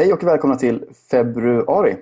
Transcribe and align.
Hej 0.00 0.12
och 0.12 0.22
välkomna 0.22 0.56
till 0.56 0.84
februari, 1.10 1.96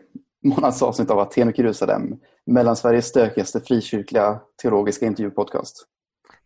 månads 0.45 0.83
avsnitt 0.83 1.11
av 1.11 1.19
Aten 1.19 1.49
och 1.49 1.59
Jerusalem, 1.59 2.03
mellan 2.47 2.77
Sveriges 2.77 3.07
stökigaste 3.07 3.61
frikyrkliga 3.61 4.41
teologiska 4.63 5.07
intervjupodcast. 5.07 5.87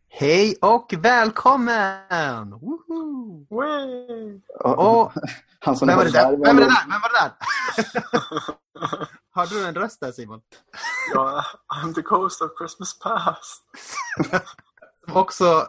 Hej 0.08 0.56
och 0.60 0.94
välkommen! 0.98 2.50
Woho! 2.50 3.46
Och, 4.60 5.12
Han 5.60 5.76
som 5.76 5.88
vem 5.88 5.96
var 5.96 6.04
det 6.04 6.10
där? 6.10 6.30
Vem 6.30 6.40
var 6.40 6.54
det 6.54 6.60
där? 6.60 6.86
Vem 6.90 7.00
var 7.00 7.10
det 7.10 7.20
där? 7.20 7.34
Hörde 9.34 9.54
du 9.54 9.66
en 9.66 9.74
röst 9.74 10.00
där 10.00 10.12
Simon? 10.12 10.40
Ja, 11.14 11.44
I'm 11.74 11.94
the 11.94 12.02
ghost 12.02 12.42
of 12.42 12.50
Christmas 12.58 12.98
past. 12.98 13.62
Också 15.14 15.44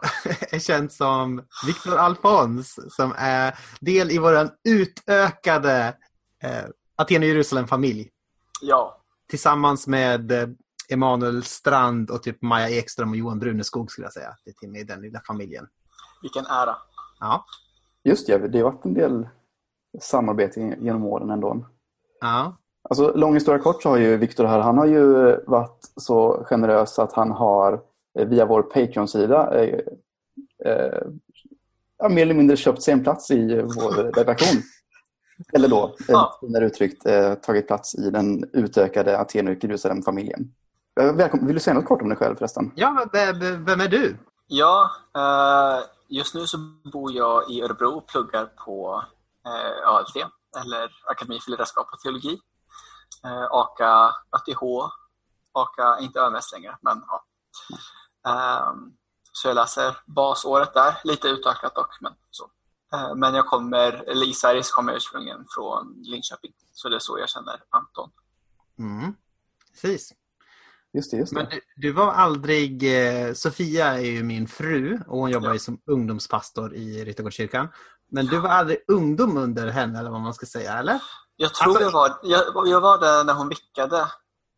är 0.50 0.58
känd 0.58 0.92
som 0.92 1.42
Viktor 1.66 1.96
Alfons 1.96 2.78
som 2.96 3.14
är 3.16 3.58
del 3.80 4.10
i 4.10 4.18
vår 4.18 4.50
utökade 4.64 5.96
eh, 6.42 6.64
Aten 6.96 7.22
och 7.22 7.28
Jerusalem-familj. 7.28 8.10
Ja, 8.60 8.98
Tillsammans 9.28 9.86
med 9.86 10.32
eh, 10.32 10.48
Emanuel 10.90 11.42
Strand 11.42 12.10
och 12.10 12.22
typ 12.22 12.42
Maja 12.42 12.68
Ekström 12.68 13.10
och 13.10 13.16
Johan 13.16 13.38
Bruneskog 13.38 13.90
skulle 13.90 14.04
jag 14.04 14.12
säga. 14.12 14.36
Det 14.44 14.66
är 14.66 14.80
i 14.80 14.84
den 14.84 15.00
lilla 15.00 15.20
familjen. 15.26 15.66
vilken 16.22 16.46
ära. 16.46 16.76
Ja. 17.20 17.44
Just 18.04 18.26
det, 18.26 18.48
det 18.48 18.58
har 18.58 18.72
varit 18.72 18.84
en 18.84 18.94
del 18.94 19.28
samarbete 20.00 20.76
genom 20.80 21.04
åren 21.04 21.30
ändå. 21.30 21.66
ja. 22.20 22.56
Alltså, 22.90 23.12
lång 23.14 23.34
historia 23.34 23.62
kort 23.62 23.82
så 23.82 23.88
har 23.88 23.96
ju 23.96 24.16
Viktor 24.16 24.44
här, 24.44 24.60
han 24.60 24.78
har 24.78 24.86
ju 24.86 25.36
varit 25.46 25.92
så 25.96 26.44
generös 26.44 26.98
att 26.98 27.12
han 27.12 27.30
har 27.30 27.80
via 28.14 28.46
vår 28.46 28.62
Patreon-sida 28.62 29.60
eh, 29.64 29.78
eh, 30.64 31.02
ja, 31.98 32.08
mer 32.08 32.22
eller 32.22 32.34
mindre 32.34 32.56
köpt 32.56 32.82
sig 32.82 32.92
en 32.94 33.02
plats 33.02 33.30
i 33.30 33.62
vår 33.62 34.12
redaktion. 34.12 34.62
Eller 35.52 35.68
då, 35.68 35.84
eh, 35.86 35.92
Ja. 36.08 36.38
finare 36.40 36.66
uttryckt, 36.66 37.06
eh, 37.06 37.34
tagit 37.34 37.66
plats 37.66 37.94
i 37.94 38.10
den 38.10 38.50
utökade 38.52 39.18
Aten 39.18 39.48
och 39.48 39.64
Jerusalem-familjen. 39.64 40.54
Eh, 41.00 41.12
Välkommen. 41.14 41.46
Vill 41.46 41.54
du 41.56 41.60
säga 41.60 41.74
något 41.74 41.84
kort 41.86 42.02
om 42.02 42.08
dig 42.08 42.18
själv 42.18 42.36
förresten? 42.36 42.72
Ja, 42.74 43.06
vem 43.12 43.80
är 43.80 43.88
du? 43.88 44.16
Ja, 44.46 44.90
eh, 45.16 45.84
just 46.08 46.34
nu 46.34 46.46
så 46.46 46.58
bor 46.92 47.12
jag 47.12 47.50
i 47.50 47.62
Örebro 47.62 47.88
och 47.90 48.06
pluggar 48.08 48.46
på 48.46 49.04
eh, 49.46 49.88
ALT, 49.88 50.16
eller 50.64 50.90
Akademi 51.10 51.40
för 51.40 51.50
ledarskap 51.50 51.86
och 51.92 51.98
teologi. 52.00 52.38
Eh, 53.24 53.44
AKA 53.50 54.14
ATH, 54.30 54.62
AKA 55.52 55.98
inte 56.00 56.20
ÖMS 56.20 56.52
längre, 56.52 56.76
men 56.80 57.02
ja. 57.08 57.24
Ehm, 58.28 58.92
så 59.32 59.48
jag 59.48 59.54
läser 59.54 59.96
basåret 60.06 60.74
där, 60.74 60.94
lite 61.04 61.28
utökat 61.28 61.74
dock, 61.74 62.00
men 62.00 62.12
så. 62.30 62.50
Eh, 62.94 63.14
men 63.14 63.34
jag 63.34 63.46
kommer, 63.46 63.92
eller 64.10 64.28
i 64.28 64.32
Sverige 64.32 64.62
så 64.62 64.74
kommer 64.74 64.92
jag 64.92 64.96
ursprungligen 64.96 65.46
från 65.54 66.02
Linköping, 66.02 66.52
så 66.72 66.88
det 66.88 66.96
är 66.96 67.00
så 67.00 67.18
jag 67.18 67.28
känner 67.28 67.62
Anton. 67.70 68.10
Mm. 68.78 69.14
Precis. 69.72 70.12
Just 70.94 71.10
det, 71.10 71.16
just 71.16 71.34
det. 71.34 71.40
Men 71.40 71.48
du, 71.50 71.60
du 71.76 71.92
var 71.92 72.12
aldrig... 72.12 72.82
Eh, 73.28 73.32
Sofia 73.34 73.86
är 73.86 74.10
ju 74.10 74.22
min 74.22 74.48
fru 74.48 75.00
och 75.06 75.18
hon 75.18 75.30
jobbar 75.30 75.46
Ja. 75.48 75.52
ju 75.52 75.58
som 75.58 75.80
ungdomspastor 75.86 76.74
i 76.74 77.04
Ryttargårdskyrkan. 77.04 77.68
Men 78.10 78.26
du 78.26 78.38
var 78.40 78.48
aldrig 78.48 78.78
ungdom 78.88 79.36
under 79.36 79.66
henne 79.70 79.98
eller 79.98 80.10
vad 80.10 80.20
man 80.20 80.34
ska 80.34 80.46
säga, 80.46 80.72
eller? 80.78 81.02
Jag 81.36 81.54
tror 81.54 81.68
Alltså- 81.68 81.82
jag 81.82 81.92
var, 81.92 82.18
jag, 82.22 82.68
jag 82.68 82.80
var 82.80 82.98
där 83.00 83.24
när 83.24 83.34
hon 83.34 83.48
vickade. 83.48 84.06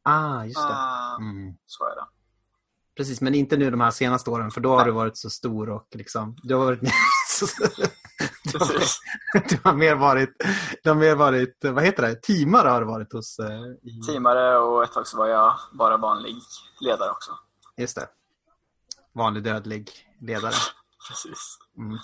Ah, 0.02 0.44
just 0.44 0.56
det. 0.56 0.62
Uh, 0.62 1.16
Mm. 1.20 1.54
Så 1.66 1.84
är 1.84 1.94
det. 1.94 2.06
Precis, 2.96 3.20
men 3.20 3.34
inte 3.34 3.56
nu 3.56 3.70
de 3.70 3.80
här 3.80 3.90
senaste 3.90 4.30
åren 4.30 4.50
för 4.50 4.60
då 4.60 4.78
har 4.78 4.84
du 4.84 4.90
varit 4.90 5.16
så 5.16 5.30
stor 5.30 5.70
och 5.70 5.88
liksom... 5.94 6.36
Du 6.42 6.54
har 6.54 6.64
varit... 6.64 6.80
du, 8.52 8.58
har, 8.58 8.68
du 9.48 9.58
har 9.64 9.72
mer 9.72 9.94
varit... 9.94 10.30
Du 10.82 10.90
har 10.90 10.96
mer 10.96 11.14
varit... 11.14 11.58
Vad 11.62 11.84
heter 11.84 12.02
det? 12.02 12.14
Teamare 12.14 12.68
har 12.68 12.80
du 12.80 12.86
varit 12.86 13.12
hos... 13.12 13.38
Eh, 13.38 13.60
i, 13.82 14.00
Teamare 14.06 14.58
och 14.58 14.84
ett 14.84 14.92
tag 14.92 15.06
så 15.06 15.16
var 15.16 15.28
jag 15.28 15.54
bara 15.72 15.96
vanlig 15.96 16.34
ledare 16.80 17.10
också. 17.10 17.32
just 17.76 17.96
det. 17.96 18.08
Vanlig 19.14 19.42
dödlig 19.42 19.90
ledare. 20.20 20.54
Precis. 21.08 21.58
Mm. 21.78 21.98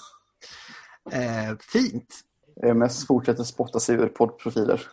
Eh, 1.13 1.57
fint. 1.61 2.21
EMS 2.63 3.07
fortsätter 3.07 3.45
spotta 3.45 3.81
sig 3.81 3.95
ur 3.95 4.09
poddprofiler. 4.09 4.83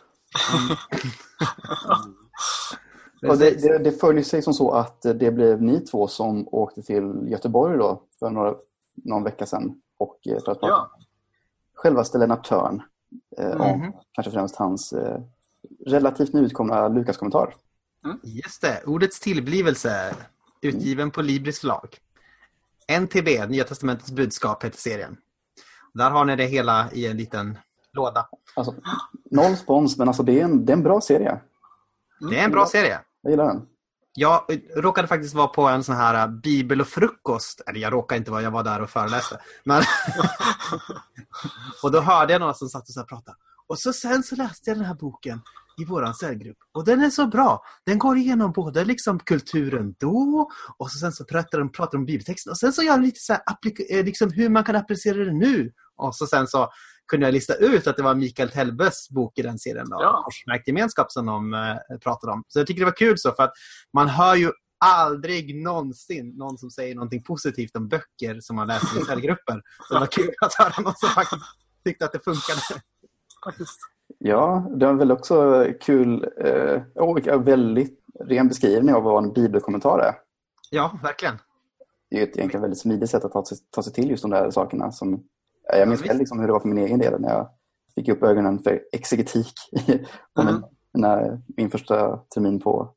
Och 3.22 3.38
det, 3.38 3.50
det, 3.62 3.78
det 3.78 3.92
följer 3.92 4.22
sig 4.24 4.42
som 4.42 4.54
så 4.54 4.70
att 4.70 5.02
det 5.02 5.30
blev 5.32 5.62
ni 5.62 5.80
två 5.80 6.08
som 6.08 6.48
åkte 6.52 6.82
till 6.82 7.14
Göteborg 7.26 7.78
då 7.78 8.02
för 8.18 8.30
några, 8.30 8.54
någon 8.94 9.22
vecka 9.24 9.46
sedan 9.46 9.80
och 9.98 10.18
eh, 10.26 10.38
för 10.44 10.52
att 10.52 10.58
Ja. 10.60 10.90
självaste 11.74 12.18
Lennart 12.18 12.48
Törn 12.48 12.82
eh, 13.38 13.74
Mhm. 13.76 13.92
kanske 14.12 14.30
främst 14.32 14.56
hans 14.56 14.92
eh, 14.92 15.20
relativt 15.86 16.32
nyutkomna 16.32 16.88
Lukas-kommentar. 16.88 17.54
Just 18.22 18.62
det, 18.62 18.82
ordets 18.86 19.20
tillblivelse. 19.20 20.14
Utgiven 20.60 21.10
på 21.10 21.22
Libris 21.22 21.60
förlag. 21.60 21.96
NTB, 23.00 23.46
Nya 23.48 23.64
Testamentets 23.64 24.10
budskap, 24.10 24.64
heter 24.64 24.78
serien. 24.78 25.16
Där 25.94 26.10
har 26.10 26.24
ni 26.24 26.36
det 26.36 26.44
hela 26.44 26.90
i 26.92 27.06
en 27.06 27.16
liten 27.16 27.58
låda. 27.92 28.28
Alltså, 28.56 28.74
noll 29.30 29.56
spons, 29.56 29.98
men 29.98 30.08
alltså 30.08 30.22
det 30.22 30.40
är 30.40 30.44
en, 30.44 30.64
det 30.66 30.72
är 30.72 30.76
en 30.76 30.82
bra 30.82 31.00
serie. 31.00 31.40
Det 32.30 32.38
är 32.38 32.44
en 32.44 32.50
bra 32.50 32.66
serie. 32.66 33.00
Jag 33.28 33.32
gillar 33.32 33.46
den. 33.46 33.62
Jag 34.14 34.44
råkade 34.76 35.08
faktiskt 35.08 35.34
vara 35.34 35.48
på 35.48 35.62
en 35.62 35.84
sån 35.84 35.96
här 35.96 36.26
äh, 36.26 36.40
bibel 36.40 36.80
och 36.80 36.86
frukost. 36.86 37.60
Eller 37.66 37.80
jag 37.80 37.92
råkade 37.92 38.18
inte 38.18 38.30
vara, 38.30 38.42
jag 38.42 38.50
var 38.50 38.64
där 38.64 38.82
och 38.82 38.90
föreläste. 38.90 39.40
Men... 39.64 39.82
och 41.82 41.92
då 41.92 42.00
hörde 42.00 42.32
jag 42.32 42.40
några 42.40 42.54
som 42.54 42.68
satt 42.68 42.82
och 42.82 42.94
så 42.94 43.00
här 43.00 43.06
pratade. 43.06 43.36
Och 43.66 43.78
så 43.78 43.92
sen 43.92 44.22
så 44.22 44.36
läste 44.36 44.70
jag 44.70 44.76
den 44.76 44.84
här 44.84 44.94
boken 44.94 45.40
i 45.80 45.84
vår 45.84 46.12
cellgrupp. 46.12 46.56
Och 46.72 46.84
den 46.84 47.00
är 47.00 47.10
så 47.10 47.26
bra. 47.26 47.62
Den 47.86 47.98
går 47.98 48.16
igenom 48.16 48.52
både 48.52 48.84
liksom 48.84 49.18
kulturen 49.18 49.94
då 49.98 50.50
och 50.78 50.90
så 50.90 50.98
sen 50.98 51.12
så 51.12 51.24
pratar 51.24 51.58
de, 51.58 51.72
pratar 51.72 51.92
de 51.92 51.98
om 51.98 52.06
bibeltexten. 52.06 52.50
Och 52.50 52.58
sen 52.58 52.72
så 52.72 52.82
gör 52.82 52.96
de 52.96 53.02
lite 53.02 53.20
så 53.20 53.32
här 53.32 53.42
eh, 53.90 54.04
liksom 54.04 54.32
hur 54.32 54.48
man 54.48 54.64
kan 54.64 54.76
applicera 54.76 55.24
det 55.24 55.32
nu. 55.32 55.72
Och 55.96 56.16
så 56.16 56.26
sen 56.26 56.46
så 56.46 56.68
kunde 57.08 57.26
jag 57.26 57.32
lista 57.32 57.54
ut 57.54 57.86
att 57.86 57.96
det 57.96 58.02
var 58.02 58.14
Mikael 58.14 58.50
Telbes 58.50 59.10
bok 59.10 59.38
i 59.38 59.42
den 59.42 59.58
serien. 59.58 59.90
Då, 59.90 59.96
Ja. 60.00 60.22
Korsmärkt 60.24 60.68
gemenskap 60.68 61.12
som 61.12 61.26
de 61.26 61.54
eh, 61.54 61.98
pratade 61.98 62.32
om. 62.32 62.44
Så 62.48 62.58
jag 62.58 62.66
tycker 62.66 62.80
det 62.80 62.84
var 62.84 62.96
kul 62.96 63.18
så 63.18 63.32
för 63.32 63.42
att 63.42 63.52
man 63.92 64.08
hör 64.08 64.34
ju 64.34 64.50
aldrig 64.84 65.62
någonsin 65.62 66.34
någon 66.36 66.58
som 66.58 66.70
säger 66.70 66.94
någonting 66.94 67.22
positivt 67.22 67.76
om 67.76 67.88
böcker 67.88 68.40
som 68.40 68.56
man 68.56 68.66
läser 68.66 69.00
i 69.00 69.04
cellgrupper. 69.04 69.62
Så 69.88 69.94
det 69.94 70.00
var 70.00 70.06
kul 70.06 70.34
att 70.40 70.54
höra 70.54 70.82
någon 70.82 70.94
som 70.96 71.08
faktiskt 71.08 71.42
tyckte 71.84 72.04
att 72.04 72.12
det 72.12 72.24
funkade. 72.24 72.60
Faktiskt. 73.44 73.78
Ja, 74.18 74.70
det 74.76 74.86
var 74.86 74.94
väl 74.94 75.12
också 75.12 75.66
kul 75.80 76.28
eh, 76.44 76.82
och 76.94 77.48
väldigt 77.48 77.98
ren 78.20 78.48
beskrivning 78.48 78.94
av 78.94 79.02
vad 79.02 79.24
en 79.24 79.32
bibelkommentar 79.32 79.98
är. 79.98 80.14
Ja, 80.70 80.98
verkligen. 81.02 81.38
Det 82.10 82.16
är 82.16 82.20
ju 82.20 82.26
ett 82.26 82.36
egentligen 82.36 82.62
väldigt 82.62 82.80
smidigt 82.80 83.10
sätt 83.10 83.24
att 83.24 83.32
ta 83.32 83.44
sig, 83.44 83.58
ta 83.70 83.82
sig 83.82 83.92
till 83.92 84.10
just 84.10 84.22
de 84.22 84.30
där 84.30 84.50
sakerna. 84.50 84.92
Som, 84.92 85.24
jag 85.68 85.88
minns 85.88 86.00
visst. 86.00 86.08
själv 86.08 86.18
liksom 86.18 86.40
hur 86.40 86.46
det 86.46 86.52
var 86.52 86.60
för 86.60 86.68
min 86.68 86.78
egen 86.86 86.98
del 86.98 87.20
när 87.20 87.28
jag 87.28 87.48
fick 87.94 88.08
upp 88.08 88.22
ögonen 88.22 88.58
för 88.58 88.80
exegetik 88.92 89.52
på 90.36 90.42
min, 90.42 90.48
Mm. 90.48 90.62
när, 90.92 91.40
min 91.56 91.70
första 91.70 92.16
termin 92.16 92.60
på 92.60 92.94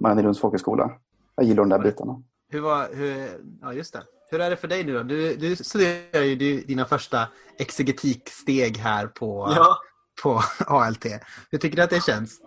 Mariannelunds 0.00 0.40
folkhögskola. 0.40 0.90
Jag 1.36 1.46
gillar 1.46 1.62
de 1.62 1.68
där 1.68 1.78
bitarna. 1.78 2.22
Hur 2.48 2.60
var, 2.60 2.88
hur, 2.94 3.40
ja, 3.60 3.72
just 3.72 3.92
det. 3.92 4.02
Hur 4.30 4.40
är 4.40 4.50
det 4.50 4.56
för 4.56 4.68
dig 4.68 4.84
nu 4.84 4.94
då? 4.94 5.02
Du, 5.02 5.36
du 5.36 5.56
studerar 5.56 6.22
ju 6.22 6.60
dina 6.60 6.84
första 6.84 7.28
exegetiksteg 7.58 8.76
här 8.78 9.06
på, 9.06 9.52
Ja, 9.56 9.76
på 10.22 10.40
ALT. 10.66 11.04
Hur 11.50 11.58
tycker 11.58 11.76
du 11.76 11.82
att 11.82 11.90
det 11.90 12.02
känns? 12.02 12.40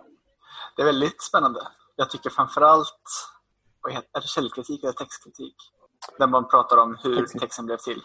det 0.76 0.82
är 0.82 0.86
väldigt 0.86 1.22
spännande. 1.22 1.60
Jag 1.96 2.10
tycker 2.10 2.30
framförallt, 2.30 3.02
vad 3.82 3.92
heter 3.92 4.08
är 4.12 4.20
det 4.20 4.26
källkritik 4.28 4.82
eller 4.84 4.92
textkritik? 4.92 5.54
Där 6.18 6.26
man 6.26 6.48
pratar 6.48 6.76
om 6.76 6.96
hur 7.02 7.26
texten 7.26 7.66
blev 7.66 7.76
till. 7.76 8.02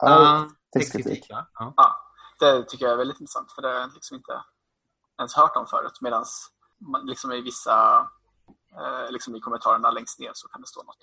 Ja, 0.00 0.46
textkritik. 0.72 1.26
ja. 1.28 1.46
ja. 1.58 1.74
Ja, 1.76 1.96
det 2.40 2.64
tycker 2.64 2.84
jag 2.84 2.92
är 2.92 2.96
väldigt 2.98 3.20
intressant 3.20 3.52
för 3.52 3.62
det 3.62 3.68
har 3.68 3.74
jag 3.74 3.90
liksom 3.94 4.16
inte 4.16 4.32
ens 5.18 5.34
hört 5.34 5.56
om 5.56 5.66
förut. 5.66 5.98
Medan 6.00 6.24
man 6.78 7.06
liksom 7.06 7.32
i 7.32 7.40
vissa, 7.40 7.98
eh, 8.76 9.10
liksom 9.10 9.36
i 9.36 9.40
kommentarerna 9.40 9.90
längst 9.90 10.18
ner 10.18 10.30
så 10.34 10.48
kan 10.48 10.60
det 10.60 10.66
stå 10.66 10.82
något 10.82 10.96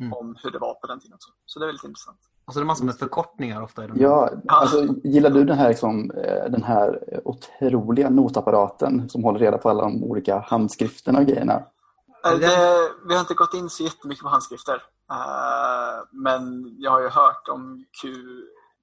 Mm. 0.00 0.12
om 0.12 0.36
hur 0.42 0.50
det 0.50 0.58
var 0.58 0.74
på 0.74 0.86
den 0.86 1.00
tiden. 1.00 1.14
också. 1.14 1.30
Så 1.46 1.58
det 1.58 1.64
är 1.64 1.66
väldigt 1.66 1.84
intressant. 1.84 2.18
Och 2.44 2.52
så 2.52 2.58
är 2.58 2.60
det 2.62 2.66
massor 2.66 2.84
med 2.84 2.98
förkortningar 2.98 3.62
ofta. 3.62 3.84
I 3.84 3.86
de 3.86 4.00
Ja, 4.00 4.30
alltså, 4.48 4.82
gillar 5.04 5.30
du 5.30 5.44
den 5.44 5.58
här, 5.58 5.68
liksom, 5.68 6.10
eh, 6.10 6.50
den 6.50 6.62
här 6.62 7.20
otroliga 7.24 8.10
notapparaten 8.10 9.08
som 9.10 9.24
håller 9.24 9.38
reda 9.38 9.58
på 9.58 9.70
alla 9.70 9.82
de 9.82 10.04
olika 10.04 10.38
handskrifterna 10.38 11.18
och 11.18 11.24
grejerna? 11.26 11.62
Eh, 12.26 12.32
Det, 12.38 12.90
vi 13.08 13.14
har 13.14 13.20
inte 13.20 13.34
gått 13.34 13.54
in 13.54 13.70
så 13.70 13.82
jättemycket 13.82 14.22
på 14.22 14.28
handskrifter. 14.28 14.82
Eh, 15.10 16.04
men 16.12 16.74
jag 16.78 16.90
har 16.90 17.00
ju 17.02 17.08
hört 17.08 17.48
om 17.48 17.84
Q 18.02 18.12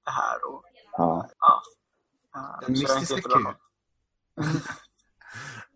det 0.04 0.10
här. 0.10 0.48
Och, 0.48 0.64
Ja. 0.92 1.28
ja. 1.38 1.62
Eh, 2.36 2.60
Den 2.60 2.72
mystiska 2.72 3.16
Q. 3.16 3.44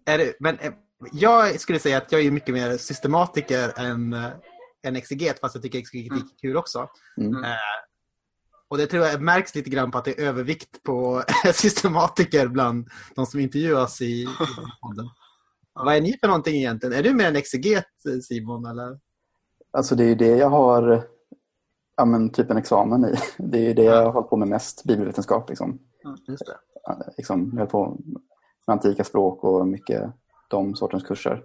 Är 0.06 0.18
det, 0.18 0.34
men 0.40 0.58
eh, 0.58 0.72
jag 1.12 1.60
skulle 1.60 1.78
säga 1.78 1.98
att 1.98 2.12
jag 2.12 2.20
är 2.22 2.30
mycket 2.30 2.54
mer 2.54 2.76
systematiker 2.76 3.72
än, 3.76 4.12
än 4.86 4.96
exeget, 4.96 5.40
fast 5.40 5.54
jag 5.54 5.62
tycker 5.62 5.78
exegetik 5.78 6.24
är 6.32 6.38
kul 6.40 6.56
också. 6.56 6.88
Mm. 7.20 7.44
Eh, 7.44 7.50
Och 8.68 8.78
det 8.78 8.86
tror 8.86 9.06
jag 9.06 9.22
märks 9.22 9.54
lite 9.54 9.70
grann 9.70 9.90
på 9.90 9.98
att 9.98 10.04
det 10.04 10.18
är 10.20 10.24
övervikt 10.26 10.82
på 10.82 11.22
systematiker 11.54 12.48
bland 12.48 12.88
de 13.14 13.26
som 13.26 13.40
intervjuas 13.40 14.00
i, 14.00 14.04
i 14.22 14.26
podden. 14.82 15.08
Vad 15.74 15.96
är 15.96 16.00
ni 16.00 16.18
för 16.20 16.26
någonting 16.26 16.54
egentligen? 16.56 16.98
Är 16.98 17.02
du 17.02 17.14
mer 17.14 17.28
en 17.28 17.36
exeget 17.36 17.84
Simon? 18.28 18.66
Eller? 18.66 18.98
Alltså 19.72 19.94
det 19.94 20.04
är 20.04 20.08
ju 20.08 20.14
det 20.14 20.36
jag 20.36 20.50
har 20.50 21.02
ja, 21.96 22.04
men 22.04 22.30
typ 22.30 22.50
en 22.50 22.56
examen 22.56 23.04
i. 23.04 23.14
Det 23.38 23.58
är 23.58 23.62
ju 23.62 23.74
det 23.74 23.82
jag 23.82 24.04
har 24.04 24.12
hållit 24.12 24.30
på 24.30 24.36
med 24.36 24.48
mest, 24.48 24.84
bibelvetenskap. 24.84 25.48
Liksom. 25.48 25.78
Just 26.28 26.46
det. 26.46 26.56
Liksom, 27.16 27.50
jag 27.52 27.58
höll 27.58 27.66
på 27.66 27.98
med 28.66 28.74
antika 28.74 29.04
språk 29.04 29.44
och 29.44 29.66
mycket 29.68 30.10
de 30.48 30.74
sortens 30.74 31.02
kurser. 31.02 31.44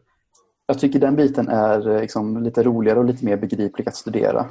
Jag 0.66 0.80
tycker 0.80 1.00
den 1.00 1.16
biten 1.16 1.48
är 1.48 2.00
liksom 2.02 2.44
lite 2.44 2.64
roligare 2.64 3.00
och 3.00 3.06
lite 3.06 3.26
mer 3.26 3.38
begriplig 3.38 3.88
att 3.88 3.96
studera. 3.96 4.46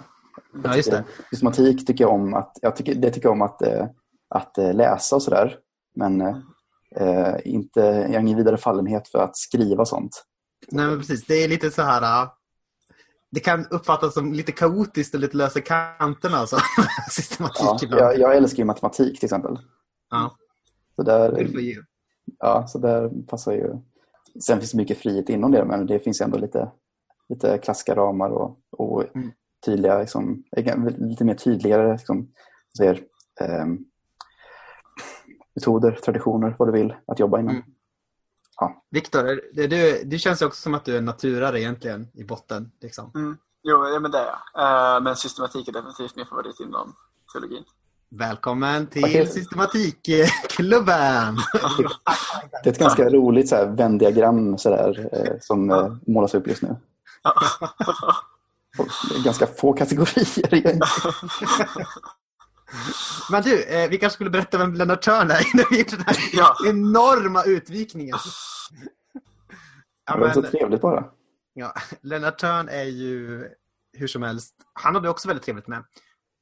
Ja, 0.64 0.76
just 0.76 0.90
det. 0.90 1.04
Systematik 1.30 1.86
tycker 1.86 2.04
jag 2.04 2.12
om 2.12 2.34
att, 2.34 2.58
jag 2.62 2.76
tycker, 2.76 2.94
det 2.94 3.10
tycker 3.10 3.26
jag 3.28 3.32
om 3.32 3.42
att, 3.42 3.62
eh, 3.62 3.86
att 4.28 4.58
eh, 4.58 4.74
läsa 4.74 5.16
och 5.16 5.22
sådär. 5.22 5.58
Men 5.94 6.20
eh, 6.96 7.34
inte, 7.44 7.80
jag 7.80 8.12
har 8.12 8.20
ingen 8.20 8.38
vidare 8.38 8.56
fallenhet 8.56 9.08
för 9.08 9.18
att 9.18 9.36
skriva 9.36 9.84
sånt. 9.84 10.24
Nej, 10.68 10.86
men 10.86 10.98
precis. 10.98 11.26
Det 11.26 11.44
är 11.44 11.48
lite 11.48 11.70
så 11.70 11.82
här... 11.82 12.28
Det 13.30 13.40
kan 13.40 13.66
uppfattas 13.70 14.14
som 14.14 14.32
lite 14.32 14.52
kaotiskt 14.52 15.14
och 15.14 15.20
lite 15.20 15.36
lösa 15.36 15.60
kanterna. 15.60 16.36
Alltså. 16.36 16.56
Systematik 17.10 17.90
Ja, 17.90 17.98
jag, 17.98 18.18
jag 18.18 18.36
älskar 18.36 18.58
ju 18.58 18.64
matematik 18.64 19.18
till 19.20 19.26
exempel. 19.26 19.58
Ja, 20.10 20.36
Så 20.96 21.02
där, 21.02 21.48
ja, 22.38 22.66
så 22.66 22.78
där 22.78 23.26
passar 23.26 23.52
ju... 23.52 23.74
Sen 24.46 24.58
finns 24.58 24.70
det 24.70 24.76
mycket 24.76 24.98
frihet 24.98 25.28
inom 25.28 25.52
det, 25.52 25.64
men 25.64 25.86
det 25.86 25.98
finns 25.98 26.20
ändå 26.20 26.38
lite, 26.38 26.70
lite 27.28 27.58
klassiska 27.58 27.94
ramar 27.94 28.30
och, 28.30 28.58
och 28.70 29.04
Mm. 29.14 29.32
tydliga, 29.66 29.98
liksom, 29.98 30.44
lite 30.98 31.24
mer 31.24 31.34
tydligare 31.34 31.92
liksom, 31.92 32.28
säger, 32.78 33.02
ehm, 33.40 33.78
metoder, 35.54 35.92
traditioner, 35.92 36.56
vad 36.58 36.68
du 36.68 36.72
vill 36.72 36.94
att 37.06 37.18
jobba 37.18 37.40
inom. 37.40 37.54
Mm. 37.54 37.66
Viktor, 38.90 39.28
är- 39.28 39.40
det- 39.54 39.66
du, 39.66 40.02
du 40.04 40.18
känns 40.18 40.42
ju 40.42 40.46
också 40.46 40.60
som 40.62 40.74
att 40.74 40.84
du 40.84 40.96
är 40.96 41.00
naturare 41.00 41.60
egentligen 41.60 42.08
i 42.14 42.24
botten. 42.24 42.70
Liksom. 42.82 43.10
Mm. 43.14 43.36
Jo, 43.62 43.88
ja, 43.88 44.00
men 44.00 44.10
det 44.10 44.18
är 44.18 44.26
jag. 44.54 44.96
Eh, 44.96 45.02
men 45.02 45.16
systematik 45.16 45.68
är 45.68 45.72
definitivt 45.72 46.16
min 46.16 46.26
favorit 46.26 46.60
inom 46.60 46.94
teologin. 47.32 47.64
Välkommen 48.10 48.86
till 48.86 49.04
Okej. 49.04 49.26
Systematikklubben! 49.26 51.36
Det 52.62 52.68
är 52.68 52.72
ett 52.72 52.78
ganska 52.78 53.08
roligt 53.08 53.48
så 53.48 53.56
här, 53.56 53.66
Venn-diagram 53.66 54.58
så 54.58 54.70
där, 54.70 55.08
eh, 55.12 55.32
som 55.40 55.70
eh, 55.70 55.92
målas 56.06 56.34
upp 56.34 56.46
just 56.46 56.62
nu. 56.62 56.76
Är 59.14 59.24
ganska 59.24 59.46
få 59.46 59.72
kategorier 59.72 60.54
egentligen. 60.54 60.80
Men 63.30 63.42
du, 63.42 63.62
eh, 63.64 63.90
vi 63.90 63.98
kanske 63.98 64.14
skulle 64.14 64.30
berätta 64.30 64.58
vem 64.58 64.74
Lennart 64.74 65.02
Törn 65.02 65.30
är 65.30 65.40
innan 65.54 65.66
vi 65.70 65.78
gjorde 65.78 65.96
den 65.96 66.04
här 66.06 66.16
Ja. 66.32 66.56
enorma 66.66 67.42
utvikningen. 67.42 68.16
Ja, 70.06 70.14
Det 70.14 70.20
var 70.20 70.30
så 70.30 70.40
men, 70.40 70.50
trevligt 70.50 70.80
bara. 70.80 71.04
ja, 71.54 71.74
Lennart 72.02 72.38
Törn 72.38 72.68
är 72.68 72.84
ju 72.84 73.44
hur 73.92 74.06
som 74.06 74.22
helst, 74.22 74.54
han 74.72 74.94
hade 74.94 75.08
också 75.08 75.28
väldigt 75.28 75.44
trevligt 75.44 75.66
med. 75.66 75.84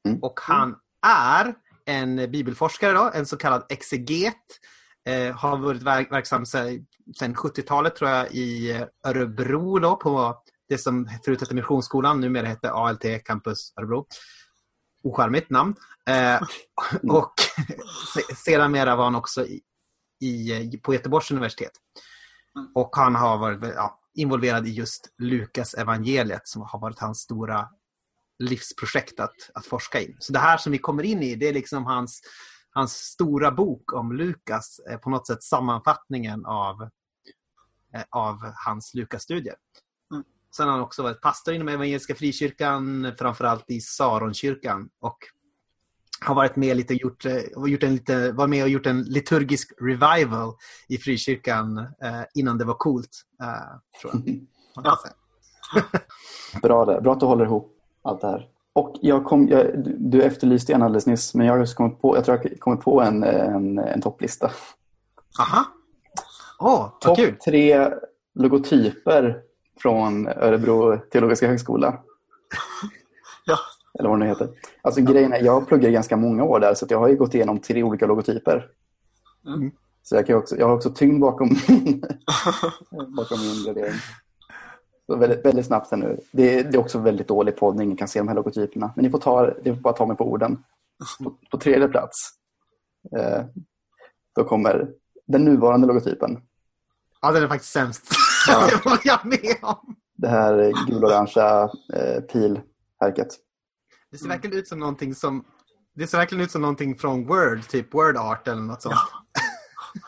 Mm. 0.08 0.18
Och 0.22 0.40
han 0.42 0.76
är 1.06 1.54
en 1.86 2.16
bibelforskare, 2.30 2.92
då, 2.92 3.10
en 3.14 3.26
så 3.26 3.36
kallad 3.36 3.66
exeget. 3.68 4.34
Eh, 5.08 5.34
har 5.36 5.56
varit 5.56 5.82
verk- 5.82 6.12
verksam 6.12 6.46
sedan 6.46 6.86
70-talet 7.34 7.96
tror 7.96 8.10
jag 8.10 8.30
i 8.32 8.84
Örebro 9.06 9.78
då, 9.78 9.96
på 9.96 10.42
det 10.68 10.78
som 10.78 11.08
förut 11.24 11.40
hette 11.40 11.54
Missionsskolan, 11.54 12.20
numera 12.20 12.46
hette 12.46 12.70
ALT 12.70 13.04
Campus 13.24 13.72
Örebro. 13.76 14.06
Ocharmigt 15.02 15.50
namn. 15.50 15.74
Eh, 16.10 16.40
och 17.10 17.34
se- 18.14 18.34
sedan 18.34 18.72
mera 18.72 18.96
var 18.96 19.04
han 19.04 19.14
också 19.14 19.46
i, 19.46 19.62
i, 20.20 20.78
på 20.82 20.94
Göteborgs 20.94 21.30
universitet. 21.30 21.72
Och 22.74 22.96
han 22.96 23.14
har 23.14 23.38
varit 23.38 23.74
ja, 23.74 24.00
involverad 24.14 24.66
i 24.66 24.70
just 24.70 25.14
Lukas 25.18 25.74
evangeliet 25.74 26.48
som 26.48 26.62
har 26.62 26.78
varit 26.78 26.98
hans 26.98 27.20
stora 27.20 27.68
livsprojekt 28.38 29.20
att, 29.20 29.50
att 29.54 29.66
forska 29.66 30.00
i. 30.00 30.16
Så 30.18 30.32
det 30.32 30.38
här 30.38 30.56
som 30.56 30.72
vi 30.72 30.78
kommer 30.78 31.02
in 31.02 31.22
i, 31.22 31.34
det 31.34 31.48
är 31.48 31.52
liksom 31.52 31.84
hans, 31.84 32.22
hans 32.70 32.92
stora 32.92 33.50
bok 33.50 33.92
om 33.92 34.12
Lukas, 34.12 34.80
eh, 34.90 34.98
på 34.98 35.10
något 35.10 35.26
sätt 35.26 35.42
sammanfattningen 35.42 36.46
av, 36.46 36.82
eh, 37.94 38.04
av 38.10 38.52
hans 38.66 38.94
Lukas-studier. 38.94 39.56
Mm. 40.12 40.24
Sen 40.56 40.66
har 40.66 40.72
han 40.72 40.82
också 40.82 41.02
varit 41.02 41.20
pastor 41.20 41.54
inom 41.54 41.68
Evangeliska 41.68 42.14
Frikyrkan, 42.14 43.12
framförallt 43.18 43.70
i 43.70 43.80
Saronkyrkan. 43.80 44.90
Och 45.00 45.18
har 46.24 46.34
varit 46.34 46.56
med 46.56 46.76
lite 46.76 46.94
gjort, 46.94 47.24
eh, 47.24 47.36
gjort 47.66 47.82
en 47.82 47.92
lite, 47.94 48.32
var 48.32 48.46
med 48.46 48.62
och 48.62 48.68
gjort 48.68 48.86
en 48.86 49.02
liturgisk 49.02 49.72
revival 49.80 50.52
i 50.88 50.98
frikyrkan 50.98 51.78
eh, 51.78 52.20
innan 52.34 52.58
det 52.58 52.64
var 52.64 52.74
coolt. 52.74 53.10
Eh, 53.42 54.00
tror 54.00 54.12
jag. 54.26 54.40
Ja. 54.84 54.98
Bra, 56.62 56.84
det. 56.84 57.00
Bra 57.00 57.12
att 57.12 57.20
du 57.20 57.26
håller 57.26 57.44
ihop 57.44 57.76
allt 58.02 58.20
det 58.20 58.26
här. 58.26 58.48
Och 58.72 58.94
jag 59.02 59.24
kom, 59.24 59.48
jag, 59.48 59.66
du- 59.98 60.22
efterlyste 60.22 60.72
en 60.72 60.82
alldeles 60.82 61.06
nyss, 61.06 61.34
men 61.34 61.46
jag 61.46 61.52
har 61.54 61.58
just 61.58 61.76
kommit 61.76 62.00
på, 62.00 62.16
jag 62.16 62.24
tror 62.24 62.40
jag 62.42 62.60
kommit 62.60 62.80
på 62.80 63.00
en, 63.02 63.22
en, 63.24 63.78
en 63.78 64.00
topplista. 64.00 64.50
Aha! 65.40 65.64
Åh, 66.58 66.80
vad 66.80 67.00
Topp 67.00 67.16
kul! 67.16 67.36
tre 67.44 67.90
logotyper 68.34 69.40
från 69.82 70.26
Örebro 70.28 70.98
teologiska 71.12 71.48
högskola. 71.48 71.98
Ja. 73.94 74.00
Eller 74.00 74.08
vad 74.10 74.18
det 74.18 74.24
nu 74.24 74.28
heter. 74.30 74.48
Alltså 74.82 75.00
grejen 75.00 75.32
är, 75.32 75.42
jag 75.42 75.68
pluggade 75.68 75.92
ganska 75.92 76.16
många 76.16 76.44
år 76.44 76.60
där 76.60 76.74
så 76.74 76.86
jag 76.88 76.98
har 76.98 77.08
ju 77.08 77.16
gått 77.16 77.34
igenom 77.34 77.58
tre 77.58 77.82
olika 77.82 78.06
logotyper. 78.06 78.68
Mm. 79.46 79.70
Så 80.02 80.16
jag, 80.16 80.26
kan 80.26 80.36
också, 80.36 80.56
jag 80.56 80.66
har 80.68 80.74
också 80.76 80.90
tyngd 80.90 81.20
bakom, 81.20 81.48
bakom 83.16 83.38
min 83.40 83.64
gradering. 83.64 83.94
Så 85.06 85.16
väldigt, 85.16 85.44
väldigt 85.44 85.66
snabbt 85.66 85.90
här 85.90 85.98
nu. 85.98 86.20
Det, 86.32 86.58
är- 86.58 86.64
det 86.64 86.76
är 86.76 86.80
också 86.80 86.98
väldigt 86.98 87.28
dålig 87.28 87.56
podd, 87.56 87.80
ingen 87.82 87.96
kan 87.96 88.08
se 88.08 88.18
de 88.18 88.28
här 88.28 88.34
logotyperna. 88.34 88.92
Men 88.96 89.04
ni 89.04 89.10
får, 89.10 89.18
ta, 89.18 89.50
ni 89.64 89.74
får 89.74 89.80
bara 89.80 89.94
ta 89.94 90.06
mig 90.06 90.16
på 90.16 90.24
orden. 90.30 90.64
På, 91.24 91.32
på 91.50 91.58
tredje 91.58 91.88
plats, 91.88 92.30
eh, 93.16 93.44
då 94.34 94.44
kommer 94.44 94.90
den 95.26 95.44
nuvarande 95.44 95.86
logotypen. 95.86 96.40
Ja, 97.22 97.32
den 97.32 97.42
är 97.42 97.48
faktiskt 97.48 97.72
sämst. 97.72 98.02
Ja. 98.48 98.66
det 98.70 98.84
var 98.84 98.98
jag 99.04 99.24
med 99.26 99.56
om. 99.62 99.96
Det 100.16 100.28
här 100.28 100.72
gul-orangea 100.86 101.70
eh, 101.94 102.20
pilhärket. 102.20 103.28
Det 104.14 104.18
ser 104.18 104.28
verkligen 104.28 104.58
ut 104.58 104.68
som 104.68 104.78
någonting 104.78 105.14
som... 105.14 105.44
Det 105.94 106.06
ser 106.06 106.18
verkligen 106.18 106.44
ut 106.44 106.50
som 106.50 106.60
någonting 106.62 106.98
från 106.98 107.26
Word, 107.26 107.68
typ 107.68 107.94
Word 107.94 108.16
Art 108.16 108.48
eller 108.48 108.62
något 108.62 108.82
sånt. 108.82 108.94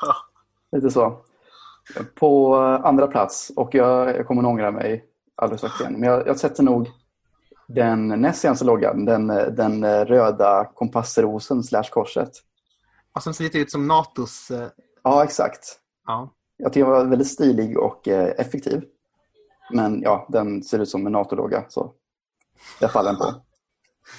Ja. 0.00 0.17
Lite 0.76 0.91
så. 0.91 1.20
På 2.15 2.56
andra 2.84 3.06
plats, 3.06 3.53
och 3.56 3.75
jag, 3.75 4.08
jag 4.08 4.27
kommer 4.27 4.43
att 4.43 4.46
ångra 4.48 4.70
mig 4.70 5.05
alldeles 5.36 5.60
strax 5.60 5.81
igen, 5.81 5.93
men 5.93 6.03
jag, 6.03 6.27
jag 6.27 6.39
sätter 6.39 6.63
nog 6.63 6.91
den 7.69 8.08
näst 8.08 8.41
senaste 8.41 8.65
loggan, 8.65 9.05
den, 9.05 9.27
den 9.27 10.05
röda 10.05 10.65
kompassrosen 10.75 11.63
slash 11.63 11.91
korset. 11.91 12.31
Och 13.13 13.22
som 13.22 13.34
ser 13.34 13.44
lite 13.44 13.58
ut 13.58 13.70
som 13.70 13.86
Natos... 13.86 14.51
eh, 14.51 14.69
Ja, 15.03 15.25
exakt. 15.25 15.79
Ja. 16.06 16.31
Jag 16.56 16.72
tycker 16.72 16.84
den 16.84 16.94
var 16.94 17.05
väldigt 17.05 17.29
stilig 17.29 17.79
och 17.79 18.08
eh, 18.08 18.34
effektiv. 18.39 18.84
Men 19.72 20.03
ja, 20.03 20.27
den 20.29 20.63
ser 20.63 20.79
ut 20.79 20.89
som 20.89 21.06
en 21.06 21.13
NATO-logga, 21.13 21.65
så 21.69 21.93
jag 22.81 22.93
faller 22.93 23.10
den 23.10 23.19
på. 23.19 23.45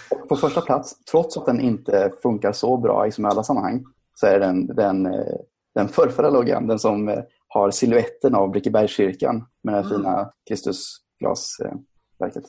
Och 0.09 0.29
på 0.29 0.35
första 0.35 0.61
plats, 0.61 1.03
trots 1.11 1.37
att 1.37 1.45
den 1.45 1.61
inte 1.61 2.11
funkar 2.23 2.51
så 2.51 2.77
bra 2.77 3.07
i 3.07 3.11
som 3.11 3.25
alla 3.25 3.43
sammanhang, 3.43 3.83
så 4.15 4.27
är 4.27 4.39
den 4.39 4.67
den, 4.67 5.05
eh, 5.05 5.35
den 5.75 5.87
förrförra 5.87 6.29
loggan, 6.29 6.67
den 6.67 6.79
som 6.79 7.09
eh, 7.09 7.19
har 7.47 7.71
siluetten 7.71 8.35
av 8.35 8.51
Brickebergskyrkan 8.51 9.45
med 9.63 9.73
det 9.73 9.77
här 9.81 9.85
Mm. 9.85 9.97
fina 9.97 10.31
Kristusglasverket. 10.49 12.43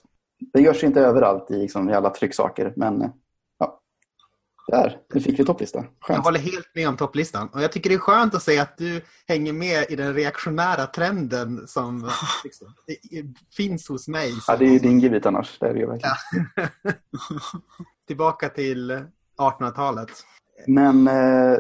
Det 0.53 0.61
görs 0.61 0.85
inte 0.85 1.01
överallt 1.01 1.51
i, 1.51 1.57
liksom, 1.57 1.91
i 1.91 1.95
alla 1.95 2.11
trycksaker, 2.11 2.73
men 2.77 3.03
eh. 3.03 3.11
Där, 4.69 4.99
nu 5.15 5.21
fick 5.21 5.41
vi 5.41 5.45
topplista. 5.45 5.85
Jag 6.09 6.17
håller 6.17 6.41
helt 6.41 6.75
med 6.75 6.89
om 6.89 6.97
topplistan. 6.97 7.49
Och 7.49 7.63
jag 7.63 7.73
tycker 7.73 7.91
det 7.91 7.97
är 7.97 7.99
skönt 7.99 8.35
att 8.35 8.43
se 8.43 8.59
att 8.59 8.79
du 8.79 9.01
hänger 9.29 9.53
med 9.53 9.91
i 9.91 9.97
den 9.97 10.15
reaktionära 10.15 10.87
trenden 10.87 11.69
som 11.69 12.11
liksom, 12.45 12.75
finns 13.57 13.89
hos 13.89 14.09
mig. 14.09 14.33
Ja, 14.47 14.57
det 14.57 14.65
är 14.65 14.71
ju 14.71 14.79
din 14.79 15.01
gebit 15.01 15.27
annars. 15.27 15.59
Det 15.59 15.67
är 15.67 15.75
det 15.75 15.81
ju 15.81 15.87
verkligen. 15.87 16.17
Tillbaka 18.07 18.49
till 18.49 19.05
1800-talet. 19.39 20.11
Men 20.67 21.09
eh, 21.09 21.59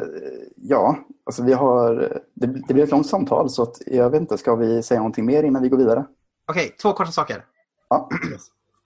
ja, 0.57 0.99
alltså 1.27 1.43
vi 1.43 1.53
har, 1.53 1.95
det, 2.35 2.47
det 2.47 2.75
blir 2.75 2.85
ett 2.85 2.91
långt 2.91 3.07
samtal 3.07 3.51
så 3.51 3.63
att 3.63 3.77
jag 3.87 4.11
vet 4.11 4.21
inte, 4.21 4.39
ska 4.39 4.55
vi 4.55 4.83
säga 4.83 5.01
någonting 5.01 5.27
mer 5.27 5.43
innan 5.43 5.63
vi 5.63 5.69
går 5.69 5.79
vidare? 5.79 6.07
Okej, 6.47 6.77
två 6.83 6.93
korta 6.93 7.13
saker. 7.13 7.45
Ja, 7.89 8.09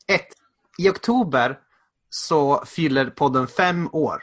Ett. 0.07 0.27
I 0.79 0.89
oktober 0.89 1.59
så 2.15 2.65
fyller 2.67 3.11
podden 3.11 3.47
fem 3.47 3.89
år. 3.93 4.23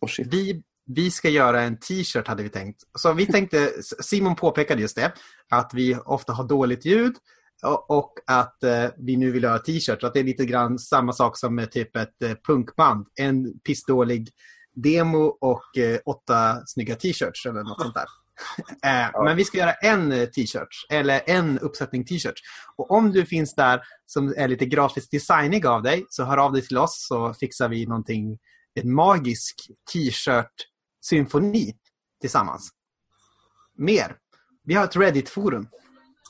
oh. 0.00 0.10
Vi, 0.30 0.62
vi 0.86 1.10
ska 1.10 1.28
göra 1.28 1.62
en 1.62 1.78
t-shirt 1.78 2.28
hade 2.28 2.42
vi 2.42 2.48
tänkt. 2.48 2.82
Så 2.98 3.12
vi 3.12 3.26
tänkte, 3.26 3.72
Simon 4.00 4.36
påpekade 4.36 4.82
just 4.82 4.96
det, 4.96 5.12
att 5.50 5.70
vi 5.74 5.94
ofta 5.94 6.32
har 6.32 6.44
dåligt 6.44 6.84
ljud 6.84 7.14
och, 7.62 7.90
och 7.90 8.12
att 8.26 8.62
eh, 8.62 8.86
vi 8.96 9.16
nu 9.16 9.30
vill 9.30 9.42
göra 9.42 9.58
t-shirts. 9.58 10.04
Att 10.04 10.14
det 10.14 10.20
är 10.20 10.24
lite 10.24 10.44
grann 10.44 10.78
samma 10.78 11.12
sak 11.12 11.38
som 11.38 11.54
med 11.54 11.70
typ 11.70 11.96
ett 11.96 12.22
eh, 12.22 12.34
punkband. 12.46 13.06
En 13.20 13.58
pissdålig 13.58 14.30
demo 14.74 15.24
och 15.40 15.78
eh, 15.78 15.98
åtta 16.04 16.66
snygga 16.66 16.94
t-shirts 16.94 17.46
eller 17.46 17.62
något 17.62 17.82
sånt 17.82 17.94
där. 17.94 18.06
Eh. 18.84 19.22
Men 19.24 19.36
vi 19.36 19.44
ska 19.44 19.58
göra 19.58 19.72
en 19.72 20.12
eh, 20.12 20.26
t-shirt, 20.28 20.86
eller 20.90 21.22
en 21.26 21.58
uppsättning 21.58 22.04
t-shirts. 22.04 22.42
Och 22.76 22.90
om 22.90 23.12
du 23.12 23.26
finns 23.26 23.54
där 23.54 23.82
som 24.06 24.34
är 24.36 24.48
lite 24.48 24.66
grafiskt 24.66 25.10
designig 25.10 25.66
av 25.66 25.82
dig, 25.82 26.06
så 26.08 26.24
hör 26.24 26.36
av 26.36 26.52
dig 26.52 26.62
till 26.66 26.78
oss 26.78 27.06
så 27.08 27.34
fixar 27.34 27.68
vi 27.68 27.86
någonting, 27.86 28.38
en 28.74 28.94
magisk 28.94 29.54
t-shirt-symfoni 29.92 31.72
tillsammans. 32.20 32.70
Mer. 33.78 34.16
Vi 34.64 34.74
har 34.74 34.84
ett 34.84 34.96
Reddit-forum. 34.96 35.68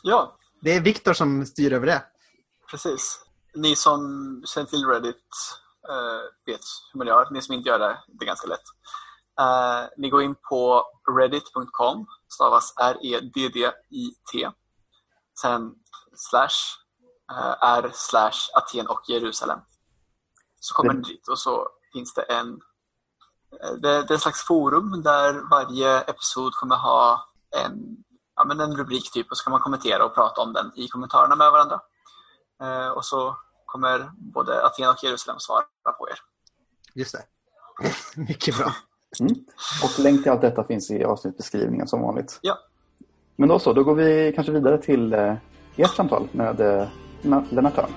Ja, 0.03 0.37
Det 0.63 0.73
är 0.73 0.81
Viktor 0.81 1.13
som 1.13 1.47
styr 1.47 1.73
över 1.73 1.87
det. 1.87 2.03
precis. 2.71 3.21
Ni 3.55 3.77
som 3.77 4.01
känner 4.47 4.67
till 4.67 4.85
Reddit 4.87 5.17
eh, 5.91 6.53
vet 6.53 6.61
hur 6.93 6.99
man 6.99 7.07
gör. 7.07 7.31
Ni 7.31 7.43
som 7.43 7.55
inte 7.55 7.69
gör 7.69 7.79
det, 7.79 7.99
det 8.09 8.25
är 8.25 8.27
ganska 8.27 8.47
lätt. 8.47 8.61
Eh, 9.41 9.89
ni 9.97 10.11
går 10.11 10.23
in 10.23 10.35
på 10.49 10.85
reddit.com, 11.19 12.07
stavas 12.29 12.75
R-E-D-D-I-T. 12.77 14.51
Sen 15.41 15.75
slash 16.15 16.79
eh, 17.31 17.55
R 17.63 17.91
slash 17.93 18.51
Aten 18.55 18.87
och 18.87 19.01
Jerusalem. 19.09 19.59
Så 20.61 20.75
kommer 20.75 20.95
ni 20.95 21.01
dit 21.01 21.29
och 21.29 21.39
så 21.39 21.69
finns 21.93 22.15
det 22.15 22.23
en 22.23 22.61
eh, 23.63 23.73
det, 23.73 24.03
det 24.03 24.11
är 24.11 24.15
en 24.15 24.21
slags 24.21 24.47
forum 24.47 25.03
där 25.03 25.51
varje 25.51 26.01
episod 26.01 26.55
kommer 26.55 26.77
ha 26.77 27.29
en, 27.65 27.97
ja, 28.37 28.45
men 28.45 28.61
en 28.61 28.77
rubrik 28.77 29.13
typ 29.13 29.31
och 29.31 29.37
så 29.37 29.45
kan 29.45 29.51
man 29.51 29.61
kommentera 29.61 30.05
och 30.05 30.15
prata 30.15 30.41
om 30.41 30.53
den 30.53 30.73
i 30.77 30.89
kommentarerna 30.89 31.37
med 31.37 31.53
varandra. 31.53 31.81
Eh, 32.63 32.89
och 32.89 33.05
så 33.05 33.37
kommer 33.67 34.11
både 34.17 34.67
Aten 34.67 34.89
och 34.89 35.05
Jerusalem 35.05 35.41
svara 35.41 35.93
på 35.99 36.09
er. 36.09 36.19
Just 36.95 37.13
det. 37.15 37.25
Mycket 38.21 38.59
bra. 38.59 38.75
Mm. 39.21 39.35
Och 39.85 40.05
länk 40.05 40.23
till 40.23 40.33
allt 40.33 40.41
detta 40.41 40.65
finns 40.65 40.91
i 40.91 41.05
avsnittbeskrivningen 41.05 41.87
som 41.89 42.01
vanligt. 42.01 42.39
Ja. 42.43 42.59
Men 43.37 43.49
då 43.49 43.59
så, 43.59 43.73
då 43.73 43.85
går 43.85 43.95
vi 43.95 44.33
kanske 44.35 44.53
vidare 44.53 44.79
till 44.79 45.13
eh, 45.13 45.35
ert 45.77 45.95
samtal 45.97 46.29
med 46.33 46.61
eh, 46.61 46.87
Na- 47.23 47.45
Lennart 47.51 47.75
Törn. 47.75 47.91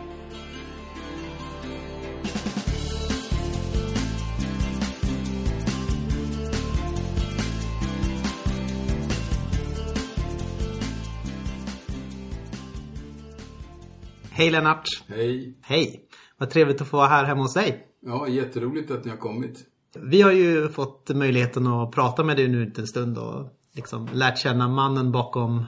Hej 14.31 14.51
Lennart. 14.51 14.83
Hej. 15.07 15.57
Hej. 15.61 16.03
Vad 16.37 16.49
trevligt 16.49 16.81
att 16.81 16.87
få 16.87 16.97
vara 16.97 17.07
här 17.07 17.23
hemma 17.23 17.41
hos 17.41 17.53
dig. 17.53 17.87
Ja, 18.05 18.27
jätteroligt 18.27 18.91
att 18.91 19.05
ni 19.05 19.09
har 19.11 19.17
kommit. 19.17 19.59
Vi 19.95 20.21
har 20.21 20.31
ju 20.31 20.69
fått 20.69 21.09
möjligheten 21.09 21.67
att 21.67 21.91
prata 21.91 22.23
med 22.23 22.37
dig 22.37 22.47
nu 22.47 22.73
en 22.77 22.87
stund 22.87 23.17
och 23.17 23.45
liksom 23.71 24.09
lärt 24.13 24.37
känna 24.37 24.67
mannen 24.67 25.11
bakom 25.11 25.65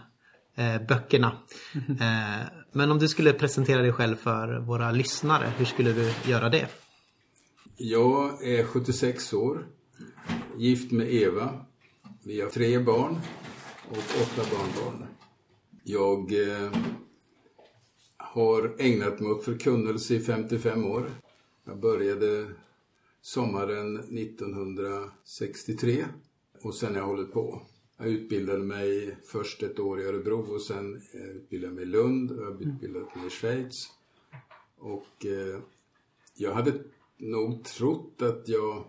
eh, 0.55 0.87
böckerna. 0.87 1.37
Eh, 1.75 2.45
men 2.71 2.91
om 2.91 2.99
du 2.99 3.07
skulle 3.07 3.33
presentera 3.33 3.81
dig 3.81 3.93
själv 3.93 4.15
för 4.15 4.59
våra 4.59 4.91
lyssnare, 4.91 5.53
hur 5.57 5.65
skulle 5.65 5.93
du 5.93 6.11
göra 6.25 6.49
det? 6.49 6.67
Jag 7.77 8.43
är 8.43 8.63
76 8.63 9.33
år, 9.33 9.67
gift 10.57 10.91
med 10.91 11.13
Eva. 11.13 11.65
Vi 12.23 12.41
har 12.41 12.49
tre 12.49 12.79
barn 12.79 13.19
och 13.89 13.97
åtta 13.97 14.49
barnbarn. 14.51 15.07
Jag 15.83 16.19
eh, 16.33 16.71
har 18.17 18.75
ägnat 18.79 19.19
mig 19.19 19.31
åt 19.31 19.45
förkunnelse 19.45 20.13
i 20.13 20.19
55 20.19 20.85
år. 20.85 21.09
Jag 21.65 21.79
började 21.79 22.47
sommaren 23.21 23.95
1963 23.95 26.05
och 26.61 26.75
sen 26.75 26.89
har 26.89 26.97
jag 27.01 27.07
hållit 27.07 27.33
på. 27.33 27.61
Jag 27.97 28.07
utbildade 28.07 28.63
mig 28.63 29.17
först 29.25 29.63
ett 29.63 29.79
år 29.79 30.01
i 30.01 30.03
Örebro 30.03 30.55
och 30.55 30.61
sen 30.61 31.01
eh, 31.13 31.29
utbildade 31.29 31.71
jag 31.71 31.75
mig 31.75 31.83
i 31.83 31.87
Lund 31.87 32.31
och 32.31 32.37
jag 32.37 32.45
har 32.45 32.61
utbildat 32.61 33.15
mig 33.15 33.27
i 33.27 33.29
Schweiz. 33.29 33.89
Och 34.77 35.25
eh, 35.25 35.59
jag 36.35 36.53
hade 36.53 36.73
nog 37.17 37.63
trott 37.63 38.21
att 38.21 38.47
jag... 38.47 38.83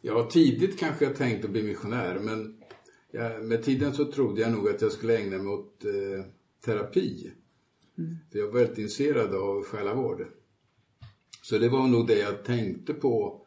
Jag 0.00 0.14
har 0.14 0.30
tidigt 0.30 0.78
kanske 0.78 1.04
jag 1.04 1.16
tänkt 1.16 1.44
att 1.44 1.50
bli 1.50 1.62
missionär 1.62 2.18
men 2.20 2.62
jag, 3.10 3.44
med 3.44 3.62
tiden 3.62 3.94
så 3.94 4.04
trodde 4.04 4.40
jag 4.40 4.52
nog 4.52 4.68
att 4.68 4.82
jag 4.82 4.92
skulle 4.92 5.18
ägna 5.18 5.38
mig 5.38 5.52
åt 5.52 5.84
eh, 5.84 6.24
terapi. 6.64 7.32
För 8.32 8.38
jag 8.38 8.46
var 8.46 8.52
väldigt 8.52 8.78
intresserad 8.78 9.34
av 9.34 9.64
själavård. 9.64 10.26
Så 11.42 11.58
det 11.58 11.68
var 11.68 11.88
nog 11.88 12.06
det 12.06 12.18
jag 12.18 12.44
tänkte 12.44 12.94
på 12.94 13.43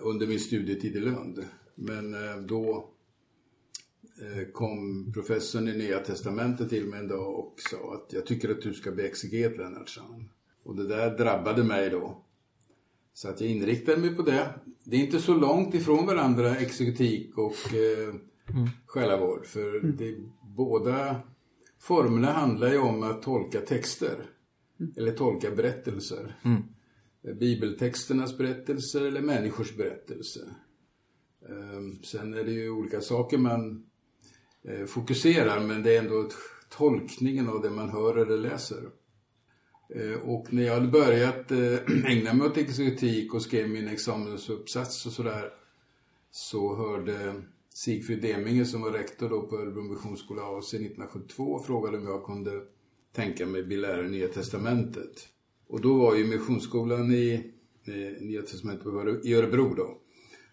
under 0.00 0.26
min 0.26 0.40
studietid 0.40 0.96
i 0.96 1.00
Lund. 1.00 1.44
Men 1.74 2.14
eh, 2.14 2.36
då 2.36 2.90
eh, 4.20 4.48
kom 4.52 5.12
professorn 5.12 5.68
i 5.68 5.76
Nya 5.76 5.98
Testamentet 5.98 6.68
till 6.68 6.86
mig 6.86 7.00
en 7.00 7.08
dag 7.08 7.38
och 7.38 7.54
sa 7.70 7.94
att 7.94 8.12
jag 8.12 8.26
tycker 8.26 8.50
att 8.50 8.62
du 8.62 8.74
ska 8.74 8.92
bli 8.92 9.06
exeget 9.06 9.58
Lennart. 9.58 9.98
Och 10.62 10.76
det 10.76 10.88
där 10.88 11.18
drabbade 11.18 11.64
mig 11.64 11.90
då. 11.90 12.24
Så 13.14 13.28
att 13.28 13.40
jag 13.40 13.50
inriktade 13.50 14.00
mig 14.00 14.14
på 14.14 14.22
det. 14.22 14.54
Det 14.84 14.96
är 14.96 15.00
inte 15.00 15.20
så 15.20 15.34
långt 15.34 15.74
ifrån 15.74 16.06
varandra, 16.06 16.56
exekutik 16.56 17.38
och 17.38 17.74
eh, 17.74 18.14
själavård. 18.86 19.46
För 19.46 19.80
det, 19.80 20.16
båda 20.56 21.20
formerna 21.78 22.32
handlar 22.32 22.70
ju 22.72 22.78
om 22.78 23.02
att 23.02 23.22
tolka 23.22 23.60
texter. 23.60 24.16
Eller 24.96 25.12
tolka 25.12 25.50
berättelser. 25.50 26.36
Bibeltexternas 27.32 28.38
berättelser 28.38 29.04
eller 29.04 29.20
människors 29.20 29.76
berättelser. 29.76 30.48
Ehm, 31.48 32.02
sen 32.02 32.34
är 32.34 32.44
det 32.44 32.52
ju 32.52 32.70
olika 32.70 33.00
saker 33.00 33.38
man 33.38 33.86
eh, 34.64 34.86
fokuserar 34.86 35.60
men 35.60 35.82
det 35.82 35.96
är 35.96 36.02
ändå 36.02 36.28
tolkningen 36.68 37.48
av 37.48 37.62
det 37.62 37.70
man 37.70 37.90
hör 37.90 38.16
eller 38.16 38.38
läser. 38.38 38.90
Eh, 39.94 40.20
och 40.22 40.52
när 40.52 40.62
jag 40.62 40.74
hade 40.74 40.88
börjat 40.88 41.50
eh, 41.50 41.78
ägna 42.06 42.34
mig 42.34 42.46
åt 42.46 42.56
exekutik 42.56 43.34
och 43.34 43.42
skrev 43.42 43.68
min 43.68 43.88
examensuppsats 43.88 45.06
och 45.06 45.12
sådär 45.12 45.52
så 46.30 46.76
hörde 46.76 47.42
Sigfrid 47.74 48.22
Deminge 48.22 48.64
som 48.64 48.82
var 48.82 48.90
rektor 48.90 49.28
då 49.28 49.42
på 49.42 49.56
Örebro 49.56 49.82
Missionsskola 49.82 50.42
AC 50.42 50.74
1972 50.74 51.44
och 51.44 51.66
frågade 51.66 51.98
om 51.98 52.06
jag 52.06 52.24
kunde 52.24 52.62
tänka 53.12 53.46
mig 53.46 53.62
bli 53.62 53.76
lärare 53.76 54.06
i 54.06 54.10
Nya 54.10 54.28
Testamentet. 54.28 55.28
Och 55.74 55.80
då 55.80 55.98
var 55.98 56.14
ju 56.14 56.24
Missionsskolan 56.26 57.12
i 57.12 57.52
eh, 57.84 58.22
Nya 58.22 58.42
Testamentet 58.42 58.86
i 59.24 59.34
Örebro 59.34 59.74
då. 59.74 59.98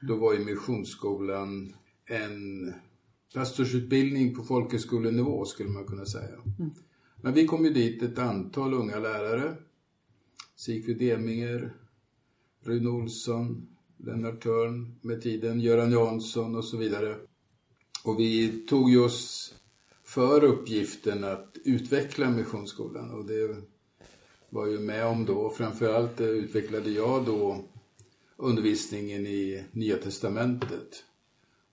Då 0.02 0.16
var 0.16 0.34
ju 0.34 0.46
Missionsskolan 0.46 1.74
en 2.06 2.74
pastorsutbildning 3.34 4.36
på 4.36 4.44
folkhögskolenivå 4.44 5.46
skulle 5.46 5.70
man 5.70 5.86
kunna 5.86 6.06
säga. 6.06 6.38
Men 7.22 7.34
vi 7.34 7.48
kom 7.48 7.66
ju 7.66 7.74
dit 7.74 8.04
ett 8.04 8.20
antal 8.20 8.74
unga 8.74 9.00
lärare. 9.00 9.56
Sigfrid 10.56 11.00
Deminger, 11.00 11.74
Rune 12.64 12.90
Olsson, 12.90 13.68
Lennart 13.98 14.44
Törn 14.44 15.00
med 15.02 15.22
tiden, 15.22 15.60
Göran 15.60 15.92
Jansson 15.92 16.56
och 16.56 16.66
så 16.66 16.78
vidare. 16.78 17.16
Och 18.04 18.20
vi 18.20 18.66
tog 18.68 18.90
ju 18.90 19.00
oss 19.00 19.54
för 20.04 20.44
uppgiften 20.44 21.24
att 21.24 21.58
utveckla 21.66 22.30
Missionsskolan 22.30 23.12
och 23.12 23.26
det 23.26 23.34
var 24.52 24.68
ju 24.68 24.80
med 24.80 25.06
om 25.06 25.26
då. 25.26 25.50
Framförallt 25.50 26.20
eh, 26.20 26.28
utvecklade 26.28 26.90
jag 26.90 27.26
då 27.26 27.64
undervisningen 28.38 29.28
i 29.28 29.64
Nya 29.72 29.98
Testamentet. 29.98 31.04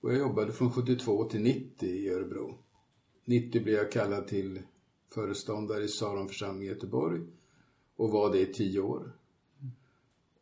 Och 0.00 0.12
jag 0.12 0.18
jobbade 0.18 0.52
från 0.52 0.72
72 0.72 1.24
till 1.24 1.40
90 1.40 1.88
i 1.88 2.08
Örebro. 2.08 2.58
90 3.24 3.62
blev 3.62 3.76
jag 3.76 3.92
kallad 3.92 4.26
till 4.26 4.62
föreståndare 5.14 5.84
i 5.84 5.88
Saronförsamling 5.88 6.62
i 6.62 6.70
Göteborg 6.70 7.20
och 7.96 8.10
var 8.10 8.32
det 8.32 8.40
i 8.40 8.52
tio 8.52 8.80
år. 8.80 9.12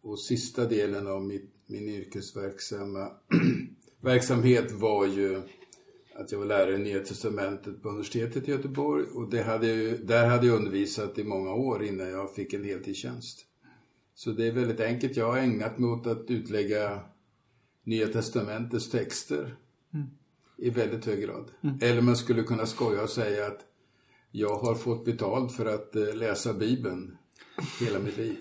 Och 0.01 0.21
sista 0.21 0.65
delen 0.65 1.07
av 1.07 1.25
mitt, 1.25 1.51
min 1.67 1.89
yrkesverksamma 1.89 3.11
verksamhet 4.01 4.73
var 4.73 5.07
ju 5.07 5.43
att 6.19 6.33
jag 6.33 6.39
var 6.39 6.47
lärare 6.47 6.75
i 6.75 6.79
Nya 6.79 7.01
Testamentet 7.01 7.83
på 7.83 7.89
universitetet 7.89 8.49
i 8.49 8.51
Göteborg 8.51 9.05
och 9.15 9.31
det 9.31 9.43
hade 9.43 9.67
jag, 9.75 10.07
där 10.07 10.27
hade 10.27 10.47
jag 10.47 10.57
undervisat 10.57 11.19
i 11.19 11.25
många 11.25 11.55
år 11.55 11.85
innan 11.85 12.09
jag 12.09 12.35
fick 12.35 12.53
en 12.53 12.65
heltidstjänst. 12.65 13.47
Så 14.15 14.31
det 14.31 14.47
är 14.47 14.53
väldigt 14.53 14.81
enkelt. 14.81 15.17
Jag 15.17 15.33
har 15.33 15.39
ägnat 15.39 15.79
mig 15.79 15.91
åt 15.91 16.07
att 16.07 16.31
utlägga 16.31 17.01
Nya 17.85 18.07
Testamentets 18.07 18.91
texter 18.91 19.57
i 20.59 20.71
väldigt 20.71 21.07
hög 21.07 21.23
grad. 21.23 21.51
Eller 21.81 22.03
man 22.03 22.17
skulle 22.17 22.43
kunna 22.43 22.67
skoja 22.67 23.03
och 23.03 23.11
säga 23.11 23.47
att 23.47 23.61
jag 24.31 24.59
har 24.59 24.75
fått 24.75 25.05
betalt 25.05 25.53
för 25.53 25.67
att 25.67 25.97
eh, 25.97 26.15
läsa 26.15 26.53
Bibeln 26.53 27.17
hela 27.81 27.99
mitt 27.99 28.17
liv. 28.17 28.37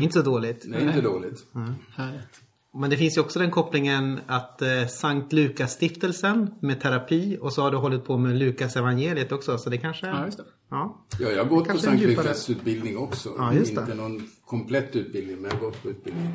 Inte 0.00 0.12
så 0.12 0.22
dåligt. 0.22 0.64
Är 0.64 0.88
inte 0.88 1.00
dåligt. 1.00 1.46
Härligt. 1.90 2.45
Men 2.80 2.90
det 2.90 2.96
finns 2.96 3.16
ju 3.16 3.20
också 3.20 3.38
den 3.38 3.50
kopplingen 3.50 4.20
att 4.26 4.62
eh, 4.62 4.86
Sankt 4.88 5.32
Lukas-stiftelsen 5.32 6.50
med 6.60 6.80
terapi 6.80 7.38
och 7.40 7.52
så 7.52 7.62
har 7.62 7.70
du 7.70 7.76
hållit 7.76 8.04
på 8.04 8.16
med 8.18 8.36
Lukas 8.36 8.76
evangeliet 8.76 9.32
också. 9.32 9.58
Så 9.58 9.70
det 9.70 9.78
kanske... 9.78 10.06
Ja, 10.06 10.24
just 10.26 10.38
det. 10.38 10.44
Ja. 10.70 11.06
Ja, 11.20 11.28
jag 11.30 11.44
har 11.44 11.50
gått 11.50 11.68
på 11.68 11.78
Sankt 11.78 12.02
djupare- 12.02 12.22
Lukas 12.24 12.50
utbildning 12.50 12.96
också. 12.98 13.30
Ja, 13.38 13.52
just 13.54 13.74
det. 13.74 13.80
Inte 13.80 13.94
någon 13.94 14.22
komplett 14.44 14.96
utbildning, 14.96 15.36
men 15.36 15.44
jag 15.50 15.56
har 15.58 15.64
gått 15.66 15.82
på 15.82 15.88
utbildning. 15.88 16.32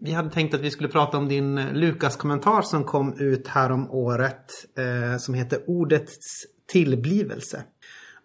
Vi 0.00 0.12
hade 0.12 0.30
tänkt 0.30 0.54
att 0.54 0.60
vi 0.60 0.70
skulle 0.70 0.88
prata 0.88 1.18
om 1.18 1.28
din 1.28 1.58
eh, 1.58 1.72
Lukas-kommentar 1.72 2.62
som 2.62 2.84
kom 2.84 3.12
ut 3.18 3.48
här 3.48 3.70
om 3.72 3.90
året 3.90 4.44
eh, 4.78 5.18
som 5.18 5.34
heter 5.34 5.58
Ordets 5.66 6.16
tillblivelse. 6.72 7.62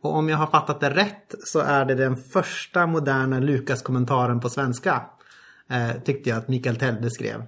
Och 0.02 0.16
om 0.16 0.30
jag 0.30 0.38
har 0.38 0.48
fattat 0.48 0.80
det 0.80 0.90
rätt 0.90 1.36
så 1.46 1.60
är 1.60 1.86
det 1.86 1.96
den 1.96 2.16
första 2.16 2.88
moderna 2.88 3.40
Lukas-kommentaren 3.40 4.40
på 4.40 4.50
svenska. 4.50 5.02
Eh, 5.70 6.02
tyckte 6.04 6.30
jag 6.30 6.38
att 6.38 6.48
Mikael 6.48 6.76
Telde 6.76 7.10
skrev. 7.10 7.44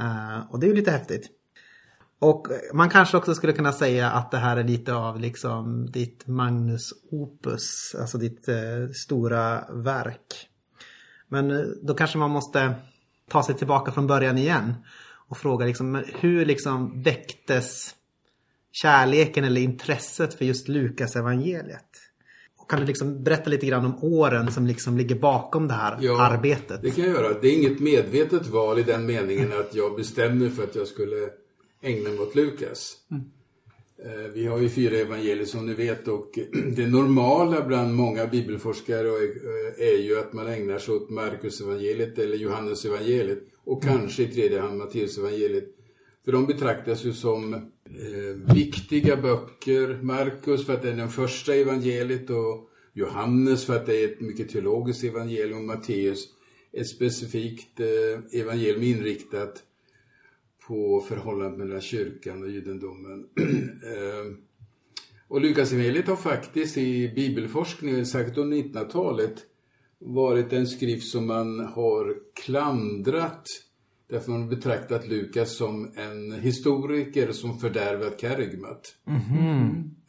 Eh, 0.00 0.40
och 0.50 0.60
det 0.60 0.66
är 0.66 0.68
ju 0.68 0.76
lite 0.76 0.90
häftigt. 0.90 1.30
Och 2.20 2.46
man 2.74 2.90
kanske 2.90 3.16
också 3.16 3.34
skulle 3.34 3.52
kunna 3.52 3.72
säga 3.72 4.10
att 4.10 4.30
det 4.30 4.38
här 4.38 4.56
är 4.56 4.64
lite 4.64 4.94
av 4.94 5.20
liksom 5.20 5.90
ditt 5.90 6.26
Magnus 6.26 6.92
Opus, 7.10 7.94
alltså 8.00 8.18
ditt 8.18 8.48
eh, 8.48 8.88
stora 9.04 9.64
verk. 9.72 10.48
Men 11.28 11.50
eh, 11.50 11.66
då 11.82 11.94
kanske 11.94 12.18
man 12.18 12.30
måste 12.30 12.74
ta 13.30 13.42
sig 13.42 13.54
tillbaka 13.54 13.92
från 13.92 14.06
början 14.06 14.38
igen 14.38 14.74
och 15.28 15.38
fråga 15.38 15.66
liksom, 15.66 16.04
hur 16.20 16.46
liksom 16.46 17.02
väcktes 17.02 17.94
kärleken 18.72 19.44
eller 19.44 19.60
intresset 19.60 20.34
för 20.34 20.44
just 20.44 20.68
Lukas 20.68 21.16
evangeliet? 21.16 22.07
Kan 22.68 22.80
du 22.80 22.86
liksom 22.86 23.24
berätta 23.24 23.50
lite 23.50 23.66
grann 23.66 23.84
om 23.86 24.04
åren 24.04 24.52
som 24.52 24.66
liksom 24.66 24.96
ligger 24.96 25.14
bakom 25.14 25.68
det 25.68 25.74
här 25.74 25.98
Ja, 26.00 26.22
arbetet? 26.22 26.82
Det 26.82 26.90
kan 26.90 27.04
jag 27.04 27.12
göra. 27.14 27.38
Det 27.40 27.48
är 27.48 27.52
inget 27.58 27.80
medvetet 27.80 28.46
val 28.46 28.78
i 28.78 28.82
den 28.82 29.06
meningen 29.06 29.52
att 29.52 29.74
jag 29.74 29.96
bestämde 29.96 30.50
för 30.50 30.62
att 30.64 30.74
jag 30.76 30.86
skulle 30.86 31.28
ägna 31.82 32.10
mig 32.10 32.18
åt 32.18 32.34
Lukas. 32.34 32.96
Eh, 34.04 34.30
Vi 34.34 34.46
har 34.46 34.58
ju 34.58 34.68
fyra 34.68 34.96
evangelier 34.96 35.44
som 35.44 35.66
ni 35.66 35.74
vet 35.74 36.08
och 36.08 36.38
det 36.76 36.86
normala 36.86 37.64
bland 37.66 37.94
många 37.94 38.26
bibelforskare 38.26 39.08
är- 39.08 39.82
är 39.82 39.98
ju 40.02 40.18
att 40.18 40.32
man 40.32 40.46
ägnar 40.46 40.78
sig 40.78 40.94
åt 40.94 41.10
Markus 41.10 41.60
evangeliet 41.60 42.18
eller 42.18 42.36
Johannes 42.36 42.84
evangeliet 42.84 43.38
och 43.64 43.82
kanske 43.82 44.22
i 44.22 44.26
tredje 44.26 44.60
hand 44.60 44.78
Matteus 44.78 45.18
evangeliet. 45.18 45.64
För 46.28 46.32
de 46.32 46.46
betraktas 46.46 47.04
ju 47.04 47.12
som 47.12 47.54
eh, 47.54 48.54
viktiga 48.54 49.16
böcker. 49.16 50.02
Markus 50.02 50.66
för 50.66 50.74
att 50.74 50.82
det 50.82 50.90
är 50.90 50.96
den 50.96 51.08
första 51.08 51.54
evangeliet 51.54 52.30
och 52.30 52.70
Johannes 52.92 53.64
för 53.64 53.76
att 53.76 53.86
det 53.86 54.04
är 54.04 54.04
ett 54.04 54.20
mycket 54.20 54.48
teologiskt 54.48 55.04
evangelium 55.04 55.58
och 55.58 55.64
Matteus 55.64 56.28
ett 56.72 56.88
specifikt 56.88 57.80
eh, 57.80 58.40
evangelium 58.40 58.82
inriktat 58.82 59.62
på 60.66 61.00
förhållandet 61.08 61.58
mellan 61.58 61.80
kyrkan 61.80 62.42
och 62.42 62.50
judendomen. 62.50 63.26
Eh, 63.82 64.34
och 65.28 65.40
Lukas 65.40 65.72
evangeliet 65.72 66.08
har 66.08 66.16
faktiskt 66.16 66.78
i 66.78 67.12
bibelforskningen, 67.14 68.06
särskilt 68.06 68.38
under 68.38 68.56
1900-talet, 68.56 69.34
varit 69.98 70.52
en 70.52 70.66
skrift 70.66 71.08
som 71.08 71.26
man 71.26 71.60
har 71.60 72.14
klandrat 72.44 73.46
därför 74.08 74.30
man 74.30 74.42
har 74.42 74.48
betraktat 74.48 75.08
Lukas 75.08 75.56
som 75.56 75.92
en 75.96 76.32
historiker 76.32 77.32
som 77.32 77.58
fördärvat 77.58 78.20
Kerygmat. 78.20 78.94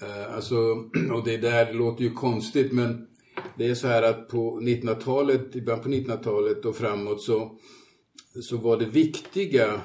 Eh, 0.01 0.35
Alltså, 0.35 0.55
och 1.13 1.25
det 1.25 1.37
där 1.37 1.65
det 1.65 1.73
låter 1.73 2.03
ju 2.03 2.11
konstigt 2.11 2.71
men 2.71 3.07
det 3.57 3.67
är 3.67 3.75
så 3.75 3.87
här 3.87 4.03
att 4.03 4.27
på 4.27 4.61
1900-talet, 4.61 5.55
i 5.55 5.61
början 5.61 5.83
på 5.83 5.89
1900-talet 5.89 6.65
och 6.65 6.75
framåt 6.75 7.21
så, 7.21 7.59
så 8.41 8.57
var 8.57 8.77
det 8.77 8.85
viktiga 8.85 9.81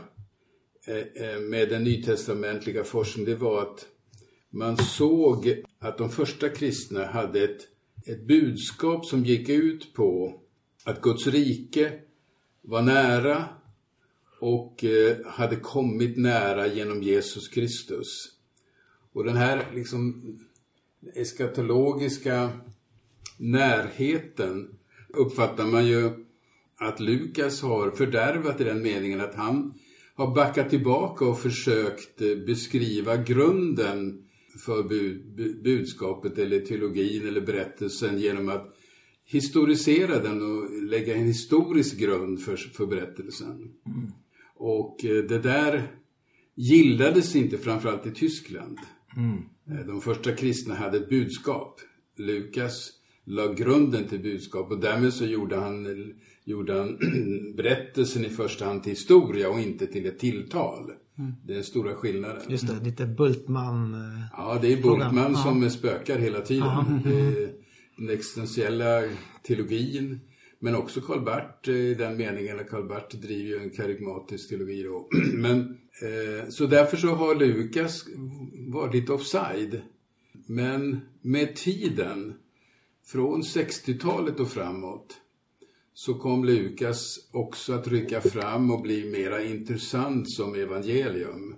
eh, 0.86 1.28
eh, 1.28 1.40
med 1.40 1.68
den 1.68 1.84
nytestamentliga 1.84 2.84
forskningen, 2.84 3.30
det 3.30 3.36
var 3.36 3.62
att 3.62 3.86
man 4.50 4.76
såg 4.76 5.62
att 5.78 5.98
de 5.98 6.10
första 6.10 6.48
kristna 6.48 7.06
hade 7.06 7.44
ett, 7.44 7.60
ett 8.06 8.26
budskap 8.26 9.06
som 9.06 9.24
gick 9.24 9.48
ut 9.48 9.94
på 9.94 10.40
att 10.84 11.02
Guds 11.02 11.26
rike 11.26 11.92
var 12.62 12.82
nära 12.82 13.44
och 14.44 14.84
eh, 14.84 15.16
hade 15.26 15.56
kommit 15.56 16.16
nära 16.16 16.66
genom 16.66 17.02
Jesus 17.02 17.48
Kristus. 17.48 18.30
Och 19.12 19.24
den 19.24 19.36
här 19.36 19.66
liksom 19.74 20.22
eskatologiska 21.14 22.50
närheten 23.36 24.68
uppfattar 25.08 25.66
man 25.66 25.86
ju 25.86 26.10
att 26.76 27.00
Lukas 27.00 27.62
har 27.62 27.90
fördärvat 27.90 28.60
i 28.60 28.64
den 28.64 28.82
meningen 28.82 29.20
att 29.20 29.34
han 29.34 29.74
har 30.14 30.34
backat 30.34 30.70
tillbaka 30.70 31.24
och 31.24 31.40
försökt 31.40 32.22
eh, 32.22 32.36
beskriva 32.46 33.16
grunden 33.16 34.24
för 34.64 34.82
budskapet 35.62 36.38
eller 36.38 36.60
teologin 36.60 37.28
eller 37.28 37.40
berättelsen 37.40 38.18
genom 38.18 38.48
att 38.48 38.74
historisera 39.24 40.18
den 40.18 40.42
och 40.42 40.82
lägga 40.82 41.14
en 41.14 41.26
historisk 41.26 41.98
grund 41.98 42.40
för, 42.40 42.56
för 42.56 42.86
berättelsen. 42.86 43.72
Mm. 43.86 44.12
Och 44.56 45.04
eh, 45.04 45.24
det 45.24 45.38
där 45.38 45.82
gillades 46.54 47.36
inte 47.36 47.58
framförallt 47.58 48.06
i 48.06 48.10
Tyskland. 48.10 48.78
Eh, 49.70 49.86
De 49.86 50.00
första 50.00 50.32
kristna 50.32 50.74
hade 50.74 50.96
ett 50.96 51.08
budskap. 51.08 51.80
Lukas 52.18 52.90
la 53.24 53.52
grunden 53.52 54.04
till 54.04 54.20
budskap 54.22 54.70
och 54.70 54.80
därmed 54.80 55.12
så 55.12 55.24
gjorde 55.24 55.56
han, 55.56 55.86
gjorde 56.44 56.78
han 56.78 56.98
berättelsen 57.56 58.24
i 58.24 58.28
första 58.28 58.64
hand 58.64 58.82
till 58.82 58.92
historia 58.92 59.48
och 59.50 59.60
inte 59.60 59.86
till 59.86 60.06
ett 60.06 60.18
tilltal. 60.18 60.90
Det 61.44 61.52
är 61.52 61.54
den 61.54 61.64
stora 61.64 61.94
skillnaden. 61.94 62.42
Just 62.48 62.66
det, 62.68 62.84
lite 62.84 63.06
Bultman. 63.06 63.94
eh, 63.94 64.00
Ja, 64.36 64.58
det 64.62 64.72
är 64.72 64.76
Ja. 65.34 65.42
som 65.42 65.70
spökar 65.70 66.18
hela 66.18 66.40
tiden. 66.40 66.66
Är 67.06 67.52
den 67.96 68.10
existentiella 68.10 69.02
teologin. 69.46 70.20
Men 70.64 70.74
också 70.74 71.00
Karl 71.00 71.24
Barth 71.24 71.70
eh, 71.70 71.74
i 71.74 71.94
den 71.94 72.16
meningen 72.16 72.60
att 72.60 72.68
Karl 72.70 72.88
Barth 72.88 73.16
driver 73.16 73.48
ju 73.48 73.62
en 73.62 73.70
karygmatisk 73.70 74.48
teologi 74.48 74.82
då. 74.82 75.08
Men, 75.32 75.60
eh, 76.02 76.48
så 76.48 76.66
därför 76.66 76.96
så 76.96 77.08
har 77.08 77.34
Lukas 77.34 78.04
varit 78.68 78.94
lite 78.94 79.12
offside. 79.12 79.82
Men 80.46 81.00
med 81.22 81.56
tiden, 81.56 82.34
från 83.06 83.42
60-talet 83.42 84.40
och 84.40 84.50
framåt, 84.50 85.16
så 85.94 86.14
kom 86.14 86.44
Lukas 86.44 87.30
också 87.32 87.72
att 87.72 87.88
rycka 87.88 88.20
fram 88.20 88.70
och 88.70 88.82
bli 88.82 89.10
mera 89.10 89.42
intressant 89.42 90.30
som 90.30 90.54
evangelium. 90.54 91.54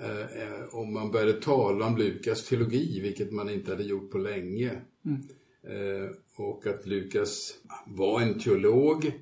Eh, 0.00 0.42
eh, 0.42 0.64
Om 0.74 0.92
man 0.92 1.10
började 1.10 1.32
tala 1.32 1.86
om 1.86 1.96
Lukas 1.96 2.44
teologi, 2.44 3.00
vilket 3.00 3.32
man 3.32 3.50
inte 3.50 3.70
hade 3.70 3.84
gjort 3.84 4.10
på 4.10 4.18
länge. 4.18 4.70
Eh, 5.68 6.10
och 6.36 6.66
att 6.66 6.86
Lukas 6.86 7.54
var 7.86 8.20
en 8.20 8.38
teolog 8.38 9.12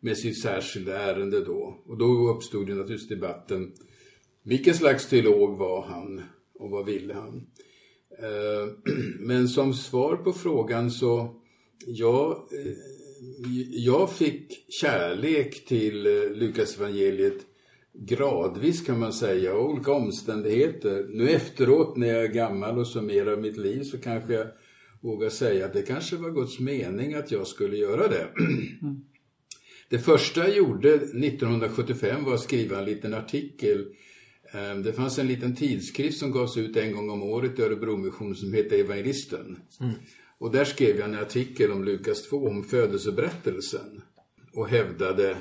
med 0.00 0.18
sitt 0.18 0.42
särskilda 0.42 0.98
ärende 0.98 1.44
då. 1.44 1.82
Och 1.86 1.98
då 1.98 2.28
uppstod 2.28 2.68
ju 2.68 2.74
naturligtvis 2.74 3.08
debatten, 3.08 3.72
vilken 4.42 4.74
slags 4.74 5.08
teolog 5.08 5.58
var 5.58 5.82
han 5.82 6.22
och 6.58 6.70
vad 6.70 6.86
ville 6.86 7.14
han? 7.14 7.46
Eh, 8.18 8.92
men 9.18 9.48
som 9.48 9.74
svar 9.74 10.16
på 10.16 10.32
frågan 10.32 10.90
så, 10.90 11.40
ja, 11.86 12.48
eh, 12.52 12.72
jag 13.70 14.12
fick 14.12 14.72
kärlek 14.80 15.64
till 15.64 16.06
eh, 16.06 16.30
Lukas 16.36 16.76
evangeliet 16.76 17.46
gradvis 17.92 18.86
kan 18.86 18.98
man 18.98 19.12
säga, 19.12 19.54
och 19.54 19.70
olika 19.70 19.92
omständigheter. 19.92 21.06
Nu 21.08 21.30
efteråt 21.30 21.96
när 21.96 22.08
jag 22.08 22.24
är 22.24 22.28
gammal 22.28 22.78
och 22.78 22.86
summerar 22.86 23.36
mitt 23.36 23.56
liv 23.56 23.82
så 23.82 23.98
kanske 23.98 24.32
jag 24.32 24.46
vågar 25.00 25.28
säga 25.30 25.66
att 25.66 25.72
det 25.72 25.82
kanske 25.82 26.16
var 26.16 26.30
Guds 26.30 26.58
mening 26.60 27.14
att 27.14 27.30
jag 27.30 27.46
skulle 27.46 27.76
göra 27.76 28.08
det. 28.08 28.28
Det 29.90 29.98
första 29.98 30.40
jag 30.48 30.56
gjorde 30.56 30.94
1975 30.94 32.24
var 32.24 32.34
att 32.34 32.40
skriva 32.40 32.78
en 32.78 32.84
liten 32.84 33.14
artikel. 33.14 33.86
Eh, 34.54 34.74
Det 34.76 34.92
fanns 34.92 35.18
en 35.18 35.26
liten 35.26 35.56
tidskrift 35.56 36.18
som 36.18 36.30
gavs 36.32 36.56
ut 36.56 36.76
en 36.76 36.92
gång 36.92 37.10
om 37.10 37.22
året 37.22 37.58
i 37.58 37.62
Örebromissionen 37.62 38.34
som 38.34 38.52
hette 38.52 38.76
Evangelisten. 38.80 39.58
Och 40.38 40.50
där 40.52 40.64
skrev 40.64 40.96
jag 40.96 41.08
en 41.08 41.18
artikel 41.18 41.72
om 41.72 41.84
Lukas 41.84 42.22
2, 42.22 42.36
om 42.48 42.64
födelseberättelsen. 42.64 44.02
Och 44.52 44.68
hävdade 44.68 45.36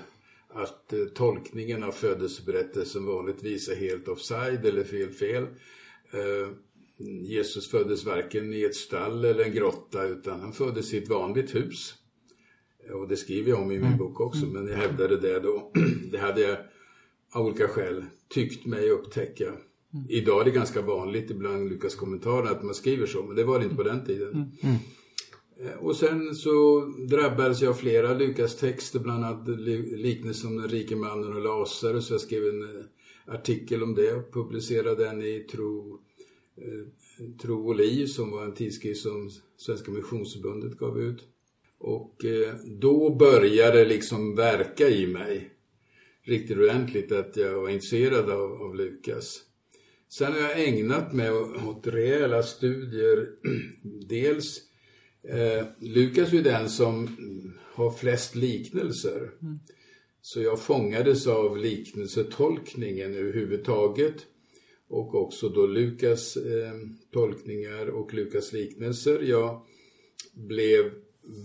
att 0.49 0.93
eh, 0.93 0.99
tolkningen 1.05 1.83
av 1.83 1.91
födelseberättelsen 1.91 3.05
vanligtvis 3.05 3.69
är 3.69 3.75
helt 3.75 4.07
offside 4.07 4.65
eller 4.65 4.83
fel 4.83 5.09
fel. 5.09 5.47
Jesus 6.99 7.71
föddes 7.71 8.05
varken 8.05 8.53
i 8.53 8.63
ett 8.63 8.75
stall 8.75 9.25
eller 9.25 9.43
en 9.43 9.53
grotta 9.53 10.07
utan 10.07 10.39
han 10.39 10.53
föddes 10.53 10.93
i 10.93 10.97
ett 10.97 11.09
vanligt 11.09 11.55
hus. 11.55 11.95
Och 12.93 13.07
det 13.07 13.17
skriver 13.17 13.49
jag 13.49 13.61
om 13.61 13.71
i 13.71 13.79
min 13.79 13.97
bok 13.97 14.19
också, 14.19 14.45
men 14.45 14.67
jag 14.67 14.77
hävdade 14.77 15.17
det 15.17 15.39
då. 15.39 15.71
Det 16.11 16.17
hade 16.17 16.41
jag 16.41 16.57
av 17.33 17.45
olika 17.45 17.67
skäl 17.67 18.05
tyckt 18.29 18.65
mig 18.65 18.89
upptäcka. 18.89 19.53
Idag 20.09 20.41
är 20.41 20.45
det 20.45 20.51
ganska 20.51 20.81
vanligt 20.81 21.31
ibland 21.31 21.69
Lukas 21.69 21.95
kommentarer 21.95 22.51
att 22.51 22.63
man 22.63 22.73
skriver 22.73 23.05
så, 23.05 23.23
men 23.23 23.35
det 23.35 23.43
var 23.43 23.59
det 23.59 23.63
inte 23.63 23.75
på 23.75 23.83
den 23.83 24.05
tiden. 24.05 24.51
Eh, 25.59 25.77
och 25.79 25.95
sen 25.95 26.35
så 26.35 26.85
drabbades 27.09 27.61
jag 27.61 27.69
av 27.69 27.73
flera 27.73 28.13
Lukas 28.13 28.55
texter, 28.57 28.99
bland 28.99 29.25
annat 29.25 29.47
liknelsen 29.97 30.49
om 30.49 30.57
den 30.57 30.69
rike 30.69 30.95
mannen 30.95 31.33
och 31.33 31.41
Lazarus. 31.41 32.11
Jag 32.11 32.21
skrev 32.21 32.47
en 32.47 32.61
eh, 32.61 32.85
artikel 33.35 33.83
om 33.83 33.95
det 33.95 34.13
och 34.13 34.33
publicerade 34.33 35.05
den 35.05 35.21
i 35.21 35.39
Tro, 35.39 35.99
Tro 37.41 37.67
och 37.67 37.75
liv 37.75 38.05
som 38.05 38.31
var 38.31 38.45
en 38.45 38.55
tidskrift 38.55 39.01
som 39.01 39.29
Svenska 39.57 39.91
Missionsförbundet 39.91 40.77
gav 40.77 41.01
ut. 41.01 41.23
Och 41.77 42.25
då 42.65 43.15
började 43.15 43.77
det 43.79 43.85
liksom 43.85 44.35
verka 44.35 44.89
i 44.89 45.07
mig 45.07 45.57
riktigt 46.27 46.57
ordentligt 46.57 47.11
att 47.11 47.37
jag 47.37 47.61
var 47.61 47.69
intresserad 47.69 48.29
av, 48.29 48.61
av 48.61 48.75
Lukas. 48.75 49.41
Sen 50.09 50.33
har 50.33 50.39
jag 50.39 50.67
ägnat 50.67 51.13
mig 51.13 51.31
åt 51.31 51.87
rejäla 51.87 52.43
studier. 52.43 53.27
Dels 54.09 54.61
eh, 55.23 55.65
Lukas 55.79 56.33
är 56.33 56.43
den 56.43 56.69
som 56.69 57.09
har 57.73 57.91
flest 57.91 58.35
liknelser. 58.35 59.31
Mm. 59.41 59.59
Så 60.21 60.41
jag 60.41 60.61
fångades 60.61 61.27
av 61.27 61.57
liknelsetolkningen 61.57 63.13
överhuvudtaget. 63.13 64.15
Och 64.89 65.15
också 65.15 65.49
då 65.49 65.67
Lukas 65.67 66.37
eh, 66.37 66.73
tolkningar 67.13 67.87
och 67.87 68.13
Lukas 68.13 68.53
liknelser. 68.53 69.21
Jag 69.21 69.61
blev 70.33 70.91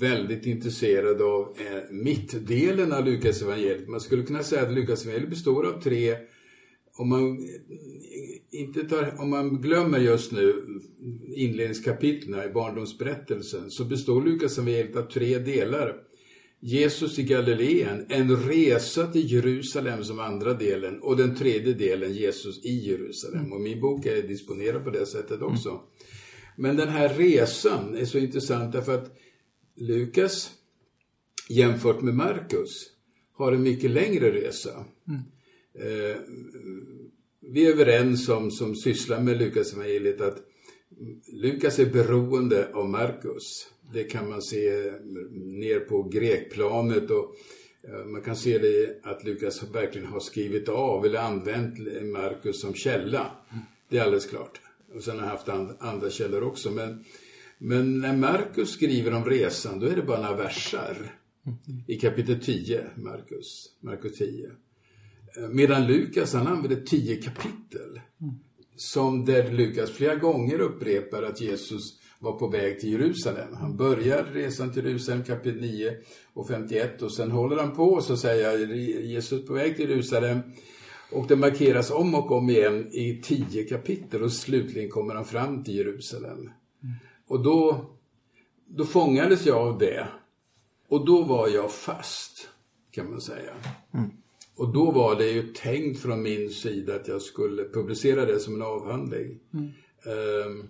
väldigt 0.01 0.47
intresserad 0.47 1.23
av 1.23 1.57
eh, 1.59 1.91
mittdelen 1.91 2.93
av 2.93 3.05
Lukas 3.05 3.43
evangeliet. 3.43 3.89
Man 3.89 4.01
skulle 4.01 4.23
kunna 4.23 4.43
säga 4.43 4.63
att 4.63 4.73
Lukas 4.73 5.05
evangeliet 5.05 5.31
består 5.31 5.67
av 5.67 5.81
tre 5.81 6.17
om 6.95 7.09
man, 7.09 7.39
eh, 7.39 8.61
inte 8.61 8.83
tar, 8.83 9.21
om 9.21 9.31
man 9.31 9.63
glömmer 9.63 9.99
just 9.99 10.33
nu 10.33 10.65
inledningskapitlen 11.35 12.51
i 12.51 12.53
barndomsberättelsen 12.53 13.71
så 13.71 13.85
består 13.85 14.23
Lukas 14.23 14.59
evangeliet 14.59 14.97
av 14.97 15.03
tre 15.03 15.39
delar. 15.39 15.97
Jesus 16.65 17.19
i 17.19 17.23
Galileen, 17.23 18.07
en 18.09 18.37
resa 18.37 19.07
till 19.07 19.33
Jerusalem 19.33 20.05
som 20.05 20.21
andra 20.21 20.55
delen 20.55 21.01
och 21.01 21.17
den 21.17 21.37
tredje 21.37 21.73
delen 21.75 22.13
Jesus 22.13 22.65
i 22.65 22.89
Jerusalem. 22.89 23.53
Och 23.53 23.61
min 23.61 23.81
bok 23.81 24.07
är 24.07 24.23
disponerad 24.23 24.85
på 24.85 24.91
det 24.91 25.07
sättet 25.07 25.43
också. 25.43 25.69
Mm. 25.69 25.83
Men 26.57 26.77
den 26.77 26.89
här 26.89 27.09
resan 27.09 27.97
är 27.97 28.05
så 28.05 28.19
intressant 28.19 28.73
därför 28.73 28.95
att 28.95 29.17
Lukas 29.77 30.51
jämfört 31.49 32.03
med 32.03 32.15
Markus 32.15 32.71
har 33.33 33.53
en 33.53 33.63
mycket 33.63 33.91
längre 33.91 34.33
resa. 34.33 34.85
Mm. 35.09 35.21
Eh, 35.75 36.17
vi 37.41 37.67
är 37.67 37.71
överens 37.71 38.29
om, 38.29 38.51
som 38.51 38.77
sysslar 38.77 39.21
med 39.21 39.39
Lukas 39.39 39.73
evangeliet 39.73 40.21
att 40.21 40.39
Lukas 41.33 41.79
är 41.79 41.87
beroende 41.87 42.73
av 42.75 42.89
Markus. 42.89 43.69
Det 43.93 44.05
kan 44.05 44.29
man 44.29 44.43
se 44.43 44.69
eh, 44.69 44.93
ner 45.33 45.81
på 45.81 46.03
grekplanet 46.03 47.11
och 47.11 47.37
eh, 47.89 48.05
man 48.05 48.23
kan 48.23 48.37
se 48.37 48.59
det 48.59 49.01
att 49.03 49.25
Lukas 49.25 49.63
verkligen 49.63 50.07
har 50.07 50.21
skrivit 50.21 50.69
av 50.69 51.05
eller 51.07 51.19
använt 51.19 51.79
Markus 52.03 52.61
som 52.61 52.75
källa. 52.75 53.31
Det 53.89 53.99
är 53.99 54.03
alldeles 54.03 54.27
klart. 54.27 54.61
Och 54.95 55.05
sen 55.05 55.15
har 55.15 55.27
han 55.27 55.31
haft 55.31 55.79
andra 55.83 56.11
källor 56.11 56.43
också. 56.43 56.71
Men, 56.71 57.05
men 57.59 58.01
när 58.01 58.17
Markus 58.17 58.71
skriver 58.71 59.15
om 59.15 59.25
resan, 59.25 59.81
då 59.81 59.87
är 59.87 59.97
det 59.97 60.03
bara 60.03 60.21
några 60.21 60.43
versar. 60.43 60.97
I 61.87 61.99
kapitel 61.99 62.41
10, 62.41 62.85
Markus, 62.97 63.67
Markus 63.81 64.19
10. 64.19 64.51
Eh, 65.37 65.49
medan 65.49 65.87
Lukas 65.87 66.35
han 66.35 66.47
använder 66.47 66.81
tio 66.81 67.17
kapitel. 67.17 68.01
Som 68.77 69.25
där 69.25 69.53
Lukas 69.53 69.91
flera 69.91 70.15
gånger 70.15 70.61
upprepar 70.61 71.23
att 71.23 71.41
Jesus 71.41 71.99
var 72.23 72.33
på 72.33 72.49
väg 72.49 72.81
till 72.81 72.93
Jerusalem. 72.93 73.55
Han 73.55 73.77
börjar 73.77 74.25
resan 74.25 74.73
till 74.73 74.87
Jerusalem 74.87 75.25
kapitel 75.25 75.61
9 75.61 75.97
och 76.33 76.49
51 76.49 77.03
och 77.03 77.13
sen 77.13 77.31
håller 77.31 77.57
han 77.57 77.75
på 77.75 77.85
och 77.85 78.05
så 78.05 78.17
säger 78.17 78.75
Jesus 79.01 79.47
på 79.47 79.53
väg 79.53 79.77
till 79.77 79.91
Jerusalem. 79.91 80.41
Och 81.13 81.27
det 81.27 81.37
markeras 81.37 81.91
om 81.91 82.15
och 82.15 82.33
om 82.33 82.51
igen 82.51 82.89
i 82.93 83.23
tio 83.23 83.65
kapitel 83.65 84.23
och 84.23 84.33
slutligen 84.33 84.91
kommer 84.91 85.15
han 85.15 85.25
fram 85.25 85.65
till 85.65 85.77
Jerusalem. 85.77 86.39
Mm. 86.39 86.51
Och 87.29 87.43
då, 87.43 87.91
då 88.67 88.85
fångades 88.85 89.47
jag 89.47 89.57
av 89.57 89.79
det. 89.79 90.09
Och 90.89 91.07
då 91.07 91.23
var 91.23 91.49
jag 91.49 91.73
fast, 91.73 92.49
kan 92.91 93.11
man 93.11 93.21
säga. 93.21 93.53
Mm. 93.95 94.11
Och 94.57 94.73
då 94.73 94.91
var 94.91 95.17
det 95.17 95.31
ju 95.31 95.43
tänkt 95.43 96.01
från 96.01 96.23
min 96.23 96.51
sida 96.51 96.95
att 96.95 97.09
jag 97.09 97.23
skulle 97.23 97.65
publicera 97.65 98.25
det 98.25 98.39
som 98.39 98.55
en 98.55 98.63
avhandling. 98.63 99.39
Mm. 99.55 99.71
Ehm, 100.05 100.69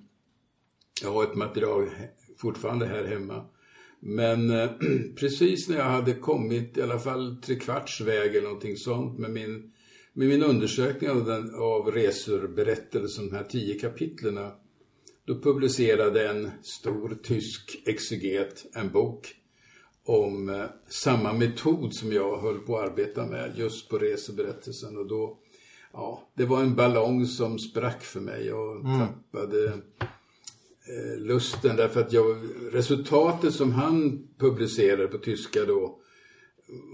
jag 1.03 1.13
har 1.13 1.25
ett 1.25 1.35
material 1.35 1.91
fortfarande 2.39 2.87
här 2.87 3.05
hemma. 3.05 3.45
Men 4.01 4.51
eh, 4.51 4.71
precis 5.17 5.69
när 5.69 5.77
jag 5.77 5.85
hade 5.85 6.15
kommit 6.15 6.79
i 6.79 6.83
alla 6.83 6.99
fall 6.99 7.37
tre 7.37 7.57
kvarts 7.57 8.01
väg 8.01 8.31
eller 8.31 8.43
någonting 8.43 8.77
sånt 8.77 9.19
med 9.19 9.31
min, 9.31 9.73
med 10.13 10.29
min 10.29 10.43
undersökning 10.43 11.11
av, 11.11 11.25
den, 11.25 11.55
av 11.55 11.91
resor, 11.91 12.49
berättelsen, 12.49 13.29
de 13.29 13.37
här 13.37 13.45
tio 13.45 13.79
kapitlerna. 13.79 14.53
Då 15.25 15.41
publicerade 15.41 16.29
en 16.29 16.51
stor 16.63 17.19
tysk 17.23 17.83
exeget 17.87 18.65
en 18.75 18.91
bok 18.91 19.35
om 20.05 20.49
eh, 20.49 20.65
samma 20.89 21.33
metod 21.33 21.95
som 21.95 22.13
jag 22.13 22.41
höll 22.41 22.59
på 22.59 22.79
att 22.79 22.91
arbeta 22.91 23.27
med 23.27 23.53
just 23.57 23.89
på 23.89 23.99
reseberättelsen 23.99 24.99
och 24.99 25.07
då, 25.07 25.39
ja, 25.93 26.29
det 26.35 26.45
var 26.45 26.61
en 26.61 26.75
ballong 26.75 27.27
som 27.27 27.59
sprack 27.59 28.03
för 28.03 28.21
mig. 28.21 28.47
Jag 28.47 28.81
mm. 28.81 28.99
tappade 28.99 29.73
Eh, 30.89 31.21
lusten 31.21 31.77
därför 31.77 32.01
att 32.01 32.13
jag, 32.13 32.37
resultatet 32.73 33.55
som 33.55 33.73
han 33.73 34.29
publicerade 34.39 35.09
på 35.09 35.19
tyska 35.19 35.65
då 35.65 35.99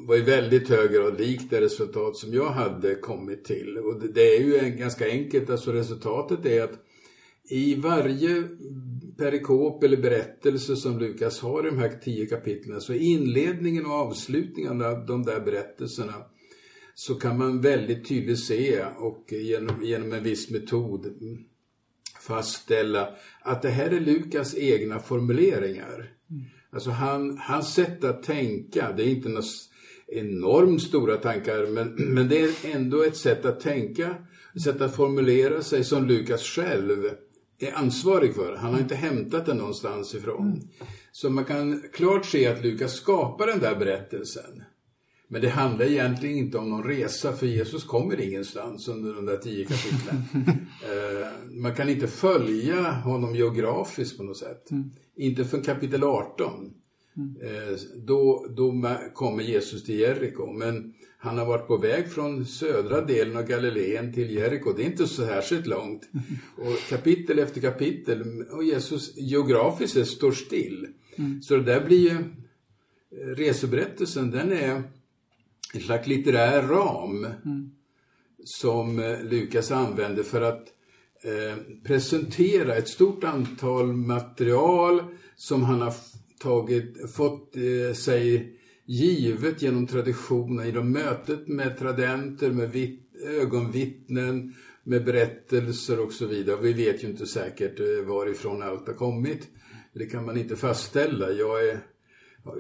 var 0.07 0.17
i 0.17 0.21
väldigt 0.21 0.69
hög 0.69 0.93
grad 0.93 1.21
likt 1.21 1.51
det 1.51 1.61
resultat 1.61 2.17
som 2.17 2.33
jag 2.33 2.51
hade 2.51 2.95
kommit 2.95 3.45
till. 3.45 3.79
Och 3.79 4.01
det, 4.01 4.13
det 4.13 4.37
är 4.37 4.41
ju 4.41 4.59
en, 4.59 4.77
ganska 4.77 5.09
enkelt, 5.09 5.51
alltså 5.51 5.73
resultatet 5.73 6.47
är 6.47 6.63
att 6.63 6.85
i 7.51 7.75
varje 7.75 8.49
perikop 9.19 9.83
eller 9.83 9.97
berättelse 9.97 10.77
som 10.77 10.99
Lukas 10.99 11.41
har 11.41 11.67
i 11.67 11.71
de 11.71 11.79
här 11.79 12.01
tio 12.05 12.27
kapitlen, 12.27 12.81
så 12.81 12.93
i 12.93 13.05
inledningen 13.05 13.87
och 13.87 13.93
avslutningen 13.93 14.83
av 14.83 15.07
de 15.07 15.23
där 15.23 15.41
berättelserna 15.41 16.15
så 16.95 17.15
kan 17.15 17.39
man 17.39 17.61
väldigt 17.61 18.09
tydligt 18.09 18.45
se 18.45 18.85
och 18.99 19.33
genom, 19.33 19.85
genom 19.85 20.13
en 20.13 20.23
viss 20.23 20.51
metod 20.51 21.07
fastställa 22.29 23.09
att 23.43 23.63
det 23.63 23.71
här 23.71 23.91
är 23.91 24.01
Lukas 24.01 24.55
egna 24.57 24.99
formuleringar. 24.99 26.11
Mm. 26.31 26.45
Alltså 26.73 26.91
han, 26.91 27.39
hans 27.39 27.75
sätt 27.75 28.05
att 28.05 28.23
tänka, 28.23 28.93
det 28.97 29.03
är 29.03 29.09
inte 29.09 29.29
några 29.29 29.47
enormt 30.09 30.83
stora 30.83 31.17
tankar, 31.17 31.67
men, 31.67 31.95
men 31.97 32.29
det 32.29 32.41
är 32.41 32.51
ändå 32.75 33.03
ett 33.03 33.17
sätt 33.17 33.45
att 33.45 33.61
tänka, 33.61 34.15
ett 34.55 34.63
sätt 34.63 34.81
att 34.81 34.97
formulera 34.97 35.63
sig 35.63 35.85
som 35.85 36.07
Lukas 36.07 36.43
själv 36.43 37.05
är 37.59 37.73
ansvarig 37.73 38.35
för. 38.35 38.57
Han 38.57 38.73
har 38.73 38.81
inte 38.81 38.95
hämtat 38.95 39.47
den 39.47 39.57
någonstans 39.57 40.15
ifrån. 40.15 40.47
Mm. 40.47 40.69
Så 41.13 41.31
man 41.31 41.45
kan 41.45 41.83
klart 41.93 42.27
se 42.27 42.47
att 42.47 42.65
Lukas 42.65 42.95
skapar 42.95 43.47
den 43.47 43.59
där 43.59 43.77
berättelsen. 43.77 44.63
Men 45.29 45.43
det 45.43 45.49
handlar 45.49 45.87
egentligen 45.87 46.37
inte 46.37 46.59
om 46.59 46.71
någon 46.71 46.85
resa, 46.85 47.33
för 47.33 47.47
Jesus 47.47 47.85
kommer 47.85 48.21
ingenstans 48.21 48.89
under 48.89 49.15
de 49.15 49.27
där 49.27 49.37
tio 49.37 49.65
kapitlen. 49.65 50.23
eh, 50.83 51.27
man 51.51 51.75
kan 51.75 51.89
inte 51.89 52.07
följa 52.07 52.93
honom 52.93 53.35
geografiskt 53.35 54.17
på 54.17 54.23
något 54.23 54.37
sätt. 54.37 54.71
Mm. 54.71 54.91
Inte 55.17 55.45
från 55.45 55.63
kapitel 55.63 56.05
18. 56.05 56.71
Mm. 57.17 57.37
Eh, 57.43 57.79
då, 57.97 58.47
då 58.57 58.97
kommer 59.15 59.43
Jesus 59.43 59.85
till 59.85 59.99
Jeriko. 59.99 60.53
Men 60.53 60.95
han 61.19 61.39
har 61.39 61.47
varit 61.47 61.67
på 61.67 61.77
väg 61.77 62.13
från 62.13 62.47
södra 62.47 63.01
delen 63.01 63.37
av 63.37 63.47
Galileen 63.47 64.13
till 64.13 64.31
Jeriko. 64.31 64.73
Det 64.73 64.83
är 64.83 64.87
inte 64.87 65.07
så 65.07 65.27
särskilt 65.27 65.67
långt. 65.67 66.09
Och 66.57 66.89
kapitel 66.89 67.39
efter 67.39 67.61
kapitel, 67.61 68.43
och 68.51 68.65
Jesus 68.65 69.17
geografiskt 69.17 70.07
står 70.07 70.33
still. 70.33 70.87
Mm. 71.17 71.43
Så 71.43 71.57
det 71.57 71.63
där 71.63 71.85
blir 71.85 71.99
ju, 71.99 72.25
reseberättelsen, 73.35 74.31
den 74.31 74.53
är 74.53 74.83
en 75.75 75.81
slags 75.81 76.07
litterär 76.07 76.63
ram 76.63 77.25
mm. 77.25 77.71
som 78.45 78.99
eh, 78.99 79.23
Lukas 79.23 79.71
använder 79.71 80.23
för 80.23 80.43
att 80.43 80.67
eh, 81.23 81.57
presentera 81.85 82.75
ett 82.75 82.89
stort 82.89 83.25
antal 83.25 83.93
material 83.93 85.03
som 85.37 85.63
han 85.63 85.81
har 85.81 85.95
tagit, 86.39 87.15
fått 87.15 87.57
eh, 87.57 87.95
sig 87.95 88.55
givet 88.87 89.63
genom 89.63 89.87
traditionen, 89.87 90.67
genom 90.67 90.93
mötet 90.93 91.49
med 91.49 91.79
tradenter, 91.79 92.51
med 92.51 92.73
vitt, 92.73 93.09
ögonvittnen, 93.27 94.55
med 94.83 95.05
berättelser 95.05 96.01
och 96.01 96.13
så 96.13 96.27
vidare. 96.27 96.57
Vi 96.63 96.73
vet 96.73 97.05
ju 97.05 97.09
inte 97.09 97.27
säkert 97.27 97.81
eh, 97.81 98.07
varifrån 98.07 98.63
allt 98.63 98.87
har 98.87 98.95
kommit. 98.95 99.49
Det 99.95 100.07
kan 100.07 100.25
man 100.25 100.37
inte 100.37 100.57
fastställa. 100.57 101.31
Jag 101.31 101.69
är 101.69 101.81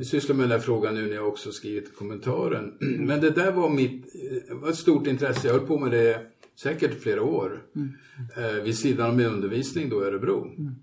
sysslar 0.02 0.36
med 0.36 0.44
den 0.44 0.50
här 0.50 0.58
frågan 0.58 0.94
nu 0.94 1.06
när 1.06 1.14
jag 1.14 1.28
också 1.28 1.52
skrivit 1.52 1.96
kommentaren. 1.96 2.74
Men 2.80 3.20
det 3.20 3.30
där 3.30 3.52
var 3.52 3.70
mitt 3.70 4.14
eh, 4.14 4.56
var 4.56 4.68
ett 4.68 4.76
stort 4.76 5.06
intresse. 5.06 5.48
Jag 5.48 5.54
höll 5.54 5.66
på 5.66 5.78
med 5.78 5.90
det 5.90 6.26
säkert 6.56 7.02
flera 7.02 7.22
år. 7.22 7.62
Mm. 7.76 7.88
Eh, 8.36 8.62
vid 8.62 8.78
sidan 8.78 9.10
av 9.10 9.16
min 9.16 9.26
undervisning 9.26 9.88
då 9.88 10.02
i 10.02 10.06
Örebro. 10.06 10.44
Mm. 10.44 10.74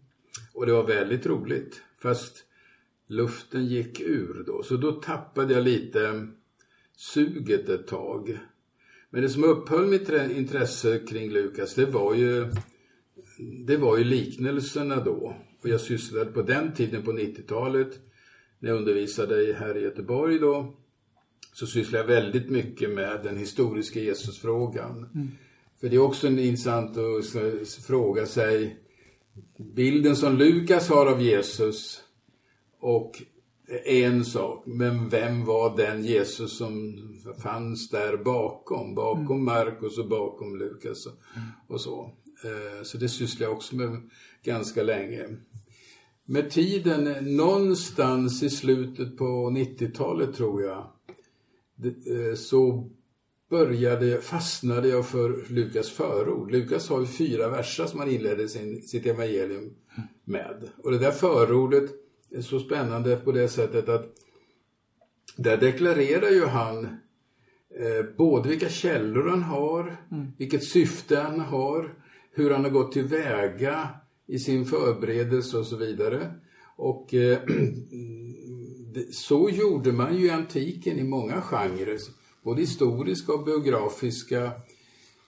Och 0.53 0.65
det 0.65 0.71
var 0.71 0.87
väldigt 0.87 1.25
roligt. 1.25 1.81
Fast 2.01 2.43
luften 3.07 3.65
gick 3.65 4.01
ur 4.01 4.43
då. 4.47 4.63
Så 4.63 4.77
då 4.77 4.91
tappade 4.91 5.53
jag 5.53 5.63
lite 5.63 6.27
suget 6.97 7.69
ett 7.69 7.87
tag. 7.87 8.39
Men 9.09 9.21
det 9.21 9.29
som 9.29 9.43
upphöll 9.43 9.87
mitt 9.87 10.09
intresse 10.09 10.99
kring 10.99 11.31
Lukas, 11.31 11.73
det 11.73 11.85
var 11.85 12.15
ju, 12.15 12.51
det 13.65 13.77
var 13.77 13.97
ju 13.97 14.03
liknelserna 14.03 15.03
då. 15.03 15.35
Och 15.61 15.69
jag 15.69 15.81
sysslade 15.81 16.31
på 16.31 16.41
den 16.41 16.73
tiden, 16.73 17.03
på 17.03 17.11
90-talet, 17.11 17.99
när 18.59 18.69
jag 18.69 18.77
undervisade 18.77 19.55
här 19.59 19.77
i 19.77 19.83
Göteborg 19.83 20.39
då, 20.39 20.73
så 21.53 21.67
sysslade 21.67 22.03
jag 22.03 22.21
väldigt 22.21 22.49
mycket 22.49 22.89
med 22.89 23.19
den 23.23 23.37
historiska 23.37 23.99
Jesusfrågan. 23.99 25.09
Mm. 25.15 25.31
För 25.79 25.89
det 25.89 25.95
är 25.95 25.99
också 25.99 26.27
intressant 26.27 26.97
att 26.97 27.69
fråga 27.87 28.25
sig, 28.25 28.79
bilden 29.57 30.15
som 30.15 30.37
Lukas 30.37 30.89
har 30.89 31.05
av 31.05 31.21
Jesus 31.21 32.03
och 32.79 33.21
en 33.85 34.25
sak, 34.25 34.63
men 34.65 35.09
vem 35.09 35.45
var 35.45 35.77
den 35.77 36.05
Jesus 36.05 36.57
som 36.57 36.97
fanns 37.43 37.89
där 37.89 38.17
bakom? 38.17 38.95
Bakom 38.95 39.31
mm. 39.31 39.45
Markus 39.45 39.97
och 39.97 40.07
bakom 40.07 40.57
Lukas 40.57 41.05
och, 41.05 41.13
och 41.67 41.81
så. 41.81 42.11
Eh, 42.43 42.83
så 42.83 42.97
det 42.97 43.09
sysslar 43.09 43.47
jag 43.47 43.55
också 43.55 43.75
med 43.75 44.09
ganska 44.43 44.83
länge. 44.83 45.27
Med 46.27 46.49
tiden, 46.51 47.35
någonstans 47.37 48.43
i 48.43 48.49
slutet 48.49 49.17
på 49.17 49.49
90-talet 49.49 50.35
tror 50.35 50.63
jag, 50.63 50.87
eh, 51.85 52.35
så 52.35 52.89
började, 53.49 54.21
fastnade 54.21 54.87
jag 54.87 55.07
för 55.07 55.53
Lukas 55.53 55.89
förord. 55.89 56.51
Lukas 56.51 56.89
har 56.89 56.99
ju 56.99 57.05
fyra 57.05 57.49
verser 57.49 57.85
som 57.85 57.99
han 57.99 58.09
inledde 58.09 58.49
sin, 58.49 58.81
sitt 58.81 59.05
evangelium 59.05 59.73
med. 60.23 60.69
Och 60.83 60.91
det 60.91 60.97
där 60.97 61.11
förordet 61.11 61.91
är 62.31 62.41
så 62.41 62.59
spännande 62.59 63.15
på 63.15 63.31
det 63.31 63.49
sättet 63.49 63.89
att 63.89 64.05
där 65.37 65.57
deklarerar 65.57 66.29
ju 66.29 66.45
han 66.45 66.85
eh, 67.79 68.05
både 68.17 68.49
vilka 68.49 68.69
källor 68.69 69.29
han 69.29 69.43
har, 69.43 69.97
mm. 70.11 70.27
vilket 70.37 70.63
syfte 70.63 71.19
han 71.19 71.39
har, 71.39 71.93
hur 72.31 72.51
han 72.51 72.63
har 72.63 72.71
gått 72.71 72.91
tillväga 72.91 73.89
i 74.27 74.39
sin 74.39 74.65
förberedelse 74.65 75.57
och 75.57 75.65
så 75.65 75.75
vidare. 75.75 76.31
Och 76.75 77.13
eh, 77.13 77.39
så 79.11 79.49
gjorde 79.49 79.91
man 79.91 80.17
ju 80.17 80.25
i 80.25 80.29
antiken 80.29 80.99
i 80.99 81.03
många 81.03 81.41
genrer, 81.41 81.97
både 82.43 82.61
historiska 82.61 83.33
och 83.33 83.45
biografiska 83.45 84.51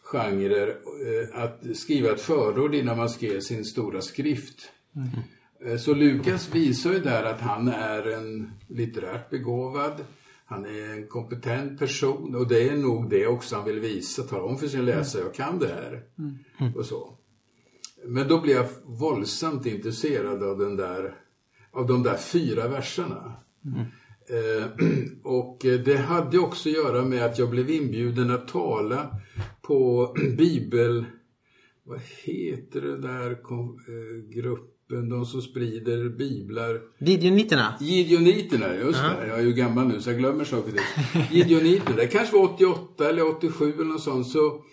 genrer, 0.03 0.67
eh, 0.67 1.43
att 1.43 1.77
skriva 1.77 2.11
ett 2.11 2.21
förord 2.21 2.75
innan 2.75 2.97
man 2.97 3.09
skrev 3.09 3.39
sin 3.39 3.65
stora 3.65 4.01
skrift. 4.01 4.71
Mm. 4.95 5.09
Eh, 5.65 5.77
så 5.77 5.93
Lukas 5.93 6.55
visar 6.55 6.93
ju 6.93 6.99
där 6.99 7.23
att 7.23 7.41
han 7.41 7.67
är 7.67 8.07
en 8.07 8.51
litterärt 8.67 9.29
begåvad, 9.29 10.05
han 10.45 10.65
är 10.65 10.93
en 10.93 11.07
kompetent 11.07 11.79
person 11.79 12.35
och 12.35 12.47
det 12.47 12.69
är 12.69 12.75
nog 12.75 13.09
det 13.09 13.27
också 13.27 13.55
han 13.55 13.65
vill 13.65 13.79
visa, 13.79 14.23
tala 14.23 14.43
om 14.43 14.57
för 14.57 14.67
sin 14.67 14.85
läsare, 14.85 15.21
jag 15.21 15.33
kan 15.33 15.59
det 15.59 15.67
här. 15.67 16.03
Mm. 16.59 16.75
Och 16.75 16.85
så. 16.85 17.17
Men 18.07 18.27
då 18.27 18.41
blev 18.41 18.55
jag 18.55 18.67
våldsamt 18.85 19.65
intresserad 19.65 20.43
av 20.43 20.57
den 20.57 20.75
där, 20.75 21.15
av 21.71 21.87
de 21.87 22.03
där 22.03 22.17
fyra 22.17 22.67
verserna. 22.67 23.33
Mm. 23.65 23.85
Och 25.23 25.57
det 25.61 25.97
hade 25.97 26.39
också 26.39 26.69
att 26.69 26.75
göra 26.75 27.05
med 27.05 27.25
att 27.25 27.39
jag 27.39 27.49
blev 27.49 27.69
inbjuden 27.69 28.31
att 28.31 28.47
tala 28.47 29.19
på 29.61 30.13
bibel... 30.37 31.05
Vad 31.83 31.99
heter 32.23 32.81
det 32.81 32.97
där 32.97 33.31
eh, 33.31 34.41
grupp? 34.41 34.77
gruppen, 34.87 35.09
de 35.09 35.25
som 35.25 35.41
sprider 35.41 36.09
biblar. 36.09 36.81
Gideoniterna? 36.99 37.73
Gideoniterna, 37.79 38.75
just 38.75 38.99
uh 38.99 39.05
-huh. 39.05 39.21
det. 39.21 39.27
Jag 39.27 39.39
är 39.39 39.43
ju 39.43 39.53
gammal 39.53 39.87
nu 39.87 40.01
så 40.01 40.09
jag 40.09 40.17
glömmer 40.17 40.43
saker. 40.43 40.73
Gideoniterna, 41.31 41.95
det 41.95 42.07
kanske 42.07 42.35
var 42.35 42.43
88 42.43 43.09
eller 43.09 43.37
87 43.37 43.73
eller 43.73 43.83
något 43.83 44.01
sånt. 44.01 44.27
Så, 44.27 44.63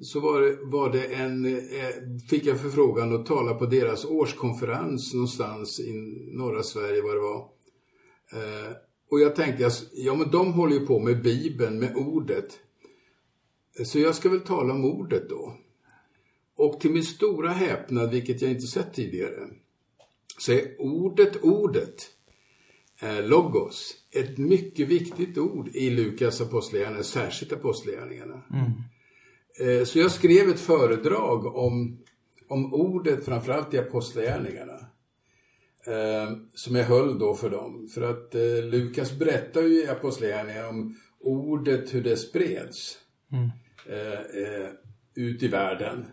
så 0.00 0.20
var 0.20 0.40
det, 0.40 0.58
var 0.62 0.92
det 0.92 1.04
en, 1.04 1.44
eh, 1.44 1.94
fick 2.30 2.46
jag 2.46 2.60
förfrågan 2.60 3.14
att 3.14 3.26
tala 3.26 3.54
på 3.54 3.66
deras 3.66 4.04
årskonferens 4.04 5.14
någonstans 5.14 5.80
i 5.80 5.92
norra 6.32 6.62
Sverige, 6.62 7.02
vad 7.02 7.14
det 7.14 7.20
var. 7.20 7.48
Eh, 8.32 8.76
och 9.10 9.20
jag 9.20 9.36
tänkte, 9.36 9.70
ja 9.92 10.14
men 10.14 10.30
de 10.30 10.52
håller 10.52 10.74
ju 10.74 10.86
på 10.86 11.00
med 11.00 11.22
Bibeln, 11.22 11.78
med 11.78 11.96
ordet. 11.96 12.58
Eh, 13.78 13.84
så 13.84 13.98
jag 13.98 14.14
ska 14.14 14.28
väl 14.28 14.40
tala 14.40 14.74
om 14.74 14.84
ordet 14.84 15.28
då. 15.28 15.56
Och 16.56 16.80
till 16.80 16.90
min 16.90 17.04
stora 17.04 17.48
häpnad, 17.48 18.10
vilket 18.10 18.42
jag 18.42 18.50
inte 18.50 18.66
sett 18.66 18.94
tidigare, 18.94 19.48
så 20.38 20.52
är 20.52 20.80
ordet 20.80 21.42
ordet, 21.42 22.10
eh, 23.00 23.26
logos, 23.26 23.94
ett 24.10 24.38
mycket 24.38 24.88
viktigt 24.88 25.38
ord 25.38 25.68
i 25.68 25.90
Lukas 25.90 26.40
apostlagärningarna, 26.40 27.04
särskilt 27.04 27.52
apostlagärningarna. 27.52 28.42
Mm. 28.52 28.70
Eh, 29.60 29.84
så 29.84 29.98
jag 29.98 30.10
skrev 30.10 30.48
ett 30.48 30.60
föredrag 30.60 31.56
om, 31.56 31.98
om 32.48 32.74
ordet, 32.74 33.24
framförallt 33.24 33.74
i 33.74 33.78
apostlagärningarna. 33.78 34.78
Eh, 35.86 36.36
som 36.54 36.76
jag 36.76 36.84
höll 36.84 37.18
då 37.18 37.34
för 37.34 37.50
dem. 37.50 37.88
För 37.94 38.02
att 38.02 38.34
eh, 38.34 38.64
Lukas 38.70 39.18
berättar 39.18 39.62
ju 39.62 39.84
i 39.84 39.88
apostlagärningarna 39.88 40.68
om 40.68 40.96
ordet, 41.20 41.94
hur 41.94 42.02
det 42.02 42.16
spreds 42.16 42.98
mm. 43.32 43.50
Ut 45.16 45.42
i 45.42 45.48
världen. 45.48 46.06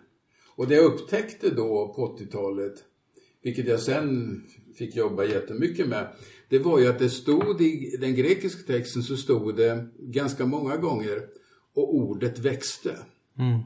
Och 0.56 0.68
det 0.68 0.76
jag 0.76 0.86
upptäckte 0.86 1.50
då 1.50 1.94
på 1.94 2.18
80-talet 2.18 2.74
vilket 3.42 3.68
jag 3.68 3.80
sen 3.80 4.42
fick 4.76 4.96
jobba 4.96 5.24
jättemycket 5.24 5.88
med, 5.88 6.08
det 6.50 6.60
var 6.60 6.80
ju 6.80 6.88
att 6.88 7.00
det 7.00 7.10
stod 7.10 7.62
i 7.62 7.98
den 8.02 8.16
grekiska 8.16 8.74
texten 8.74 9.04
så 9.04 9.18
stod 9.18 9.56
det 9.56 9.88
ganska 10.00 10.46
många 10.46 10.78
gånger 10.78 11.22
och 11.74 11.96
ordet 11.96 12.40
växte. 12.40 12.98
Mm. 13.40 13.60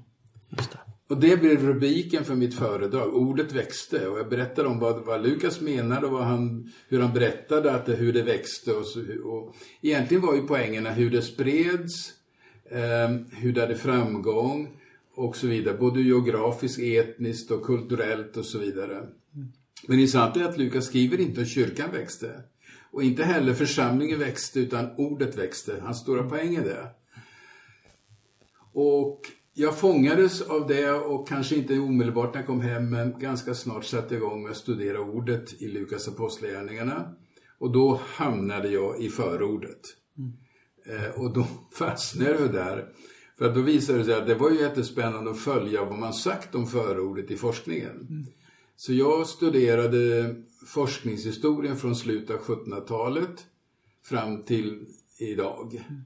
Just 0.49 0.71
det. 0.71 0.79
Och 1.07 1.17
det 1.17 1.37
blev 1.37 1.61
rubriken 1.61 2.25
för 2.25 2.35
mitt 2.35 2.53
föredrag, 2.53 3.15
ordet 3.15 3.51
växte. 3.51 4.07
Och 4.07 4.19
jag 4.19 4.29
berättade 4.29 4.67
om 4.67 4.79
vad, 4.79 5.05
vad 5.05 5.23
Lukas 5.23 5.61
menade 5.61 6.05
och 6.05 6.11
vad 6.11 6.23
han, 6.23 6.71
hur 6.87 6.99
han 6.99 7.13
berättade 7.13 7.71
att 7.71 7.85
det, 7.85 7.95
hur 7.95 8.13
det 8.13 8.23
växte. 8.23 8.73
Och, 8.73 8.85
så, 8.85 8.99
och 9.23 9.55
egentligen 9.81 10.25
var 10.25 10.35
ju 10.35 10.47
poängerna 10.47 10.91
hur 10.91 11.09
det 11.09 11.21
spreds, 11.21 12.13
eh, 12.71 13.09
hur 13.31 13.53
det 13.53 13.61
hade 13.61 13.75
framgång 13.75 14.81
och 15.15 15.35
så 15.35 15.47
vidare. 15.47 15.77
Både 15.77 16.01
geografiskt, 16.01 16.79
etniskt 16.79 17.51
och 17.51 17.63
kulturellt 17.63 18.37
och 18.37 18.45
så 18.45 18.59
vidare. 18.59 18.97
Mm. 18.97 19.51
Men 19.87 19.99
intressant 19.99 20.37
är 20.37 20.43
att 20.43 20.57
Lukas 20.57 20.85
skriver 20.85 21.19
inte 21.19 21.41
att 21.41 21.47
kyrkan 21.47 21.91
växte. 21.91 22.43
Och 22.91 23.03
inte 23.03 23.23
heller 23.23 23.53
församlingen 23.53 24.19
växte, 24.19 24.59
utan 24.59 24.95
ordet 24.97 25.37
växte. 25.37 25.79
Hans 25.81 25.99
stora 25.99 26.29
poäng 26.29 26.55
är 26.55 26.63
det. 26.63 26.87
Och 28.73 29.21
jag 29.57 29.79
fångades 29.79 30.41
av 30.41 30.67
det 30.67 30.91
och 30.91 31.27
kanske 31.27 31.55
inte 31.55 31.79
omedelbart 31.79 32.33
när 32.33 32.41
jag 32.41 32.47
kom 32.47 32.61
hem, 32.61 32.89
men 32.89 33.19
ganska 33.19 33.53
snart 33.53 33.85
satte 33.85 34.13
jag 34.13 34.23
igång 34.23 34.43
med 34.43 34.51
att 34.51 34.57
studera 34.57 34.99
ordet 34.99 35.61
i 35.61 35.67
Lukas 35.67 36.07
apostlagärningarna. 36.07 37.15
Och 37.59 37.71
då 37.71 37.99
hamnade 38.03 38.69
jag 38.69 39.01
i 39.01 39.09
förordet. 39.09 39.81
Mm. 40.17 40.33
Eh, 40.85 41.21
och 41.21 41.33
då 41.33 41.47
fastnade 41.73 42.31
jag 42.39 42.53
där. 42.53 42.89
För 43.37 43.45
att 43.45 43.55
då 43.55 43.61
visade 43.61 43.99
det 43.99 44.05
sig 44.05 44.13
att 44.13 44.27
det 44.27 44.35
var 44.35 44.49
ju 44.49 44.59
jättespännande 44.59 45.31
att 45.31 45.39
följa 45.39 45.85
vad 45.85 45.99
man 45.99 46.13
sagt 46.13 46.55
om 46.55 46.67
förordet 46.67 47.31
i 47.31 47.37
forskningen. 47.37 48.07
Mm. 48.09 48.25
Så 48.75 48.93
jag 48.93 49.27
studerade 49.27 50.35
forskningshistorien 50.67 51.77
från 51.77 51.95
slutet 51.95 52.35
av 52.35 52.41
1700-talet 52.41 53.45
fram 54.03 54.43
till 54.43 54.85
idag. 55.19 55.85
Mm. 55.89 56.01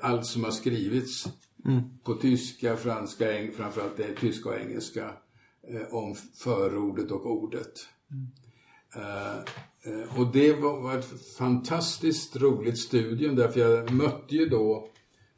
Allt 0.00 0.26
som 0.26 0.44
har 0.44 0.50
skrivits 0.50 1.28
mm. 1.66 1.82
på 2.04 2.14
tyska, 2.14 2.76
franska, 2.76 3.26
framförallt 3.56 3.96
det 3.96 4.14
tyska 4.14 4.48
och 4.48 4.58
engelska 4.58 5.12
eh, 5.68 5.94
om 5.94 6.14
förordet 6.14 7.10
och 7.10 7.26
ordet. 7.26 7.88
Mm. 8.10 8.26
Uh, 8.96 10.18
och 10.18 10.32
det 10.32 10.52
var, 10.52 10.80
var, 10.80 10.98
ett 10.98 11.36
fantastiskt 11.38 12.36
roligt 12.36 12.78
studium 12.78 13.36
därför 13.36 13.60
jag 13.60 13.90
mötte 13.90 14.36
ju 14.36 14.46
då 14.46 14.88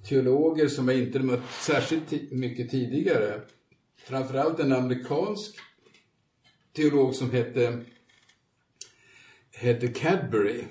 teologer 0.08 0.68
som 0.68 0.88
jag 0.88 0.98
inte 0.98 1.18
mött 1.18 1.50
särskilt 1.60 2.32
mycket 2.32 2.70
tidigare. 2.70 3.40
Framförallt 4.04 4.60
en 4.60 4.72
amerikansk 4.72 5.56
teolog 6.72 7.14
som 7.14 7.30
hette, 7.30 7.84
hette 9.50 9.88
Cadbury. 9.88 10.64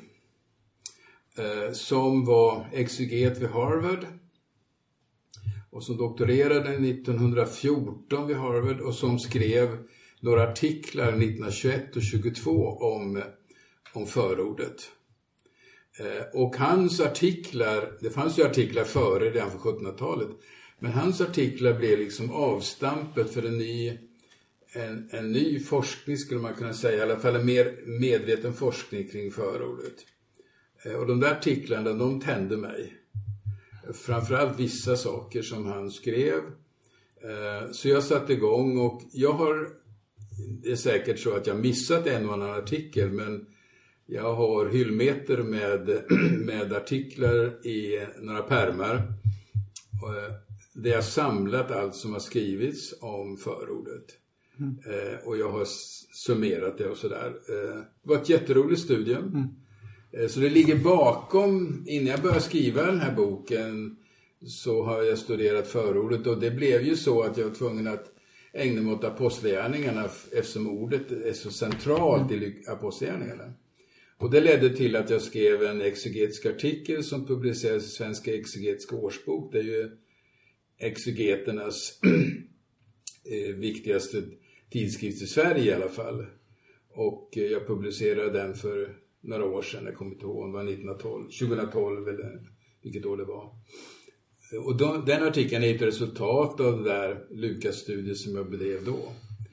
Eh, 1.37 1.73
som 1.73 2.25
var 2.25 2.65
exeget 2.73 3.37
vid 3.37 3.49
Harvard. 3.49 4.05
Och 5.69 5.83
som 5.83 5.97
doktorerade 5.97 6.69
1914 6.69 8.27
vid 8.27 8.37
Harvard 8.37 8.79
och 8.79 8.93
som 8.93 9.19
skrev 9.19 9.77
några 10.19 10.43
artiklar 10.43 11.07
1921 11.07 11.95
och 11.95 12.01
22 12.01 12.51
om, 12.67 13.21
om 13.93 14.05
förordet. 14.05 14.91
Eh, 15.99 16.41
och 16.41 16.55
hans 16.55 16.99
artiklar, 16.99 17.97
det 18.01 18.09
fanns 18.09 18.39
ju 18.39 18.43
artiklar 18.43 18.83
före 18.83 19.29
redan 19.29 19.51
på 19.51 19.57
1700-talet, 19.57 20.29
men 20.79 20.91
hans 20.91 21.21
artiklar 21.21 21.73
blev 21.73 21.99
liksom 21.99 22.31
avstampet 22.31 23.33
för 23.33 23.43
en 23.43 23.57
ny 23.57 23.97
en, 24.73 25.09
en 25.11 25.31
ny 25.31 25.59
forskning 25.59 26.17
skulle 26.17 26.39
man 26.39 26.53
kunna 26.53 26.73
säga, 26.73 26.97
i 26.97 27.01
alla 27.01 27.19
fall 27.19 27.35
en 27.35 27.45
mer 27.45 27.73
medveten 27.99 28.53
forskning 28.53 29.07
kring 29.07 29.31
förordet. 29.31 29.95
Eh, 30.83 30.93
och 30.93 31.07
de 31.07 31.19
där 31.19 31.31
artiklarna, 31.31 31.93
de 31.93 32.21
tände 32.21 32.57
mig. 32.57 32.93
Framförallt 33.93 34.59
vissa 34.59 34.95
saker 34.95 35.41
som 35.41 35.65
han 35.65 35.91
skrev. 35.91 36.41
Eh, 37.23 37.71
så 37.71 37.89
jag 37.89 38.03
satte 38.03 38.33
igång 38.33 38.77
och 38.77 39.01
jag 39.11 39.33
har, 39.33 39.67
det 40.63 40.71
är 40.71 40.75
säkert 40.75 41.19
så 41.19 41.35
att 41.35 41.47
jag 41.47 41.59
missat 41.59 42.07
en 42.07 42.27
och 42.27 42.33
annan 42.33 42.49
artikel, 42.49 43.11
men 43.11 43.45
jag 44.05 44.35
har 44.35 44.69
hyllmeter 44.69 45.37
med, 45.37 46.01
med 46.45 46.73
artiklar 46.73 47.67
i 47.67 48.07
några 48.19 48.41
pärmar. 48.41 48.95
Eh, 48.95 50.33
där 50.73 50.89
jag 50.89 51.03
samlat 51.03 51.71
allt 51.71 51.95
som 51.95 52.13
har 52.13 52.19
skrivits 52.19 52.93
om 53.01 53.37
förordet. 53.37 54.05
Mm. 54.59 54.77
Eh, 54.85 55.27
och 55.27 55.37
jag 55.37 55.51
har 55.51 55.65
summerat 56.13 56.77
det 56.77 56.89
och 56.89 56.97
sådär. 56.97 57.33
Det 57.47 58.09
var 58.09 58.15
ett 58.15 58.29
jätteroligt 58.29 58.81
studium. 58.81 59.23
Mm. 59.23 59.47
Eh, 60.11 60.27
så 60.27 60.39
det 60.39 60.49
ligger 60.49 60.75
bakom, 60.75 61.83
innan 61.87 62.07
jag 62.07 62.21
började 62.21 62.41
skriva 62.41 62.85
den 62.85 62.99
här 62.99 63.15
boken 63.15 63.97
så 64.47 64.83
har 64.83 65.03
jag 65.03 65.17
studerat 65.17 65.67
förordet 65.67 66.27
och 66.27 66.39
det 66.39 66.51
blev 66.51 66.81
ju 66.81 66.95
så 66.95 67.21
att 67.21 67.37
jag 67.37 67.45
var 67.45 67.55
tvungen 67.55 67.87
att 67.87 68.11
ägna 68.53 68.81
mig 68.81 68.93
åt 68.93 69.03
apostlagärningarna 69.03 70.09
eftersom 70.31 70.67
ordet 70.67 71.11
är 71.11 71.33
så 71.33 71.51
centralt 71.51 72.31
i 72.31 72.63
apostlagärningarna. 72.67 73.53
Och 74.17 74.31
det 74.31 74.41
ledde 74.41 74.69
till 74.69 74.95
att 74.95 75.09
jag 75.09 75.21
skrev 75.21 75.63
en 75.63 75.81
exegetisk 75.81 76.45
artikel 76.45 77.03
som 77.03 77.27
publicerades 77.27 77.85
i 77.85 77.89
Svenska 77.89 78.35
exegetiska 78.35 78.95
årsbok. 78.95 79.51
Det 79.51 79.59
är 79.59 79.63
ju 79.63 79.89
exegeternas 80.79 81.99
eh, 83.31 83.55
viktigaste 83.55 84.23
tidskrift 84.71 85.21
i 85.21 85.27
Sverige 85.27 85.71
i 85.71 85.73
alla 85.73 85.89
fall. 85.89 86.25
Och 86.89 87.37
eh, 87.37 87.43
jag 87.43 87.67
publicerade 87.67 88.39
den 88.39 88.55
för 88.55 88.95
några 89.27 89.45
år 89.45 89.61
sedan, 89.61 89.85
jag 89.85 89.95
kommer 89.95 90.11
inte 90.11 90.25
ihåg, 90.25 90.49
det 90.49 90.53
var 90.53 90.63
1912, 90.63 91.23
2012 91.23 92.07
eller 92.07 92.41
vilket 92.83 93.05
år 93.05 93.17
det 93.17 93.25
var. 93.25 93.51
Och 94.65 94.77
då, 94.77 95.03
den 95.05 95.23
artikeln 95.23 95.63
är 95.63 95.75
ett 95.75 95.81
resultat 95.81 96.59
av 96.59 96.77
det 96.77 96.89
där 96.89 97.25
Lukas-studien 97.29 98.15
som 98.15 98.35
jag 98.35 98.49
bedrev 98.49 98.85
då. 98.85 98.99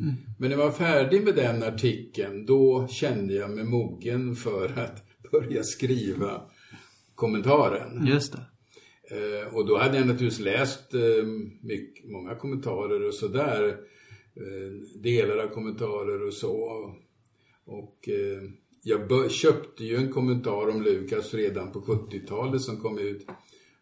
Mm. 0.01 0.15
Men 0.39 0.51
när 0.51 0.57
jag 0.57 0.65
var 0.65 0.73
färdig 0.73 1.25
med 1.25 1.35
den 1.35 1.63
artikeln, 1.63 2.47
då 2.47 2.87
kände 2.89 3.35
jag 3.35 3.51
mig 3.51 3.65
mogen 3.65 4.37
för 4.37 4.79
att 4.79 5.03
börja 5.33 5.63
skriva 5.63 6.43
kommentaren. 7.15 8.07
Just 8.07 8.33
det. 8.33 8.45
Eh, 9.11 9.55
och 9.55 9.67
då 9.67 9.79
hade 9.79 9.97
jag 9.97 10.07
naturligtvis 10.07 10.45
läst 10.45 10.95
eh, 10.95 11.25
mycket, 11.63 12.11
många 12.11 12.35
kommentarer 12.35 13.09
och 13.09 13.15
sådär. 13.15 13.77
Eh, 14.37 15.01
delar 15.03 15.39
av 15.39 15.49
kommentarer 15.49 16.27
och 16.27 16.35
så. 16.35 16.95
Och 17.65 18.09
eh, 18.09 18.43
jag 18.87 19.31
köpte 19.31 19.85
ju 19.85 19.97
en 19.97 20.13
kommentar 20.13 20.69
om 20.69 20.83
Lukas 20.83 21.35
redan 21.35 21.73
på 21.73 21.81
70-talet 21.81 22.63
som 22.63 22.81
kom 22.81 22.99
ut 22.99 23.27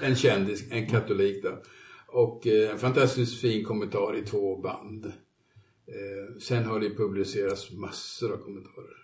en 0.02 0.16
kändis, 0.16 0.64
en 0.70 0.86
katolik 0.86 1.42
då. 1.42 1.62
Och 2.06 2.46
eh, 2.46 2.70
en 2.70 2.78
fantastiskt 2.78 3.40
fin 3.40 3.64
kommentar 3.64 4.16
i 4.16 4.22
två 4.22 4.56
band. 4.56 5.06
Eh, 5.06 6.38
sen 6.40 6.64
har 6.64 6.80
det 6.80 6.96
publicerats 6.96 7.70
massor 7.70 8.32
av 8.32 8.36
kommentarer. 8.36 8.99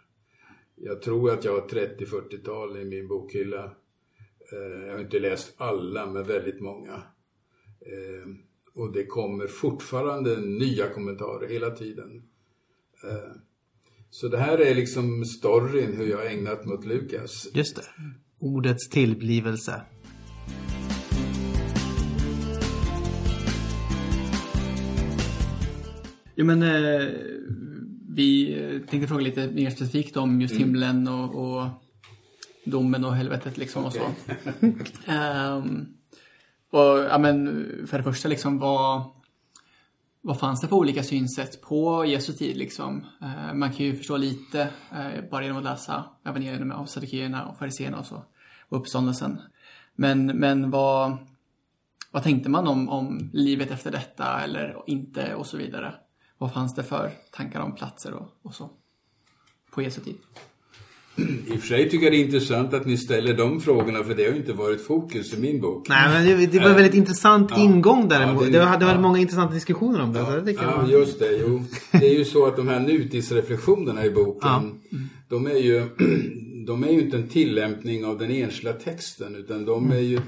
Jag 0.77 1.03
tror 1.03 1.31
att 1.31 1.45
jag 1.45 1.53
har 1.53 1.69
30-40-tal 1.69 2.77
i 2.77 2.85
min 2.85 3.09
bokhylla. 3.09 3.65
Eh, 4.53 4.87
jag 4.87 4.93
har 4.93 5.01
inte 5.01 5.19
läst 5.19 5.55
alla, 5.57 6.07
men 6.07 6.25
väldigt 6.25 6.61
många. 6.61 7.03
Och 8.75 8.93
det 8.93 9.07
kommer 9.07 9.47
fortfarande 9.47 10.41
nya 10.41 10.89
kommentarer 10.89 11.49
hela 11.49 11.71
tiden. 11.71 12.23
Så 14.11 14.29
det 14.29 14.39
här 14.39 14.59
är 14.59 14.75
liksom 14.75 15.25
storyn 15.25 15.97
hur 15.97 16.07
jag 16.07 16.33
ägnat 16.33 16.67
åt 16.67 16.87
Lukas. 16.87 17.49
Just 17.55 17.77
det 17.77 17.83
ordets 18.39 18.89
tillblivelse. 18.89 19.83
Jo 26.35 26.47
men 26.47 26.63
eh, 26.63 27.11
vi 28.17 28.57
tänkte 28.91 29.09
fråga 29.09 29.25
lite 29.25 29.47
mer 29.47 29.71
specifikt 29.71 30.17
om 30.17 30.41
just 30.41 30.55
mm. 30.55 30.65
himlen 30.65 31.09
och, 31.09 31.35
och 31.35 31.69
domen 32.65 33.05
och 33.05 33.17
helvetet 33.17 33.57
liksom 33.57 33.85
okay. 33.85 34.03
och 34.03 34.09
så. 35.05 35.13
um, 35.13 35.87
och 36.71 36.99
ja 37.11 37.19
men 37.19 37.67
för 37.87 37.99
det 37.99 38.05
första 38.05 38.29
liksom 38.29 38.59
vad 38.59 39.17
vad 40.27 40.39
fanns 40.39 40.61
det 40.61 40.69
för 40.69 40.77
olika 40.77 41.03
synsätt 41.03 41.63
på 41.63 42.05
Jesu 42.05 42.33
tid? 42.33 42.57
Liksom? 42.57 43.07
Eh, 43.23 43.55
man 43.55 43.73
kan 43.73 43.87
ju 43.87 43.97
förstå 43.97 44.17
lite 44.17 44.61
eh, 44.93 45.31
bara 45.31 45.43
genom 45.43 45.59
att 45.59 45.65
läsa 45.65 46.05
evangelierna 46.25 46.77
av 46.77 46.87
saddukeerna 46.87 47.47
och 47.47 47.59
fariséerna 47.59 47.99
och 47.99 48.07
så, 48.07 48.23
och 48.69 48.79
uppståndelsen. 48.79 49.41
Men, 49.95 50.27
men 50.27 50.71
vad, 50.71 51.17
vad 52.11 52.23
tänkte 52.23 52.51
man 52.51 52.69
om, 52.69 52.89
om 52.89 53.31
livet 53.33 53.71
efter 53.71 53.91
detta 53.91 54.41
eller 54.41 54.83
inte 54.87 55.35
och 55.35 55.47
så 55.47 55.57
vidare? 55.57 55.95
Vad 56.39 56.53
fanns 56.53 56.75
det 56.75 56.83
för 56.83 57.11
tankar 57.31 57.61
om 57.61 57.75
platser 57.75 58.13
och, 58.13 58.29
och 58.43 58.55
så 58.55 58.71
på 59.71 59.83
Jesu 59.83 60.01
tid? 60.01 60.17
I 61.19 61.57
och 61.57 61.61
för 61.61 61.67
sig 61.67 61.91
tycker 61.91 62.05
jag 62.05 62.13
det 62.13 62.17
är 62.17 62.25
intressant 62.25 62.75
att 62.75 62.87
ni 62.87 62.97
ställer 62.97 63.35
de 63.35 63.61
frågorna 63.61 64.05
för 64.05 64.15
det 64.15 64.25
har 64.25 64.31
ju 64.31 64.37
inte 64.37 64.53
varit 64.53 64.87
fokus 64.87 65.35
i 65.35 65.41
min 65.41 65.61
bok. 65.61 65.89
Nej, 65.89 66.09
men 66.09 66.39
det, 66.39 66.47
det 66.47 66.59
var 66.59 66.67
en 66.67 66.75
väldigt 66.75 66.95
intressant 66.95 67.51
ja. 67.51 67.63
ingång 67.63 68.09
däremot. 68.09 68.43
Ja, 68.43 68.47
det, 68.47 68.59
det, 68.59 68.65
var, 68.65 68.79
det 68.79 68.85
var 68.85 68.93
ja. 68.93 69.01
många 69.01 69.19
intressanta 69.19 69.55
diskussioner 69.55 70.03
om 70.03 70.13
det. 70.13 70.19
Ja, 70.19 70.41
det 70.41 70.53
ja 70.53 70.87
just 70.89 71.19
det. 71.19 71.37
Jo. 71.41 71.65
Det 71.93 72.07
är 72.07 72.19
ju 72.19 72.25
så 72.25 72.47
att 72.47 72.57
de 72.57 72.69
här 72.69 72.81
nutidsreflektionerna 72.81 74.05
i 74.05 74.11
boken, 74.11 74.81
de, 75.29 75.47
är 75.47 75.59
ju, 75.59 75.85
de 76.67 76.85
är 76.85 76.89
ju 76.89 77.01
inte 77.01 77.17
en 77.17 77.29
tillämpning 77.29 78.05
av 78.05 78.19
den 78.19 78.31
enskilda 78.31 78.73
texten 78.73 79.35
utan 79.37 79.65
de 79.65 79.93
är 79.93 80.01
ju 80.01 80.21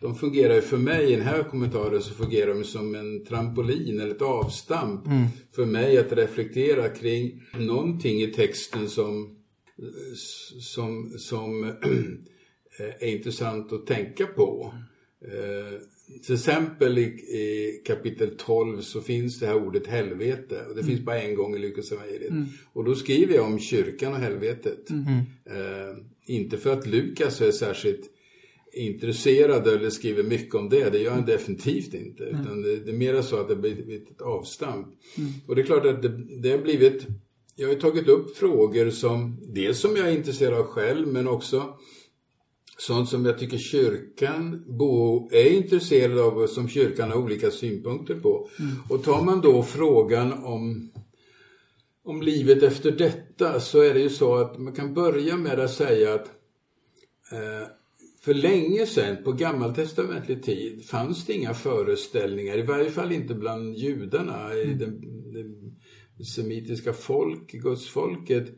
de 0.00 0.14
fungerar 0.14 0.54
ju 0.54 0.60
för 0.60 0.78
mig, 0.78 1.12
i 1.12 1.16
den 1.16 1.26
här 1.26 1.42
kommentaren 1.42 2.02
så 2.02 2.14
fungerar 2.14 2.54
de 2.54 2.64
som 2.64 2.94
en 2.94 3.24
trampolin 3.24 4.00
eller 4.00 4.14
ett 4.14 4.22
avstamp 4.22 5.06
mm. 5.06 5.26
för 5.52 5.66
mig 5.66 5.98
att 5.98 6.12
reflektera 6.12 6.88
kring 6.88 7.42
någonting 7.58 8.22
i 8.22 8.26
texten 8.26 8.88
som 8.88 9.36
som, 10.60 11.14
som 11.18 11.64
är 13.00 13.08
intressant 13.08 13.72
att 13.72 13.86
tänka 13.86 14.26
på. 14.26 14.74
Eh, 15.24 15.80
till 16.26 16.34
exempel 16.34 16.98
i, 16.98 17.02
i, 17.02 17.82
kapitel 17.86 18.36
12 18.36 18.80
så 18.80 19.00
finns 19.00 19.40
det 19.40 19.46
här 19.46 19.66
ordet 19.66 19.86
helvete 19.86 20.64
och 20.68 20.74
det 20.74 20.80
mm. 20.80 20.86
finns 20.86 21.00
bara 21.00 21.22
en 21.22 21.34
gång 21.34 21.56
i 21.56 21.58
Lukas 21.58 21.92
evangeliet. 21.92 22.30
Mm. 22.30 22.46
Och 22.72 22.84
då 22.84 22.94
skriver 22.94 23.34
jag 23.34 23.46
om 23.46 23.58
kyrkan 23.58 24.12
och 24.12 24.18
helvetet. 24.18 24.90
Mm. 24.90 25.08
Eh, 25.44 25.96
inte 26.26 26.58
för 26.58 26.72
att 26.72 26.86
Lukas 26.86 27.40
är 27.40 27.50
särskilt 27.50 28.10
intresserad 28.76 29.66
eller 29.66 29.90
skriver 29.90 30.22
mycket 30.22 30.54
om 30.54 30.68
det, 30.68 30.90
det 30.90 30.98
gör 30.98 31.10
han 31.10 31.26
definitivt 31.26 31.94
inte. 31.94 32.22
Utan 32.22 32.62
det, 32.62 32.76
det, 32.76 32.90
är 32.90 32.96
mer 32.96 33.22
så 33.22 33.36
att 33.36 33.48
det 33.48 33.56
blir 33.56 33.96
ett 33.96 34.20
avstamp. 34.20 34.86
Mm. 35.18 35.30
Och 35.46 35.54
det 35.54 35.62
är 35.62 35.66
klart 35.66 35.86
att 35.86 36.02
det, 36.02 36.40
det 36.42 36.50
har 36.50 36.58
blivit 36.58 37.06
jag 37.58 37.68
har 37.68 37.74
tagit 37.74 38.08
upp 38.08 38.36
frågor 38.36 38.90
som 38.90 39.40
dels 39.42 39.80
som 39.80 39.96
jag 39.96 40.08
är 40.08 40.16
intresserad 40.16 40.54
av 40.58 40.66
själv 40.66 41.08
men 41.08 41.28
också 41.28 41.74
sånt 42.78 43.08
som 43.08 43.24
jag 43.24 43.38
tycker 43.38 43.58
kyrkan 43.58 44.64
bo, 44.66 45.28
är 45.32 45.50
intresserad 45.50 46.18
av 46.18 46.38
och 46.38 46.48
som 46.48 46.68
kyrkan 46.68 47.10
har 47.10 47.18
olika 47.18 47.50
synpunkter 47.50 48.14
på. 48.14 48.48
Mm. 48.58 48.72
Och 48.88 49.04
tar 49.04 49.24
man 49.24 49.40
då 49.40 49.62
frågan 49.62 50.32
om, 50.32 50.90
om 52.04 52.22
livet 52.22 52.62
efter 52.62 52.90
detta 52.90 53.60
så 53.60 53.80
är 53.80 53.94
det 53.94 54.00
ju 54.00 54.10
så 54.10 54.34
att 54.34 54.58
man 54.58 54.72
kan 54.72 54.94
börja 54.94 55.36
med 55.36 55.60
att 55.60 55.72
säga 55.72 56.14
att 56.14 56.26
eh, 57.32 57.68
för 58.26 58.34
länge 58.34 58.86
sedan, 58.86 59.16
på 59.24 59.32
gammaltestamentlig 59.32 60.42
tid, 60.42 60.84
fanns 60.84 61.26
det 61.26 61.32
inga 61.32 61.54
föreställningar, 61.54 62.58
i 62.58 62.62
varje 62.62 62.90
fall 62.90 63.12
inte 63.12 63.34
bland 63.34 63.74
judarna, 63.76 64.54
i 64.54 64.64
mm. 64.64 64.78
den, 64.78 65.00
det 66.18 66.24
semitiska 66.24 66.92
folk, 66.92 67.52
gudsfolket, 67.52 68.48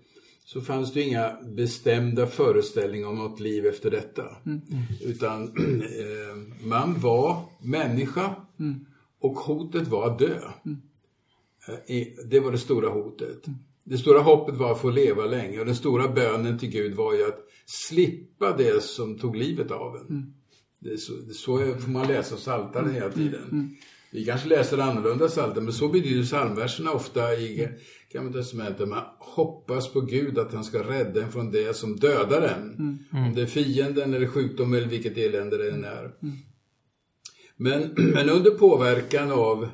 så 0.45 0.61
fanns 0.61 0.93
det 0.93 1.03
inga 1.03 1.37
bestämda 1.57 2.27
föreställningar 2.27 3.09
om 3.09 3.19
något 3.19 3.41
liv 3.41 3.67
efter 3.67 3.91
detta. 3.91 4.23
Mm. 4.47 4.61
Mm. 4.71 4.83
Utan 5.01 5.43
eh, 5.83 6.67
man 6.67 7.01
var 7.01 7.45
människa 7.63 8.35
mm. 8.61 8.87
och 9.21 9.37
hotet 9.37 9.89
var 9.89 10.11
att 10.11 10.19
dö. 10.19 10.41
Mm. 10.67 10.79
Eh, 11.87 12.07
det 12.31 12.41
var 12.41 12.53
det 12.53 12.59
stora 12.59 12.89
hotet. 12.89 13.47
Mm. 13.47 13.59
Det 13.85 13.99
stora 13.99 14.21
hoppet 14.21 14.55
var 14.55 14.73
att 14.73 14.81
få 14.81 14.91
leva 14.91 15.25
länge 15.25 15.61
och 15.61 15.67
den 15.67 15.77
stora 15.77 16.09
bönen 16.09 16.59
till 16.59 16.71
Gud 16.71 16.95
var 16.95 17.15
ju 17.15 17.25
att 17.25 17.48
slippa 17.69 18.57
det 18.57 18.83
som 18.83 19.19
tog 19.19 19.37
livet 19.37 19.71
av 19.71 19.97
en. 19.97 20.07
Mm. 20.07 20.33
Det 20.81 20.91
är 20.91 20.97
så, 20.97 21.13
det 21.13 21.31
är 21.31 21.35
så 21.35 21.59
får 21.81 21.91
man 21.91 22.09
läsa 22.09 22.37
Psaltaren 22.37 22.95
hela 22.95 23.11
tiden. 23.11 23.77
Vi 24.11 24.25
kanske 24.25 24.49
läser 24.49 24.79
annorlunda 24.79 25.29
psalter, 25.29 25.61
men 25.61 25.73
så 25.73 25.89
betyder 25.89 26.23
psalmverserna 26.23 26.93
ofta 26.93 27.35
i 27.35 27.69
Gamla 28.13 28.33
Testamentet. 28.33 28.89
Man 28.89 29.05
hoppas 29.19 29.93
på 29.93 30.01
Gud 30.01 30.39
att 30.39 30.53
han 30.53 30.65
ska 30.65 30.79
rädda 30.79 31.23
en 31.23 31.33
från 31.33 31.51
det 31.51 31.77
som 31.77 31.97
dödar 31.97 32.43
en. 32.43 32.63
Mm. 32.63 32.99
Mm. 33.13 33.25
Om 33.25 33.35
det 33.35 33.43
är 33.43 33.47
fienden 33.47 34.15
eller 34.15 34.27
sjukdom 34.27 34.75
eller 34.75 34.87
vilket 34.87 35.19
elände 35.19 35.59
det 35.59 35.71
än 35.71 35.85
är. 35.85 36.05
Mm. 36.23 36.37
Men, 37.57 37.95
men 38.15 38.31
under 38.31 38.51
påverkan 38.51 39.31
av, 39.31 39.69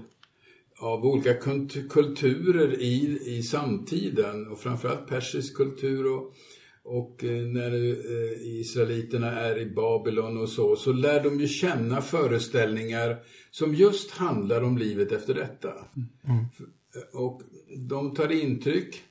av 0.79 1.05
olika 1.05 1.35
kulturer 1.91 2.81
i, 2.81 3.21
i 3.27 3.43
samtiden 3.43 4.49
och 4.49 4.59
framförallt 4.59 5.07
persisk 5.07 5.57
kultur 5.57 6.13
och 6.13 6.35
och 6.85 7.25
eh, 7.25 7.47
när 7.47 7.73
eh, 7.73 8.61
israeliterna 8.61 9.41
är 9.41 9.59
i 9.59 9.67
Babylon 9.67 10.39
och 10.39 10.49
så, 10.49 10.77
så 10.77 10.93
lär 10.93 11.23
de 11.23 11.41
ju 11.41 11.49
känna 11.49 12.03
föreställningar 12.03 13.17
som 13.51 13.75
just 13.75 14.11
handlar 14.11 14.63
om 14.63 14.79
livet 14.79 15.13
efter 15.13 15.35
detta. 15.35 15.73
Mm. 16.25 16.45
Och 17.13 17.43
de 17.77 18.15
tar 18.15 18.33
intryck. 18.33 19.03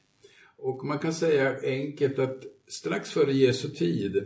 Och 0.57 0.85
man 0.85 0.99
kan 0.99 1.13
säga 1.13 1.55
enkelt 1.63 2.19
att 2.19 2.43
strax 2.67 3.11
före 3.11 3.33
Jesu 3.33 3.69
tid 3.69 4.23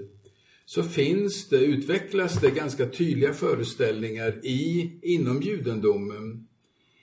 så 0.66 0.84
finns 0.84 1.50
det, 1.50 1.58
utvecklas 1.58 2.42
det 2.42 2.52
ganska 2.52 2.90
tydliga 2.90 3.34
föreställningar 3.34 4.46
i, 4.46 4.92
inom 5.02 5.42
judendomen. 5.42 6.48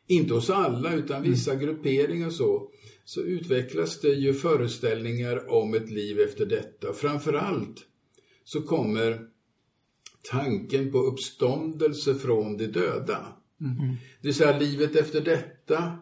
Inte 0.06 0.34
hos 0.34 0.50
alla, 0.50 0.94
utan 0.94 1.22
vissa 1.22 1.52
mm. 1.52 1.64
grupperingar 1.64 2.26
och 2.26 2.32
så 2.32 2.70
så 3.04 3.20
utvecklas 3.20 4.00
det 4.00 4.08
ju 4.08 4.34
föreställningar 4.34 5.50
om 5.50 5.74
ett 5.74 5.90
liv 5.90 6.20
efter 6.20 6.46
detta. 6.46 6.92
Framförallt 6.92 7.86
så 8.44 8.62
kommer 8.62 9.26
tanken 10.30 10.92
på 10.92 10.98
uppståndelse 10.98 12.14
från 12.14 12.56
de 12.56 12.66
döda. 12.66 13.26
Mm. 13.60 13.96
Det 14.20 14.28
vill 14.28 14.34
säga 14.34 14.58
livet 14.58 14.96
efter 14.96 15.20
detta 15.20 15.98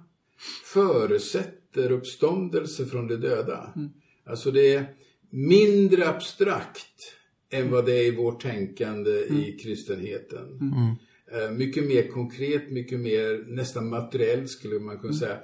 förutsätter 0.64 1.92
uppståndelse 1.92 2.86
från 2.86 3.09
de 3.09 3.16
döda. 3.16 3.72
Mm. 3.76 3.90
Alltså 4.24 4.50
det 4.50 4.74
är 4.74 4.86
mindre 5.30 6.09
abstrakt 6.09 7.16
än 7.50 7.70
vad 7.70 7.86
det 7.86 7.92
är 7.92 8.05
i 8.12 8.16
vårt 8.16 8.42
tänkande 8.42 9.26
mm. 9.28 9.42
i 9.42 9.53
kristenheten. 9.53 10.59
Mm. 10.61 10.94
Eh, 11.32 11.50
mycket 11.50 11.84
mer 11.84 12.09
konkret, 12.09 12.70
mycket 12.70 13.00
mer 13.00 13.44
nästan 13.48 13.88
materiellt 13.88 14.50
skulle 14.50 14.80
man 14.80 14.98
kunna 14.98 15.12
mm. 15.12 15.20
säga. 15.20 15.38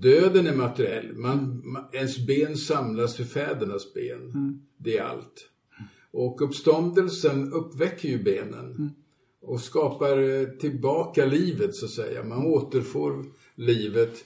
Döden 0.00 0.46
är 0.46 0.54
materiell. 0.54 1.16
Man, 1.16 1.62
ens 1.92 2.26
ben 2.26 2.56
samlas 2.56 3.16
för 3.16 3.24
fädernas 3.24 3.94
ben. 3.94 4.30
Mm. 4.34 4.60
Det 4.76 4.98
är 4.98 5.02
allt. 5.02 5.48
Och 6.10 6.42
uppståndelsen 6.42 7.52
uppväcker 7.52 8.08
ju 8.08 8.22
benen. 8.22 8.74
Mm. 8.74 8.90
Och 9.42 9.60
skapar 9.60 10.18
eh, 10.18 10.46
tillbaka 10.46 11.26
livet 11.26 11.74
så 11.74 11.84
att 11.84 11.90
säga. 11.90 12.24
Man 12.24 12.46
återfår 12.46 13.24
livet 13.54 14.24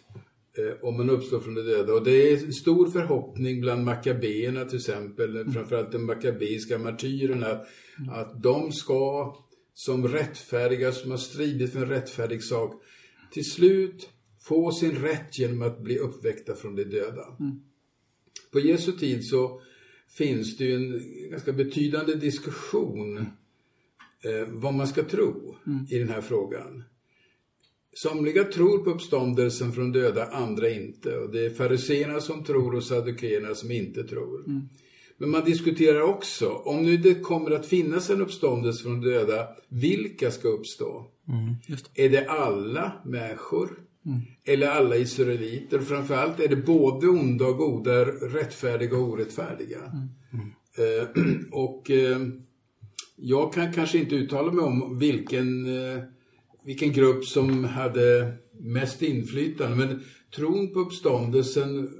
eh, 0.58 0.88
om 0.88 0.96
man 0.96 1.10
uppstår 1.10 1.40
från 1.40 1.54
de 1.54 1.62
döda. 1.62 1.92
Och 1.92 2.04
det 2.04 2.32
är 2.32 2.44
en 2.44 2.52
stor 2.52 2.90
förhoppning 2.90 3.60
bland 3.60 3.84
makabeerna 3.84 4.64
till 4.64 4.78
exempel, 4.78 5.36
mm. 5.36 5.52
framförallt 5.52 5.92
de 5.92 6.06
makabeiska 6.06 6.78
martyrerna, 6.78 7.50
mm. 7.50 8.08
att 8.08 8.42
de 8.42 8.72
ska 8.72 9.34
som 9.74 10.08
rättfärdiga, 10.08 10.92
som 10.92 11.10
har 11.10 11.18
stridit 11.18 11.72
för 11.72 11.80
en 11.80 11.88
rättfärdig 11.88 12.42
sak, 12.42 12.82
till 13.32 13.50
slut 13.50 14.08
få 14.48 14.72
sin 14.72 14.92
rätt 14.92 15.38
genom 15.38 15.62
att 15.62 15.80
bli 15.80 15.98
uppväckta 15.98 16.54
från 16.54 16.76
de 16.76 16.84
döda. 16.84 17.36
Mm. 17.40 17.60
På 18.52 18.60
Jesu 18.60 18.92
tid 18.92 19.24
så 19.24 19.60
finns 20.08 20.56
det 20.56 20.64
ju 20.64 20.74
en 20.74 21.30
ganska 21.30 21.52
betydande 21.52 22.14
diskussion 22.14 23.16
eh, 24.22 24.48
vad 24.48 24.74
man 24.74 24.86
ska 24.86 25.04
tro 25.04 25.56
mm. 25.66 25.86
i 25.90 25.98
den 25.98 26.08
här 26.08 26.20
frågan. 26.20 26.84
Somliga 27.92 28.44
tror 28.44 28.78
på 28.78 28.90
uppståndelsen 28.90 29.72
från 29.72 29.92
döda, 29.92 30.26
andra 30.26 30.70
inte. 30.70 31.16
Och 31.16 31.32
det 31.32 31.46
är 31.46 31.50
fariseerna 31.50 32.20
som 32.20 32.44
tror 32.44 32.74
och 32.74 32.84
saddukeerna 32.84 33.54
som 33.54 33.70
inte 33.70 34.04
tror. 34.04 34.44
Mm. 34.46 34.68
Men 35.18 35.30
man 35.30 35.44
diskuterar 35.44 36.00
också, 36.00 36.48
om 36.48 36.82
nu 36.82 36.96
det 36.96 37.14
kommer 37.14 37.50
att 37.50 37.66
finnas 37.66 38.10
en 38.10 38.20
uppståndelse 38.20 38.82
från 38.82 39.00
döda, 39.00 39.48
vilka 39.68 40.30
ska 40.30 40.48
uppstå? 40.48 41.06
Mm, 41.28 41.54
det. 41.66 42.04
Är 42.04 42.10
det 42.10 42.28
alla 42.28 42.92
människor? 43.04 43.85
Mm. 44.06 44.20
Eller 44.44 44.66
alla 44.66 44.96
israeliter. 44.96 45.78
Framförallt 45.78 46.40
är 46.40 46.48
det 46.48 46.56
både 46.56 47.08
onda 47.08 47.46
och 47.46 47.56
goda, 47.56 48.04
rättfärdiga 48.04 48.96
och 48.96 49.08
orättfärdiga. 49.08 49.78
Mm. 49.78 50.08
Mm. 50.32 50.50
Eh, 50.78 51.08
och 51.52 51.90
eh, 51.90 52.18
jag 53.16 53.52
kan 53.52 53.72
kanske 53.72 53.98
inte 53.98 54.14
uttala 54.14 54.52
mig 54.52 54.64
om 54.64 54.98
vilken, 54.98 55.66
eh, 55.66 56.02
vilken 56.64 56.92
grupp 56.92 57.24
som 57.24 57.64
hade 57.64 58.34
mest 58.60 59.02
inflytande. 59.02 59.76
Men 59.76 60.04
tron 60.34 60.72
på 60.72 60.80
uppståndelsen 60.80 61.90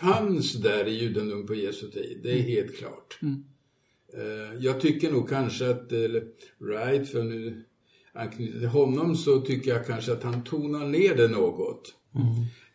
fanns 0.00 0.52
där 0.52 0.88
i 0.88 0.90
judendom 0.90 1.46
på 1.46 1.54
Jesu 1.54 1.90
tid. 1.90 2.20
Det 2.22 2.30
är 2.30 2.40
mm. 2.40 2.50
helt 2.50 2.76
klart. 2.76 3.18
Mm. 3.22 3.44
Eh, 4.14 4.64
jag 4.64 4.80
tycker 4.80 5.12
nog 5.12 5.28
kanske 5.28 5.70
att, 5.70 5.92
eller, 5.92 6.22
right, 6.60 7.08
för 7.08 7.22
nu 7.22 7.64
anknyter 8.20 8.58
till 8.58 8.68
honom 8.68 9.16
så 9.16 9.40
tycker 9.40 9.70
jag 9.70 9.86
kanske 9.86 10.12
att 10.12 10.22
han 10.22 10.44
tonar 10.44 10.86
ner 10.86 11.16
det 11.16 11.28
något. 11.28 11.94
Mm. 12.14 12.26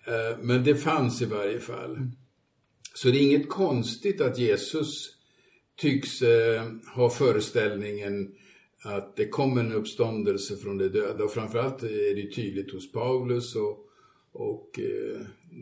Eh, 0.05 0.37
men 0.41 0.63
det 0.63 0.75
fanns 0.75 1.21
i 1.21 1.25
varje 1.25 1.59
fall. 1.59 1.95
Mm. 1.95 2.11
Så 2.93 3.07
det 3.07 3.17
är 3.17 3.21
inget 3.21 3.49
konstigt 3.49 4.21
att 4.21 4.37
Jesus 4.37 5.09
tycks 5.77 6.21
eh, 6.21 6.63
ha 6.95 7.09
föreställningen 7.09 8.35
att 8.83 9.15
det 9.15 9.27
kommer 9.27 9.63
en 9.63 9.71
uppståndelse 9.71 10.57
från 10.57 10.77
de 10.77 10.87
döda. 10.87 11.23
Och 11.23 11.31
framförallt 11.31 11.83
är 11.83 12.15
det 12.15 12.35
tydligt 12.35 12.73
hos 12.73 12.91
Paulus 12.91 13.55
och, 13.55 13.77
och 14.31 14.79
eh, 14.79 15.21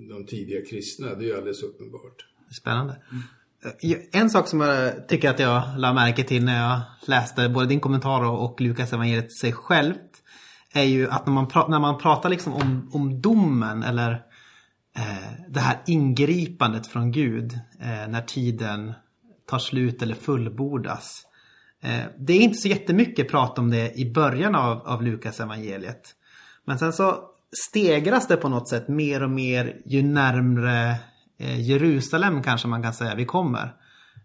de 0.09 0.25
tidiga 0.25 0.65
kristna. 0.65 1.15
Det 1.15 1.25
är 1.25 1.27
ju 1.27 1.37
alldeles 1.37 1.63
uppenbart. 1.63 2.25
Spännande. 2.51 2.95
Eh, 3.65 3.97
en 4.11 4.29
sak 4.29 4.47
som 4.47 4.61
jag 4.61 5.07
tycker 5.07 5.29
att 5.29 5.39
jag 5.39 5.63
la 5.77 5.93
märke 5.93 6.23
till 6.23 6.45
när 6.45 6.69
jag 6.69 6.81
läste 7.07 7.49
både 7.49 7.67
din 7.67 7.79
kommentar 7.79 8.23
och 8.23 8.61
Lukas 8.61 8.93
evangeliet 8.93 9.37
sig 9.37 9.53
självt 9.53 10.11
är 10.73 10.83
ju 10.83 11.09
att 11.09 11.25
när 11.25 11.33
man, 11.33 11.47
pratar, 11.47 11.69
när 11.69 11.79
man 11.79 11.97
pratar 11.97 12.29
liksom 12.29 12.53
om, 12.53 12.89
om 12.93 13.21
domen 13.21 13.83
eller 13.83 14.11
eh, 14.97 15.49
det 15.49 15.59
här 15.59 15.77
ingripandet 15.85 16.87
från 16.87 17.11
Gud 17.11 17.59
eh, 17.81 18.07
när 18.09 18.21
tiden 18.21 18.93
tar 19.47 19.59
slut 19.59 20.01
eller 20.01 20.15
fullbordas. 20.15 21.25
Eh, 21.83 22.05
det 22.17 22.33
är 22.33 22.41
inte 22.41 22.57
så 22.57 22.67
jättemycket 22.67 23.29
prat 23.29 23.59
om 23.59 23.69
det 23.69 23.99
i 23.99 24.11
början 24.13 24.55
av, 24.55 24.87
av 24.87 25.03
Lukas 25.03 25.39
evangeliet. 25.39 26.15
Men 26.65 26.79
sen 26.79 26.93
så 26.93 27.29
stegras 27.69 28.27
det 28.27 28.37
på 28.37 28.49
något 28.49 28.69
sätt 28.69 28.87
mer 28.87 29.23
och 29.23 29.29
mer 29.29 29.81
ju 29.85 30.03
närmre 30.03 30.95
Eh, 31.37 31.61
Jerusalem 31.61 32.43
kanske 32.43 32.67
man 32.67 32.83
kan 32.83 32.93
säga 32.93 33.15
vi 33.15 33.25
kommer. 33.25 33.75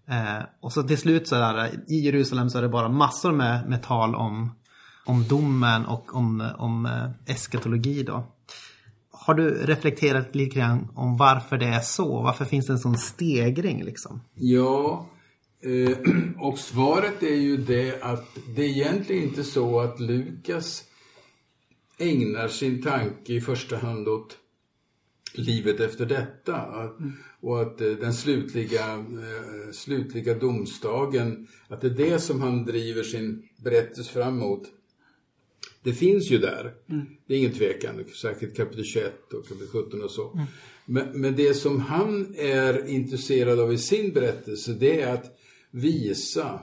Eh, 0.08 0.44
och 0.60 0.72
så 0.72 0.82
till 0.82 0.98
slut 0.98 1.28
så 1.28 1.34
där, 1.34 1.70
i 1.88 2.00
Jerusalem 2.00 2.50
så 2.50 2.58
är 2.58 2.62
det 2.62 2.68
bara 2.68 2.88
massor 2.88 3.32
med, 3.32 3.68
med 3.68 3.82
tal 3.82 4.14
om, 4.14 4.52
om 5.04 5.28
domen 5.28 5.86
och 5.86 6.14
om, 6.14 6.50
om 6.58 6.86
eh, 6.86 7.34
eskatologi 7.34 8.02
då. 8.02 8.26
Har 9.10 9.34
du 9.34 9.50
reflekterat 9.50 10.34
lite 10.34 10.56
grann 10.58 10.88
om 10.94 11.16
varför 11.16 11.58
det 11.58 11.66
är 11.66 11.80
så? 11.80 12.22
Varför 12.22 12.44
finns 12.44 12.66
det 12.66 12.72
en 12.72 12.78
sån 12.78 12.98
stegring 12.98 13.84
liksom? 13.84 14.20
Ja, 14.34 15.06
eh, 15.64 15.98
och 16.38 16.58
svaret 16.58 17.22
är 17.22 17.36
ju 17.36 17.56
det 17.56 18.02
att 18.02 18.38
det 18.56 18.62
är 18.62 18.68
egentligen 18.68 19.22
inte 19.22 19.44
så 19.44 19.80
att 19.80 20.00
Lukas 20.00 20.84
ägnar 21.98 22.48
sin 22.48 22.82
tanke 22.82 23.32
i 23.32 23.40
första 23.40 23.76
hand 23.76 24.08
åt 24.08 24.36
livet 25.38 25.80
efter 25.80 26.06
detta. 26.06 26.56
Att, 26.56 26.96
Och 27.40 27.62
att 27.62 27.80
eh, 27.80 27.90
den 27.90 28.14
slutliga, 28.14 28.94
eh, 28.94 29.72
slutliga 29.72 30.34
domsdagen, 30.34 31.46
att 31.68 31.80
det 31.80 31.86
är 31.86 32.10
det 32.10 32.18
som 32.18 32.40
han 32.40 32.64
driver 32.64 33.02
sin 33.02 33.48
berättelse 33.56 34.12
fram 34.12 34.36
emot. 34.36 34.62
Det 35.82 35.92
finns 35.92 36.30
ju 36.30 36.38
där. 36.38 36.74
Det 37.26 37.34
är 37.34 37.38
ingen 37.38 37.52
tvekan. 37.52 38.04
Säkert 38.22 38.56
kapitel 38.56 38.84
21 38.84 39.32
och 39.32 39.48
kapitel 39.48 39.68
17 39.68 40.02
och 40.02 40.10
så. 40.10 40.40
Men, 40.86 41.20
men 41.20 41.36
det 41.36 41.54
som 41.54 41.80
han 41.80 42.34
är 42.38 42.88
intresserad 42.88 43.60
av 43.60 43.72
i 43.72 43.78
sin 43.78 44.12
berättelse, 44.12 44.72
det 44.72 45.00
är 45.00 45.14
att 45.14 45.38
visa 45.70 46.60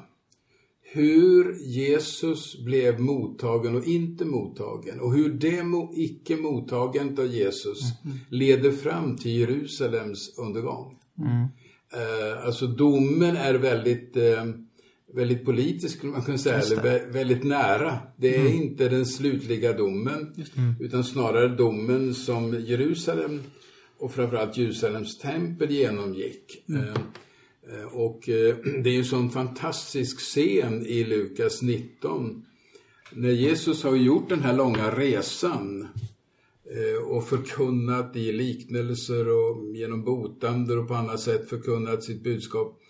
hur 0.95 1.55
Jesus 1.59 2.63
blev 2.65 2.99
mottagen 2.99 3.75
och 3.75 3.85
inte 3.87 4.25
mottagen 4.25 4.99
och 4.99 5.13
hur 5.13 5.29
det 5.29 5.61
mo- 5.61 5.93
icke 5.95 6.35
mottagandet 6.37 7.19
av 7.19 7.27
Jesus 7.27 7.79
leder 8.29 8.71
fram 8.71 9.17
till 9.17 9.31
Jerusalems 9.31 10.37
undergång. 10.37 10.93
Eh, 11.93 12.45
alltså 12.45 12.67
domen 12.67 13.35
är 13.37 13.53
väldigt, 13.53 14.17
eh, 14.17 14.45
väldigt 15.13 15.45
politisk, 15.45 15.97
skulle 15.97 16.11
man 16.11 16.21
kunna 16.21 16.37
säga, 16.37 16.55
eller 16.59 16.75
vä- 16.81 17.11
väldigt 17.11 17.43
nära. 17.43 17.99
Det 18.17 18.35
är 18.35 18.53
inte 18.53 18.89
den 18.89 19.05
slutliga 19.05 19.73
domen, 19.73 20.33
utan 20.79 21.03
snarare 21.03 21.47
domen 21.55 22.13
som 22.13 22.59
Jerusalem 22.65 23.41
och 23.99 24.11
framförallt 24.11 24.57
Jerusalems 24.57 25.17
tempel 25.17 25.71
genomgick. 25.71 26.63
Eh, 26.69 26.75
eh, 26.87 26.93
och 27.91 28.29
eh, 28.29 28.55
det 28.83 28.89
är 28.89 28.93
ju 28.93 28.99
en 28.99 29.05
sån 29.05 29.29
fantastisk 29.29 30.19
scen 30.19 30.85
i 30.85 31.03
Lukas 31.03 31.61
19 31.61 32.45
när 33.11 33.31
Jesus 33.31 33.83
har 33.83 33.95
gjort 33.95 34.29
den 34.29 34.43
här 34.43 34.53
långa 34.53 34.91
resan 34.91 35.87
eh, 36.71 37.03
och 37.03 37.27
förkunnat 37.27 38.15
i 38.15 38.31
liknelser 38.31 39.27
och 39.27 39.75
genom 39.75 40.03
botander 40.03 40.77
och 40.77 40.87
på 40.87 40.93
annat 40.95 41.19
sätt 41.19 41.49
förkunnat 41.49 42.03
sitt 42.03 42.23
budskap 42.23 42.81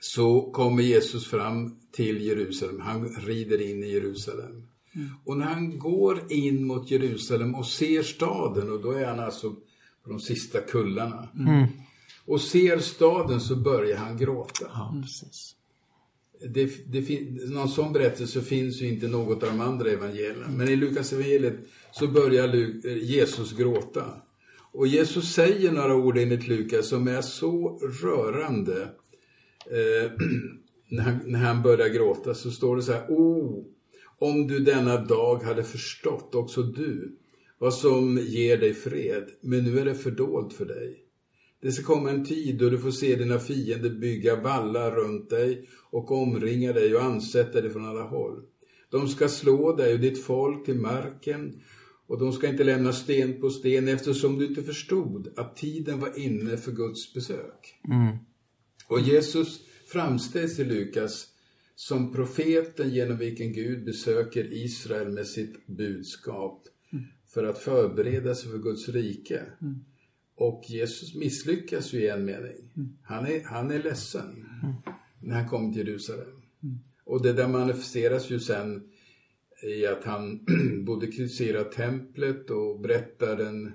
så 0.00 0.50
kommer 0.50 0.82
Jesus 0.82 1.26
fram 1.26 1.76
till 1.92 2.26
Jerusalem. 2.26 2.80
Han 2.80 3.08
rider 3.08 3.70
in 3.70 3.84
i 3.84 3.92
Jerusalem. 3.92 4.66
Och 5.24 5.36
när 5.36 5.46
han 5.46 5.78
går 5.78 6.32
in 6.32 6.66
mot 6.66 6.90
Jerusalem 6.90 7.54
och 7.54 7.66
ser 7.66 8.02
staden, 8.02 8.70
och 8.70 8.82
då 8.82 8.90
är 8.90 9.06
han 9.06 9.20
alltså 9.20 9.50
på 10.04 10.10
de 10.10 10.20
sista 10.20 10.60
kullarna, 10.60 11.28
och 12.30 12.40
ser 12.40 12.78
staden 12.78 13.40
så 13.40 13.56
börjar 13.56 13.96
han 13.96 14.16
gråta. 14.18 14.64
Ja, 14.74 14.94
precis. 15.02 15.56
Det, 16.48 16.70
det 16.92 17.02
fin- 17.02 17.40
någon 17.46 17.68
sån 17.68 17.92
berättelse 17.92 18.40
finns 18.40 18.82
ju 18.82 18.88
inte 18.88 19.06
i 19.06 19.08
något 19.08 19.42
av 19.42 19.48
de 19.48 19.60
andra 19.60 19.90
evangelierna. 19.90 20.48
Men 20.48 20.68
i 20.68 20.76
Lukas 20.76 21.12
evangeliet 21.12 21.54
så 21.92 22.06
börjar 22.06 22.48
Lu- 22.48 22.86
eh, 22.86 22.96
Jesus 23.04 23.52
gråta. 23.56 24.04
Och 24.72 24.86
Jesus 24.86 25.34
säger 25.34 25.72
några 25.72 25.94
ord 25.96 26.18
enligt 26.18 26.48
Lukas 26.48 26.88
som 26.88 27.08
är 27.08 27.20
så 27.22 27.78
rörande. 28.02 28.82
Eh, 29.66 30.12
när, 30.88 31.02
han, 31.02 31.20
när 31.26 31.38
han 31.38 31.62
börjar 31.62 31.88
gråta 31.88 32.34
så 32.34 32.50
står 32.50 32.76
det 32.76 32.82
så 32.82 32.92
här. 32.92 33.06
Oh, 33.08 33.64
om 34.18 34.46
du 34.46 34.58
denna 34.58 34.96
dag 34.96 35.42
hade 35.42 35.64
förstått, 35.64 36.34
också 36.34 36.62
du, 36.62 37.16
vad 37.58 37.74
som 37.74 38.18
ger 38.18 38.56
dig 38.56 38.74
fred. 38.74 39.24
Men 39.40 39.64
nu 39.64 39.78
är 39.78 39.84
det 39.84 39.94
fördolt 39.94 40.52
för 40.52 40.64
dig. 40.64 41.04
Det 41.62 41.72
ska 41.72 41.84
komma 41.84 42.10
en 42.10 42.24
tid 42.24 42.58
då 42.58 42.70
du 42.70 42.78
får 42.78 42.90
se 42.90 43.16
dina 43.16 43.38
fiender 43.38 43.90
bygga 43.90 44.36
vallar 44.36 44.90
runt 44.90 45.30
dig 45.30 45.68
och 45.90 46.10
omringa 46.10 46.72
dig 46.72 46.94
och 46.94 47.02
ansätta 47.02 47.60
dig 47.60 47.70
från 47.70 47.84
alla 47.84 48.02
håll. 48.02 48.42
De 48.90 49.08
ska 49.08 49.28
slå 49.28 49.76
dig 49.76 49.94
och 49.94 50.00
ditt 50.00 50.24
folk 50.24 50.64
till 50.64 50.78
marken 50.78 51.60
och 52.06 52.18
de 52.18 52.32
ska 52.32 52.48
inte 52.48 52.64
lämna 52.64 52.92
sten 52.92 53.40
på 53.40 53.50
sten 53.50 53.88
eftersom 53.88 54.38
du 54.38 54.46
inte 54.46 54.62
förstod 54.62 55.32
att 55.36 55.56
tiden 55.56 56.00
var 56.00 56.18
inne 56.18 56.56
för 56.56 56.72
Guds 56.72 57.14
besök. 57.14 57.80
Och 58.88 59.00
Jesus 59.00 59.60
framställs 59.86 60.58
i 60.58 60.64
Lukas 60.64 61.26
som 61.74 62.12
profeten 62.12 62.90
genom 62.90 63.18
vilken 63.18 63.52
Gud 63.52 63.84
besöker 63.84 64.52
Israel 64.52 65.08
med 65.08 65.26
sitt 65.26 65.66
budskap 65.66 66.62
för 67.34 67.44
att 67.44 67.58
förbereda 67.58 68.34
sig 68.34 68.50
för 68.50 68.58
Guds 68.58 68.88
rike. 68.88 69.42
Och 70.40 70.64
Jesus 70.68 71.14
misslyckas 71.14 71.92
ju 71.92 71.98
i 71.98 72.08
en 72.08 72.24
mening. 72.24 72.70
Han 73.02 73.26
är, 73.26 73.44
han 73.44 73.70
är 73.70 73.82
ledsen 73.82 74.46
när 75.18 75.34
han 75.34 75.48
kommer 75.48 75.72
till 75.72 75.86
Jerusalem. 75.86 76.42
Och 77.04 77.22
det 77.22 77.32
där 77.32 77.48
manifesteras 77.48 78.30
ju 78.30 78.40
sen 78.40 78.82
i 79.62 79.86
att 79.86 80.04
han 80.04 80.46
både 80.84 81.06
kritiserar 81.06 81.64
templet 81.64 82.50
och 82.50 82.80
berättar 82.80 83.36
den 83.36 83.72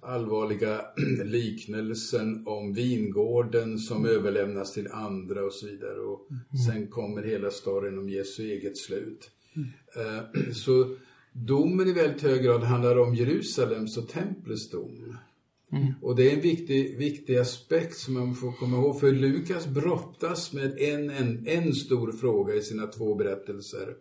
allvarliga 0.00 0.80
liknelsen 1.24 2.46
om 2.46 2.72
vingården 2.72 3.78
som 3.78 4.06
överlämnas 4.06 4.72
till 4.72 4.88
andra 4.92 5.44
och 5.44 5.52
så 5.52 5.66
vidare. 5.66 5.98
Och 5.98 6.28
sen 6.66 6.86
kommer 6.86 7.22
hela 7.22 7.50
storyn 7.50 7.98
om 7.98 8.08
Jesu 8.08 8.42
eget 8.42 8.78
slut. 8.78 9.30
Eh, 9.96 10.52
Så 10.52 10.96
domen 11.32 11.88
i 11.88 11.92
väldigt 11.92 12.22
hög 12.22 12.42
grad 12.42 12.62
handlar 12.62 12.98
om 12.98 13.14
Jerusalems 13.14 13.96
och 13.96 14.08
templets 14.08 14.70
dom. 14.70 15.16
Och 16.02 16.16
det 16.16 16.30
är 16.30 16.34
en 16.34 16.40
viktig, 16.40 16.98
viktig 16.98 17.36
aspekt 17.36 17.96
som 17.96 18.14
man 18.14 18.34
får 18.34 18.52
komma 18.52 18.76
ihåg. 18.76 19.00
För 19.00 19.12
Lukas 19.12 19.66
brottas 19.66 20.52
med 20.52 20.78
en, 20.78 21.10
en, 21.10 21.46
en 21.46 21.72
stor 21.74 22.12
fråga 22.12 22.54
i 22.54 22.62
sina 22.62 22.86
två 22.86 23.14
berättelser. 23.14 23.94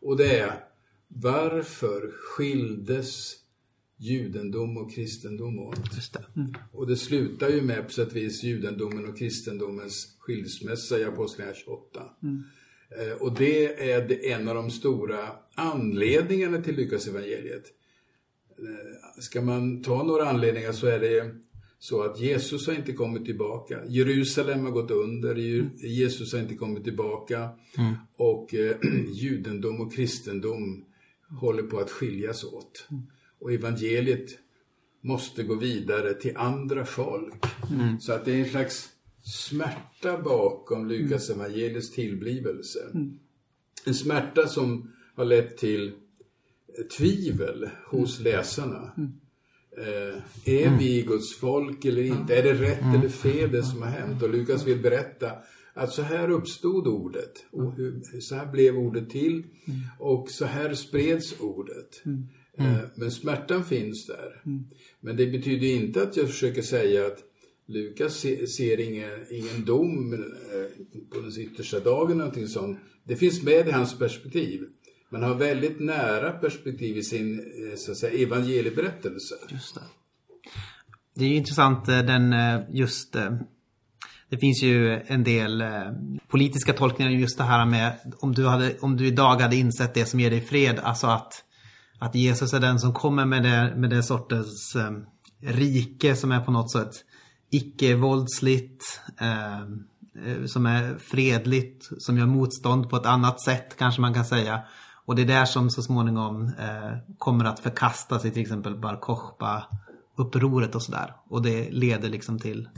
Och 0.00 0.16
det 0.16 0.38
är 0.38 0.64
varför 1.08 2.10
skildes 2.12 3.34
judendom 3.96 4.76
och 4.76 4.92
kristendom 4.94 5.58
åt? 5.58 5.94
Just 5.96 6.12
det. 6.12 6.24
Och 6.72 6.86
det 6.86 6.96
slutar 6.96 7.48
ju 7.48 7.62
med 7.62 7.84
på 7.86 7.92
sätt 7.92 8.08
och 8.08 8.16
vis 8.16 8.42
judendomen 8.42 9.08
och 9.08 9.18
kristendomens 9.18 10.16
skilsmässa 10.18 10.98
i 10.98 11.04
Apostlagärningarna 11.04 11.58
28. 11.64 12.00
Eh, 13.00 13.12
Och 13.22 13.32
det 13.38 13.90
är 13.90 14.24
en 14.32 14.48
av 14.48 14.54
de 14.54 14.70
stora 14.70 15.18
anledningarna 15.54 16.62
till 16.62 16.76
Lukas 16.76 17.08
evangeliet. 17.08 17.64
Eh, 18.58 19.20
Ska 19.22 19.42
man 19.42 19.82
ta 19.82 20.02
några 20.02 20.28
anledningar 20.28 20.72
så 20.72 20.86
är 20.86 21.00
det 21.00 21.34
så 21.78 22.02
att 22.02 22.20
Jesus 22.20 22.66
har 22.66 22.74
inte 22.74 22.92
kommit 22.92 23.24
tillbaka. 23.24 23.80
Jerusalem 23.88 24.64
har 24.64 24.70
gått 24.70 24.90
under, 24.90 25.34
Ju- 25.34 25.70
Jesus 25.76 26.32
har 26.32 26.40
inte 26.40 26.54
kommit 26.54 26.84
tillbaka. 26.84 27.48
Och 28.16 28.54
eh, 28.54 28.76
judendom 29.12 29.80
och 29.80 29.92
kristendom 29.92 30.84
håller 31.40 31.62
på 31.62 31.78
att 31.78 31.90
skiljas 31.90 32.44
åt. 32.44 32.88
Och 33.40 33.52
evangeliet 33.52 34.28
måste 35.00 35.42
gå 35.42 35.54
vidare 35.54 36.14
till 36.14 36.36
andra 36.36 36.84
folk. 36.84 37.34
Så 38.00 38.12
att 38.12 38.24
det 38.24 38.32
är 38.32 38.38
en 38.38 38.50
slags 38.50 38.88
smärta 39.22 40.18
bakom 40.22 40.88
Lukas 40.88 41.30
evangeliets 41.30 41.90
tillblivelse. 41.90 42.78
En 43.86 43.94
smärta 43.94 44.46
som 44.46 44.90
har 45.14 45.24
lett 45.24 45.56
till 45.56 45.92
tvivel 46.98 47.70
hos 47.90 48.20
läsarna. 48.20 48.94
Eh, 49.78 50.54
är 50.54 50.78
vi 50.78 51.02
Guds 51.02 51.36
folk 51.36 51.84
eller 51.84 52.02
inte? 52.02 52.36
Är 52.36 52.42
det 52.42 52.54
rätt 52.54 52.94
eller 52.94 53.08
fel 53.08 53.52
det 53.52 53.62
som 53.62 53.82
har 53.82 53.88
hänt? 53.88 54.22
Och 54.22 54.30
Lukas 54.30 54.66
vill 54.66 54.82
berätta 54.82 55.32
att 55.74 55.92
så 55.92 56.02
här 56.02 56.30
uppstod 56.30 56.86
ordet. 56.86 57.32
Och 57.50 57.72
hur, 57.72 58.20
så 58.20 58.34
här 58.34 58.52
blev 58.52 58.76
ordet 58.76 59.10
till. 59.10 59.44
Och 59.98 60.30
så 60.30 60.44
här 60.44 60.74
spreds 60.74 61.40
ordet. 61.40 62.02
Eh, 62.58 62.78
men 62.94 63.10
smärtan 63.10 63.64
finns 63.64 64.06
där. 64.06 64.42
Men 65.00 65.16
det 65.16 65.26
betyder 65.26 65.66
inte 65.66 66.02
att 66.02 66.16
jag 66.16 66.26
försöker 66.26 66.62
säga 66.62 67.06
att 67.06 67.18
Lukas 67.66 68.16
se, 68.16 68.46
ser 68.46 68.80
ingen, 68.80 69.26
ingen 69.30 69.64
dom 69.64 70.12
eh, 70.12 70.20
på 71.10 71.20
den 71.20 71.40
yttersta 71.40 71.80
dagen 71.80 72.10
eller 72.10 72.18
någonting 72.18 72.48
sånt. 72.48 72.78
Det 73.04 73.16
finns 73.16 73.42
med 73.42 73.68
i 73.68 73.70
hans 73.70 73.98
perspektiv. 73.98 74.64
Man 75.10 75.22
har 75.22 75.34
väldigt 75.34 75.80
nära 75.80 76.30
perspektiv 76.30 76.96
i 76.96 77.02
sin 77.02 77.38
eh, 77.38 77.76
så 77.76 77.92
att 77.92 77.98
säga, 77.98 78.26
evangelieberättelse. 78.26 79.34
Just 79.48 79.74
det. 79.74 79.80
Det 81.14 81.24
är 81.24 81.28
ju 81.28 81.34
intressant 81.34 81.88
eh, 81.88 81.98
den 81.98 82.32
eh, 82.32 82.60
just 82.70 83.16
det 84.30 84.38
finns 84.38 84.62
ju 84.62 85.00
en 85.06 85.24
del 85.24 85.64
politiska 86.28 86.72
tolkningar 86.72 87.12
just 87.12 87.38
det 87.38 87.44
här 87.44 87.66
med 87.66 87.92
om 88.20 88.34
du, 88.34 88.46
hade, 88.46 88.78
om 88.80 88.96
du 88.96 89.06
idag 89.06 89.40
hade 89.40 89.56
insett 89.56 89.94
det 89.94 90.04
som 90.04 90.20
ger 90.20 90.30
dig 90.30 90.40
fred, 90.40 90.78
alltså 90.78 91.06
att, 91.06 91.44
att 91.98 92.14
Jesus 92.14 92.52
är 92.52 92.60
den 92.60 92.80
som 92.80 92.94
kommer 92.94 93.24
med 93.24 93.42
det, 93.42 93.74
med 93.76 93.90
det 93.90 94.02
sortens 94.02 94.76
rike 95.40 96.16
som 96.16 96.32
är 96.32 96.40
på 96.40 96.50
något 96.50 96.72
sätt 96.72 96.90
icke-våldsligt, 97.50 99.00
som 100.46 100.66
är 100.66 100.98
fredligt, 100.98 101.88
som 101.98 102.18
gör 102.18 102.26
motstånd 102.26 102.90
på 102.90 102.96
ett 102.96 103.06
annat 103.06 103.40
sätt 103.40 103.76
kanske 103.78 104.00
man 104.00 104.14
kan 104.14 104.24
säga. 104.24 104.62
Och 105.08 105.16
det 105.16 105.22
är 105.22 105.26
där 105.26 105.44
som 105.44 105.70
så 105.70 105.82
småningom 105.82 106.50
eh, 106.58 106.96
kommer 107.18 107.44
att 107.44 107.60
förkastas 107.60 108.24
i 108.24 108.30
till 108.30 108.42
exempel 108.42 108.76
Bar 108.76 108.96
Kokhba-upproret 108.96 110.74
och 110.74 110.82
sådär. 110.82 111.14
Och 111.28 111.42
det 111.42 111.70
leder 111.70 112.08
liksom 112.08 112.38
till 112.38 112.68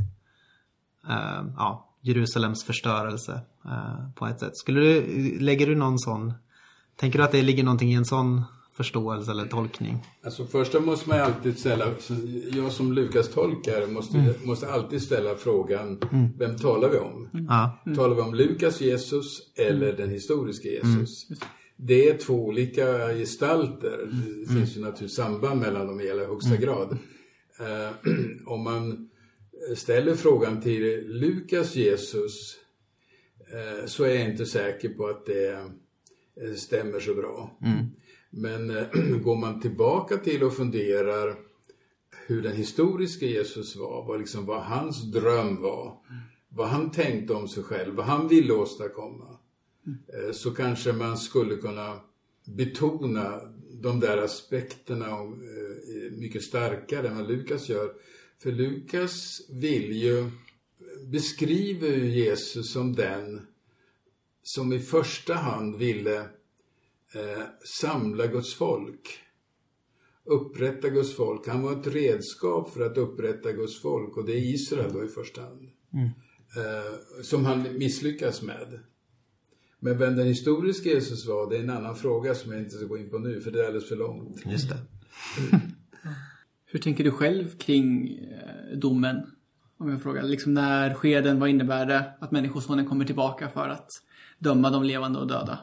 eh, 1.09 1.45
ja, 1.57 1.97
Jerusalems 2.01 2.64
förstörelse 2.64 3.41
eh, 3.64 4.11
på 4.14 4.26
ett 4.26 4.41
sätt. 4.41 4.57
Skulle 4.57 4.81
du, 4.81 5.39
lägger 5.39 5.66
du 5.66 5.74
någon 5.74 5.99
sån, 5.99 6.33
tänker 6.97 7.18
du 7.18 7.24
att 7.24 7.33
det 7.33 7.43
ligger 7.43 7.64
någonting 7.64 7.93
i 7.93 7.95
en 7.95 8.05
sån 8.05 8.43
förståelse 8.76 9.31
eller 9.31 9.47
tolkning? 9.47 10.07
Alltså 10.24 10.47
första 10.47 10.81
måste 10.81 11.09
man 11.09 11.20
alltid 11.20 11.59
ställa, 11.59 11.85
jag 12.53 12.72
som 12.72 12.93
Lukas-tolkare 12.93 13.87
måste, 13.87 14.18
mm. 14.18 14.35
måste 14.45 14.72
alltid 14.72 15.03
ställa 15.03 15.35
frågan, 15.35 15.99
mm. 16.12 16.28
vem 16.39 16.59
talar 16.59 16.89
vi 16.89 16.99
om? 16.99 17.28
Mm. 17.35 17.97
Talar 17.97 18.14
vi 18.14 18.20
om 18.20 18.35
Lukas 18.35 18.81
Jesus 18.81 19.41
eller 19.57 19.87
mm. 19.87 19.97
den 19.97 20.11
historiska 20.11 20.68
Jesus? 20.68 21.26
Det 21.83 22.09
är 22.09 22.18
två 22.18 22.35
olika 22.35 23.14
gestalter. 23.14 24.11
Det 24.41 24.53
finns 24.53 24.76
ju 24.76 24.81
naturligtvis 24.81 25.16
samband 25.16 25.61
mellan 25.61 25.87
dem 25.87 26.01
i 26.01 26.11
allra 26.11 26.26
högsta 26.26 26.57
grad. 26.57 26.99
Uh, 27.61 28.12
om 28.47 28.62
man 28.62 29.11
ställer 29.76 30.14
frågan 30.14 30.61
till 30.61 31.07
Lukas 31.07 31.76
Jesus 31.76 32.57
uh, 33.55 33.87
så 33.87 34.05
är 34.05 34.14
jag 34.14 34.31
inte 34.31 34.47
säker 34.47 34.89
på 34.89 35.07
att 35.07 35.26
det 35.26 35.53
uh, 36.43 36.55
stämmer 36.55 37.01
så 37.01 37.14
bra. 37.14 37.59
Mm. 37.64 37.87
Men 38.31 38.70
äh, 38.70 38.87
går 39.22 39.37
man 39.37 39.61
tillbaka 39.61 40.16
till 40.16 40.43
och 40.43 40.57
funderar 40.57 41.37
hur 42.26 42.43
den 42.43 42.57
historiska 42.57 43.26
Jesus 43.26 43.76
var, 43.76 44.05
vad, 44.07 44.18
liksom, 44.18 44.47
vad 44.47 44.62
hans 44.62 45.12
dröm 45.12 45.62
var, 45.62 45.87
mm. 45.87 46.22
vad 46.49 46.68
han 46.68 46.91
tänkte 46.91 47.35
om 47.35 47.49
sig 47.49 47.62
själv, 47.62 47.95
vad 47.95 48.07
han 48.07 48.28
ville 48.28 48.53
åstadkomma, 48.53 49.30
mm. 49.87 49.99
äh, 50.09 50.33
så 50.33 50.51
kanske 50.51 50.93
man 50.93 51.18
skulle 51.18 51.57
kunna 51.57 52.01
betona 52.45 53.41
de 53.83 54.01
där 54.01 54.18
aspekterna 54.18 55.07
äh, 55.07 56.12
mycket 56.12 56.43
starkare 56.43 57.09
än 57.09 57.16
vad 57.16 57.28
Lukas 57.28 57.68
gör. 57.68 57.93
För 58.43 58.53
Lukas 58.53 59.41
vill 59.51 59.93
ju, 59.93 60.31
beskriver 61.07 61.89
ju 61.89 62.11
Jesus 62.11 62.72
som 62.72 62.93
den 62.93 63.47
som 64.43 64.72
i 64.72 64.78
första 64.78 65.35
hand 65.35 65.76
ville 65.76 66.16
eh, 67.14 67.43
samla 67.81 68.26
Guds 68.26 68.55
folk. 68.55 69.18
Upprätta 70.24 70.89
Guds 70.89 71.16
folk. 71.16 71.47
Han 71.47 71.62
var 71.62 71.81
ett 71.81 71.87
redskap 71.87 72.72
för 72.72 72.81
att 72.81 72.99
upprätta 72.99 73.53
Guds 73.53 73.81
folk 73.83 74.16
och 74.16 74.26
det 74.26 74.33
är 74.33 74.55
Israel 74.55 74.93
då 74.93 75.05
i 75.05 75.09
första 75.09 75.43
hand. 75.43 75.70
Mm. 75.93 76.09
Eh, 76.57 77.22
som 77.22 77.45
han 77.45 77.78
misslyckas 77.78 78.43
med. 78.43 78.81
Men 79.81 79.99
vem 79.99 80.16
den 80.16 80.26
historiska 80.26 80.89
Jesus 80.89 81.26
var, 81.26 81.51
det 81.51 81.57
är 81.57 81.61
en 81.61 81.70
annan 81.70 81.97
fråga 81.97 82.35
som 82.35 82.53
jag 82.53 82.61
inte 82.61 82.76
ska 82.76 82.87
gå 82.87 82.99
in 82.99 83.11
på 83.11 83.18
nu 83.18 83.41
för 83.41 83.51
det 83.51 83.61
är 83.61 83.64
alldeles 83.64 83.89
för 83.89 83.97
långt. 83.97 84.43
Just 84.47 84.68
det. 84.68 84.78
Hur 86.66 86.78
tänker 86.78 87.05
du 87.05 87.11
själv 87.11 87.57
kring 87.59 88.09
eh, 88.18 88.78
domen? 88.78 89.16
Om 89.78 89.91
jag 89.91 90.03
frågar, 90.03 90.22
liksom 90.22 90.55
när 90.55 90.95
sker 90.95 91.22
den? 91.22 91.41
Vad 91.41 91.49
innebär 91.49 91.87
det 91.87 92.12
att 92.20 92.31
Människosonen 92.31 92.87
kommer 92.87 93.05
tillbaka 93.05 93.49
för 93.49 93.68
att 93.68 93.89
döma 94.39 94.70
de 94.70 94.83
levande 94.83 95.18
och 95.18 95.26
döda? 95.26 95.59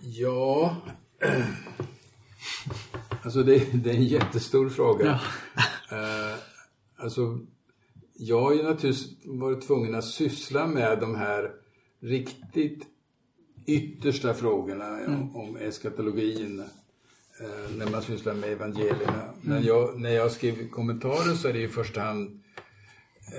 Ja, 0.00 0.76
alltså 3.22 3.42
det, 3.42 3.82
det, 3.84 3.90
är 3.90 3.94
en 3.94 4.04
jättestor 4.04 4.68
fråga. 4.68 5.20
Ja. 5.90 5.96
Uh, 5.96 6.38
alltså, 7.04 7.38
jag 8.14 8.40
har 8.40 8.52
ju 8.52 8.62
naturligtvis 8.62 9.08
varit 9.24 9.66
tvungen 9.66 9.94
att 9.94 10.04
syssla 10.04 10.66
med 10.66 11.00
de 11.00 11.16
här 11.16 11.50
riktigt 12.00 12.86
yttersta 13.68 14.34
frågorna 14.34 15.00
mm. 15.00 15.36
om 15.36 15.56
eskatologin 15.56 16.60
uh, 16.60 17.76
när 17.76 17.90
man 17.90 18.02
sysslar 18.02 18.34
med 18.34 18.52
evangelierna. 18.52 19.22
Mm. 19.22 19.34
När, 19.42 19.60
jag, 19.60 20.00
när 20.00 20.10
jag 20.10 20.32
skriver 20.32 20.68
kommentarer 20.68 21.34
så 21.34 21.48
är 21.48 21.52
det 21.52 21.62
i 21.62 21.68
första 21.68 22.00
hand 22.00 22.42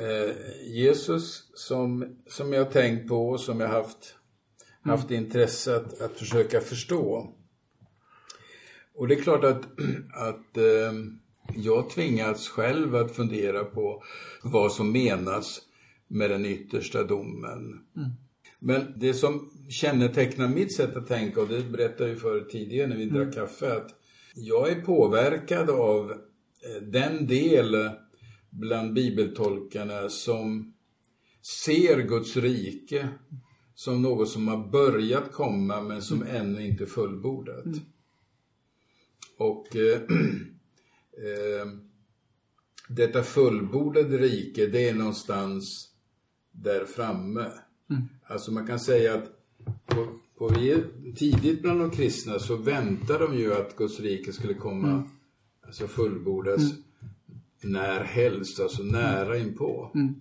uh, 0.01 0.35
Jesus 0.67 1.51
som, 1.53 2.15
som 2.27 2.53
jag 2.53 2.71
tänkt 2.71 3.07
på 3.07 3.29
och 3.29 3.39
som 3.39 3.59
jag 3.59 3.69
haft 3.69 4.15
haft 4.81 5.11
intresse 5.11 5.75
att, 5.75 6.01
att 6.01 6.17
försöka 6.17 6.61
förstå. 6.61 7.33
Och 8.95 9.07
det 9.07 9.15
är 9.15 9.21
klart 9.21 9.43
att, 9.43 9.65
att 10.13 10.57
eh, 10.57 10.93
jag 11.55 11.89
tvingats 11.89 12.49
själv 12.49 12.95
att 12.95 13.15
fundera 13.15 13.63
på 13.63 14.03
vad 14.43 14.71
som 14.71 14.91
menas 14.91 15.61
med 16.07 16.29
den 16.29 16.45
yttersta 16.45 17.03
domen. 17.03 17.59
Mm. 17.95 18.09
Men 18.59 18.93
det 18.95 19.13
som 19.13 19.51
kännetecknar 19.69 20.47
mitt 20.47 20.75
sätt 20.75 20.95
att 20.95 21.07
tänka, 21.07 21.41
och 21.41 21.47
det 21.47 21.63
berättade 21.63 22.09
jag 22.09 22.19
för 22.19 22.41
tidigare 22.41 22.87
när 22.87 22.95
vi 22.95 23.03
mm. 23.03 23.15
drack 23.15 23.33
kaffe, 23.33 23.75
att 23.75 23.89
jag 24.35 24.71
är 24.71 24.81
påverkad 24.81 25.69
av 25.69 26.11
eh, 26.11 26.81
den 26.81 27.27
del 27.27 27.89
bland 28.49 28.93
bibeltolkarna 28.93 30.09
som 30.09 30.73
ser 31.63 32.01
Guds 32.01 32.37
rike 32.37 33.09
som 33.79 34.01
något 34.01 34.29
som 34.29 34.47
har 34.47 34.69
börjat 34.71 35.31
komma 35.31 35.81
men 35.81 36.01
som 36.01 36.21
mm. 36.21 36.35
ännu 36.35 36.65
inte 36.67 36.83
är 36.83 36.87
fullbordat. 36.87 37.65
Mm. 37.65 37.79
Och 39.37 39.75
eh, 39.75 40.01
eh, 41.25 41.67
detta 42.89 43.23
fullbordade 43.23 44.17
rike, 44.17 44.67
det 44.67 44.89
är 44.89 44.93
någonstans 44.93 45.89
där 46.51 46.85
framme. 46.85 47.51
Mm. 47.89 48.09
Alltså 48.29 48.51
man 48.51 48.67
kan 48.67 48.79
säga 48.79 49.13
att 49.13 49.31
på, 49.85 50.07
på, 50.37 50.49
tidigt 51.15 51.61
bland 51.61 51.79
de 51.79 51.91
kristna 51.91 52.39
så 52.39 52.55
väntade 52.55 53.19
de 53.19 53.37
ju 53.37 53.53
att 53.53 53.75
Guds 53.75 53.99
rike 53.99 54.33
skulle 54.33 54.53
komma, 54.53 54.89
mm. 54.91 55.03
alltså 55.67 55.87
fullbordas 55.87 56.61
mm. 56.61 56.83
när 57.61 58.03
helst, 58.03 58.59
alltså 58.59 58.83
nära 58.83 59.37
inpå. 59.37 59.91
Mm. 59.95 60.15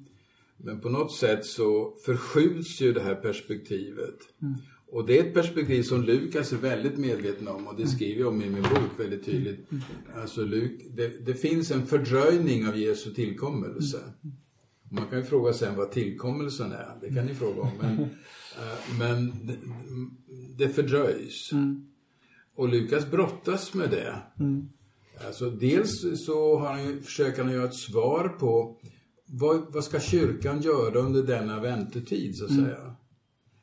Men 0.56 0.80
på 0.80 0.88
något 0.88 1.12
sätt 1.12 1.46
så 1.46 1.94
förskjuts 2.04 2.80
ju 2.80 2.92
det 2.92 3.00
här 3.00 3.14
perspektivet. 3.14 4.16
Mm. 4.42 4.54
Och 4.90 5.06
det 5.06 5.18
är 5.18 5.24
ett 5.24 5.34
perspektiv 5.34 5.82
som 5.82 6.02
Lukas 6.02 6.52
är 6.52 6.56
väldigt 6.56 6.98
medveten 6.98 7.48
om 7.48 7.66
och 7.66 7.76
det 7.76 7.82
mm. 7.82 7.94
skriver 7.94 8.20
jag 8.20 8.28
om 8.28 8.42
i 8.42 8.50
min 8.50 8.62
bok 8.62 8.98
väldigt 8.98 9.24
tydligt. 9.24 9.72
Mm. 9.72 9.84
Alltså, 10.16 10.44
Luk, 10.44 10.80
det, 10.96 11.26
det, 11.26 11.34
finns 11.34 11.70
en 11.70 11.86
fördröjning 11.86 12.66
av 12.66 12.78
Jesu 12.78 13.14
tillkommelse. 13.14 13.98
Mm. 14.90 15.02
Man 15.02 15.10
kan 15.10 15.18
ju 15.18 15.24
fråga 15.24 15.52
sen 15.52 15.76
vad 15.76 15.90
tillkommelsen 15.90 16.72
är, 16.72 16.98
det 17.00 17.14
kan 17.14 17.26
ni 17.26 17.34
fråga 17.34 17.62
om. 17.62 17.70
Men, 17.80 18.00
äh, 18.00 18.98
men 18.98 19.46
det, 19.46 19.56
det 20.56 20.68
fördröjs. 20.68 21.52
Mm. 21.52 21.86
Och 22.54 22.68
Lukas 22.68 23.10
brottas 23.10 23.74
med 23.74 23.90
det. 23.90 24.22
Mm. 24.40 24.68
Alltså, 25.26 25.50
dels 25.50 26.24
så 26.26 26.58
har 26.58 26.72
han 26.72 27.02
försöker 27.02 27.44
han 27.44 27.52
göra 27.52 27.64
ett 27.64 27.74
svar 27.74 28.28
på 28.28 28.80
vad, 29.26 29.72
vad 29.72 29.84
ska 29.84 30.00
kyrkan 30.00 30.62
göra 30.62 30.98
under 30.98 31.22
denna 31.22 31.60
väntetid 31.60 32.36
så 32.36 32.44
att 32.44 32.50
mm. 32.50 32.64
säga? 32.64 32.94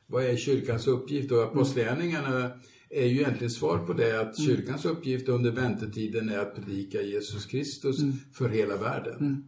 Vad 0.06 0.24
är 0.24 0.36
kyrkans 0.36 0.86
uppgift? 0.86 1.32
Och 1.32 1.42
apostlagärningarna 1.42 2.50
är 2.90 3.06
ju 3.06 3.20
egentligen 3.20 3.50
svar 3.50 3.78
på 3.78 3.92
det 3.92 4.20
att 4.20 4.38
mm. 4.38 4.50
kyrkans 4.50 4.84
uppgift 4.84 5.28
under 5.28 5.50
väntetiden 5.50 6.28
är 6.28 6.38
att 6.38 6.54
predika 6.54 7.02
Jesus 7.02 7.46
Kristus 7.46 7.98
mm. 7.98 8.14
för 8.32 8.48
hela 8.48 8.76
världen. 8.76 9.44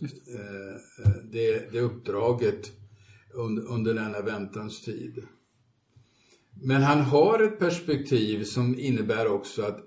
Mm. 0.00 0.12
Eh, 0.12 1.10
det, 1.32 1.72
det 1.72 1.80
uppdraget 1.80 2.72
under, 3.34 3.62
under 3.62 3.94
denna 3.94 4.20
väntans 4.20 4.82
tid. 4.82 5.22
Men 6.62 6.82
han 6.82 7.00
har 7.00 7.42
ett 7.42 7.58
perspektiv 7.58 8.44
som 8.44 8.78
innebär 8.78 9.26
också 9.26 9.62
att 9.62 9.80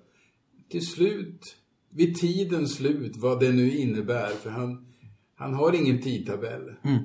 till 0.70 0.88
slut, 0.88 1.56
vid 1.90 2.16
tidens 2.16 2.76
slut, 2.76 3.18
vad 3.18 3.40
det 3.40 3.52
nu 3.52 3.72
innebär, 3.78 4.30
för 4.30 4.50
han, 4.50 4.86
han 5.36 5.54
har 5.54 5.74
ingen 5.74 6.02
tidtabell. 6.02 6.74
Mm. 6.84 7.04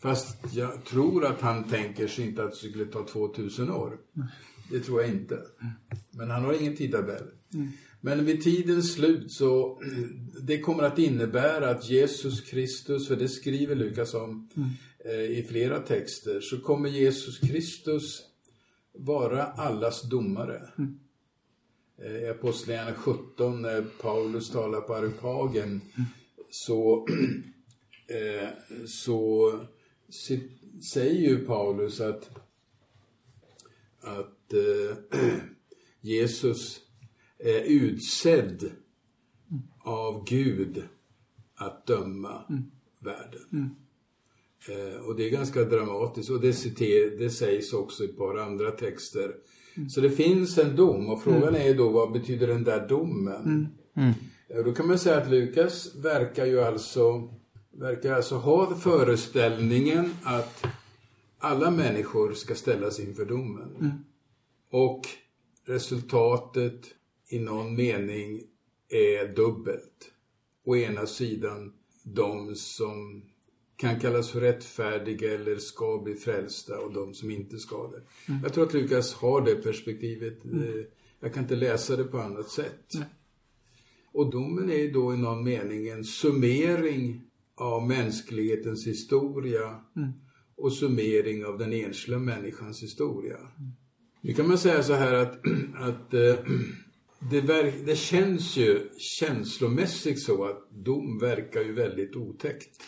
Fast 0.00 0.54
jag 0.54 0.84
tror 0.84 1.24
att 1.24 1.40
han 1.40 1.64
tänker 1.64 2.06
sig 2.06 2.26
inte 2.26 2.44
att 2.44 2.50
det 2.50 2.56
skulle 2.56 2.84
ta 2.84 3.06
2000 3.06 3.70
år. 3.70 3.98
Det 4.70 4.80
tror 4.80 5.02
jag 5.02 5.10
inte. 5.10 5.38
Men 6.10 6.30
han 6.30 6.44
har 6.44 6.60
ingen 6.60 6.76
tidtabell. 6.76 7.24
Mm. 7.54 7.68
Men 8.04 8.24
vid 8.24 8.42
tidens 8.42 8.92
slut 8.92 9.32
så 9.32 9.80
det 10.42 10.60
kommer 10.60 10.82
att 10.82 10.98
innebära 10.98 11.70
att 11.70 11.90
Jesus 11.90 12.40
Kristus, 12.40 13.08
för 13.08 13.16
det 13.16 13.28
skriver 13.28 13.74
Lukas 13.74 14.14
om 14.14 14.48
mm. 14.56 14.68
eh, 15.04 15.38
i 15.38 15.46
flera 15.48 15.80
texter, 15.80 16.40
så 16.40 16.60
kommer 16.60 16.88
Jesus 16.88 17.38
Kristus 17.38 18.22
vara 18.92 19.44
allas 19.44 20.02
domare. 20.02 20.68
Mm. 20.78 20.98
Eh, 21.98 22.16
I 22.16 22.28
Apostlagärningarna 22.28 22.96
17 22.96 23.62
när 23.62 23.82
Paulus 23.82 24.50
talar 24.50 24.80
på 24.80 24.94
Areopagen 24.94 25.68
mm. 25.68 26.08
så 26.50 27.06
eh, 28.06 28.48
så 28.86 29.52
säger 30.92 31.20
ju 31.20 31.44
Paulus 31.44 32.00
att, 32.00 32.30
att 34.00 34.52
eh, 34.52 35.20
Jesus 36.00 36.83
är 37.44 37.60
utsedd 37.60 38.70
av 39.84 40.24
Gud 40.24 40.82
att 41.54 41.86
döma 41.86 42.44
mm. 42.48 42.62
världen. 42.98 43.40
Mm. 43.52 43.70
Eh, 44.68 45.00
och 45.00 45.16
det 45.16 45.26
är 45.26 45.30
ganska 45.30 45.64
dramatiskt 45.64 46.30
och 46.30 46.40
det, 46.40 46.52
citer, 46.52 47.18
det 47.18 47.30
sägs 47.30 47.72
också 47.72 48.04
i 48.04 48.06
ett 48.06 48.18
par 48.18 48.38
andra 48.38 48.70
texter. 48.70 49.34
Mm. 49.76 49.90
Så 49.90 50.00
det 50.00 50.10
finns 50.10 50.58
en 50.58 50.76
dom 50.76 51.08
och 51.08 51.22
frågan 51.22 51.48
mm. 51.48 51.70
är 51.70 51.74
då 51.74 51.88
vad 51.88 52.12
betyder 52.12 52.46
den 52.46 52.64
där 52.64 52.88
domen? 52.88 53.42
Mm. 53.44 53.66
Mm. 53.96 54.14
Då 54.64 54.72
kan 54.72 54.88
man 54.88 54.98
säga 54.98 55.16
att 55.16 55.30
Lukas 55.30 55.94
verkar 55.94 56.46
ju 56.46 56.60
alltså 56.60 57.28
verkar 57.78 58.12
alltså 58.12 58.36
ha 58.36 58.76
föreställningen 58.76 60.14
att 60.22 60.66
alla 61.38 61.70
människor 61.70 62.32
ska 62.32 62.54
ställas 62.54 63.00
inför 63.00 63.24
domen. 63.24 63.76
Mm. 63.80 63.92
Och 64.70 65.00
resultatet 65.66 66.84
i 67.28 67.38
någon 67.38 67.74
mening 67.76 68.42
är 68.88 69.34
dubbelt. 69.36 70.10
Å 70.64 70.76
ena 70.76 71.06
sidan 71.06 71.72
de 72.04 72.54
som 72.54 73.22
kan 73.76 74.00
kallas 74.00 74.30
för 74.30 74.40
rättfärdiga 74.40 75.34
eller 75.34 75.56
ska 75.56 75.98
bli 76.04 76.14
frälsta 76.14 76.80
och 76.80 76.92
de 76.92 77.14
som 77.14 77.30
inte 77.30 77.58
ska 77.58 77.90
det. 77.90 78.02
Jag 78.42 78.52
tror 78.52 78.66
att 78.66 78.74
Lukas 78.74 79.14
har 79.14 79.40
det 79.40 79.54
perspektivet. 79.54 80.44
Eh, 80.44 80.84
Jag 81.20 81.34
kan 81.34 81.42
inte 81.42 81.56
läsa 81.56 81.96
det 81.96 82.04
på 82.04 82.18
annat 82.18 82.48
sätt. 82.50 82.86
Och 84.12 84.30
domen 84.30 84.70
är 84.70 84.76
ju 84.78 84.90
då 84.90 85.14
i 85.14 85.16
någon 85.16 85.44
mening 85.44 85.88
en 85.88 86.04
summering 86.04 87.22
av 87.54 87.86
mänsklighetens 87.88 88.86
historia 88.86 89.80
och 90.56 90.72
summering 90.72 91.44
av 91.44 91.58
den 91.58 91.72
enskilda 91.72 92.18
människans 92.18 92.82
historia. 92.82 93.36
Nu 94.20 94.32
kan 94.34 94.48
man 94.48 94.58
säga 94.58 94.82
så 94.82 94.92
här 94.92 95.14
att, 95.14 95.40
att 95.74 96.14
eh, 96.14 96.34
det, 97.30 97.40
verk, 97.40 97.74
det 97.86 97.96
känns 97.96 98.56
ju 98.56 98.90
känslomässigt 98.98 100.22
så 100.22 100.44
att 100.44 100.70
dom 100.70 101.18
verkar 101.18 101.60
ju 101.60 101.72
väldigt 101.72 102.16
otäckt. 102.16 102.82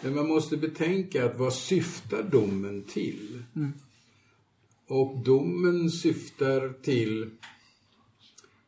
Men 0.00 0.14
man 0.14 0.28
måste 0.28 0.56
betänka 0.56 1.24
att 1.24 1.38
vad 1.38 1.54
syftar 1.54 2.22
domen 2.22 2.82
till? 2.82 3.42
Och 4.88 5.24
domen 5.24 5.90
syftar 5.90 6.82
till 6.82 7.30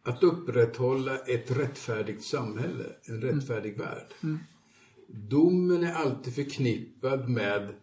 att 0.02 0.22
upprätthålla 0.22 1.18
ett 1.18 1.50
rättfärdigt 1.50 2.24
samhälle, 2.24 2.84
en 3.04 3.20
rättfärdig 3.20 3.78
värld. 3.78 4.06
Domen 5.08 5.84
är 5.84 5.92
alltid 5.92 6.34
förknippad 6.34 7.28
med, 7.28 7.74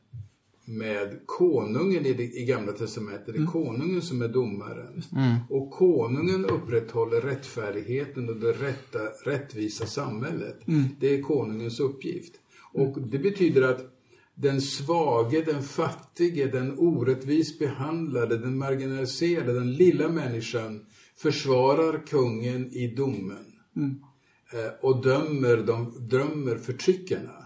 med 0.65 1.19
konungen 1.25 2.05
i, 2.05 2.13
det, 2.13 2.23
i 2.23 2.45
Gamla 2.45 2.71
Testamentet. 2.71 3.35
Det 3.35 3.41
är 3.41 3.45
konungen 3.45 4.01
som 4.01 4.21
är 4.21 4.27
domaren. 4.27 5.01
Och 5.49 5.71
konungen 5.71 6.45
upprätthåller 6.45 7.21
rättfärdigheten 7.21 8.29
och 8.29 8.35
det 8.35 8.51
rätta, 8.51 8.99
rättvisa 9.25 9.85
samhället. 9.85 10.59
Det 10.99 11.15
är 11.15 11.21
konungens 11.21 11.79
uppgift. 11.79 12.33
Och 12.73 13.01
det 13.01 13.19
betyder 13.19 13.61
att 13.61 13.91
den 14.35 14.61
svage, 14.61 15.43
den 15.45 15.63
fattige, 15.63 16.45
den 16.51 16.79
orättvis 16.79 17.59
behandlade, 17.59 18.37
den 18.37 18.57
marginaliserade, 18.57 19.53
den 19.53 19.73
lilla 19.73 20.09
människan 20.09 20.85
försvarar 21.17 22.07
kungen 22.07 22.71
i 22.71 22.87
domen. 22.87 23.45
Eh, 24.53 24.71
och 24.81 25.03
dömer, 25.03 25.57
de, 25.57 26.07
dömer 26.09 26.55
förtryckarna. 26.57 27.45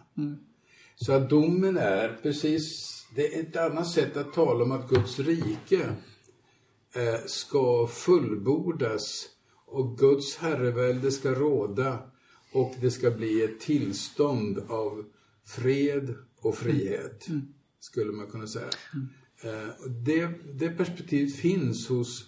Så 0.96 1.14
att 1.14 1.30
domen 1.30 1.78
är 1.78 2.20
precis, 2.24 2.96
det 3.16 3.36
är 3.36 3.42
ett 3.42 3.56
annat 3.56 3.88
sätt 3.88 4.18
att 4.18 4.34
tala 4.34 4.64
om 4.64 4.72
att 4.72 4.90
Guds 4.90 5.20
rike 5.20 5.96
eh, 6.94 7.26
ska 7.26 7.88
fullbordas 7.88 9.26
och 9.66 9.98
Guds 9.98 10.38
herrevälde 10.38 11.12
ska 11.12 11.32
råda 11.32 12.00
och 12.52 12.76
det 12.82 12.92
ska 12.92 13.12
bli 13.12 13.44
ett 13.44 13.60
tillstånd 13.60 14.60
av 14.68 15.06
fred 15.46 16.16
och 16.42 16.56
frihet, 16.56 17.28
skulle 17.80 18.12
man 18.12 18.28
kunna 18.28 18.48
säga. 18.48 18.70
Eh, 19.42 19.84
och 19.84 19.92
det, 19.92 20.30
det 20.54 20.70
perspektivet 20.70 21.36
finns 21.36 21.88
hos, 21.88 22.26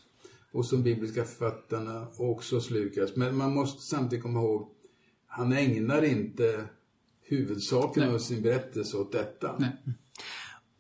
hos 0.52 0.70
de 0.70 0.84
bibliska 0.84 1.26
författarna 1.26 2.08
och 2.18 2.30
också 2.30 2.56
hos 2.56 2.70
Lukas. 2.70 3.16
Men 3.16 3.38
man 3.38 3.54
måste 3.54 3.82
samtidigt 3.82 4.24
komma 4.24 4.40
ihåg, 4.40 4.70
han 5.28 5.54
ägnar 5.54 6.04
inte 6.04 6.66
huvudsaken 7.22 8.04
av 8.04 8.20
sin 8.20 8.42
berättelse 8.42 8.98
åt 8.98 9.12
detta. 9.12 9.56
Nej. 9.60 9.78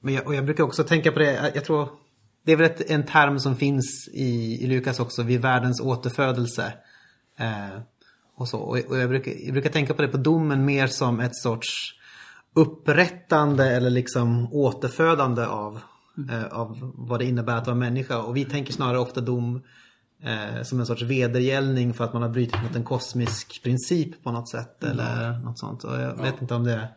Men 0.02 0.14
jag, 0.14 0.28
och 0.28 0.36
jag 0.36 0.46
brukar 0.46 0.64
också 0.64 0.84
tänka 0.84 1.12
på 1.12 1.20
det, 1.20 1.52
jag, 1.56 1.66
tror 1.66 1.90
det 2.46 2.52
är 2.52 2.56
väl 2.56 2.66
ett, 2.66 2.92
en 2.92 3.06
term 3.06 3.40
som 3.40 3.56
finns 3.56 4.10
i, 4.14 4.64
i 4.64 4.68
Lukas 4.68 5.00
också, 5.00 5.24
vid 5.24 5.42
världens 5.42 5.82
återfödelse. 5.82 6.74
Eh, 7.40 7.82
och 8.36 8.48
så. 8.48 8.60
Och, 8.60 8.78
och 8.78 8.98
jag, 8.98 9.10
brukar, 9.10 9.32
jag 9.46 9.54
brukar 9.54 9.70
tänka 9.70 9.94
på 9.94 10.02
det 10.02 10.08
på 10.08 10.18
domen 10.18 10.66
mer 10.66 10.88
som 10.88 11.20
ett 11.20 11.36
sorts 11.36 11.94
upprättande 12.56 13.70
eller 13.70 13.90
liksom 13.90 14.54
återfödande 14.54 15.46
av, 15.46 15.80
eh, 16.32 16.46
av 16.46 16.94
vad 16.96 17.20
det 17.20 17.26
innebär 17.26 17.58
att 17.58 17.68
vara 17.68 17.78
människa. 17.78 18.22
Och 18.22 18.38
vi 18.38 18.46
tänker 18.46 18.74
snarare 18.74 19.00
ofta 19.00 19.22
dom 19.22 19.62
eh, 20.24 20.64
som 20.64 20.80
en 20.80 20.86
sorts 20.86 21.02
vedergällning 21.02 21.94
för 21.94 22.04
att 22.04 22.14
man 22.14 22.22
har 22.22 22.30
brutit 22.30 22.64
mot 22.64 22.76
en 22.76 22.84
kosmisk 22.84 23.64
princip 23.64 24.24
på 24.24 24.32
något 24.32 24.50
sätt 24.50 24.84
eller 24.84 25.40
något 25.40 25.60
sånt. 25.60 25.84
Och 25.84 26.00
jag 26.00 26.22
vet 26.22 26.42
inte 26.42 26.56
om 26.56 26.64
det 26.64 26.90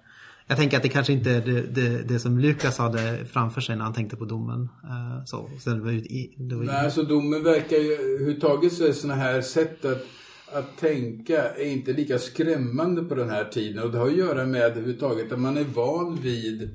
jag 0.47 0.57
tänker 0.57 0.77
att 0.77 0.83
det 0.83 0.89
kanske 0.89 1.13
inte 1.13 1.31
är 1.31 1.41
det, 1.41 1.63
det, 1.63 2.03
det 2.03 2.19
som 2.19 2.39
Lukas 2.39 2.79
hade 2.79 3.25
framför 3.25 3.61
sig 3.61 3.77
när 3.77 3.85
han 3.85 3.95
tänkte 3.95 4.17
på 4.17 4.25
domen. 4.25 4.69
Eh, 4.85 5.25
så, 5.25 5.51
så 5.61 5.71
det 5.71 5.81
var 5.81 5.91
ju, 5.91 6.01
det 6.37 6.55
var 6.55 6.63
ju, 6.63 6.69
Nej, 6.69 6.85
alltså 6.85 7.03
domen 7.03 7.43
verkar 7.43 7.77
ju, 7.77 7.93
överhuvudtaget 7.93 8.73
så 8.73 8.87
är 8.87 8.93
sådana 8.93 9.23
här 9.23 9.41
sätt 9.41 9.85
att, 9.85 10.07
att 10.53 10.79
tänka 10.79 11.49
är 11.51 11.67
inte 11.67 11.93
lika 11.93 12.19
skrämmande 12.19 13.03
på 13.03 13.15
den 13.15 13.31
här 13.31 13.45
tiden. 13.45 13.83
Och 13.83 13.93
det 13.93 13.99
har 13.99 14.07
att 14.07 14.17
göra 14.17 14.47
med 14.47 14.63
överhuvudtaget 14.63 15.33
att 15.33 15.41
man 15.41 15.57
är 15.57 15.65
van 15.65 16.19
vid 16.23 16.71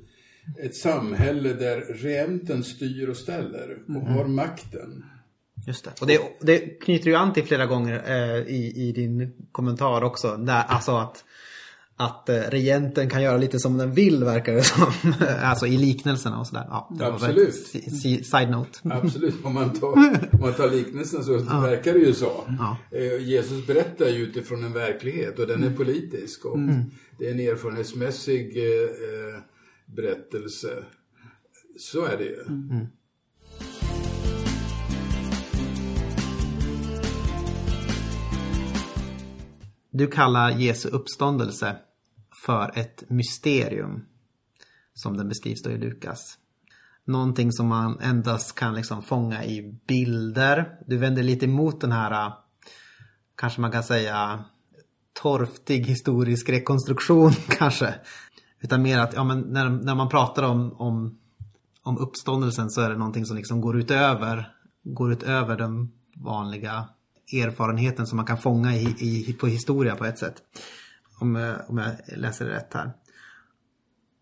ett 0.63 0.75
samhälle 0.75 1.53
där 1.53 1.77
regenten 1.77 2.63
styr 2.63 3.09
och 3.09 3.17
ställer 3.17 3.77
och 3.87 4.01
har 4.01 4.25
makten. 4.25 5.03
Just 5.67 5.85
det. 5.85 6.01
Och 6.01 6.07
det, 6.07 6.21
det 6.41 6.59
knyter 6.59 7.07
ju 7.07 7.15
an 7.15 7.33
till 7.33 7.43
flera 7.43 7.65
gånger 7.65 8.03
eh, 8.07 8.55
i, 8.55 8.73
i 8.75 8.91
din 8.91 9.33
kommentar 9.51 10.03
också. 10.03 10.37
Där, 10.37 10.63
alltså 10.67 10.91
att, 10.91 11.23
att 11.99 12.29
eh, 12.29 12.35
regenten 12.35 13.09
kan 13.09 13.21
göra 13.23 13.37
lite 13.37 13.59
som 13.59 13.77
den 13.77 13.91
vill 13.91 14.23
verkar 14.23 14.53
det 14.53 14.63
som. 14.63 14.93
alltså 15.43 15.67
i 15.67 15.77
liknelserna 15.77 16.39
och 16.39 16.47
sådär. 16.47 16.65
Ja, 16.69 16.89
Absolut. 17.01 17.55
si- 17.55 17.91
si- 17.91 18.23
Side 18.23 18.49
note. 18.49 18.79
Absolut, 19.03 19.35
om 19.45 19.53
man 19.53 19.73
tar, 19.73 19.87
om 20.31 20.39
man 20.39 20.53
tar 20.53 20.69
liknelsen 20.69 21.23
så 21.23 21.37
verkar 21.37 21.93
det 21.93 21.99
ju 21.99 22.13
så. 22.13 22.31
Eh, 22.91 23.23
Jesus 23.27 23.67
berättar 23.67 24.05
ju 24.07 24.17
utifrån 24.23 24.63
en 24.63 24.73
verklighet 24.73 25.39
och 25.39 25.47
den 25.47 25.63
är 25.63 25.69
politisk. 25.71 26.45
Och 26.45 26.57
Det 27.19 27.27
är 27.27 27.31
en 27.31 27.39
erfarenhetsmässig 27.39 28.57
eh, 28.57 29.39
berättelse. 29.95 30.69
Så 31.79 32.05
är 32.05 32.17
det 32.17 32.23
ju. 32.23 32.43
Du 39.91 40.07
kallar 40.07 40.51
Jesu 40.51 40.89
uppståndelse 40.89 41.75
för 42.45 42.71
ett 42.75 43.03
mysterium. 43.09 44.05
Som 44.93 45.17
den 45.17 45.29
beskrivs 45.29 45.61
då 45.63 45.69
i 45.69 45.77
Lukas. 45.77 46.37
Någonting 47.05 47.51
som 47.51 47.67
man 47.67 47.99
endast 47.99 48.55
kan 48.55 48.75
liksom 48.75 49.01
fånga 49.01 49.45
i 49.45 49.79
bilder. 49.87 50.77
Du 50.87 50.97
vänder 50.97 51.23
lite 51.23 51.45
emot 51.45 51.81
den 51.81 51.91
här, 51.91 52.27
äh, 52.27 52.33
kanske 53.35 53.61
man 53.61 53.71
kan 53.71 53.83
säga, 53.83 54.43
torftig 55.21 55.85
historisk 55.85 56.49
rekonstruktion 56.49 57.31
kanske. 57.57 57.95
Utan 58.61 58.81
mer 58.81 58.99
att 58.99 59.13
ja, 59.13 59.23
men 59.23 59.39
när, 59.39 59.69
när 59.69 59.95
man 59.95 60.09
pratar 60.09 60.43
om, 60.43 60.73
om, 60.73 61.19
om 61.83 61.97
uppståndelsen 61.97 62.69
så 62.69 62.81
är 62.81 62.89
det 62.89 62.97
någonting 62.97 63.25
som 63.25 63.37
liksom 63.37 63.61
går 63.61 63.77
utöver, 63.77 64.51
går 64.83 65.11
utöver 65.11 65.57
den 65.57 65.91
vanliga 66.15 66.89
erfarenheten 67.33 68.07
som 68.07 68.15
man 68.15 68.25
kan 68.25 68.37
fånga 68.37 68.75
i, 68.75 68.95
i, 68.99 69.33
på 69.33 69.47
historia 69.47 69.95
på 69.95 70.05
ett 70.05 70.19
sätt. 70.19 70.35
Om, 71.19 71.35
jag- 71.35 71.69
om 71.69 71.77
jag 71.77 72.17
läser 72.17 72.45
det 72.45 72.51
rätt 72.51 72.73
här. 72.73 72.91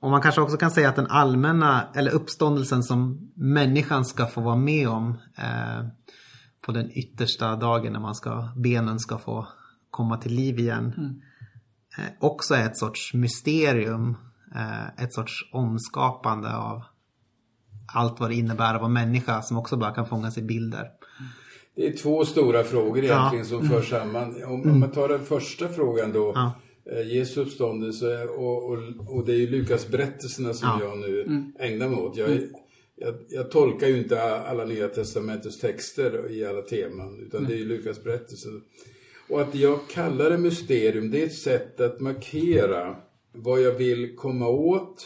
Och 0.01 0.09
man 0.11 0.21
kanske 0.21 0.41
också 0.41 0.57
kan 0.57 0.71
säga 0.71 0.89
att 0.89 0.95
den 0.95 1.07
allmänna, 1.07 1.87
eller 1.95 2.11
uppståndelsen 2.11 2.83
som 2.83 3.31
människan 3.35 4.05
ska 4.05 4.25
få 4.25 4.41
vara 4.41 4.55
med 4.55 4.89
om 4.89 5.17
eh, 5.37 5.87
på 6.65 6.71
den 6.71 6.91
yttersta 6.91 7.55
dagen 7.55 7.93
när 7.93 7.99
man 7.99 8.15
ska, 8.15 8.49
benen 8.55 8.99
ska 8.99 9.17
få 9.17 9.47
komma 9.91 10.17
till 10.17 10.33
liv 10.33 10.59
igen. 10.59 10.93
Eh, 11.97 12.03
också 12.19 12.53
är 12.53 12.65
ett 12.65 12.77
sorts 12.77 13.13
mysterium. 13.13 14.17
Eh, 14.55 15.03
ett 15.03 15.13
sorts 15.13 15.49
omskapande 15.53 16.55
av 16.55 16.83
allt 17.93 18.19
vad 18.19 18.29
det 18.29 18.35
innebär 18.35 18.73
att 18.75 18.81
vara 18.81 18.91
människa 18.91 19.41
som 19.41 19.57
också 19.57 19.77
bara 19.77 19.93
kan 19.93 20.05
fångas 20.05 20.37
i 20.37 20.41
bilder. 20.41 20.87
Det 21.75 21.87
är 21.87 21.97
två 21.97 22.25
stora 22.25 22.63
frågor 22.63 23.03
egentligen 23.03 23.45
som 23.45 23.69
förs 23.69 23.89
samman. 23.89 24.43
Om, 24.43 24.71
om 24.71 24.79
man 24.79 24.91
tar 24.91 25.09
den 25.09 25.25
första 25.25 25.67
frågan 25.69 26.11
då. 26.13 26.31
Ja. 26.35 26.51
Eh, 26.91 27.15
Jesu 27.15 27.41
uppståndelse 27.41 28.23
och, 28.27 28.71
och, 28.71 28.77
och 29.07 29.25
det 29.25 29.31
är 29.33 29.37
ju 29.37 29.47
Lukas 29.47 29.87
berättelserna 29.87 30.53
som 30.53 30.67
Ja. 30.67 30.79
jag 30.85 30.97
nu 30.99 31.43
ägnar 31.59 31.89
mig 31.89 31.97
åt. 31.97 32.17
Jag, 32.17 32.29
är- 32.29 32.49
jag, 32.95 33.15
jag 33.29 33.51
tolkar 33.51 33.87
ju 33.87 33.97
inte 33.97 34.21
alla 34.21 34.65
nya 34.65 34.87
testamentets 34.87 35.59
texter 35.59 36.31
i 36.31 36.45
alla 36.45 36.61
teman 36.61 37.19
utan 37.27 37.43
det 37.45 37.53
är 37.53 37.57
ju 37.57 37.65
Lukas 37.65 38.03
berättelsen. 38.03 38.61
Och 39.29 39.41
att 39.41 39.55
jag 39.55 39.79
kallar 39.89 40.29
det 40.29 40.37
mysterium 40.37 41.11
det 41.11 41.21
är 41.21 41.25
ett 41.25 41.33
sätt 41.33 41.79
att 41.79 41.99
markera 41.99 42.95
vad 43.33 43.61
jag 43.61 43.71
vill 43.73 44.15
komma 44.15 44.47
åt 44.47 45.05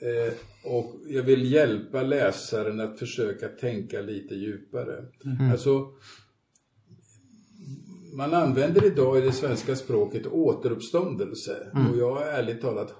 eh, 0.00 0.34
och 0.64 0.94
jag 1.08 1.22
vill 1.22 1.52
hjälpa 1.52 2.02
läsaren 2.02 2.80
att 2.80 2.98
försöka 2.98 3.48
tänka 3.48 4.00
lite 4.00 4.34
djupare. 4.34 5.04
Alltså 5.52 5.86
man 8.12 8.34
använder 8.34 8.84
idag 8.84 9.18
i 9.18 9.20
det 9.20 9.32
svenska 9.32 9.76
språket 9.76 10.26
återuppståndelse. 10.26 11.56
Och 11.90 11.98
jag 11.98 12.14
har 12.14 12.22
ärligt 12.22 12.60
talat 12.60 12.94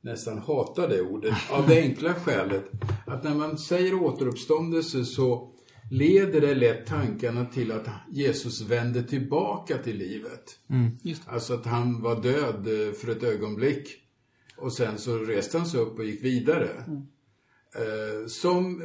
nästan 0.00 0.38
hatar 0.38 0.88
det 0.88 1.00
ordet. 1.02 1.34
Av 1.50 1.68
det 1.68 1.80
enkla 1.80 2.14
skälet 2.14 2.64
att 3.06 3.24
när 3.24 3.34
man 3.34 3.58
säger 3.58 3.94
återuppståndelse 4.02 5.04
så 5.04 5.48
leder 5.90 6.40
det 6.40 6.54
lätt 6.54 6.86
tankarna 6.86 7.44
till 7.44 7.72
att 7.72 7.86
Jesus 8.10 8.60
vände 8.60 9.02
tillbaka 9.02 9.78
till 9.78 9.96
livet. 9.96 10.58
Just 11.02 11.22
Alltså 11.28 11.54
att 11.54 11.66
han 11.66 12.02
var 12.02 12.22
död 12.22 12.66
eh, 12.88 12.92
för 12.92 13.10
ett 13.12 13.22
ögonblick. 13.22 13.88
Och 14.56 14.72
sen 14.72 14.98
så 14.98 15.16
reste 15.18 15.58
han 15.58 15.66
sig 15.66 15.80
upp 15.80 15.98
och 15.98 16.04
gick 16.04 16.24
vidare. 16.24 16.68
Eh, 17.74 18.26
Som 18.28 18.82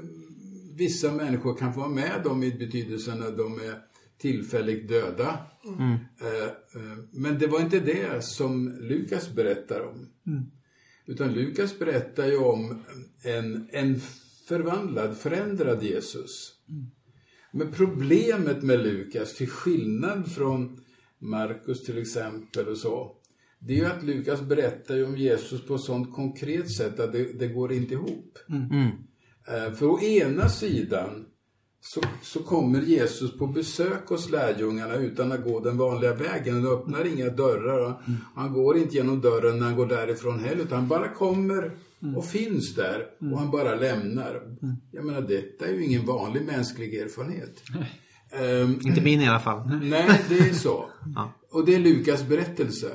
vissa 0.77 1.11
människor 1.11 1.57
kan 1.57 1.73
få 1.73 1.79
vara 1.79 1.89
med 1.89 2.27
om 2.27 2.43
i 2.43 2.51
betydelsen 2.51 3.23
att 3.23 3.37
de 3.37 3.59
är 3.59 3.81
tillfälligt 4.17 4.87
döda. 4.87 5.39
Eh, 6.21 6.43
eh, 6.43 6.97
Men 7.11 7.39
det 7.39 7.47
var 7.47 7.59
inte 7.59 7.79
det 7.79 8.23
som 8.25 8.77
Lukas 8.81 9.33
berättar 9.33 9.81
om. 9.81 10.09
Utan 11.05 11.33
Lukas 11.33 11.79
berättar 11.79 12.25
ju 12.27 12.37
om 12.37 12.83
en, 13.23 13.69
en 13.71 13.99
förvandlad, 14.47 15.17
förändrad 15.17 15.83
Jesus. 15.83 16.53
Men 17.51 17.71
problemet 17.71 18.63
med 18.63 18.79
Lukas, 18.79 19.35
till 19.35 19.49
skillnad 19.49 20.31
från 20.31 20.79
Markus 21.19 21.83
till 21.85 21.97
exempel 21.97 22.67
och 22.67 22.77
så, 22.77 23.11
det 23.59 23.73
är 23.73 23.77
ju 23.77 23.85
att 23.85 24.03
Lukas 24.03 24.41
berättar 24.41 24.95
ju 24.95 25.05
om 25.05 25.17
Jesus 25.17 25.65
på 25.67 25.75
ett 25.75 25.81
sånt 25.81 26.15
konkret 26.15 26.71
sätt 26.71 26.99
att 26.99 27.11
det, 27.11 27.39
det 27.39 27.47
går 27.47 27.73
inte 27.73 27.93
ihop. 27.93 28.37
Eh, 29.47 29.73
För 29.73 29.85
å 29.85 29.99
ena 30.01 30.49
sidan 30.49 31.25
så, 31.93 32.01
så 32.21 32.39
kommer 32.39 32.81
Jesus 32.81 33.37
på 33.37 33.47
besök 33.47 34.07
hos 34.07 34.29
lärjungarna 34.29 34.95
utan 34.95 35.31
att 35.31 35.43
gå 35.43 35.59
den 35.59 35.77
vanliga 35.77 36.13
vägen. 36.13 36.55
Han 36.55 36.67
öppnar 36.73 37.05
inga 37.05 37.29
dörrar. 37.29 38.01
Han 38.35 38.53
går 38.53 38.77
inte 38.77 38.95
genom 38.95 39.21
dörren 39.21 39.59
när 39.59 39.65
han 39.65 39.75
går 39.75 39.85
därifrån 39.85 40.39
heller, 40.39 40.63
utan 40.63 40.77
han 40.77 40.87
bara 40.87 41.09
kommer 41.13 41.71
och 42.15 42.25
finns 42.25 42.75
där 42.75 43.05
och 43.31 43.39
han 43.39 43.51
bara 43.51 43.75
lämnar. 43.75 44.41
Jag 44.91 45.05
menar, 45.05 45.21
detta 45.21 45.67
är 45.67 45.73
ju 45.73 45.85
ingen 45.85 46.05
vanlig 46.05 46.45
mänsklig 46.45 46.93
erfarenhet. 46.95 47.63
Ehm, 48.31 48.79
Inte 48.85 49.01
min 49.01 49.21
i 49.21 49.27
alla 49.27 49.39
fall. 49.39 49.67
Nej, 49.83 50.21
det 50.29 50.37
är 50.37 50.53
så. 50.53 50.85
Ja. 51.15 51.33
Och 51.51 51.65
det 51.65 51.75
är 51.75 51.79
Lukas 51.79 52.27
berättelse. 52.27 52.91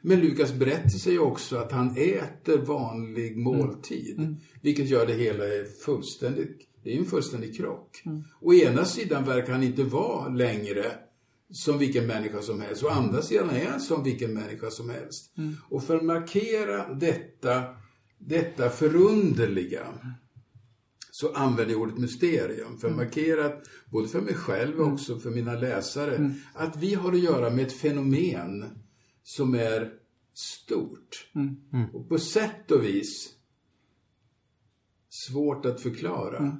Men 0.00 0.20
Lukas 0.20 0.52
berättelse 0.52 1.10
är 1.10 1.18
också 1.18 1.56
att 1.56 1.72
han 1.72 1.96
äter 1.96 2.58
vanlig 2.58 3.36
måltid. 3.36 4.36
Vilket 4.62 4.86
gör 4.88 5.06
det 5.06 5.12
hela 5.12 5.44
fullständigt, 5.84 6.58
det 6.86 6.92
är 6.92 6.94
ju 6.94 7.00
en 7.00 7.06
fullständig 7.06 7.56
krock. 7.56 8.02
Å 8.40 8.54
ena 8.54 8.84
sidan 8.84 9.24
verkar 9.24 9.52
han 9.52 9.62
inte 9.62 9.84
vara 9.84 10.28
längre 10.28 10.92
som 11.50 11.78
vilken 11.78 12.06
människa 12.06 12.42
som 12.42 12.60
helst. 12.60 12.84
Å 12.84 12.88
andra 12.88 13.22
sidan 13.22 13.50
är 13.50 13.70
han 13.70 13.80
som 13.80 14.02
vilken 14.02 14.34
människa 14.34 14.70
som 14.70 14.90
helst. 14.90 15.34
Och 15.70 15.84
för 15.84 15.96
att 15.96 16.04
markera 16.04 16.94
detta, 16.94 17.64
detta 18.18 18.70
förunderliga 18.70 19.86
så 21.10 21.32
använder 21.32 21.74
jag 21.74 21.82
ordet 21.82 21.98
mysterium. 21.98 22.78
För 22.78 22.88
att 22.88 22.96
markera, 22.96 23.46
att, 23.46 23.62
både 23.90 24.08
för 24.08 24.20
mig 24.20 24.34
själv 24.34 24.80
och 24.80 24.92
också 24.92 25.18
för 25.18 25.30
mina 25.30 25.54
läsare, 25.54 26.34
att 26.54 26.76
vi 26.76 26.94
har 26.94 27.12
att 27.12 27.22
göra 27.22 27.50
med 27.50 27.66
ett 27.66 27.72
fenomen 27.72 28.64
som 29.22 29.54
är 29.54 29.92
stort. 30.34 31.30
Och 31.92 32.08
på 32.08 32.18
sätt 32.18 32.70
och 32.70 32.84
vis 32.84 33.35
svårt 35.16 35.66
att 35.66 35.80
förklara. 35.80 36.56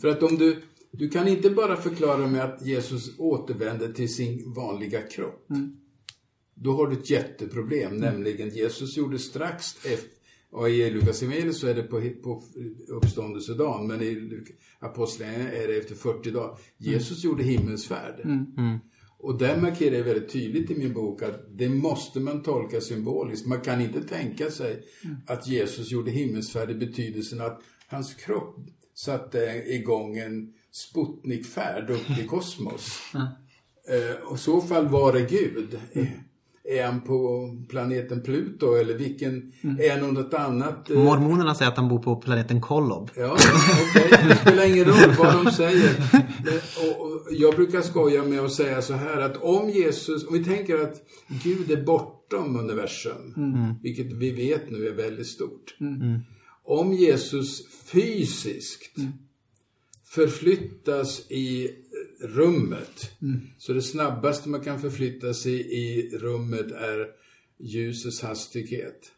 För 0.00 0.08
att 0.08 0.22
om 0.22 0.38
du, 0.38 0.62
du 0.92 1.08
kan 1.08 1.28
inte 1.28 1.50
bara 1.50 1.76
förklara 1.76 2.26
med 2.26 2.44
att 2.44 2.66
Jesus 2.66 3.18
återvände 3.18 3.92
till 3.92 4.14
sin 4.14 4.52
vanliga 4.52 5.02
kropp. 5.02 5.48
Då 6.54 6.72
har 6.72 6.86
du 6.86 6.96
ett 6.96 7.10
jätteproblem, 7.10 7.96
nämligen 7.96 8.48
Jesus 8.48 8.96
gjorde 8.96 9.18
strax 9.18 9.76
efter 9.84 10.20
och 10.52 10.70
i 10.70 10.90
Lukas 10.90 11.22
evangeliet 11.22 11.56
så 11.56 11.66
är 11.66 11.74
det 11.74 11.82
på, 11.82 12.00
på 12.22 12.42
uppståndelsedagen, 12.88 13.86
men 13.86 14.02
i 14.02 14.42
Apostlagärningarna 14.78 15.52
är 15.52 15.68
det 15.68 15.76
efter 15.76 15.94
40 15.94 16.30
dagar. 16.30 16.58
Jesus 16.78 17.24
gjorde 17.24 17.42
himmelsfärd. 17.42 18.20
Och 19.18 19.38
där 19.38 19.60
markerar 19.60 19.96
jag 19.96 20.04
väldigt 20.04 20.32
tydligt 20.32 20.70
i 20.70 20.74
min 20.74 20.94
bok 20.94 21.22
att 21.22 21.58
det 21.58 21.68
måste 21.68 22.20
man 22.20 22.42
tolka 22.42 22.80
symboliskt. 22.80 23.46
Man 23.46 23.60
kan 23.60 23.80
inte 23.80 24.02
tänka 24.02 24.50
sig 24.50 24.82
att 25.26 25.48
Jesus 25.48 25.92
gjorde 25.92 26.10
himmelsfärd 26.10 26.70
i 26.70 26.74
betydelsen 26.74 27.40
att 27.40 27.60
hans 27.90 28.14
kropp 28.14 28.56
satte 28.94 29.38
igång 29.66 30.18
en 30.18 30.52
Sputnikfärd 30.72 31.90
upp 31.90 32.18
i 32.18 32.26
kosmos. 32.26 33.00
Eh, 33.88 34.26
och 34.28 34.36
i 34.36 34.38
så 34.40 34.60
fall 34.60 34.88
var 34.88 35.12
det 35.12 35.20
Gud. 35.20 35.78
Är 36.64 36.84
han 36.84 37.00
på 37.00 37.50
planeten 37.68 38.22
Pluto 38.22 38.74
eller 38.74 38.94
vilken, 38.94 39.52
är 39.78 40.00
han 40.00 40.14
något 40.14 40.34
annat? 40.34 40.90
eh, 40.90 40.98
Mormonerna 40.98 41.54
säger 41.54 41.70
att 41.70 41.76
han 41.76 41.88
bor 41.88 41.98
på 41.98 42.16
planeten 42.16 42.60
Kolob. 42.60 43.10
Ja, 43.16 43.36
okej. 43.90 44.10
Det 44.28 44.36
spelar 44.36 44.66
ingen 44.66 44.84
roll 44.84 45.14
vad 45.18 45.44
de 45.44 45.50
säger. 45.52 45.90
Eh, 46.12 46.90
Och, 47.00 47.26
jag 47.30 47.54
brukar 47.54 47.80
skoja 47.82 48.24
med 48.24 48.40
att 48.40 48.52
säga 48.52 48.82
så 48.82 48.92
här 48.94 49.20
att 49.20 49.36
om 49.36 49.70
Jesus, 49.70 50.26
om 50.26 50.32
vi 50.32 50.44
tänker 50.44 50.78
att 50.82 50.94
Gud 51.44 51.70
är 51.70 51.82
bortom 51.82 52.56
universum, 52.56 53.34
vilket 53.82 54.12
vi 54.12 54.30
vet 54.30 54.70
nu 54.70 54.86
är 54.88 54.92
väldigt 54.92 55.26
stort. 55.26 55.76
Om 56.64 56.92
Jesus 56.92 57.66
fysiskt 57.84 58.96
förflyttas 60.04 61.30
i 61.30 61.70
rummet, 62.20 63.10
så 63.58 63.72
det 63.72 63.82
snabbaste 63.82 64.48
man 64.48 64.60
kan 64.60 64.80
förflytta 64.80 65.34
sig 65.34 65.60
i 65.60 66.10
rummet 66.18 66.72
är 66.72 67.06
ljusets 67.58 68.22
hastighet. 68.22 69.12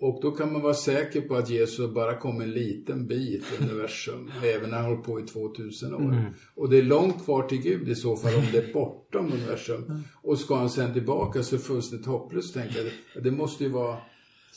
Och 0.00 0.18
då 0.22 0.30
kan 0.30 0.52
man 0.52 0.62
vara 0.62 0.74
säker 0.74 1.20
på 1.20 1.34
att 1.34 1.50
Jesus 1.50 1.94
bara 1.94 2.16
kom 2.16 2.40
en 2.40 2.50
liten 2.50 3.06
bit 3.06 3.44
i 3.52 3.62
universum, 3.64 4.30
även 4.44 4.70
när 4.70 4.76
han 4.76 4.86
hållit 4.86 5.04
på 5.04 5.20
i 5.20 5.22
2000 5.22 5.94
år. 5.94 6.34
Och 6.54 6.70
det 6.70 6.78
är 6.78 6.82
långt 6.82 7.24
kvar 7.24 7.42
till 7.42 7.62
Gud 7.62 7.88
i 7.88 7.94
så 7.94 8.16
fall, 8.16 8.34
om 8.34 8.44
det 8.52 8.58
är 8.58 8.72
bortom 8.74 9.32
universum. 9.32 10.02
Och 10.22 10.38
ska 10.38 10.56
han 10.56 10.70
sen 10.70 10.92
tillbaka 10.92 11.42
så 11.42 11.54
är 11.54 11.58
det 11.58 11.64
fullständigt 11.64 12.06
hopplöst, 12.06 12.54
tänker 12.54 12.92
jag. 13.14 13.24
Det 13.24 13.30
måste 13.30 13.64
ju 13.64 13.70
vara 13.70 13.98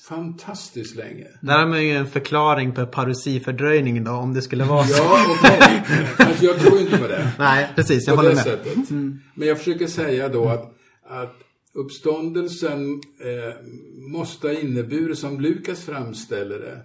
fantastiskt 0.08 0.96
länge. 0.96 1.28
Där 1.42 1.58
har 1.60 1.68
man 1.68 1.84
ju 1.84 1.92
en 1.92 2.08
förklaring 2.08 2.72
på 2.72 2.86
parusifördröjningen 2.86 4.04
då, 4.04 4.12
om 4.12 4.34
det 4.34 4.42
skulle 4.42 4.64
vara 4.64 4.84
så. 4.84 5.04
Ja, 5.04 5.26
okej. 5.40 5.84
Alltså 6.28 6.46
jag 6.46 6.60
tror 6.60 6.80
inte 6.80 6.98
på 6.98 7.08
det. 7.08 7.32
Nej, 7.40 7.68
precis. 7.76 8.08
Jag 8.08 8.16
på 8.16 8.22
håller 8.22 8.30
det 8.30 8.36
med. 8.36 8.44
sättet. 8.44 8.90
Men 9.36 9.48
jag 9.48 9.58
försöker 9.58 9.88
säga 9.88 10.30
då 10.30 10.50
att, 10.50 10.76
att 11.04 11.36
uppståndelsen 11.74 12.94
eh, 12.94 13.66
måste 14.12 14.48
ha 14.48 14.54
inneburit, 14.54 15.18
som 15.18 15.42
Lukas 15.42 15.86
framställer 15.86 16.60
det, 16.60 16.84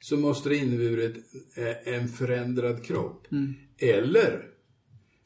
så 0.00 0.16
måste 0.16 0.48
det 0.48 0.56
inneburit 0.56 1.16
eh, 1.56 1.94
en 1.94 2.08
förändrad 2.08 2.84
kropp. 2.84 3.26
Eller, 3.78 4.42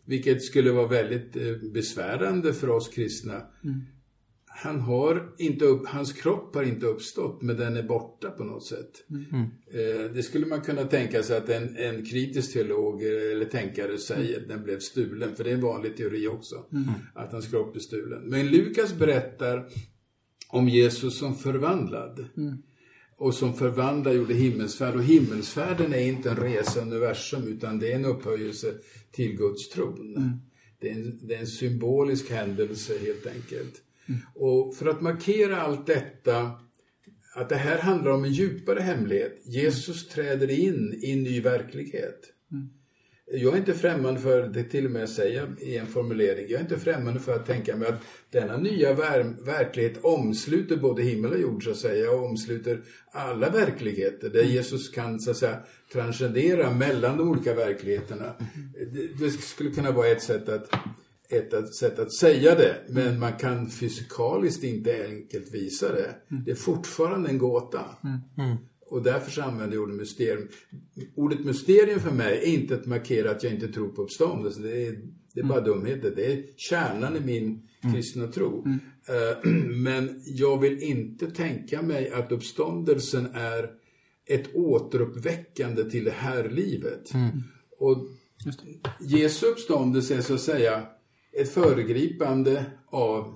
vilket 0.07 0.43
skulle 0.43 0.73
vara 0.73 0.87
väldigt 0.87 1.37
eh, 1.37 1.71
besvärande 1.73 2.55
för 2.55 2.71
oss 2.71 2.89
kristna, 2.89 3.43
han 4.65 4.81
har 4.81 5.33
inte 5.39 5.65
upp, 5.65 5.87
hans 5.87 6.13
kropp 6.13 6.55
har 6.55 6.63
inte 6.63 6.87
uppstått, 6.87 7.43
men 7.43 7.57
den 7.57 7.77
är 7.77 7.83
borta 7.83 8.31
på 8.31 8.45
något 8.45 8.67
sätt. 8.67 9.05
Eh, 9.73 10.11
det 10.15 10.23
skulle 10.23 10.47
man 10.47 10.61
kunna 10.61 10.85
tänka 10.85 11.23
sig 11.23 11.37
att 11.37 11.49
en, 11.49 11.77
en 11.77 12.05
kritisk 12.05 12.53
teolog 12.53 13.03
eller 13.03 13.45
tänkare 13.45 13.99
säger 13.99 14.41
att 14.41 14.49
den 14.49 14.63
blev 14.63 14.79
stulen, 14.79 15.37
för 15.37 15.45
det 15.45 15.51
är 15.51 15.55
en 15.55 15.61
vanlig 15.61 15.97
teori 15.97 16.29
också, 16.29 16.65
att 17.15 17.33
hans 17.33 17.49
kropp 17.49 17.77
är 17.77 17.81
stulen. 17.81 18.23
Men 18.23 18.49
Lukas 18.49 18.95
berättar 18.95 19.69
om 20.49 20.69
Jesus 20.69 21.19
som 21.19 21.35
förvandlad. 21.37 22.25
Och 23.17 23.35
som 23.35 23.55
förvandlad 23.55 24.15
gjorde 24.15 24.35
himmelsfärd. 24.35 24.95
Och 24.95 25.05
himmelsfärden 25.05 25.95
är 25.95 26.07
inte 26.07 26.31
en 26.31 26.37
resa 26.37 26.79
i 26.79 26.83
universum, 26.83 27.49
utan 27.49 27.79
det 27.79 27.93
är 27.93 27.97
en 27.97 28.05
upphöjelse 28.05 28.75
till 29.13 29.37
Guds 29.37 29.69
tron. 29.69 30.41
Det, 30.81 30.91
är 30.91 30.95
en, 30.95 31.19
det 31.23 31.35
är 31.35 31.41
en 31.41 31.47
symbolisk 31.47 32.31
händelse 32.31 32.99
helt 32.99 33.27
enkelt. 33.27 33.81
Och 34.35 34.75
för 34.75 34.87
att 34.87 35.01
markera 35.01 35.61
allt 35.61 35.87
detta, 35.87 36.51
att 37.35 37.49
det 37.49 37.57
här 37.57 37.79
handlar 37.79 38.11
om 38.11 38.25
en 38.25 38.33
djupare 38.33 38.81
hemlighet. 38.81 39.41
Jesus 39.45 40.09
träder 40.09 40.51
in 40.51 41.01
i 41.03 41.13
en 41.13 41.23
ny 41.23 41.41
verklighet. 41.41 42.31
Jag 43.33 43.55
är 43.55 43.59
inte 43.59 43.75
främmande 43.75 44.21
för, 44.21 44.49
det 44.49 44.65
till 44.65 44.85
och 44.85 44.91
med 44.91 45.09
säga 45.09 45.49
i 45.61 45.77
en 45.77 45.87
formulering, 45.87 46.47
jag 46.49 46.59
är 46.59 46.65
inte 46.65 46.79
främmande 46.79 47.21
för 47.21 47.35
att 47.37 47.47
tänka 47.47 47.77
mig 47.77 47.89
att 47.89 48.01
denna 48.31 48.57
nya 48.57 48.95
ver- 48.95 49.45
verklighet 49.45 50.05
omsluter 50.05 50.77
både 50.77 51.03
himmel 51.03 51.33
och 51.33 51.41
jord 51.41 51.65
så 51.65 51.71
att 51.71 51.77
säga, 51.77 52.11
och 52.11 52.25
omsluter 52.25 52.83
alla 53.11 53.51
verkligheter, 53.51 54.29
där 54.29 54.43
Jesus 54.43 54.89
kan 54.89 55.21
så 55.21 55.31
att 55.31 55.37
säga 55.37 55.59
transcendera 55.93 56.75
mellan 56.75 57.19
de 57.19 57.29
olika 57.29 57.55
verkligheterna. 57.55 58.35
Det, 58.93 59.25
det 59.25 59.31
skulle 59.31 59.71
kunna 59.71 59.91
vara 59.91 60.09
ett 60.09 60.23
sätt 60.23 60.49
att 60.49 60.71
ett 61.39 61.55
att- 61.55 61.75
sätt 61.75 61.99
att 61.99 62.13
säga 62.13 62.55
det, 62.55 62.77
men 62.89 63.19
man 63.19 63.33
kan 63.33 63.71
fysikaliskt 63.71 64.65
inte 64.65 65.07
enkelt 65.09 65.55
visa 65.55 65.93
det. 65.93 66.15
Det 66.45 66.51
är 66.51 66.55
fortfarande 66.55 67.29
en 67.29 67.39
gåta. 67.39 67.85
Och 68.87 69.03
därför 69.03 69.31
så 69.31 69.43
använder 69.43 69.77
jag 69.77 69.83
ordet 69.85 69.97
mysterium. 69.97 70.49
Ordet 71.17 71.45
mysterium 71.45 72.01
för 72.01 72.11
mig 72.11 72.39
är 72.43 72.47
inte 72.47 72.75
att 72.75 72.87
markera 72.87 73.31
att 73.31 73.43
jag 73.43 73.53
inte 73.53 73.69
tror 73.69 73.89
på 73.89 74.03
uppståndelse. 74.03 74.63
Det 74.63 74.87
är, 74.87 74.97
det 75.35 75.41
är 75.41 75.45
bara 75.45 75.61
dumheter. 75.61 76.13
Det 76.17 76.33
är 76.33 76.45
kärnan 76.57 77.17
i 77.17 77.21
min 77.21 77.69
kristna 77.95 78.27
tro. 78.27 78.65
Eh, 79.09 79.51
Men 79.69 80.23
jag 80.27 80.61
vill 80.61 80.83
inte 80.83 81.31
tänka 81.31 81.83
mig 81.83 82.11
att 82.11 82.33
uppståndelsen 82.33 83.27
är 83.35 83.71
ett 84.27 84.55
återuppväckande 84.55 85.85
till 85.85 86.05
det 86.05 86.11
här 86.17 86.49
livet. 86.49 87.11
Och 87.79 88.09
Jesu 89.01 89.47
uppståndelse 89.47 90.17
är 90.17 90.21
så 90.21 90.35
att 90.35 90.41
säga 90.41 90.87
ett 91.41 91.55
föregripande 91.55 92.65
av 92.91 93.35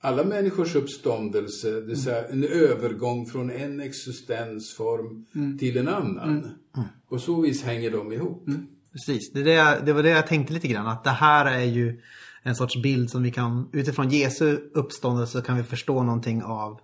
alla 0.00 0.24
människors 0.24 0.74
uppståndelse, 0.74 1.70
det 1.70 1.80
vill 1.80 2.02
säga 2.02 2.28
en 2.28 2.44
övergång 2.44 3.26
från 3.26 3.50
en 3.50 3.80
existensform 3.80 5.26
till 5.58 5.76
en 5.76 5.88
annan. 5.88 6.50
På 7.08 7.18
så 7.18 7.40
vis 7.40 7.62
hänger 7.62 7.90
de 7.90 8.12
ihop. 8.12 8.46
Precis, 8.92 9.32
det, 9.32 9.40
jag, 9.40 9.86
det 9.86 9.92
var 9.92 10.02
det 10.02 10.10
jag 10.10 10.26
tänkte 10.26 10.52
lite 10.52 10.68
grann. 10.68 10.86
Att 10.86 11.04
det 11.04 11.10
här 11.10 11.46
är 11.46 11.64
ju 11.64 12.00
en 12.42 12.54
sorts 12.54 12.82
bild 12.82 13.10
som 13.10 13.22
vi 13.22 13.30
kan, 13.30 13.68
utifrån 13.72 14.10
Jesu 14.10 14.58
uppståndelse 14.74 15.42
kan 15.42 15.56
vi 15.56 15.62
förstå 15.62 16.02
någonting 16.02 16.42
av 16.42 16.80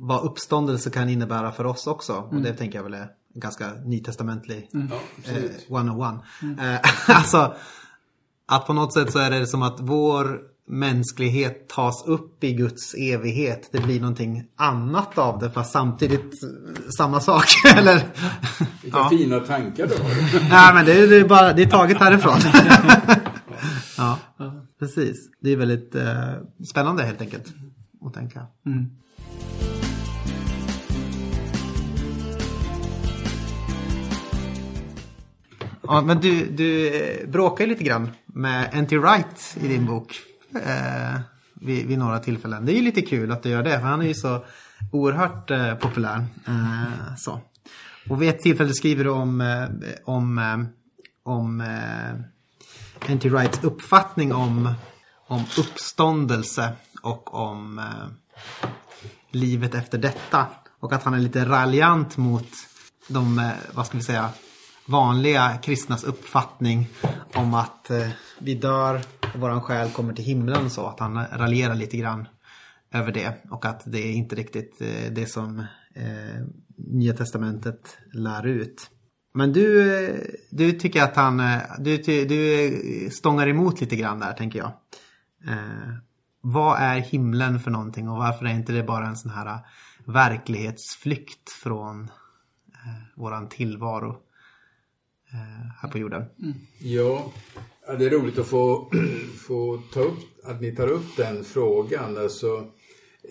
vad 0.00 0.24
uppståndelse 0.24 0.90
kan 0.90 1.08
innebära 1.08 1.52
för 1.52 1.66
oss 1.66 1.86
också. 1.86 2.12
Och 2.12 2.40
det 2.40 2.52
tänker 2.52 2.78
jag 2.78 2.84
väl 2.84 2.94
är 2.94 3.08
ganska 3.34 3.72
nytestamentlig 3.84 4.68
Ja, 4.72 4.78
eh, 4.80 4.90
absolut. 5.18 5.66
101. 5.70 6.14
Eh, 6.60 6.80
alltså, 7.16 7.54
att 8.48 8.66
på 8.66 8.72
något 8.72 8.92
sätt 8.92 9.12
så 9.12 9.18
är 9.18 9.30
det 9.30 9.46
som 9.46 9.62
att 9.62 9.80
vår 9.80 10.40
mänsklighet 10.68 11.68
tas 11.68 12.04
upp 12.06 12.44
i 12.44 12.52
Guds 12.52 12.94
evighet. 12.94 13.68
Det 13.72 13.80
blir 13.80 14.00
någonting 14.00 14.44
annat 14.56 15.18
av 15.18 15.38
det 15.38 15.50
fast 15.50 15.72
samtidigt 15.72 16.42
eh, 16.42 16.88
samma 16.98 17.20
sak. 17.20 17.44
Eller? 17.76 17.94
Vilka 18.82 18.98
Ja. 18.98 19.08
fina 19.10 19.40
tankar 19.40 19.86
du 19.86 19.94
har. 19.94 20.10
Nej 20.50 20.74
men 20.74 20.84
det 20.86 20.92
är, 21.00 21.06
det 21.08 21.16
är, 21.16 21.28
bara, 21.28 21.52
det 21.52 21.62
är 21.62 21.66
taget 21.70 21.98
härifrån. 21.98 22.38
ja, 23.96 24.18
precis. 24.78 25.16
Det 25.40 25.50
är 25.52 25.56
väldigt 25.56 25.94
eh, 25.94 26.32
spännande 26.70 27.02
helt 27.04 27.20
enkelt. 27.20 27.46
Att 28.06 28.14
tänka. 28.14 28.46
Ja, 35.82 36.02
men 36.02 36.20
du, 36.20 36.46
du 36.46 36.86
eh, 36.96 37.28
bråkar 37.28 37.64
ju 37.64 37.70
lite 37.70 37.84
grann 37.84 38.10
med 38.38 38.68
N.T. 38.72 38.98
Wright 38.98 39.56
i 39.60 39.68
din 39.68 39.86
bok. 39.86 40.20
Eh, 40.54 41.20
vid, 41.54 41.86
vid 41.86 41.98
några 41.98 42.18
tillfällen. 42.18 42.66
Det 42.66 42.72
är 42.72 42.76
ju 42.76 42.82
lite 42.82 43.02
kul 43.02 43.32
att 43.32 43.42
du 43.42 43.48
gör 43.48 43.62
det. 43.62 43.80
För 43.80 43.86
han 43.86 44.02
är 44.02 44.06
ju 44.06 44.14
så 44.14 44.44
oerhört 44.92 45.50
eh, 45.50 45.74
populär. 45.74 46.26
Eh, 46.46 47.16
så. 47.16 47.40
Och 48.08 48.22
vid 48.22 48.28
ett 48.28 48.40
tillfälle 48.40 48.74
skriver 48.74 49.04
du 49.04 49.10
om, 49.10 49.40
eh, 49.40 49.68
om, 50.04 50.38
eh, 50.38 50.58
om 51.22 51.60
eh, 51.60 53.10
N.T. 53.10 53.28
Wrights 53.28 53.64
uppfattning 53.64 54.34
om, 54.34 54.74
om 55.26 55.44
uppståndelse 55.58 56.72
och 57.02 57.34
om 57.34 57.78
eh, 57.78 58.68
livet 59.30 59.74
efter 59.74 59.98
detta. 59.98 60.46
Och 60.80 60.92
att 60.92 61.02
han 61.02 61.14
är 61.14 61.18
lite 61.18 61.44
raljant 61.44 62.16
mot 62.16 62.48
de, 63.08 63.38
eh, 63.38 63.50
vad 63.72 63.86
ska 63.86 63.96
vi 63.96 64.04
säga, 64.04 64.30
vanliga 64.88 65.58
kristnas 65.62 66.04
uppfattning 66.04 66.88
om 67.34 67.54
att 67.54 67.90
eh, 67.90 68.08
vi 68.38 68.54
dör 68.54 69.00
och 69.34 69.40
våran 69.40 69.62
själ 69.62 69.90
kommer 69.90 70.14
till 70.14 70.24
himlen 70.24 70.70
så. 70.70 70.86
Att 70.86 71.00
han 71.00 71.26
raljerar 71.32 71.74
lite 71.74 71.96
grann 71.96 72.28
över 72.92 73.12
det. 73.12 73.34
Och 73.50 73.64
att 73.64 73.82
det 73.86 73.98
är 73.98 74.12
inte 74.12 74.36
riktigt 74.36 74.80
eh, 74.80 75.12
det 75.12 75.26
som 75.26 75.58
eh, 75.94 76.44
Nya 76.76 77.12
Testamentet 77.12 77.98
lär 78.12 78.46
ut. 78.46 78.90
Men 79.34 79.52
du, 79.52 79.96
eh, 80.04 80.16
du 80.50 80.72
tycker 80.72 81.02
att 81.02 81.16
han, 81.16 81.40
eh, 81.40 81.60
du, 81.78 81.96
du 82.02 82.64
eh, 82.64 83.10
stångar 83.10 83.48
emot 83.48 83.80
lite 83.80 83.96
grann 83.96 84.20
där 84.20 84.32
tänker 84.32 84.58
jag. 84.58 84.72
Eh, 85.48 85.94
vad 86.40 86.80
är 86.80 86.98
himlen 86.98 87.60
för 87.60 87.70
någonting 87.70 88.08
och 88.08 88.18
varför 88.18 88.44
är 88.44 88.50
inte 88.50 88.72
det 88.72 88.82
bara 88.82 89.06
en 89.06 89.16
sån 89.16 89.30
här 89.30 89.58
verklighetsflykt 90.04 91.50
från 91.62 92.02
eh, 92.02 93.16
våran 93.16 93.48
tillvaro 93.48 94.16
här 95.82 95.88
på 95.92 95.98
jorden? 95.98 96.24
Ja, 96.78 97.32
ja, 97.86 97.94
det 97.94 98.06
är 98.06 98.10
roligt 98.10 98.38
att 98.38 98.46
få, 98.46 98.90
få 99.46 99.82
ta 99.92 100.00
upp, 100.00 100.18
att 100.44 100.60
ni 100.60 100.76
tar 100.76 100.88
upp 100.88 101.16
den 101.16 101.44
frågan. 101.44 102.18
Alltså, 102.18 102.66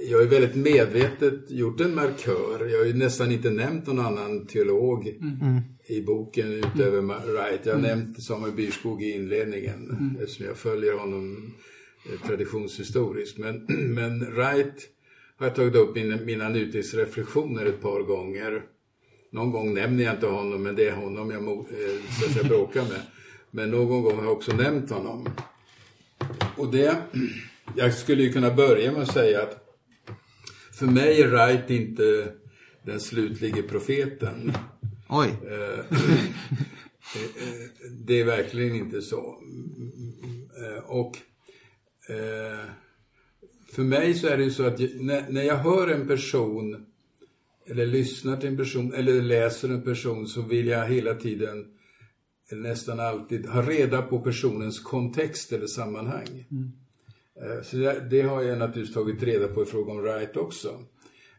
jag 0.10 0.18
har 0.18 0.24
ju 0.24 0.30
väldigt 0.30 0.56
medvetet 0.56 1.52
gjort 1.52 1.82
en 1.82 1.96
markör. 1.96 2.66
Jag 2.72 2.80
har 2.80 2.86
ju 2.86 2.94
nästan 2.94 3.32
inte 3.32 3.50
nämnt 3.50 3.88
någon 3.88 4.00
annan 4.00 4.46
teolog 4.46 5.08
i 5.88 6.02
boken 6.02 6.52
utöver 6.54 7.02
Ma- 7.02 7.26
Wright. 7.26 7.66
Jag 7.66 7.74
har 7.74 7.82
nämnt 7.82 8.24
Samuel 8.24 8.54
Byrskog 8.54 9.04
i 9.04 9.12
inledningen 9.12 10.18
eftersom 10.22 10.46
jag 10.46 10.58
följer 10.58 10.94
honom 10.94 11.54
eh, 12.12 12.28
traditionshistoriskt. 12.28 13.38
Men, 13.38 13.66
men 13.94 14.20
Wright 14.20 14.90
har 15.38 15.46
jag 15.48 15.56
tagit 15.56 15.76
upp 15.76 15.96
mina, 15.96 16.18
mina 16.26 16.50
nutidsreflektioner 16.50 17.66
ett 17.66 17.82
par 17.82 18.02
gånger. 18.02 18.62
Någon 19.32 19.52
gång 19.52 19.74
nämner 19.74 20.04
jag 20.04 20.14
inte 20.16 20.28
honom, 20.28 20.64
men 20.64 20.76
det 20.76 20.88
är 20.88 20.96
honom 20.96 21.32
jag, 21.32 21.48
eh, 21.48 22.34
säga, 22.34 22.44
bråkar 22.44 22.82
med. 22.82 23.02
Men 23.52 23.72
någon 23.72 24.04
gång 24.04 24.16
har 24.18 24.24
jag 24.24 24.32
också 24.34 24.56
nämnt 24.56 24.90
honom. 24.90 25.30
Och 26.58 26.72
det, 26.72 26.98
jag 27.76 27.94
skulle 27.94 28.24
ju 28.24 28.34
kunna 28.34 28.54
börja 28.54 28.92
med 28.92 29.02
att 29.02 29.14
säga 29.14 29.42
att 29.44 29.64
för 30.74 30.86
mig 30.86 31.22
är 31.22 31.28
Wright 31.28 31.70
inte 31.70 32.34
den 32.86 33.00
slutlige 33.00 33.62
profeten. 33.64 34.52
Oj, 35.10 35.34
Eh, 35.48 35.80
eh, 37.16 37.70
det 38.06 38.20
är 38.20 38.26
verkligen 38.26 38.76
inte 38.76 39.02
så. 39.02 39.38
Eh, 40.58 40.84
Och 40.86 41.18
för 43.74 43.84
mig 43.84 44.14
så 44.14 44.28
är 44.28 44.38
det 44.38 44.44
ju 44.44 44.52
så 44.52 44.64
att 44.66 44.80
jag- 44.80 45.02
när 45.30 45.44
jag 45.44 45.56
hör 45.56 45.88
en 45.88 46.08
person 46.08 46.86
eller 47.70 47.86
lyssnar 47.86 48.38
till 48.38 48.50
en 48.50 48.58
person 48.58 48.94
eller 48.94 49.22
läser 49.22 49.70
en 49.70 49.82
person 49.82 50.28
så 50.28 50.42
vill 50.42 50.68
jag 50.68 50.86
hela 50.88 51.14
tiden 51.16 51.66
nästan 52.52 53.00
alltid 53.00 53.46
ha 53.46 53.62
reda 53.62 54.02
på 54.02 54.20
personens 54.20 54.80
kontext 54.80 55.52
eller 55.54 55.68
sammanhang. 55.68 56.46
Eh, 57.42 57.64
Så 57.64 57.78
det, 57.78 58.08
det 58.12 58.22
har 58.22 58.42
jag 58.44 58.58
naturligtvis 58.60 58.94
tagit 58.96 59.24
reda 59.24 59.48
på 59.48 59.64
i 59.64 59.66
fråga 59.66 59.92
om 59.92 60.02
Wright 60.02 60.38
också. 60.38 60.80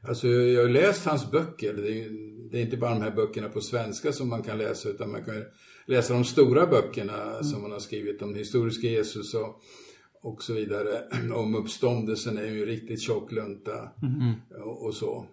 Alltså 0.09 0.29
jag 0.29 0.63
har 0.63 0.69
läst 0.69 1.05
hans 1.05 1.31
böcker. 1.31 1.75
Det 1.75 1.89
är, 1.89 1.95
ju- 1.95 2.49
det 2.51 2.59
är 2.59 2.63
inte 2.63 2.77
bara 2.77 2.95
de 2.95 3.03
här 3.03 3.11
böckerna 3.17 3.49
på 3.49 3.61
svenska 3.61 4.13
som 4.13 4.29
man 4.29 4.43
kan 4.43 4.59
läsa 4.59 4.89
utan 4.89 5.11
man 5.11 5.25
kan 5.25 5.45
läsa 5.87 6.15
de 6.15 6.25
stora 6.25 6.67
böckerna 6.67 7.43
som 7.43 7.63
han 7.63 7.73
har 7.73 7.79
skrivit 7.79 8.23
om 8.23 8.35
historiska 8.35 8.87
Jesus 8.87 9.35
och, 9.35 9.61
och 10.23 10.43
så 10.43 10.53
vidare. 10.55 11.03
Om 11.35 11.55
uppståndelsen 11.55 12.39
är 12.39 12.47
ju 12.47 12.61
en 12.61 12.67
riktigt 12.67 13.01
tjock 13.01 13.33
lunta 13.33 13.89
och, 14.65 14.87
och 14.87 14.95
så. 14.95 15.27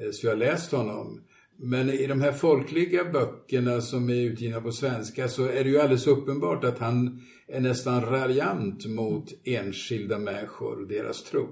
Eh, 0.00 0.10
Så 0.12 0.26
jag 0.26 0.32
har 0.32 0.36
läst 0.36 0.72
honom. 0.72 1.20
Men 1.60 1.90
i 1.90 2.06
de 2.06 2.20
här 2.20 2.32
folkliga 2.32 3.04
böckerna 3.04 3.80
som 3.80 4.10
är 4.10 4.14
utgivna 4.14 4.60
på 4.60 4.72
svenska 4.72 5.28
så 5.28 5.44
är 5.46 5.64
det 5.64 5.70
ju 5.70 5.80
alldeles 5.80 6.06
uppenbart 6.06 6.64
att 6.64 6.78
han 6.78 7.20
är 7.48 7.60
nästan 7.60 8.00
raljant 8.04 8.86
mot 8.86 9.32
enskilda 9.44 10.18
människor 10.18 10.80
och 10.80 10.88
deras 10.88 11.22
tro. 11.22 11.48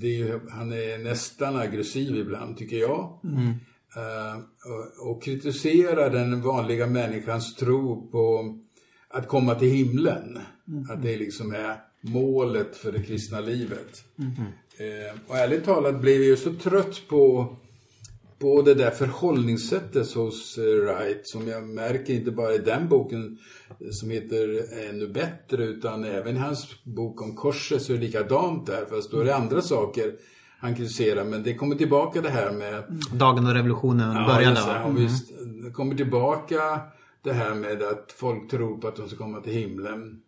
Det 0.00 0.20
är 0.22 0.40
han 0.50 0.72
är 0.72 0.98
nästan 0.98 1.56
aggressiv 1.56 2.16
ibland, 2.16 2.56
tycker 2.56 2.76
jag. 2.76 3.20
Eh, 3.96 4.38
och, 5.00 5.10
och 5.10 5.22
kritiserar 5.22 6.10
den 6.10 6.42
vanliga 6.42 6.86
människans 6.86 7.54
tro 7.54 8.10
på 8.10 8.54
att 9.08 9.28
komma 9.28 9.54
till 9.54 9.70
himlen. 9.70 10.38
Att 10.90 11.02
det 11.02 11.16
liksom 11.16 11.54
är 11.54 11.76
målet 12.00 12.76
för 12.76 12.92
det 12.92 13.02
kristna 13.02 13.40
livet. 13.40 14.04
Eh, 14.78 15.18
och 15.28 15.36
ärligt 15.36 15.64
talat 15.64 16.00
blev 16.00 16.14
jag 16.14 16.24
ju 16.24 16.36
så 16.36 16.52
trött 16.52 17.02
på, 17.08 17.56
på 18.38 18.62
det 18.62 18.74
där 18.74 18.90
förhållningssättet 18.90 20.12
hos 20.12 20.58
eh, 20.58 20.64
Wright 20.64 21.26
som 21.26 21.48
jag 21.48 21.62
märker 21.62 22.14
inte 22.14 22.30
bara 22.30 22.54
i 22.54 22.58
den 22.58 22.88
boken 22.88 23.38
eh, 23.80 23.90
som 23.90 24.10
heter 24.10 24.64
Ännu 24.90 25.08
bättre 25.08 25.64
utan 25.64 26.04
även 26.04 26.36
i 26.36 26.38
hans 26.38 26.84
bok 26.84 27.22
om 27.22 27.36
korset 27.36 27.82
så 27.82 27.92
är 27.92 27.96
det 27.96 28.02
likadant 28.02 28.66
där 28.66 28.86
fast 28.90 29.10
då 29.10 29.20
är 29.20 29.24
det 29.24 29.36
andra 29.36 29.62
saker 29.62 30.12
han 30.58 30.74
kritiserar 30.74 31.24
men 31.24 31.42
det 31.42 31.54
kommer 31.54 31.76
tillbaka 31.76 32.20
det 32.20 32.30
här 32.30 32.52
med 32.52 32.84
dagen 33.12 33.46
och 33.46 33.54
revolutionen 33.54 34.16
Ja, 34.16 34.26
började 34.26 34.54
just? 34.54 34.66
Ja, 34.68 34.88
visst. 34.88 35.32
Det 35.64 35.70
kommer 35.70 35.94
tillbaka 35.94 36.80
det 37.22 37.32
här 37.32 37.54
med 37.54 37.82
att 37.82 38.14
folk 38.16 38.50
tror 38.50 38.78
på 38.78 38.88
att 38.88 38.96
de 38.96 39.08
ska 39.08 39.16
komma 39.16 39.40
till 39.40 39.52
himlen. 39.52 40.20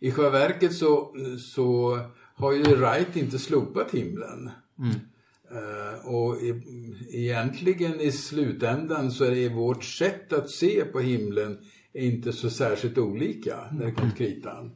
I 0.00 0.10
själva 0.10 0.30
verket 0.30 0.74
så, 0.74 1.14
så 1.54 1.98
har 2.34 2.52
ju 2.52 2.62
Wright 2.62 3.16
inte 3.16 3.38
slopat 3.38 3.90
himlen. 3.90 4.50
Eh, 5.50 6.06
och 6.06 6.42
i, 6.42 6.62
egentligen 7.12 8.00
i 8.00 8.12
slutändan 8.12 9.10
så 9.10 9.24
är 9.24 9.54
vårt 9.54 9.84
sätt 9.84 10.32
att 10.32 10.50
se 10.50 10.84
på 10.84 11.00
himlen 11.00 11.58
inte 11.94 12.32
så 12.32 12.50
särskilt 12.50 12.98
olika 12.98 13.56
när 13.72 13.86
det 13.86 13.92
kommer 13.92 14.10
till 14.10 14.26
kritan. 14.26 14.70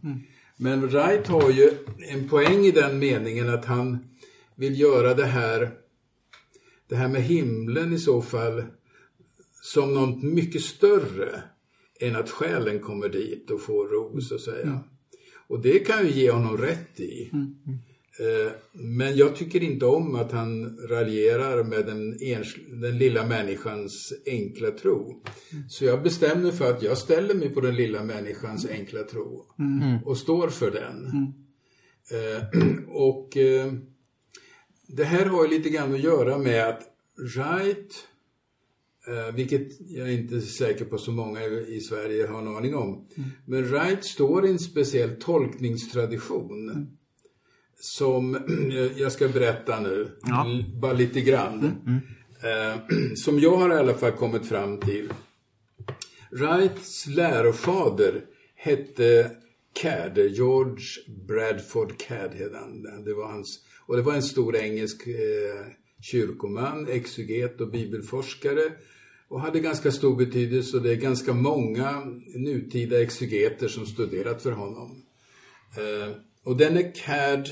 Men 0.56 0.86
Wright 0.86 1.26
har 1.26 1.50
ju 1.50 1.70
en 2.08 2.28
poäng 2.28 2.64
i 2.64 2.70
den 2.70 2.98
meningen 2.98 3.48
att 3.48 3.64
han 3.64 3.98
vill 4.54 4.80
göra 4.80 5.14
det 5.14 5.26
här 5.26 5.70
det 6.88 6.96
här 6.96 7.08
med 7.08 7.22
himlen 7.22 7.92
i 7.92 7.98
så 7.98 8.22
fall 8.22 8.64
som 9.62 9.94
något 9.94 10.22
mycket 10.22 10.62
större 10.62 11.42
än 12.00 12.16
att 12.16 12.30
själen 12.30 12.80
kommer 12.80 13.08
dit 13.08 13.50
och 13.50 13.60
får 13.62 13.88
ro, 13.88 14.20
så 14.20 14.34
att 14.34 14.40
säga. 14.40 14.84
Och 15.48 15.62
det 15.62 15.78
kan 15.78 16.06
ju 16.06 16.12
ge 16.12 16.30
honom 16.30 16.56
rätt 16.56 17.00
i. 17.00 17.30
Eh, 18.20 18.52
Men 18.72 19.16
jag 19.16 19.36
tycker 19.36 19.62
inte 19.62 19.86
om 19.86 20.14
att 20.14 20.32
han 20.32 20.78
raljerar 20.88 21.64
med 21.64 21.86
den, 21.86 22.18
den 22.80 22.98
lilla 22.98 23.26
människans 23.26 24.12
enkla 24.26 24.70
tro. 24.70 25.22
Så 25.68 25.84
jag 25.84 26.02
bestämde 26.02 26.52
för 26.52 26.70
att 26.70 26.82
jag 26.82 26.98
ställer 26.98 27.34
mig 27.34 27.48
på 27.48 27.60
den 27.60 27.76
lilla 27.76 28.04
människans 28.04 28.66
enkla 28.66 29.02
tro 29.02 29.44
och 30.04 30.18
står 30.18 30.48
för 30.48 30.70
den. 30.70 31.06
Eh, 32.10 32.42
Och 32.88 33.36
eh, 33.36 33.72
det 34.88 35.04
här 35.04 35.26
har 35.26 35.44
ju 35.44 35.50
lite 35.50 35.68
grann 35.70 35.94
att 35.94 36.00
göra 36.00 36.38
med 36.38 36.68
att 36.68 36.82
Wright, 37.34 37.94
vilket 39.34 39.68
jag 39.80 40.12
inte 40.12 40.36
är 40.36 40.40
säker 40.40 40.84
på 40.84 40.98
så 40.98 41.10
många 41.12 41.42
i 41.44 41.80
Sverige 41.80 42.26
har 42.26 42.38
en 42.38 42.48
aning 42.48 42.74
om, 42.74 43.08
men 43.44 43.64
Wright 43.68 44.04
står 44.04 44.46
i 44.46 44.50
en 44.50 44.58
speciell 44.58 45.10
tolkningstradition 45.20 46.86
som 47.80 48.38
jag 48.96 49.12
ska 49.12 49.28
berätta 49.28 49.80
nu, 49.80 50.08
Ja. 50.26 50.44
l- 50.46 50.64
bara 50.82 50.92
lite 50.92 51.20
grann. 51.20 51.64
Eh, 52.42 52.80
som 53.16 53.40
jag 53.40 53.56
har 53.56 53.74
i 53.74 53.78
alla 53.78 53.94
fall 53.94 54.12
kommit 54.12 54.46
fram 54.46 54.80
till. 54.80 55.12
Wrights 56.30 57.06
lärofader 57.06 58.24
hette 58.54 59.30
Cadd, 59.80 60.18
George 60.18 60.84
Bradford 61.28 61.92
han. 62.54 62.82
Det 63.04 63.14
var 63.14 63.26
hans, 63.32 63.60
och 63.86 63.96
det 63.96 64.02
var 64.02 64.14
en 64.14 64.22
stor 64.22 64.56
engelsk 64.56 65.06
eh, 65.06 65.66
kyrkoman, 66.00 66.88
exeget 66.88 67.60
och 67.60 67.70
bibelforskare 67.70 68.72
och 69.28 69.40
hade 69.40 69.60
ganska 69.60 69.92
stor 69.92 70.16
betydelse 70.16 70.76
och 70.76 70.82
det 70.82 70.92
är 70.92 70.96
ganska 70.96 71.32
många 71.32 72.02
nutida 72.34 73.02
exegeter 73.02 73.68
som 73.68 73.86
studerat 73.86 74.42
för 74.42 74.52
honom. 74.52 75.02
Eh, 75.76 76.16
och 76.42 76.56
denne 76.56 76.82
Cadd 76.82 77.48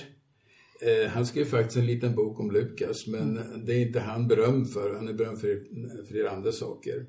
Eh, 0.80 1.10
han 1.10 1.26
skrev 1.26 1.44
faktiskt 1.44 1.76
en 1.76 1.86
liten 1.86 2.14
bok 2.14 2.40
om 2.40 2.50
Lukas, 2.50 3.06
men 3.06 3.40
det 3.66 3.72
är 3.74 3.80
inte 3.80 4.00
han 4.00 4.28
berömd 4.28 4.72
för. 4.72 4.94
Han 4.94 5.08
är 5.08 5.12
berömd 5.12 5.40
för 5.40 5.58
flera 6.08 6.30
andra 6.30 6.52
saker. 6.52 7.06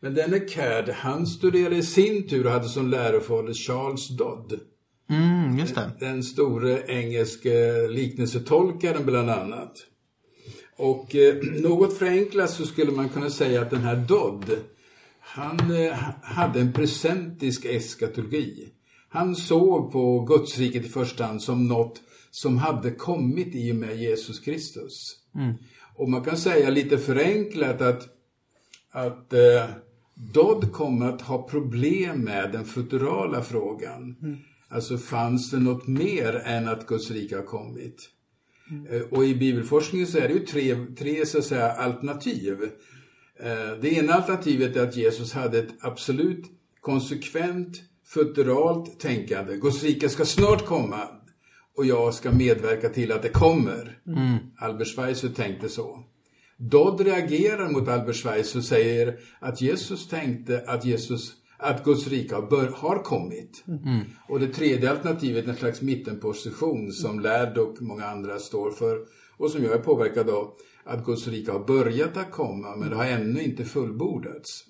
Men 0.00 0.14
denne 0.14 0.40
Cadd, 0.40 0.88
han 0.88 1.26
studerade 1.26 1.76
i 1.76 1.82
sin 1.82 2.28
tur 2.28 2.46
och 2.46 2.52
hade 2.52 2.68
som 2.68 2.90
lärofader 2.90 3.54
Charles 3.54 4.08
Dodd. 4.08 4.60
Mm, 5.10 5.58
just 5.58 5.74
det. 5.74 5.90
Den 6.00 6.22
store 6.22 6.82
engelske 6.86 7.88
liknelsetolkaren 7.88 9.06
bland 9.06 9.30
annat. 9.30 9.72
Och 10.80 11.16
eh, 11.16 11.36
något 11.62 11.98
förenklat 11.98 12.50
så 12.50 12.66
skulle 12.66 12.92
man 12.92 13.08
kunna 13.08 13.30
säga 13.30 13.62
att 13.62 13.70
den 13.70 13.80
här 13.80 13.96
Dodd, 13.96 14.50
han 15.20 15.84
eh, 15.84 15.92
hade 16.22 16.60
en 16.60 16.72
presentisk 16.72 17.64
eskatologi. 17.64 18.68
Han 19.08 19.36
såg 19.36 19.92
på 19.92 20.20
Gudsriket 20.20 20.84
i 20.84 20.88
första 20.88 21.24
hand 21.24 21.42
som 21.42 21.68
något 21.68 22.00
som 22.30 22.58
hade 22.58 22.90
kommit 22.90 23.54
i 23.54 23.72
och 23.72 23.76
med 23.76 23.96
Jesus 23.96 24.40
Kristus. 24.40 25.16
Och 25.96 26.08
man 26.08 26.24
kan 26.24 26.36
säga 26.36 26.70
lite 26.70 26.98
förenklat 26.98 27.80
att, 27.80 28.08
att 28.90 29.32
eh, 29.32 29.64
Dodd 30.14 30.72
kommer 30.72 31.08
att 31.08 31.22
ha 31.22 31.42
problem 31.42 32.20
med 32.20 32.52
den 32.52 32.64
futurala 32.64 33.42
frågan. 33.42 34.16
Alltså 34.68 34.98
fanns 34.98 35.50
det 35.50 35.58
något 35.58 35.86
mer 35.86 36.34
än 36.34 36.68
att 36.68 36.86
Guds 36.86 37.10
rike 37.10 37.36
har 37.36 37.42
kommit? 37.42 38.10
Eh, 38.90 39.00
Och 39.10 39.24
i 39.24 39.34
bibelforskningen 39.34 40.06
så 40.06 40.18
är 40.18 40.28
det 40.28 40.34
ju 40.34 40.46
tre, 40.46 40.76
tre 40.98 41.26
så 41.26 41.38
att 41.38 41.44
säga, 41.44 41.72
alternativ. 41.72 42.62
Eh, 43.40 43.80
Det 43.82 43.88
ena 43.92 44.12
alternativet 44.12 44.76
är 44.76 44.82
att 44.82 44.96
Jesus 44.96 45.32
hade 45.32 45.58
ett 45.58 45.74
absolut 45.80 46.44
konsekvent 46.80 47.82
futuralt 48.06 49.00
tänkande. 49.00 49.56
Guds 49.56 49.82
rike 49.82 50.08
ska 50.08 50.24
snart 50.24 50.66
komma 50.66 51.08
och 51.76 51.86
jag 51.86 52.14
ska 52.14 52.30
medverka 52.32 52.88
till 52.88 53.12
att 53.12 53.22
det 53.22 53.28
kommer. 53.28 53.98
Albert 54.58 54.94
Schweitzer 54.96 55.28
tänkte 55.28 55.68
så. 55.68 56.04
Dodd 56.56 57.00
reagerar 57.00 57.68
mot 57.68 57.88
Albert 57.88 58.16
Schweitzer 58.16 58.58
och 58.58 58.64
säger 58.64 59.18
att 59.40 59.60
Jesus 59.60 60.08
tänkte 60.08 60.64
att 60.66 60.84
Jesus 60.84 61.32
att 61.60 61.84
Guds 61.84 62.06
rike 62.06 62.34
har, 62.34 62.42
bör, 62.42 62.66
har 62.66 63.02
kommit. 63.02 63.64
Och 64.28 64.40
det 64.40 64.46
tredje 64.46 64.90
alternativet 64.90 65.48
en 65.48 65.56
slags 65.56 65.82
mittenposition 65.82 66.92
som 66.92 67.20
Lärd 67.20 67.58
och 67.58 67.82
många 67.82 68.04
andra 68.04 68.38
står 68.38 68.70
för 68.70 68.98
och 69.36 69.50
som 69.50 69.64
jag 69.64 69.72
är 69.72 69.78
påverkad 69.78 70.30
av. 70.30 70.52
Att 70.84 71.04
Guds 71.04 71.28
rike 71.28 71.52
har 71.52 71.64
börjat 71.64 72.16
att 72.16 72.30
komma 72.30 72.76
men 72.76 72.90
det 72.90 72.96
har 72.96 73.04
ännu 73.04 73.42
inte 73.42 73.64
fullbordats. 73.64 74.66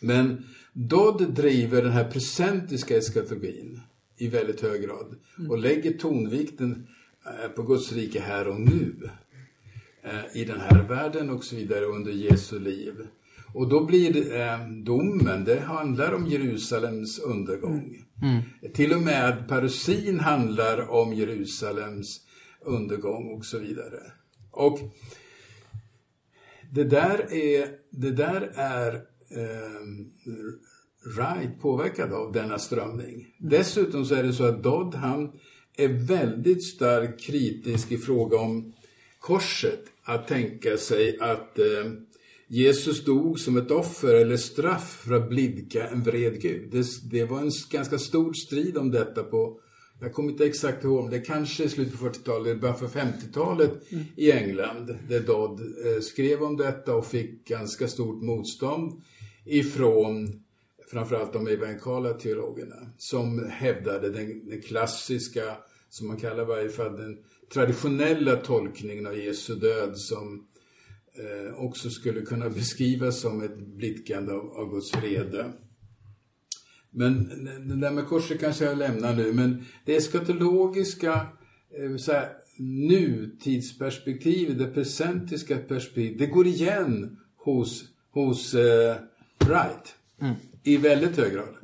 Men 0.00 0.44
Dodd 0.72 1.34
driver 1.34 1.82
den 1.82 1.92
här 1.92 2.10
presentiska 2.10 2.96
eskatologin 2.96 3.80
i 4.16 4.28
väldigt 4.28 4.60
hög 4.60 4.82
grad 4.82 5.14
och 5.48 5.58
lägger 5.58 5.92
tonvikten 5.92 6.86
eh, 7.26 7.48
på 7.48 7.62
Guds 7.62 7.92
rike 7.92 8.20
här 8.20 8.48
och 8.48 8.60
nu 8.60 9.10
eh, 10.02 10.40
i 10.40 10.44
den 10.44 10.60
här 10.60 10.82
världen 10.88 11.30
och 11.30 11.44
så 11.44 11.56
vidare 11.56 11.84
under 11.84 12.12
Jesu 12.12 12.58
liv. 12.58 12.94
Och 13.54 13.68
då 13.68 13.84
blir 13.84 14.36
eh, 14.40 14.68
domen, 14.84 15.44
det 15.44 15.60
handlar 15.60 16.12
om 16.12 16.26
Jerusalems 16.26 17.18
undergång. 17.18 18.04
Till 18.74 18.92
och 18.92 19.02
med 19.02 19.48
parusin 19.48 20.20
handlar 20.20 20.90
om 20.90 21.14
Jerusalems 21.14 22.20
undergång 22.64 23.36
och 23.36 23.44
så 23.44 23.58
vidare. 23.58 24.00
Och 24.50 24.78
det 26.70 26.84
där 26.84 27.32
är, 27.32 27.68
det 27.90 28.10
där 28.10 28.52
är 28.54 28.94
eh, 29.30 29.80
Wright 31.16 31.60
påverkad 31.60 32.12
av 32.12 32.32
denna 32.32 32.58
strömning. 32.58 33.26
Dessutom 33.38 34.04
så 34.04 34.14
är 34.14 34.22
det 34.22 34.32
så 34.32 34.44
att 34.44 34.62
Dodd 34.62 34.94
han 34.94 35.32
är 35.76 35.88
väldigt 35.88 36.64
starkt 36.64 37.20
kritisk 37.20 37.92
i 37.92 37.98
fråga 37.98 38.38
om 38.38 38.72
korset. 39.18 39.84
Att 40.02 40.28
tänka 40.28 40.76
sig 40.76 41.18
att 41.20 41.58
eh, 41.58 41.64
Jesus 42.48 43.04
dog 43.04 43.40
som 43.40 43.56
ett 43.56 43.70
offer 43.70 44.14
eller 44.14 44.36
straff 44.36 45.02
för 45.04 45.14
att 45.14 45.28
blidka 45.28 45.88
en 45.88 46.02
vred 46.02 46.40
Gud. 46.40 46.70
Det, 46.70 46.86
det 47.10 47.24
var 47.24 47.40
en 47.40 47.50
ganska 47.70 47.98
stor 47.98 48.32
strid 48.32 48.76
om 48.76 48.90
detta 48.90 49.22
på 49.22 49.60
jag 50.00 50.12
kommer 50.12 50.30
inte 50.30 50.44
exakt 50.44 50.84
ihåg, 50.84 51.10
det 51.10 51.20
kanske 51.20 51.64
är 51.64 51.68
slutet 51.68 52.00
på 52.00 52.06
40-talet, 52.06 52.46
eller 52.46 52.60
början 52.60 52.78
på 52.78 52.86
50-talet 52.86 53.72
i 54.16 54.32
England, 54.32 54.98
där 55.08 55.20
Dodd 55.20 55.60
eh, 55.60 56.00
skrev 56.00 56.42
om 56.42 56.56
detta 56.56 56.94
och 56.94 57.06
fick 57.06 57.48
ganska 57.48 57.88
stort 57.88 58.22
motstånd 58.22 59.02
ifrån 59.44 60.42
framförallt 60.90 61.32
de 61.32 61.46
evangelikala 61.46 62.12
teologerna 62.12 62.76
som 62.98 63.48
hävdade 63.50 64.10
den, 64.10 64.48
den 64.48 64.62
klassiska, 64.62 65.56
som 65.88 66.06
man 66.06 66.16
kallar 66.16 66.44
varje 66.44 66.68
fall 66.68 66.96
den 66.96 67.18
traditionella 67.52 68.36
tolkningen 68.36 69.06
av 69.06 69.18
Jesu 69.18 69.54
död 69.54 69.98
som 69.98 70.47
eh, 71.18 71.54
också 71.54 71.90
skulle 71.90 72.20
kunna 72.20 72.50
beskrivas 72.50 73.20
som 73.20 73.42
ett 73.42 73.58
blidkande 73.58 74.32
av, 74.32 74.50
av 74.50 74.70
Guds 74.70 74.96
vrede. 74.96 75.52
Men 76.90 77.28
det 77.68 77.76
där 77.76 77.90
med 77.90 78.06
korset 78.06 78.40
kanske 78.40 78.64
jag 78.64 78.78
lämnar 78.78 79.16
nu, 79.16 79.32
men 79.32 79.64
det 79.84 79.96
eskatologiska 79.96 81.26
eh, 81.78 81.96
så 81.96 82.12
här, 82.12 82.28
nutidsperspektivet, 82.58 84.58
det 84.58 84.68
presentiska 84.68 85.58
perspektivet, 85.58 86.18
det 86.18 86.26
går 86.26 86.46
igen 86.46 87.18
hos, 87.36 87.84
hos 88.10 88.54
eh, 88.54 88.96
Wright 89.38 89.94
i 90.62 90.76
väldigt 90.76 91.16
hög 91.16 91.32
grad. 91.32 91.54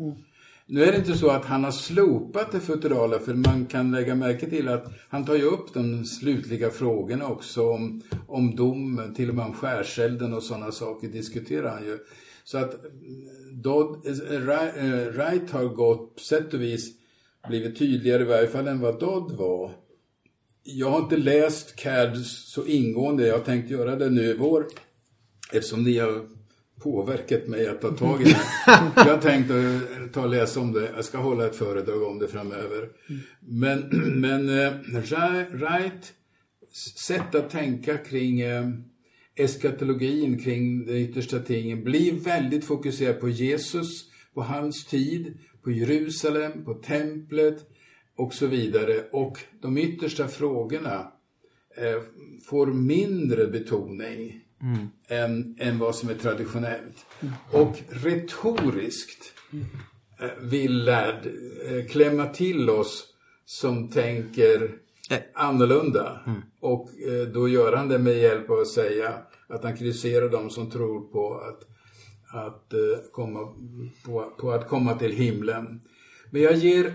Nu 0.66 0.84
är 0.84 0.92
det 0.92 0.98
inte 0.98 1.14
så 1.14 1.30
att 1.30 1.44
han 1.44 1.64
har 1.64 1.70
slopat 1.70 2.52
det 2.52 2.60
futurala, 2.60 3.18
för 3.18 3.34
man 3.34 3.66
kan 3.66 3.90
lägga 3.90 4.14
märke 4.14 4.50
till 4.50 4.68
att 4.68 4.92
han 5.08 5.24
tar 5.24 5.34
ju 5.34 5.42
upp 5.42 5.74
de 5.74 6.04
slutliga 6.04 6.70
frågorna 6.70 7.28
också 7.28 7.70
om, 7.70 8.02
om 8.28 8.56
domen, 8.56 9.14
till 9.14 9.28
och 9.28 9.34
med 9.34 9.44
om 9.44 9.54
skärselden 9.54 10.34
och 10.34 10.42
sådana 10.42 10.72
saker 10.72 11.08
diskuterar 11.08 11.70
han 11.70 11.84
ju. 11.84 11.98
Så 12.44 12.58
att 12.58 12.74
eh, 12.74 12.90
Dodd, 13.52 14.06
eh, 14.06 14.32
eh, 14.32 15.08
Wright 15.08 15.50
har 15.50 15.64
gått, 15.64 16.14
på 16.14 16.20
sätt 16.20 16.54
och 16.54 16.60
vis, 16.60 16.90
blivit 17.48 17.78
tydligare 17.78 18.22
i 18.22 18.26
varje 18.26 18.48
fall 18.48 18.68
än 18.68 18.80
vad 18.80 19.00
Dodd 19.00 19.32
var. 19.32 19.70
Jag 20.62 20.90
har 20.90 20.98
inte 20.98 21.16
läst 21.16 21.76
CAD 21.76 22.16
så 22.26 22.66
ingående, 22.66 23.26
jag 23.26 23.38
har 23.38 23.44
tänkt 23.44 23.70
göra 23.70 23.96
det 23.96 24.10
nu 24.10 24.22
i 24.22 24.36
vår, 24.36 24.66
eftersom 25.52 25.84
ni 25.84 25.98
har 25.98 26.33
påverkat 26.84 27.46
mig 27.46 27.68
att 27.68 27.80
ta 27.80 27.90
tag 27.90 28.22
i 28.22 28.24
det. 28.24 28.40
Jag 28.96 29.22
tänkte 29.22 29.80
ta 30.12 30.22
och 30.22 30.28
läsa 30.28 30.60
om 30.60 30.72
det. 30.72 30.90
Jag 30.96 31.04
ska 31.04 31.18
hålla 31.18 31.46
ett 31.46 31.56
föredrag 31.56 32.02
om 32.02 32.18
det 32.18 32.28
framöver. 32.28 32.88
Men, 33.40 33.80
men 34.20 34.48
eh, 34.48 34.72
Wright 35.50 36.12
sätt 36.96 37.34
att 37.34 37.50
tänka 37.50 37.96
kring 37.96 38.40
eh, 38.40 38.68
eskatologin, 39.36 40.38
kring 40.38 40.86
de 40.86 40.92
yttersta 40.92 41.38
tingen, 41.38 41.84
blir 41.84 42.12
väldigt 42.12 42.64
fokuserad 42.64 43.20
på 43.20 43.28
Jesus, 43.28 44.04
på 44.34 44.42
hans 44.42 44.86
tid, 44.86 45.38
på 45.62 45.70
Jerusalem, 45.70 46.64
på 46.64 46.74
templet 46.74 47.58
och 48.16 48.34
så 48.34 48.46
vidare. 48.46 49.04
Och 49.12 49.38
de 49.60 49.78
yttersta 49.78 50.28
frågorna 50.28 51.12
eh, 51.76 52.02
får 52.48 52.66
mindre 52.66 53.46
betoning 53.46 54.43
än, 55.08 55.56
än 55.58 55.78
vad 55.78 55.94
som 55.94 56.08
är 56.08 56.14
traditionellt. 56.14 57.06
Och 57.50 57.76
retoriskt 57.88 59.32
eh, 60.20 60.28
vill 60.40 60.84
Ladd 60.84 61.26
eh, 61.66 61.86
klämma 61.86 62.26
till 62.26 62.70
oss 62.70 63.06
som 63.44 63.88
tänker 63.90 64.84
Eh. 65.10 65.20
annorlunda. 65.34 66.20
Och 66.60 66.90
eh, 67.00 67.28
då 67.28 67.48
gör 67.48 67.72
han 67.72 67.88
det 67.88 67.98
med 67.98 68.18
hjälp 68.18 68.50
av 68.50 68.58
att 68.58 68.68
säga 68.68 69.14
att 69.48 69.64
han 69.64 69.76
kritiserar 69.76 70.28
de 70.28 70.50
som 70.50 70.70
tror 70.70 71.00
på 71.00 71.38
att, 71.38 71.64
att, 72.40 72.72
eh, 72.72 73.10
komma, 73.12 73.38
på, 74.04 74.32
på 74.38 74.52
att 74.52 74.68
komma 74.68 74.98
till 74.98 75.12
himlen. 75.12 75.80
Men 76.30 76.42
jag 76.42 76.54
ger 76.54 76.94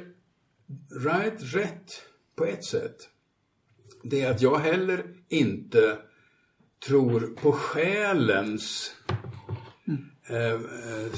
Wright 1.02 1.56
rätt 1.56 2.02
på 2.36 2.45
ett 2.45 2.64
sätt. 2.64 2.95
Det 4.03 4.22
är 4.22 4.31
att 4.31 4.41
jag 4.41 4.57
heller 4.60 5.03
inte 5.27 5.98
tror 6.88 7.19
på 7.41 7.51
själens 7.51 8.91
eh, 10.30 10.53
eh, 10.53 11.11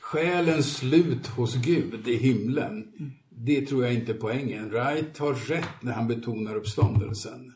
själens 0.00 0.76
slut 0.76 1.26
hos 1.26 1.54
Gud 1.54 2.08
i 2.08 2.16
himlen. 2.16 2.92
Det 3.30 3.66
tror 3.66 3.84
jag 3.84 3.94
inte 3.94 4.12
är 4.12 4.16
poängen. 4.16 4.70
Wright 4.70 5.18
har 5.18 5.34
rätt 5.34 5.82
när 5.82 5.92
han 5.92 6.08
betonar 6.08 6.56
uppståndelsen. 6.56 7.52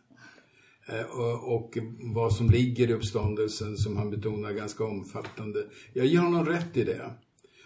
Eh, 0.86 1.06
och, 1.44 1.78
vad 2.14 2.32
som 2.32 2.50
ligger 2.50 2.90
i 2.90 2.92
uppståndelsen 2.92 3.76
som 3.76 3.96
han 3.96 4.10
betonar 4.10 4.52
ganska 4.52 4.84
omfattande. 4.84 5.64
Jag 5.92 6.06
ger 6.06 6.18
honom 6.18 6.46
rätt 6.46 6.76
i 6.76 6.84
det. 6.84 7.10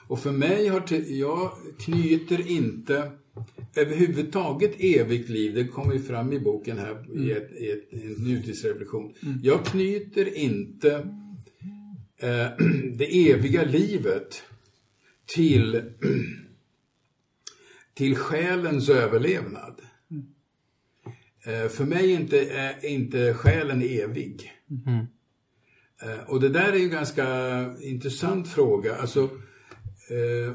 Och 0.06 0.18
för 0.18 0.32
mig 0.32 0.68
har 0.68 0.84
jag 1.08 1.52
knyter 1.78 2.50
inte 2.50 3.12
överhuvudtaget 3.74 4.74
evigt 4.78 5.28
liv, 5.28 5.54
det 5.54 5.64
kommer 5.64 5.94
ju 5.94 6.02
fram 6.02 6.32
i 6.32 6.40
boken 6.40 6.78
här 6.78 7.20
i, 7.20 7.32
ett, 7.32 7.52
i, 7.52 7.70
ett, 7.70 7.92
en 7.92 8.12
nutidsreflektion. 8.12 9.14
Jag 9.42 9.66
knyter 9.66 10.36
inte 10.36 10.94
eh, 12.18 12.46
det 12.92 13.30
eviga 13.30 13.64
livet 13.64 14.42
till, 15.26 15.82
till 17.94 18.16
själens 18.16 18.88
överlevnad. 18.88 19.80
Eh, 21.44 21.68
för 21.68 21.84
mig 21.84 22.12
inte, 22.12 22.50
är 22.50 22.86
inte 22.86 23.34
själen 23.34 23.82
evig. 23.82 24.52
Eh, 26.02 26.30
och 26.30 26.40
det 26.40 26.48
där 26.48 26.72
är 26.72 26.76
ju 26.76 26.84
en 26.84 26.90
ganska 26.90 27.26
intressant 27.80 28.48
fråga. 28.48 28.96
Alltså, 28.96 29.22
eh, 30.10 30.54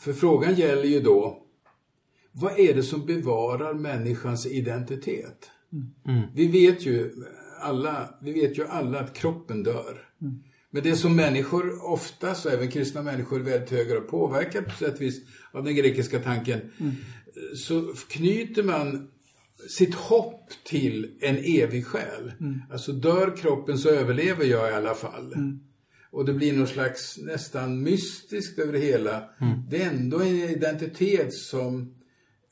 för 0.00 0.12
frågan 0.12 0.54
gäller 0.54 0.84
ju 0.84 1.00
då, 1.00 1.47
vad 2.40 2.58
är 2.58 2.74
det 2.74 2.82
som 2.82 3.06
bevarar 3.06 3.74
människans 3.74 4.46
identitet? 4.46 5.50
Vi 6.34 6.46
vet 6.46 6.86
ju 6.86 7.12
alla, 7.60 8.14
vi 8.22 8.32
vet 8.32 8.58
ju 8.58 8.66
alla 8.66 9.00
att 9.00 9.14
kroppen 9.14 9.62
dör. 9.62 9.98
Men 10.70 10.82
det 10.82 10.96
som 10.96 11.16
människor 11.16 11.92
oftast, 11.92 12.46
och 12.46 12.52
även 12.52 12.70
kristna 12.70 13.02
människor 13.02 13.40
väldigt 13.40 13.70
hög 13.70 13.88
grad 13.88 14.08
påverkat 14.08 14.64
på 14.64 14.70
sätt 14.70 14.94
och 14.94 15.00
vis 15.00 15.20
av 15.52 15.64
den 15.64 15.74
grekiska 15.74 16.18
tanken, 16.18 16.60
så 17.56 17.94
knyter 18.08 18.62
man 18.62 19.08
sitt 19.68 19.94
hopp 19.94 20.50
till 20.64 21.16
en 21.20 21.36
evig 21.36 21.86
själ. 21.86 22.32
Alltså 22.72 22.92
dör 22.92 23.36
kroppen 23.36 23.78
så 23.78 23.88
överlever 23.88 24.44
jag 24.44 24.70
i 24.70 24.74
alla 24.74 24.94
fall. 24.94 25.34
Och 26.10 26.24
det 26.24 26.34
blir 26.34 26.52
någon 26.52 26.66
slags 26.66 27.18
nästan 27.18 27.82
mystiskt 27.82 28.58
över 28.58 28.72
det 28.72 28.78
hela. 28.78 29.24
Det 29.70 29.82
är 29.82 29.90
ändå 29.90 30.20
en 30.20 30.36
identitet 30.36 31.34
som 31.34 31.94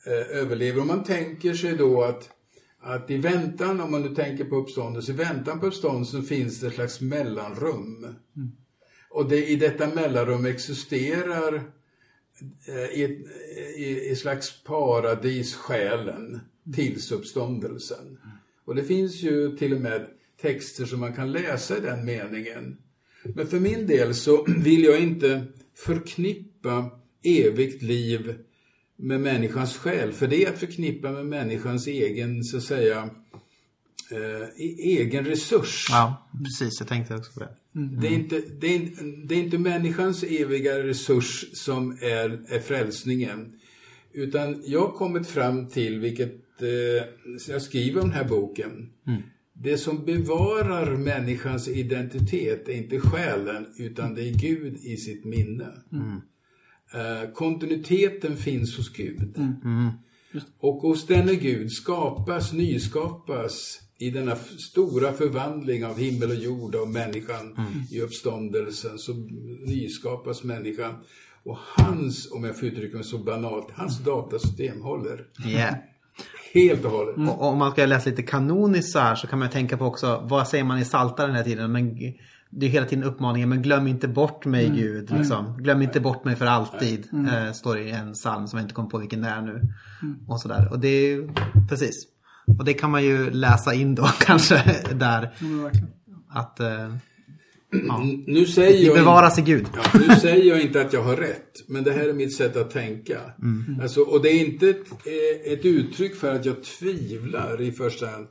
eh, 0.07 0.39
överlever. 0.39 0.81
Om 0.81 0.87
man 0.87 1.05
tänker 1.05 1.55
sig 1.55 1.77
då 1.77 2.03
att, 2.03 2.31
att 2.81 3.11
i 3.11 3.17
väntan, 3.17 3.81
om 3.81 3.91
man 3.91 4.03
nu 4.03 4.15
tänker 4.15 4.45
på 4.45 4.57
uppståndelse, 4.57 5.13
i 5.13 5.15
väntan 5.15 5.61
på 5.61 5.67
uppståndelsen 5.67 6.23
finns 6.23 6.61
det 6.61 6.67
ett 6.67 6.75
slags 6.75 7.01
mellanrum. 7.01 8.07
Och 9.11 9.29
det, 9.29 9.47
i 9.47 9.57
detta 9.57 9.95
mellanrum 9.95 10.47
existerar 10.47 11.55
eh, 12.69 12.99
i 12.99 13.05
ett, 13.05 13.19
i, 13.77 14.11
i 14.11 14.17
slags 14.17 14.63
paradis 14.65 15.55
själen 15.55 16.41
tills 16.75 17.13
uppståndelsen. 17.13 18.19
Och 18.65 18.75
det 18.75 18.85
finns 18.85 19.23
ju 19.23 19.57
till 19.57 19.75
och 19.75 19.81
med 19.81 20.07
texter 20.43 20.85
som 20.85 21.01
man 21.01 21.13
kan 21.13 21.33
läsa 21.33 21.79
i 21.79 21.81
den 21.81 22.05
meningen. 22.05 22.79
Men 23.35 23.47
för 23.47 23.61
min 23.61 23.87
del 23.87 24.15
så 24.15 24.47
vill 24.59 24.85
jag 24.85 25.01
inte 25.01 25.47
förknippa 25.75 26.91
evigt 27.23 27.83
liv 27.83 28.35
med 28.97 29.21
människans 29.21 29.77
själ. 29.77 30.13
För 30.13 30.27
det 30.27 30.45
är 30.45 30.53
att 30.53 30.59
förknippa 30.59 31.11
med 31.11 31.27
människans 31.27 31.87
egen, 31.87 32.45
så 32.45 32.57
att 32.57 32.63
säga, 32.63 33.11
eh, 34.11 34.43
e- 34.57 34.77
egen 34.83 35.25
resurs. 35.25 35.87
Ja, 35.91 36.29
precis. 36.45 36.81
Jag 36.81 36.89
tänkte 36.89 37.15
också 37.15 37.33
på 37.33 37.41
det. 37.41 37.49
Det, 38.01 38.07
är 38.07 38.13
inte, 38.13 38.43
det, 38.61 38.67
är, 38.77 38.81
det 39.27 39.35
är 39.35 39.39
inte 39.39 39.59
människans 39.59 40.23
eviga 40.23 40.79
resurs 40.83 41.45
som 41.53 41.91
är, 42.01 42.45
är 42.49 42.61
frälsningen. 42.61 43.53
Utan 44.13 44.63
jag 44.67 44.81
har 44.81 44.93
kommit 44.93 45.27
fram 45.27 45.69
till, 45.69 46.01
vilket 46.01 46.63
eh, 46.63 47.49
jag 47.49 47.63
skriver 47.63 48.01
om 48.01 48.09
den 48.09 48.19
här 48.19 48.29
boken. 48.29 48.91
Det 49.53 49.79
som 49.79 50.05
bevarar 50.05 50.97
människans 50.97 51.69
identitet 51.69 52.69
är 52.69 52.73
inte 52.73 53.01
själen, 53.01 53.67
utan 53.79 54.15
det 54.15 54.29
är 54.29 54.33
Gud 54.33 54.77
i 54.77 54.97
sitt 54.97 55.25
minne. 55.25 55.69
Eh, 56.95 57.31
kontinuiteten 57.35 58.37
finns 58.37 58.77
hos 58.77 58.89
Gud. 58.93 59.35
Och 60.61 60.75
hos 60.83 61.07
denne 61.07 61.35
Gud 61.35 61.73
skapas, 61.73 62.53
nyskapas 62.53 63.81
i 63.99 64.11
denna 64.11 64.37
stora 64.59 65.13
förvandling 65.13 65.85
av 65.85 65.99
himmel 65.99 66.31
och 66.31 66.37
jord 66.37 66.75
av 66.75 66.91
människan 66.91 67.57
i 67.91 68.01
uppståndelsen 68.01 68.99
så 68.99 69.13
nyskapas 69.67 70.45
människan. 70.45 70.95
Och 71.45 71.59
hans, 71.77 72.33
om 72.33 72.45
jag 72.45 72.59
får 72.59 72.69
uttrycka 72.69 72.97
mig 72.97 73.05
så 73.05 73.19
banalt, 73.19 73.67
hans 73.75 74.05
datasystem 74.05 74.83
håller 74.83 75.25
Yeah. 75.47 75.75
helt 76.55 76.85
och 76.85 76.91
hållet. 76.91 77.17
Och 77.17 77.41
och 77.41 77.47
om 77.47 77.59
man 77.59 77.73
ska 77.73 77.87
läsa 77.87 78.11
lite 78.11 78.23
kanoniskt 78.23 78.93
så 78.93 78.99
här 78.99 79.15
så 79.15 79.27
kan 79.27 79.39
man 79.39 79.51
tänka 79.51 79.77
på 79.77 79.85
också, 79.85 80.27
vad 80.31 80.49
säger 80.49 80.65
man 80.65 80.79
i 80.79 80.85
Psaltaren 80.85 81.35
hela 81.35 81.45
tiden? 81.45 81.73
Men 81.73 81.97
det 82.51 82.67
är 82.67 82.71
hela 82.71 82.87
tiden 82.87 83.05
uppmaningen, 83.05 83.49
men 83.49 83.63
glöm 83.63 83.87
inte 83.87 84.09
bort 84.09 84.45
mig 84.47 84.69
Gud. 84.77 85.11
Liksom. 85.19 85.57
Glöm 85.59 85.83
inte 85.83 86.01
bort 86.01 86.25
mig 86.25 86.37
för 86.37 86.47
alltid. 86.47 87.09
Eh, 87.13 87.53
står 87.53 87.79
i 87.79 87.91
en 87.91 88.13
psalm 88.13 88.47
som 88.47 88.57
jag 88.59 88.65
inte 88.65 88.75
kommer 88.75 88.89
på 88.89 88.99
vilken 88.99 89.23
det 89.23 89.29
är 89.29 89.43
nu. 89.43 89.61
Och 90.29 90.41
sådär. 90.41 90.69
Och 90.73 90.79
det 90.81 90.89
är 90.89 91.07
ju, 91.09 91.29
precis. 91.69 92.05
Och 92.59 92.65
det 92.65 92.75
kan 92.75 92.91
man 92.91 93.05
ju 93.05 93.31
läsa 93.31 93.75
in 93.75 93.95
då 93.95 94.05
kanske 94.21 94.63
där. 94.95 95.31
Att 96.31 96.61
eh, 96.61 96.93
N- 97.73 98.25
Nu 98.27 98.47
säger 98.47 98.87
jag 98.87 98.95
bevaras 98.97 99.39
i 99.39 99.43
Gud. 99.43 99.67
Ja, 99.77 100.01
nu 100.09 100.15
säger 100.17 100.45
jag 100.45 100.63
inte 100.63 100.81
att 100.81 100.93
jag 100.93 101.03
har 101.03 101.17
rätt, 101.17 101.53
men 101.69 101.85
det 101.85 101.93
här 101.93 102.09
är 102.09 102.13
mitt 102.13 102.37
sätt 102.37 102.57
att 102.57 102.71
tänka. 102.71 103.19
Alltså, 103.83 104.01
och 104.01 104.23
det 104.23 104.29
är 104.29 104.47
inte 104.47 104.69
ett, 104.69 104.87
eh, 105.47 105.53
ett 105.53 105.65
uttryck 105.65 106.17
för 106.17 106.35
att 106.35 106.45
jag 106.45 106.57
tvivlar 106.65 107.61
i 107.61 107.73
första 107.73 108.07
hand, 108.07 108.27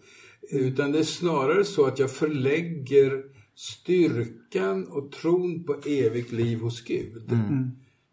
utan 0.51 0.91
det 0.91 0.99
är 0.99 1.03
snarare 1.03 1.63
så 1.65 1.85
att 1.85 1.99
jag 1.99 2.11
förlägger 2.11 3.11
styrkan 3.55 4.87
och 4.87 5.11
tron 5.11 5.63
på 5.63 5.73
evigt 5.85 6.31
liv 6.31 6.59
hos 6.59 6.81
Gud 6.81 7.31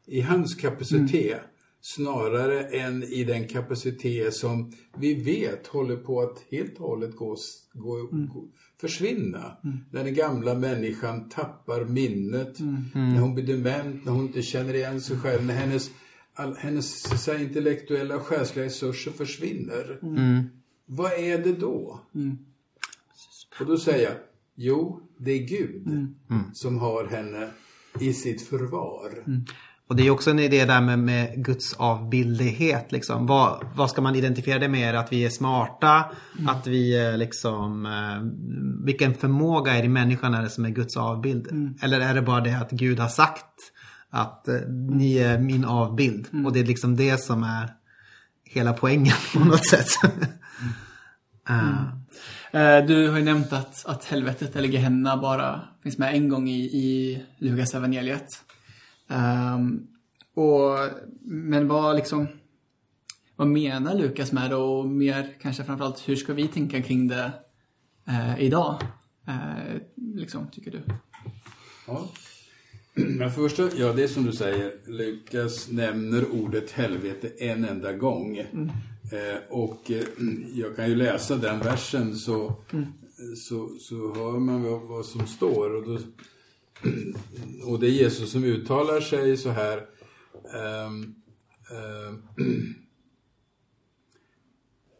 i 0.06 0.20
hans 0.20 0.55
kapacitet 0.55 1.40
snarare 1.81 2.62
än 2.62 3.02
i 3.02 3.24
den 3.24 3.48
kapacitet 3.48 4.35
som 4.35 4.73
vi 4.97 5.14
vet 5.14 5.66
håller 5.66 5.97
på 5.97 6.20
att 6.20 6.44
helt 6.51 6.81
och 6.81 6.89
hållet 6.89 7.16
gå, 7.16 7.36
gå, 7.73 8.09
gå, 8.12 8.48
försvinna. 8.81 9.56
När 9.90 10.05
den 10.05 10.14
gamla 10.14 10.55
människan 10.55 11.28
tappar 11.28 11.85
minnet, 11.85 12.60
när 12.94 13.19
hon 13.19 13.35
blir 13.35 13.47
dement, 13.47 14.05
när 14.05 14.12
hon 14.12 14.27
inte 14.27 14.43
känner 14.43 14.74
igen 14.74 15.01
sig 15.01 15.16
själv, 15.19 15.44
när 15.44 15.55
hennes, 15.55 15.90
all, 16.35 16.55
hennes 16.56 17.02
säga, 17.24 17.40
intellektuella 17.43 18.16
och 18.16 18.23
själsliga 18.23 18.64
resurser 18.64 19.10
försvinner. 19.10 19.98
Vad 20.86 21.12
är 21.12 21.39
det 21.39 21.52
då? 21.52 22.01
Och 23.60 23.66
då 23.66 23.78
säger 23.78 24.05
jag, 24.05 24.16
jo, 24.55 25.01
det 25.24 25.32
är 25.32 25.47
Gud 25.47 25.86
som 26.53 26.78
har 26.78 27.07
henne 27.11 27.49
i 28.01 28.12
sitt 28.12 28.49
förvar. 28.49 29.11
Och 29.93 29.97
det 29.97 30.07
är 30.07 30.11
också 30.11 30.31
en 30.31 30.39
idé 30.39 30.65
där 30.65 30.81
med, 30.81 30.99
med 30.99 31.44
Guds 31.44 31.74
avbildighet. 31.74 32.93
Liksom. 32.93 33.27
Vad, 33.27 33.66
vad 33.74 33.90
ska 33.90 34.01
man 34.01 34.16
identifiera 34.16 34.59
det 34.59 34.69
med? 34.69 34.94
Att 34.94 35.12
vi 35.12 35.24
är 35.24 35.31
smarta? 35.31 36.05
Att 36.47 36.66
vi 36.66 36.97
är 36.97 37.16
liksom... 37.16 37.86
Eh, 37.86 38.85
vilken 38.85 39.15
förmåga 39.15 39.73
är 39.73 39.78
det 39.78 39.86
i 39.86 39.89
människan 39.89 40.35
är 40.35 40.43
det 40.43 40.51
som 40.51 40.65
är 40.65 40.70
Guds 40.70 40.97
avbild? 40.97 41.77
Eller 41.82 42.01
är 42.01 42.15
det 42.15 42.23
bara 42.23 42.40
det 42.40 42.59
att 42.59 42.70
Gud 42.70 42.99
har 42.99 43.09
sagt 43.09 43.44
att 44.11 44.49
eh, 44.49 44.55
ni 44.69 45.19
är 45.19 45.39
min 45.39 45.65
avbild? 45.65 46.27
Och 46.47 46.53
det 46.53 46.61
är 46.61 46.65
liksom 46.65 46.97
det 46.97 47.23
som 47.23 47.43
är 47.43 47.70
hela 48.44 48.73
poängen 48.73 49.16
på 49.32 49.44
något 49.44 49.66
sätt. 49.66 49.89
Eh, 51.49 52.02
Du 52.87 53.09
har 53.09 53.19
ju 53.19 53.24
nämnt 53.24 53.53
att, 53.53 53.87
att 53.87 54.05
helvetet 54.05 54.57
eller 54.57 54.69
Gehenna 54.69 55.16
bara 55.16 55.61
finns 55.83 55.99
med 55.99 56.15
en 56.15 56.29
gång 56.29 56.49
i, 56.49 56.61
i 56.62 57.23
Lukas 57.39 57.74
evangeliet. 57.74 58.29
Ehm, 59.09 59.87
och, 60.35 60.79
men 61.23 61.69
vad 61.69 61.97
liksom 61.97 62.29
vad 63.37 63.49
menar 63.49 63.95
Lukas 63.95 64.33
med 64.33 64.51
det 64.51 64.57
och 64.57 64.89
mer 64.89 65.35
kanske 65.41 65.65
framförallt 65.65 66.09
hur 66.09 66.16
ska 66.16 66.33
vi 66.33 66.49
tänka 66.49 66.83
kring 66.83 67.09
det 67.09 67.33
eh, 68.09 68.41
idag? 68.41 68.83
Eh, 69.29 69.81
liksom, 70.15 70.47
tycker 70.51 70.70
du? 70.70 70.83
Ja. 71.87 72.09
Men 72.95 73.31
först, 73.31 73.59
ja 73.59 73.93
det 73.93 74.03
är 74.03 74.09
som 74.09 74.24
du 74.24 74.33
säger, 74.33 74.73
Lukas 74.87 75.70
nämner 75.70 76.33
ordet 76.33 76.70
helvete 76.70 77.29
en 77.39 77.65
enda 77.65 77.93
gång. 77.93 78.37
Eh, 78.37 78.47
och 79.48 79.90
eh, 79.90 80.05
jag 80.55 80.76
kan 80.76 80.89
ju 80.89 80.97
läsa 80.97 81.36
den 81.36 81.59
versen 81.59 82.16
så, 82.16 82.56
så, 83.36 83.68
så 83.78 84.14
hör 84.14 84.39
man 84.39 84.62
vad, 84.62 84.80
vad 84.80 85.06
som 85.06 85.26
står. 85.26 85.74
Och, 85.74 85.86
då, 85.86 85.98
och 87.72 87.80
det 87.80 87.86
är 87.86 87.90
Jesus 87.90 88.32
som 88.32 88.44
uttalar 88.44 89.01
sig 89.01 89.36
så 89.36 89.51
här. 89.51 89.86
ehm, 90.55 91.14
ehm, 91.70 92.22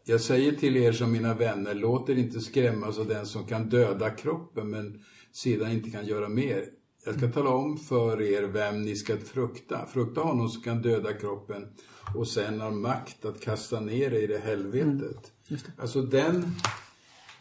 jag 0.05 0.21
säger 0.21 0.51
till 0.51 0.77
er 0.77 0.91
som 0.91 1.11
mina 1.11 1.33
vänner, 1.33 1.73
låt 1.73 2.09
er 2.09 2.15
inte 2.15 2.39
skrämmas 2.39 2.99
av 2.99 3.07
den 3.07 3.25
som 3.25 3.45
kan 3.45 3.69
döda 3.69 4.09
kroppen 4.09 4.69
men 4.69 5.03
sedan 5.31 5.71
inte 5.71 5.89
kan 5.89 6.05
göra 6.05 6.29
mer. 6.29 6.65
Jag 7.05 7.17
ska 7.17 7.31
tala 7.31 7.49
om 7.49 7.77
för 7.77 8.21
er 8.21 8.43
vem 8.43 8.81
ni 8.81 8.95
ska 8.95 9.17
frukta. 9.17 9.85
Frukta 9.85 10.21
honom 10.21 10.49
som 10.49 10.61
kan 10.61 10.81
döda 10.81 11.13
kroppen 11.13 11.67
och 12.15 12.27
sen 12.27 12.59
har 12.59 12.71
makt 12.71 13.25
att 13.25 13.39
kasta 13.41 13.79
ner 13.79 14.13
er 14.13 14.19
i 14.23 14.27
det 14.27 14.37
helvetet. 14.37 15.31
Alltså 15.77 16.01
den, 16.01 16.45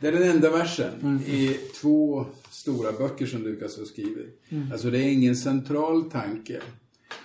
det 0.00 0.08
är 0.08 0.12
den 0.12 0.22
enda 0.30 0.50
versen 0.50 1.20
i 1.26 1.48
två 1.80 2.26
stora 2.50 2.92
böcker 2.92 3.26
som 3.26 3.42
Lukas 3.42 3.78
har 3.78 3.84
skrivit. 3.84 4.42
Alltså 4.72 4.90
det 4.90 4.98
är 4.98 5.12
ingen 5.12 5.36
central 5.36 6.10
tanke. 6.10 6.60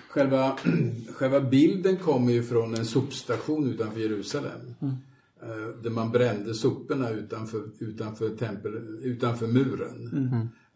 Själva, 0.09 0.57
själva 1.13 1.41
bilden 1.41 1.97
kommer 1.97 2.33
ju 2.33 2.43
från 2.43 2.75
en 2.75 2.85
sopstation 2.85 3.73
utanför 3.73 3.99
Jerusalem. 3.99 4.73
Eh, 5.41 5.81
Där 5.83 5.89
man 5.89 6.11
brände 6.11 6.53
soporna 6.53 7.09
utanför, 7.09 7.63
utanför, 7.79 8.29
tempel, 8.29 8.73
utanför 9.03 9.47
muren. 9.47 10.09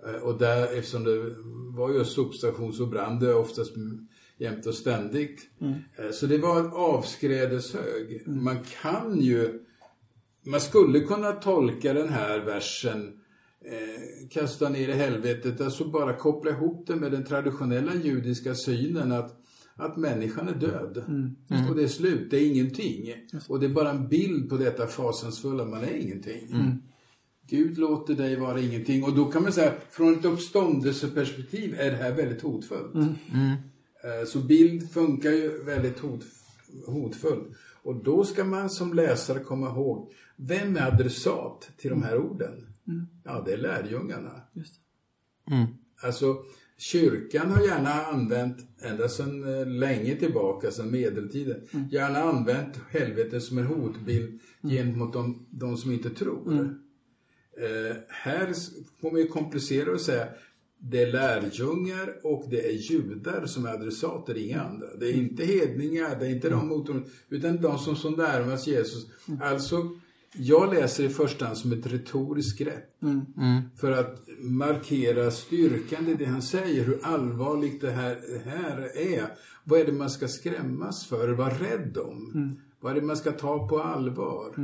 Eh, 0.08 0.22
Och 0.22 0.38
där, 0.38 0.78
eftersom 0.78 1.04
det 1.04 1.36
var 1.78 1.92
just 1.92 2.12
sopstation 2.12 2.74
så 2.74 2.86
brann 2.86 3.20
det 3.20 3.34
oftast 3.34 3.74
jämt 4.42 4.66
och 4.66 4.74
ständigt. 4.76 5.50
Eh, 5.98 6.12
Så 6.12 6.26
det 6.26 6.38
var 6.38 6.60
en 6.60 6.72
avskrädeshög. 6.74 8.24
Man 8.28 8.58
kan 8.82 9.20
ju, 9.22 9.60
man 10.46 10.62
skulle 10.62 11.00
kunna 11.00 11.32
tolka 11.32 11.94
den 11.94 12.10
här 12.10 12.40
versen 12.40 13.14
eh, 13.66 14.28
kasta 14.30 14.70
ner 14.70 14.90
i 14.90 14.94
helvetet, 14.94 15.62
alltså 15.62 15.86
bara 15.90 16.14
koppla 16.14 16.52
ihop 16.52 16.88
det 16.88 16.96
med 16.96 17.12
den 17.12 17.24
traditionella 17.26 17.96
judiska 17.96 18.56
synen 18.56 19.12
att, 19.12 19.38
att 19.76 19.98
människan 19.98 20.48
är 20.48 20.56
död. 20.56 21.04
Och 21.70 21.76
det 21.76 21.84
är 21.84 21.88
slut, 21.88 22.32
det 22.32 22.38
är 22.38 22.48
ingenting. 22.48 23.14
Och 23.48 23.60
det 23.60 23.66
är 23.66 23.70
bara 23.70 23.90
en 23.90 24.08
bild 24.08 24.50
på 24.50 24.58
detta 24.58 24.88
fasansfulla, 24.88 25.66
man 25.66 25.84
är 25.84 25.96
ingenting. 26.02 26.48
Gud 27.50 27.78
låter 27.78 28.14
dig 28.14 28.36
vara 28.40 28.60
ingenting. 28.62 29.04
Och 29.04 29.16
då 29.16 29.26
kan 29.26 29.44
man 29.44 29.52
säga, 29.54 29.74
från 29.92 30.14
ett 30.14 30.26
uppståndelseperspektiv 30.26 31.76
är 31.80 31.92
det 31.92 31.98
här 31.98 32.12
väldigt 32.16 32.42
hotfullt. 32.42 32.96
Eh, 32.96 33.54
Så 34.28 34.40
bild 34.40 34.92
funkar 34.92 35.32
ju 35.32 35.64
väldigt 35.64 36.00
hot, 36.00 36.26
hotfull. 36.86 37.56
Och 37.84 38.04
då 38.04 38.24
ska 38.24 38.44
man 38.44 38.70
som 38.70 38.94
läsare 38.94 39.40
komma 39.40 39.70
ihåg, 39.70 40.12
vem 40.36 40.76
är 40.78 40.88
adressat 40.88 41.70
till 41.78 41.90
de 41.90 42.04
här 42.04 42.18
orden? 42.18 42.68
Ja, 43.24 43.44
det 43.46 43.54
är 43.54 43.58
lärjungarna. 43.58 44.42
Alltså, 46.04 46.44
kyrkan 46.78 47.52
har 47.52 47.62
gärna 47.62 47.90
använt, 47.90 48.58
ända 48.82 49.10
sedan 49.10 49.60
eh, 49.60 49.68
länge 49.68 50.16
tillbaka, 50.16 50.72
sedan 50.72 50.92
medeltiden, 50.92 51.68
gärna 51.92 52.20
använt 52.20 52.80
helvetet 52.90 53.44
som 53.44 53.58
en 53.58 53.66
hotbild 53.66 54.40
gentemot 54.64 55.14
de, 55.14 55.46
de 55.50 55.78
som 55.78 55.92
inte 55.92 56.10
tror. 56.10 56.54
Eh, 57.58 57.96
här 58.08 58.54
man 59.12 59.22
ju 59.22 59.28
komplicera 59.28 59.92
och 59.92 60.02
säga 60.02 60.28
det 60.84 61.02
är 61.02 61.12
lärjungar 61.12 62.14
och 62.24 62.46
det 62.50 62.66
är 62.66 62.72
judar 62.72 63.46
som 63.46 63.66
är 63.66 63.70
adressater, 63.70 64.38
inga 64.38 64.62
andra. 64.62 64.88
Det 65.00 65.06
är 65.06 65.14
inte 65.14 65.46
hedningar, 65.46 66.20
det 66.20 66.26
är 66.26 66.30
inte 66.30 66.50
de 66.50 66.68
motorn, 66.68 67.06
utan 67.30 67.62
de 67.62 67.78
som 67.78 67.96
så 67.96 68.10
närmast 68.10 68.68
Jesus. 68.68 69.06
Alltså, 69.42 69.90
jag 70.34 70.74
läser 70.74 71.04
i 71.04 71.10
första 71.10 71.46
hand 71.46 71.58
som 71.58 71.72
ett 71.72 71.88
retoriskt 71.88 72.60
grepp. 72.60 73.00
För 73.80 73.92
att 73.92 74.28
markera 74.40 75.32
styrkan 75.32 76.08
i 76.08 76.14
det 76.14 76.26
han 76.26 76.42
säger, 76.42 76.84
hur 76.84 77.00
allvarligt 77.04 77.82
det 77.82 77.92
här, 77.92 78.20
det 78.44 78.50
här 78.50 78.98
är. 78.98 79.28
Vad 79.64 79.80
är 79.80 79.86
det 79.86 79.92
man 79.92 80.10
ska 80.10 80.28
skrämmas 80.28 81.06
för, 81.06 81.30
vara 81.30 81.54
rädd 81.54 81.98
om? 81.98 82.32
Vad 82.80 82.92
är 82.92 82.96
det 83.02 83.08
man 83.08 83.18
ska 83.18 83.32
ta 83.32 83.68
på 83.68 83.82
allvar? 83.82 84.56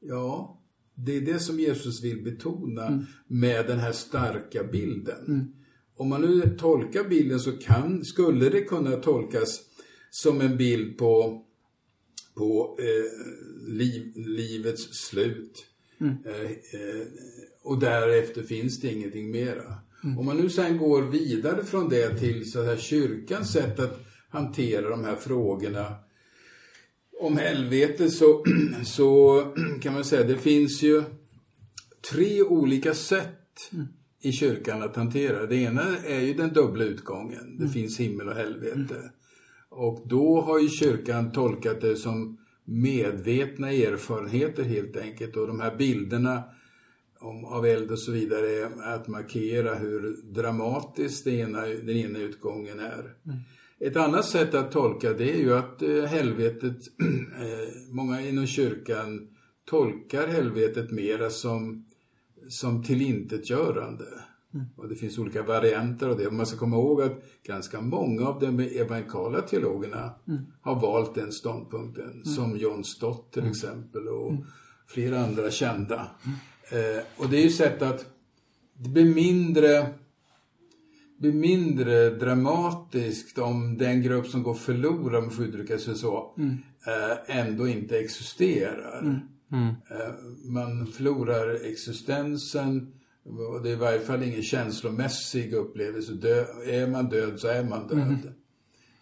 Ja, 0.00 0.61
det 0.94 1.16
är 1.16 1.20
det 1.20 1.38
som 1.38 1.60
Jesus 1.60 2.02
vill 2.04 2.22
betona 2.22 3.06
med 3.26 3.66
den 3.66 3.78
här 3.78 3.92
starka 3.92 4.64
bilden. 4.64 5.52
Om 5.96 6.08
man 6.08 6.20
nu 6.20 6.56
tolkar 6.58 7.04
bilden 7.04 7.40
så 7.40 7.52
kan, 7.52 8.04
skulle 8.04 8.48
det 8.48 8.60
kunna 8.60 8.96
tolkas 8.96 9.60
som 10.10 10.40
en 10.40 10.56
bild 10.56 10.98
på, 10.98 11.42
på 12.34 12.78
eh, 12.78 13.72
liv, 13.72 14.12
livets 14.16 14.94
slut. 14.94 15.66
Eh, 16.00 16.50
eh, 16.50 17.06
och 17.62 17.78
därefter 17.78 18.42
finns 18.42 18.80
det 18.80 18.92
ingenting 18.92 19.30
mera. 19.30 19.74
Om 20.18 20.26
man 20.26 20.36
nu 20.36 20.50
sen 20.50 20.78
går 20.78 21.02
vidare 21.02 21.64
från 21.64 21.88
det 21.88 22.18
till 22.18 22.50
så 22.50 22.62
här, 22.62 22.76
kyrkans 22.76 23.52
sätt 23.52 23.80
att 23.80 24.00
hantera 24.28 24.88
de 24.88 25.04
här 25.04 25.16
frågorna 25.16 25.94
om 27.22 27.36
helvete 27.36 28.10
så, 28.10 28.44
så 28.84 29.42
kan 29.82 29.92
man 29.92 30.04
säga 30.04 30.26
det 30.26 30.36
finns 30.36 30.82
ju 30.82 31.02
tre 32.10 32.42
olika 32.42 32.94
sätt 32.94 33.70
i 34.22 34.32
kyrkan 34.32 34.82
att 34.82 34.96
hantera. 34.96 35.46
Det 35.46 35.56
ena 35.56 35.98
är 36.06 36.20
ju 36.20 36.34
den 36.34 36.52
dubbla 36.52 36.84
utgången. 36.84 37.58
Det 37.58 37.68
finns 37.68 38.00
himmel 38.00 38.28
och 38.28 38.34
helvete. 38.34 39.10
Och 39.68 40.02
då 40.08 40.40
har 40.40 40.58
ju 40.58 40.68
kyrkan 40.68 41.32
tolkat 41.32 41.80
det 41.80 41.96
som 41.96 42.38
medvetna 42.64 43.72
erfarenheter 43.72 44.62
helt 44.62 44.96
enkelt. 44.96 45.36
Och 45.36 45.46
de 45.46 45.60
här 45.60 45.76
bilderna 45.76 46.42
om, 47.20 47.44
av 47.44 47.66
eld 47.66 47.90
och 47.90 47.98
så 47.98 48.12
vidare 48.12 48.46
är 48.46 48.94
att 48.94 49.08
markera 49.08 49.74
hur 49.74 50.16
dramatiskt 50.32 51.24
det 51.24 51.30
ena, 51.30 51.60
den 51.60 51.96
ena 51.96 52.18
utgången 52.18 52.80
är. 52.80 53.14
Ett 53.84 53.96
annat 53.96 54.24
sätt 54.24 54.54
att 54.54 54.72
tolka 54.72 55.12
det 55.12 55.32
är 55.32 55.38
ju 55.38 55.54
att 55.54 55.82
eh, 55.82 56.04
helvetet, 56.04 56.76
eh, 57.40 57.74
många 57.90 58.20
inom 58.20 58.46
kyrkan 58.46 59.28
tolkar 59.64 60.26
helvetet 60.26 60.90
mera 60.90 61.30
som, 61.30 61.86
som 62.48 62.82
tillintetgörande. 62.82 64.04
Och 64.76 64.88
det 64.88 64.94
finns 64.94 65.18
olika 65.18 65.42
varianter 65.42 66.08
av 66.08 66.18
det. 66.18 66.30
Man 66.30 66.46
ska 66.46 66.58
komma 66.58 66.76
ihåg 66.76 67.02
att 67.02 67.22
ganska 67.46 67.80
många 67.80 68.28
av 68.28 68.40
de 68.40 68.60
evangelikala 68.60 69.40
teologerna 69.40 70.14
har 70.60 70.80
valt 70.80 71.14
den 71.14 71.32
ståndpunkten. 71.32 72.24
Som 72.24 72.56
John 72.56 72.84
Stott 72.84 73.32
till 73.32 73.48
exempel 73.48 74.08
och 74.08 74.32
flera 74.86 75.20
andra 75.24 75.50
kända. 75.50 76.10
Eh, 76.70 77.04
och 77.16 77.28
det 77.30 77.36
är 77.36 77.42
ju 77.42 77.50
sätt 77.50 77.82
att 77.82 78.06
det 78.74 78.88
blir 78.88 79.14
mindre 79.14 79.94
blir 81.22 81.32
mindre 81.32 82.10
dramatiskt 82.10 83.38
om 83.38 83.78
den 83.78 84.02
grupp 84.02 84.26
som 84.26 84.42
går 84.42 84.54
förlorad, 84.54 85.14
om 85.14 85.24
man 85.24 85.30
får 85.30 85.44
uttrycka 85.44 85.78
sig 85.78 85.94
så, 85.94 86.34
eh, 86.86 87.38
ändå 87.38 87.68
inte 87.68 87.98
existerar. 87.98 89.02
Eh, 89.90 90.14
man 90.44 90.86
förlorar 90.86 91.64
existensen 91.70 92.92
och 93.24 93.62
det 93.62 93.68
är 93.68 93.72
i 93.72 93.76
varje 93.76 94.00
fall 94.00 94.22
ingen 94.22 94.42
känslomässig 94.42 95.54
upplevelse. 95.54 96.12
Dö, 96.12 96.44
är 96.66 96.86
man 96.86 97.08
död 97.08 97.40
så 97.40 97.48
är 97.48 97.64
man 97.64 97.88
död. 97.88 98.32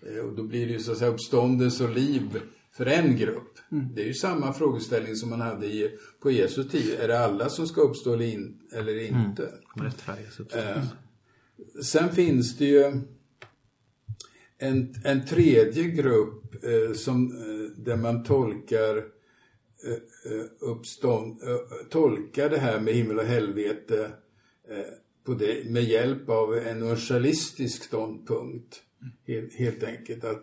Eh, 0.03 0.25
och 0.25 0.37
då 0.37 0.43
blir 0.43 0.67
det 0.67 0.73
ju 0.73 0.81
så 0.81 0.93
att 0.93 0.99
säga 0.99 1.11
uppståndelse 1.11 1.85
och 1.85 1.95
liv 1.95 2.41
för 2.73 2.87
en 2.87 3.17
grupp. 3.17 3.59
Det 3.95 4.03
är 4.03 4.07
ju 4.07 4.15
samma 4.15 4.53
frågeställning 4.53 5.17
som 5.17 5.31
man 5.31 5.41
hade 5.41 5.67
i, 5.67 5.91
på 6.23 6.31
Jesu 6.31 6.65
tid. 6.65 6.95
Är 7.01 7.09
det 7.09 7.25
alla 7.25 7.49
som 7.49 7.67
ska 7.67 7.81
uppstå 7.81 8.15
eller, 8.15 8.25
in, 8.25 8.59
eller 8.73 9.03
inte? 9.03 9.49
Rättfärdigas 9.75 10.41
Eh, 10.41 10.83
sen 11.83 12.13
finns 12.13 12.59
det 12.59 12.65
ju 12.65 13.03
en, 14.59 14.95
en 15.05 15.27
tredje 15.27 15.85
grupp 15.85 16.65
eh, 16.65 16.95
som, 16.95 17.33
eh, 17.33 17.83
där 17.83 17.97
man 17.97 18.25
tolkar 18.25 18.97
eh, 18.97 20.33
eh, 20.33 20.47
uppstånd, 20.61 21.43
eh, 21.43 21.87
tolkar 21.91 22.51
det 22.51 22.59
här 22.59 22.81
med 22.81 22.95
himmel 22.95 23.19
och 23.19 23.25
helvete 23.25 24.11
eh, 24.71 24.95
på 25.25 25.35
det, 25.35 25.71
med 25.71 25.85
hjälp 25.85 26.29
av 26.29 26.57
en 26.57 26.77
universalistisk 26.77 27.85
ståndpunkt. 27.85 28.83
Helt, 29.27 29.55
helt 29.55 29.83
enkelt. 29.83 30.25
Att, 30.25 30.43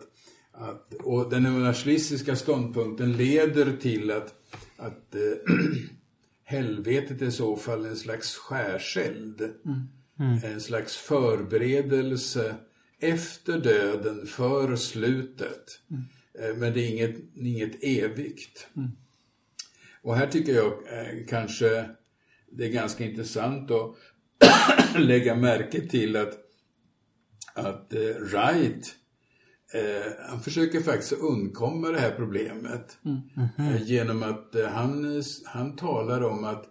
att, 0.52 0.94
och 0.94 1.30
den 1.30 1.46
universalistiska 1.46 2.36
ståndpunkten 2.36 3.12
leder 3.12 3.76
till 3.76 4.10
att, 4.10 4.34
att 4.76 5.14
eh, 5.14 5.54
helvetet 6.44 7.22
är 7.22 7.26
i 7.26 7.32
så 7.32 7.56
fall 7.56 7.84
en 7.84 7.96
slags 7.96 8.36
skärseld. 8.36 9.40
Mm. 9.40 9.88
En 10.44 10.60
slags 10.60 10.96
förberedelse 10.96 12.54
efter 13.00 13.58
döden, 13.58 14.26
för 14.26 14.76
slutet. 14.76 15.80
Eh, 16.38 16.56
Men 16.56 16.72
det 16.72 16.80
är 16.80 16.90
inget, 16.90 17.16
inget 17.34 17.84
evigt. 17.84 18.68
Och 20.02 20.16
här 20.16 20.26
tycker 20.26 20.52
jag 20.54 20.66
eh, 20.72 21.26
kanske 21.28 21.88
det 22.50 22.64
är 22.64 22.70
ganska 22.70 23.04
intressant 23.04 23.70
att 23.70 23.96
lägga 24.98 25.34
märke 25.34 25.80
till 25.88 26.16
att, 26.16 26.34
att 27.54 27.92
eh, 27.92 28.00
Wright 28.00 28.94
eh, 29.74 30.12
han 30.28 30.40
försöker 30.40 30.80
faktiskt 30.80 31.12
undkomma 31.12 31.88
det 31.88 32.00
här 32.00 32.10
problemet. 32.16 32.98
Eh, 33.58 33.82
genom 33.82 34.22
att 34.22 34.54
eh, 34.54 34.66
han, 34.66 35.22
han 35.44 35.76
talar 35.76 36.22
om 36.22 36.44
att 36.44 36.64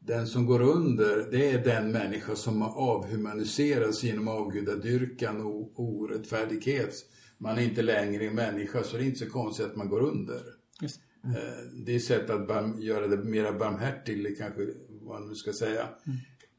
den 0.00 0.26
som 0.26 0.46
går 0.46 0.62
under, 0.62 1.28
det 1.30 1.50
är 1.50 1.64
den 1.64 1.92
människa 1.92 2.36
som 2.36 2.62
har 2.62 2.70
avhumaniserats 2.70 4.02
genom 4.04 4.28
avgudadyrkan 4.28 5.40
och 5.40 5.80
orättfärdighet. 5.80 6.94
Man 7.38 7.58
är 7.58 7.62
inte 7.62 7.82
längre 7.82 8.26
en 8.26 8.34
människa, 8.34 8.82
så 8.82 8.96
det 8.96 9.02
är 9.02 9.06
inte 9.06 9.18
så 9.18 9.30
konstigt 9.30 9.66
att 9.66 9.76
man 9.76 9.88
går 9.88 10.00
under. 10.00 10.40
Just. 10.82 11.00
Eh, 11.24 11.82
Det 11.86 11.92
är 11.92 11.96
ett 11.96 12.04
sätt 12.04 12.30
att 12.30 12.48
barm, 12.48 12.82
göra 12.82 13.06
det 13.06 13.16
mer 13.16 13.52
barmhärtigt, 13.52 14.38
kanske 14.38 14.66
vad 14.88 15.20
man 15.20 15.28
nu 15.28 15.34
ska 15.34 15.52
säga. 15.52 15.88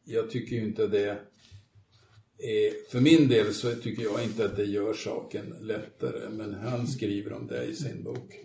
Jag 0.04 0.30
tycker 0.30 0.56
ju 0.56 0.62
inte 0.62 0.88
det 0.88 1.10
är... 1.10 2.92
För 2.92 3.00
min 3.00 3.28
del 3.28 3.54
så 3.54 3.76
tycker 3.76 4.04
jag 4.04 4.24
inte 4.24 4.46
att 4.46 4.56
det 4.56 4.66
gör 4.66 4.94
saken 4.94 5.56
lättare, 5.62 6.30
men 6.30 6.54
han 6.54 6.88
skriver 6.88 7.34
om 7.34 7.48
det 7.48 7.64
i 7.66 7.76
sin 7.76 8.04
bok. 8.04 8.40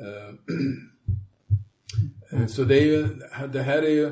Eh, 0.00 0.34
eh, 2.30 2.46
Så 2.46 2.64
det 2.64 2.78
är 2.78 2.86
ju, 2.86 3.08
det 3.52 3.62
här 3.62 3.82
är 3.82 3.90
ju, 3.90 4.10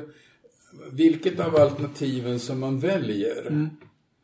vilket 0.91 1.39
av 1.39 1.55
alternativen 1.55 2.39
som 2.39 2.59
man 2.59 2.79
väljer, 2.79 3.69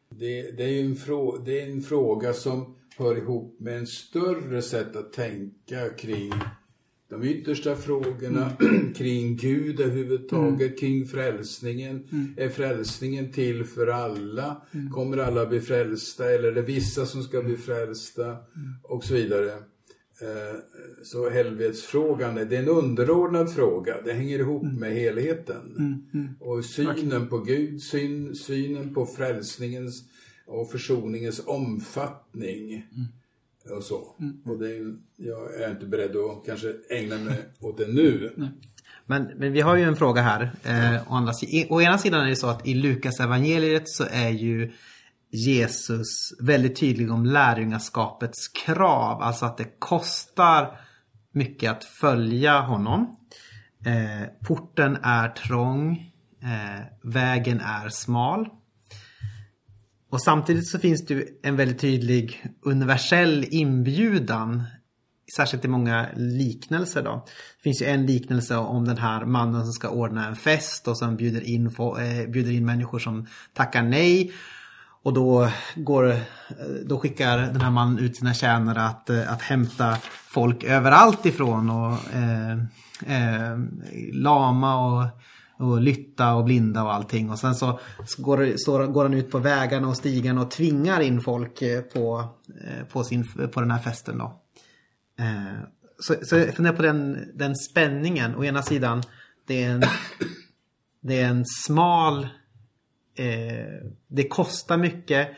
det, 0.09 0.57
det 0.57 0.63
är 0.63 0.69
ju 0.69 0.85
en, 0.85 0.95
frå, 0.95 1.37
det 1.45 1.61
är 1.61 1.69
en 1.71 1.81
fråga 1.81 2.33
som 2.33 2.75
hör 2.97 3.17
ihop 3.17 3.59
med 3.59 3.77
en 3.77 3.87
större 3.87 4.61
sätt 4.61 4.95
att 4.95 5.13
tänka 5.13 5.89
kring 5.89 6.33
de 7.09 7.23
yttersta 7.23 7.75
frågorna, 7.75 8.51
kring 8.95 9.37
Gud 9.37 9.79
överhuvudtaget, 9.79 10.79
kring 10.79 11.05
frälsningen. 11.05 12.07
Är 12.37 12.49
frälsningen 12.49 13.31
till 13.31 13.65
för 13.65 13.87
alla? 13.87 14.61
Kommer 14.93 15.17
alla 15.17 15.45
bli 15.45 15.61
frälsta 15.61 16.29
eller 16.31 16.47
är 16.47 16.55
det 16.55 16.61
vissa 16.61 17.05
som 17.05 17.23
ska 17.23 17.41
bli 17.41 17.57
frälsta? 17.57 18.37
Och 18.83 19.03
så 19.03 19.13
vidare. 19.13 19.51
Eh, 20.21 20.59
Så 21.03 21.29
helvetsfrågan, 21.29 22.37
är- 22.37 22.45
det 22.45 22.55
är 22.57 22.63
en 22.63 22.69
underordnad 22.69 23.53
fråga. 23.53 24.01
Det 24.05 24.13
hänger 24.13 24.39
ihop 24.39 24.63
med 24.63 24.91
helheten. 24.93 25.75
Och 26.39 26.65
synen 26.65 27.27
på 27.29 27.37
Gud, 27.39 27.81
syn, 27.81 28.35
synen 28.35 28.93
på 28.93 29.05
frälsningens 29.05 30.03
och 30.47 30.71
försoningens 30.71 31.41
omfattning. 31.45 32.85
Och 33.77 33.83
så. 33.83 34.15
Och 34.45 34.59
det 34.59 34.75
är, 34.75 34.95
jag 35.15 35.61
är 35.61 35.71
inte 35.71 35.85
beredd 35.85 36.15
att 36.15 36.45
kanske 36.45 36.73
ägna 36.89 37.17
mig 37.17 37.37
åt 37.59 37.77
det 37.77 37.87
nu. 37.87 38.31
Men, 39.05 39.27
men 39.35 39.51
vi 39.53 39.61
har 39.61 39.75
ju 39.77 39.83
en 39.83 39.95
fråga 39.95 40.21
här. 40.21 40.41
Eh, 40.63 41.11
å, 41.11 41.15
andra, 41.15 41.33
å 41.69 41.81
ena 41.81 41.97
sidan 41.97 42.21
är 42.25 42.29
det 42.29 42.35
så 42.35 42.47
att 42.47 42.67
i 42.67 42.73
Lukas 42.73 43.19
evangeliet 43.19 43.89
så 43.89 44.03
är 44.11 44.29
ju 44.29 44.71
Jesus 45.31 46.33
väldigt 46.41 46.79
tydlig 46.79 47.11
om 47.11 47.25
lärjungaskapets 47.25 48.47
krav. 48.47 49.21
Alltså 49.21 49.45
att 49.45 49.57
det 49.57 49.79
kostar 49.79 50.79
mycket 51.31 51.71
att 51.71 51.83
följa 51.83 52.59
honom. 52.59 53.15
Eh, 53.85 54.27
porten 54.47 54.97
är 55.03 55.29
trång. 55.29 56.11
Eh, 56.43 56.85
vägen 57.03 57.61
är 57.61 57.89
smal. 57.89 58.49
Och 60.09 60.21
samtidigt 60.21 60.67
så 60.67 60.79
finns 60.79 61.05
det 61.05 61.13
ju 61.13 61.27
en 61.43 61.55
väldigt 61.55 61.79
tydlig 61.79 62.45
universell 62.61 63.45
inbjudan 63.49 64.63
Särskilt 65.35 65.65
i 65.65 65.67
många 65.67 66.07
liknelser 66.15 67.03
då. 67.03 67.25
Det 67.57 67.63
finns 67.63 67.81
ju 67.81 67.85
en 67.85 68.05
liknelse 68.05 68.55
om 68.55 68.85
den 68.85 68.97
här 68.97 69.25
mannen 69.25 69.63
som 69.63 69.73
ska 69.73 69.89
ordna 69.89 70.27
en 70.27 70.35
fest 70.35 70.87
och 70.87 70.97
som 70.97 71.15
bjuder 71.15 71.41
in, 71.41 71.65
eh, 71.65 72.29
bjuder 72.29 72.51
in 72.51 72.65
människor 72.65 72.99
som 72.99 73.27
tackar 73.53 73.83
nej. 73.83 74.33
Och 75.05 75.13
då, 75.13 75.49
går, 75.75 76.11
eh, 76.11 76.17
då 76.85 76.99
skickar 76.99 77.37
den 77.37 77.61
här 77.61 77.71
mannen 77.71 77.99
ut 77.99 78.17
sina 78.17 78.33
tjänare 78.33 78.81
att, 78.81 79.09
eh, 79.09 79.33
att 79.33 79.41
hämta 79.41 79.97
folk 80.27 80.63
överallt 80.63 81.25
ifrån. 81.25 81.69
Och, 81.69 82.13
eh, 82.13 82.51
eh, 83.07 83.57
lama 84.13 84.85
och, 84.85 85.07
och 85.59 85.81
lytta 85.81 86.33
och 86.33 86.43
blinda 86.43 86.83
och 86.83 86.93
allting. 86.93 87.29
Och 87.29 87.39
sen 87.39 87.55
så, 87.55 87.79
så 88.05 88.21
går, 88.21 88.53
så 88.57 88.87
går 88.87 89.03
han 89.03 89.13
ut 89.13 89.31
på 89.31 89.39
vägarna 89.39 89.87
och 89.87 89.97
stigarna 89.97 90.41
och 90.41 90.51
tvingar 90.51 90.99
in 90.99 91.21
folk 91.21 91.61
eh, 91.61 91.81
på, 91.81 92.29
på, 92.91 93.03
sin, 93.03 93.27
på 93.53 93.61
den 93.61 93.71
här 93.71 93.79
festen. 93.79 94.17
Då. 94.17 94.41
Eh, 95.19 95.59
så, 95.99 96.15
så 96.23 96.35
jag 96.35 96.55
funderar 96.55 96.75
på 96.75 96.81
den, 96.81 97.17
den 97.33 97.55
spänningen. 97.55 98.35
Å 98.35 98.43
ena 98.43 98.61
sidan, 98.61 99.03
det 99.47 99.63
är 99.63 99.71
en, 99.71 99.83
det 101.01 101.21
är 101.21 101.27
en 101.29 101.45
smal... 101.45 102.27
Eh, 103.15 103.89
det 104.07 104.27
kostar 104.27 104.77
mycket. 104.77 105.29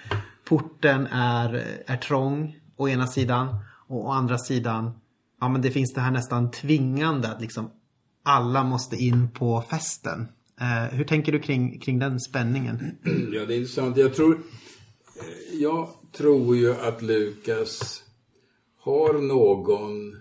Porten 0.46 1.08
är, 1.08 1.54
är 1.86 1.98
trång 1.98 2.60
å 2.76 2.90
ena 2.90 3.08
sidan. 3.08 3.48
Och 3.88 4.06
å 4.06 4.12
andra 4.12 4.38
sidan, 4.38 4.92
ja 5.42 5.50
men 5.50 5.62
det 5.62 5.72
finns 5.72 5.94
det 5.94 6.02
här 6.02 6.12
nästan 6.12 6.52
tvingande 6.52 7.28
att 7.28 7.42
liksom 7.42 7.72
alla 8.24 8.64
måste 8.64 8.96
in 8.96 9.32
på 9.32 9.64
festen. 9.70 10.28
Eh, 10.62 10.98
hur 10.98 11.04
tänker 11.04 11.32
du 11.32 11.40
kring, 11.40 11.80
kring 11.80 12.00
den 12.00 12.20
spänningen? 12.20 12.98
Ja, 13.34 13.46
det 13.46 13.54
är 13.54 13.58
intressant. 13.58 13.98
Jag 13.98 14.14
tror, 14.14 14.34
eh, 14.34 15.60
jag 15.62 15.90
tror 16.12 16.58
ju 16.58 16.74
att 16.74 17.02
Lukas 17.02 18.04
har 18.80 19.14
någon 19.14 20.18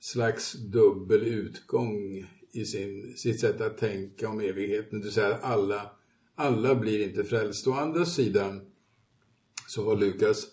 slags 0.00 0.52
dubbel 0.52 1.22
utgång 1.22 2.26
i 2.52 2.64
sin, 2.64 3.14
sitt 3.16 3.40
sätt 3.40 3.60
att 3.60 3.78
tänka 3.78 4.28
om 4.28 4.40
evigheten. 4.40 5.00
Du 5.00 5.10
säger 5.10 5.30
att 5.30 5.44
alla, 5.44 5.90
alla 6.42 6.74
blir 6.74 7.08
inte 7.08 7.24
frälsta. 7.24 7.70
Å 7.70 7.74
andra 7.74 8.06
sidan 8.06 8.60
så 9.68 9.84
har 9.84 9.96
Lukas 9.96 10.46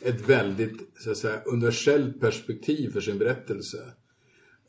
ett 0.00 0.28
väldigt 0.28 0.90
så 0.98 1.10
att 1.10 1.16
säga, 1.16 1.42
universellt 1.42 2.20
perspektiv 2.20 2.92
för 2.92 3.00
sin 3.00 3.18
berättelse. 3.18 3.92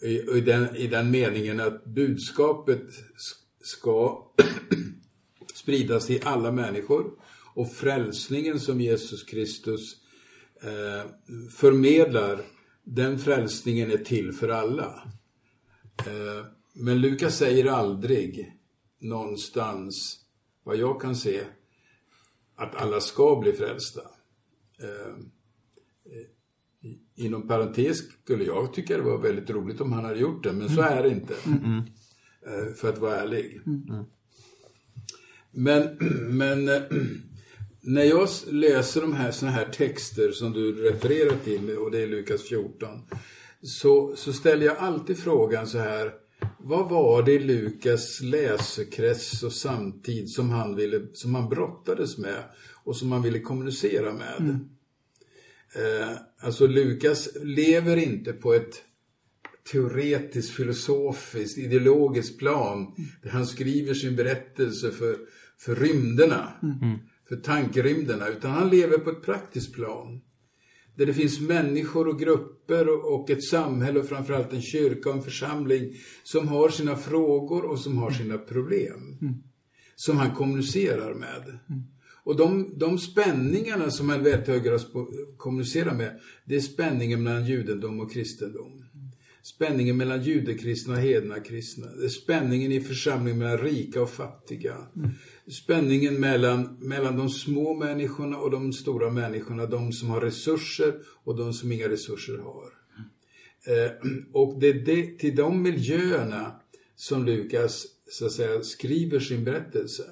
I, 0.01 0.37
i, 0.37 0.41
den, 0.41 0.75
I 0.75 0.87
den 0.87 1.11
meningen 1.11 1.59
att 1.59 1.85
budskapet 1.85 2.81
ska 3.61 4.27
spridas 5.53 6.05
till 6.05 6.21
alla 6.23 6.51
människor 6.51 7.11
och 7.53 7.71
frälsningen 7.71 8.59
som 8.59 8.81
Jesus 8.81 9.23
Kristus 9.23 9.97
eh, 10.61 11.11
förmedlar, 11.49 12.41
den 12.83 13.19
frälsningen 13.19 13.91
är 13.91 13.97
till 13.97 14.33
för 14.33 14.49
alla. 14.49 15.11
Eh, 15.97 16.45
men 16.73 17.01
Lukas 17.01 17.37
säger 17.37 17.65
aldrig 17.65 18.53
någonstans, 18.99 20.19
vad 20.67 20.77
jag 20.77 21.01
kan 21.01 21.15
se, 21.15 21.41
att 22.55 22.75
alla 22.75 22.99
ska 23.01 23.39
bli 23.41 23.53
frälsta. 23.53 24.01
Eh, 24.81 25.15
i- 26.89 26.99
inom 27.25 27.47
parentes 27.47 27.97
skulle 28.23 28.43
jag 28.43 28.73
tycka 28.73 28.97
det 28.97 29.03
var 29.03 29.17
väldigt 29.17 29.49
roligt 29.49 29.81
om 29.81 29.91
han 29.93 30.05
hade 30.05 30.19
gjort 30.19 30.43
det, 30.43 30.53
men 30.53 30.69
så 30.69 30.81
är 30.81 31.03
det 31.03 31.09
inte. 31.09 31.33
Eh, 32.47 32.73
för 32.75 32.89
att 32.89 32.97
vara 32.97 33.15
ärlig. 33.15 33.61
Men, 35.51 35.97
men 36.37 36.67
eh, 36.69 36.81
när 37.81 38.03
jag 38.03 38.27
läser 38.47 39.01
de 39.01 39.13
här 39.13 39.31
såna 39.31 39.51
här 39.51 39.65
texter 39.65 40.31
som 40.31 40.53
du 40.53 40.71
refererar 40.83 41.37
till, 41.43 41.77
och 41.77 41.91
det 41.91 42.01
är 42.03 42.07
Lukas 42.07 42.41
14, 42.41 42.89
så, 43.61 44.15
så 44.15 44.33
ställer 44.33 44.65
jag 44.65 44.77
alltid 44.77 45.17
frågan 45.17 45.67
så 45.67 45.77
här, 45.77 46.13
vad 46.67 46.89
var 46.89 47.23
det 47.23 47.31
i 47.31 47.39
Lukas 47.39 48.21
läsekrets 48.21 49.43
och 49.43 49.53
samtid 49.53 50.29
som 50.29 50.49
han, 50.49 50.75
ville, 50.75 51.01
som 51.13 51.35
han 51.35 51.49
brottades 51.49 52.17
med 52.17 52.43
och 52.83 52.95
som 52.95 53.11
han 53.11 53.21
ville 53.21 53.39
kommunicera 53.39 54.13
med? 54.13 54.41
Eh, 55.75 56.17
alltså 56.39 56.67
Lukas 56.67 57.29
lever 57.43 57.97
inte 57.97 58.33
på 58.33 58.53
ett 58.53 58.83
teoretiskt, 59.71 60.51
filosofiskt, 60.51 61.57
ideologiskt 61.57 62.39
plan 62.39 62.95
där 63.21 63.29
han 63.29 63.45
skriver 63.45 63.93
sin 63.93 64.15
berättelse 64.15 64.91
för, 64.91 65.17
för 65.59 65.75
rymderna, 65.75 66.53
för 67.29 67.35
tankerymderna, 67.35 68.27
utan 68.27 68.51
han 68.51 68.69
lever 68.69 68.97
på 68.97 69.09
ett 69.09 69.21
praktiskt 69.21 69.73
plan. 69.73 70.21
Där 70.97 71.05
det 71.05 71.13
finns 71.13 71.39
människor 71.39 72.07
och 72.07 72.19
grupper 72.19 73.13
och, 73.13 73.29
ett 73.29 73.43
samhälle 73.43 73.99
och 73.99 74.09
framförallt 74.09 74.53
en 74.53 74.61
kyrka 74.61 75.09
och 75.09 75.15
en 75.15 75.23
församling 75.23 75.93
som 76.23 76.47
har 76.47 76.69
sina 76.69 76.95
frågor 76.95 77.65
och 77.65 77.79
som 77.79 77.97
har 77.97 78.11
sina 78.11 78.37
problem. 78.37 79.17
Som 79.95 80.17
han 80.17 80.35
kommunicerar 80.35 81.13
med. 81.13 81.59
Och 82.23 82.35
de, 82.35 82.73
de 82.77 82.97
spänningarna 82.97 83.91
som 83.91 84.09
han 84.09 84.25
sp- 84.25 85.37
kommunicerar 85.37 85.93
med, 85.93 86.19
det 86.45 86.55
är 86.55 86.59
spänningen 86.59 87.23
mellan 87.23 87.45
judendom 87.45 87.99
och 87.99 88.11
kristendom. 88.11 88.83
Spänningen 89.41 89.97
mellan 89.97 90.23
judekristna 90.23 90.93
och 90.93 90.99
hedna 90.99 91.39
kristna. 91.39 91.87
Det 91.87 92.05
är 92.05 92.09
spänningen 92.09 92.71
i 92.71 92.81
församlingen 92.81 93.39
mellan 93.39 93.57
rika 93.57 94.01
och 94.01 94.09
fattiga. 94.09 94.77
Spänningen 95.51 96.19
mellan, 96.19 96.77
mellan 96.79 97.17
de 97.17 97.29
små 97.29 97.73
människorna 97.73 98.37
och 98.37 98.51
de 98.51 98.73
stora 98.73 99.09
människorna. 99.09 99.65
De 99.65 99.91
som 99.91 100.09
har 100.09 100.21
resurser 100.21 100.95
och 101.23 101.37
de 101.37 101.53
som 101.53 101.71
inga 101.71 101.89
resurser 101.89 102.37
har. 102.37 102.69
Eh, 103.67 103.91
och 104.33 104.59
det 104.59 104.67
är 104.67 104.73
det, 104.73 105.19
till 105.19 105.35
de 105.35 105.61
miljöerna 105.61 106.51
som 106.95 107.25
Lukas 107.25 107.85
så 108.09 108.25
att 108.25 108.31
säga, 108.31 108.63
skriver 108.63 109.19
sin 109.19 109.43
berättelse. 109.43 110.03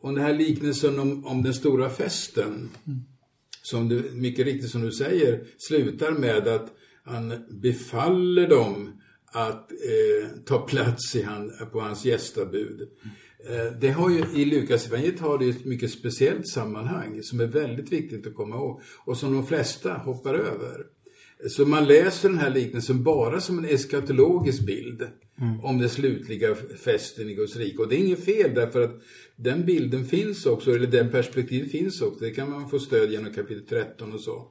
Och 0.00 0.12
den 0.12 0.24
här 0.24 0.34
liknelsen 0.34 0.98
om, 0.98 1.26
om 1.26 1.42
den 1.42 1.54
stora 1.54 1.90
festen 1.90 2.68
som 3.62 3.88
du, 3.88 4.10
mycket 4.12 4.44
riktigt 4.46 4.70
som 4.70 4.82
du 4.82 4.92
säger, 4.92 5.44
slutar 5.58 6.12
med 6.12 6.48
att 6.48 6.72
han 7.02 7.32
befaller 7.48 8.48
dem 8.48 9.02
att 9.26 9.72
eh, 9.72 10.28
ta 10.44 10.58
plats 10.58 11.16
i 11.16 11.22
han, 11.22 11.52
på 11.72 11.80
hans 11.80 12.04
gästabud. 12.04 12.80
Mm 12.80 13.16
det 13.80 13.90
har 13.90 14.10
ju, 14.10 14.24
I 14.34 14.44
Lukas 14.44 14.86
evangeliet 14.86 15.20
har 15.20 15.38
det 15.38 15.48
ett 15.48 15.64
mycket 15.64 15.90
speciellt 15.90 16.48
sammanhang 16.48 17.22
som 17.22 17.40
är 17.40 17.46
väldigt 17.46 17.92
viktigt 17.92 18.26
att 18.26 18.34
komma 18.34 18.56
ihåg 18.56 18.80
och 19.04 19.16
som 19.16 19.32
de 19.32 19.46
flesta 19.46 19.92
hoppar 19.92 20.34
över. 20.34 20.86
Så 21.48 21.66
man 21.66 21.86
läser 21.86 22.28
den 22.28 22.38
här 22.38 22.50
liknelsen 22.50 23.02
bara 23.02 23.40
som 23.40 23.58
en 23.58 23.64
eskatologisk 23.64 24.66
bild 24.66 25.08
mm. 25.40 25.64
om 25.64 25.78
den 25.78 25.88
slutliga 25.88 26.54
festen 26.84 27.30
i 27.30 27.34
Guds 27.34 27.56
rike. 27.56 27.82
Och 27.82 27.88
det 27.88 27.96
är 27.96 27.98
inget 27.98 28.24
fel 28.24 28.54
därför 28.54 28.82
att 28.82 29.02
den 29.36 29.64
bilden 29.64 30.04
finns 30.04 30.46
också, 30.46 30.74
eller 30.74 30.86
den 30.86 31.10
perspektivet 31.10 31.70
finns 31.70 32.02
också. 32.02 32.24
Det 32.24 32.30
kan 32.30 32.50
man 32.50 32.70
få 32.70 32.78
stöd 32.78 33.12
genom 33.12 33.32
kapitel 33.32 33.66
13 33.66 34.12
och 34.12 34.20
så. 34.20 34.48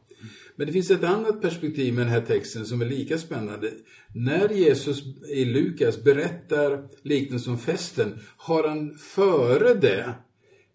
Men 0.55 0.67
det 0.67 0.73
finns 0.73 0.91
ett 0.91 1.03
annat 1.03 1.41
perspektiv 1.41 1.93
med 1.93 2.05
den 2.05 2.13
här 2.13 2.21
texten 2.21 2.65
som 2.65 2.81
är 2.81 2.85
lika 2.85 3.17
spännande. 3.17 3.71
När 4.13 4.49
Jesus 4.49 5.03
i 5.29 5.45
Lukas 5.45 6.03
berättar 6.03 6.87
liknelsen 7.03 7.53
om 7.53 7.59
festen 7.59 8.19
har 8.37 8.67
han 8.67 8.97
före 8.97 9.73
det 9.73 10.13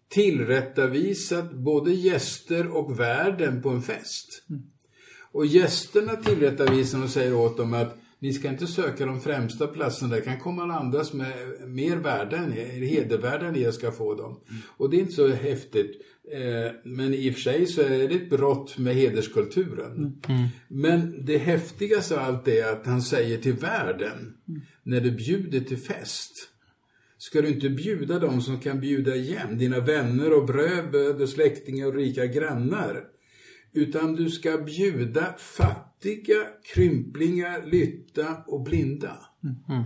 tillrättavisat 0.09 1.51
både 1.51 1.93
gäster 1.93 2.77
och 2.77 2.99
värden 2.99 3.61
på 3.61 3.69
en 3.69 3.81
fest. 3.81 4.43
Och 5.31 5.45
gästerna 5.45 6.15
tillrättavisar 6.15 7.03
och 7.03 7.09
säger 7.09 7.33
åt 7.33 7.57
dem 7.57 7.73
att 7.73 7.97
ni 8.19 8.33
ska 8.33 8.49
inte 8.49 8.67
söka 8.67 9.05
de 9.05 9.21
främsta 9.21 9.67
platserna, 9.67 10.15
det 10.15 10.21
kan 10.21 10.39
komma 10.39 10.73
andra 10.73 11.03
som 11.03 11.21
är 11.21 11.67
mer 11.67 11.95
värda 11.95 12.37
än 12.37 12.57
er, 12.57 12.65
hedervärda 12.65 13.45
än 13.45 13.55
er 13.55 13.71
ska 13.71 13.91
få 13.91 14.15
dem. 14.15 14.39
Mm. 14.49 14.61
Och 14.77 14.89
det 14.89 14.97
är 14.97 14.99
inte 14.99 15.13
så 15.13 15.27
häftigt. 15.27 16.01
Eh, 16.33 16.71
men 16.83 17.13
i 17.13 17.29
och 17.29 17.33
för 17.33 17.41
sig 17.41 17.65
så 17.65 17.81
är 17.81 18.07
det 18.07 18.15
ett 18.15 18.29
brott 18.29 18.77
med 18.77 18.95
hederskulturen. 18.95 20.21
Mm. 20.27 20.47
Men 20.67 21.25
det 21.25 21.37
häftigaste 21.37 22.19
av 22.19 22.25
allt 22.25 22.47
är 22.47 22.71
att 22.73 22.85
han 22.85 23.01
säger 23.01 23.37
till 23.37 23.53
världen, 23.53 24.33
när 24.83 25.01
du 25.01 25.11
bjuder 25.11 25.59
till 25.59 25.77
fest, 25.77 26.49
ska 27.17 27.41
du 27.41 27.47
inte 27.47 27.69
bjuda 27.69 28.19
dem 28.19 28.41
som 28.41 28.59
kan 28.59 28.79
bjuda 28.79 29.15
igen, 29.15 29.57
dina 29.57 29.79
vänner 29.79 30.33
och 30.33 30.45
bröder, 30.45 31.25
släktingar 31.25 31.87
och 31.87 31.95
rika 31.95 32.25
grannar. 32.25 33.03
Utan 33.73 34.15
du 34.15 34.29
ska 34.29 34.57
bjuda 34.57 35.33
fattiga, 35.37 36.47
krymplingar, 36.73 37.65
lytta 37.65 38.43
och 38.47 38.63
blinda. 38.63 39.17
Mm. 39.43 39.83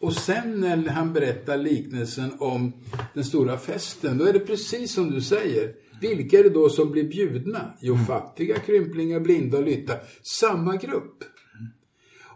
Och 0.00 0.14
sen 0.14 0.60
när 0.60 0.88
han 0.88 1.12
berättar 1.12 1.58
liknelsen 1.58 2.30
om 2.38 2.72
den 3.14 3.24
stora 3.24 3.58
festen, 3.58 4.18
då 4.18 4.24
är 4.24 4.32
det 4.32 4.40
precis 4.40 4.94
som 4.94 5.10
du 5.10 5.20
säger. 5.20 5.74
Vilka 6.00 6.38
är 6.38 6.42
det 6.42 6.50
då 6.50 6.68
som 6.68 6.90
blir 6.90 7.08
bjudna? 7.08 7.72
Jo, 7.80 7.94
mm. 7.94 8.06
fattiga, 8.06 8.58
krymplingar, 8.58 9.20
blinda 9.20 9.58
och 9.58 9.64
lytta. 9.64 9.94
Samma 10.40 10.76
grupp. 10.76 11.24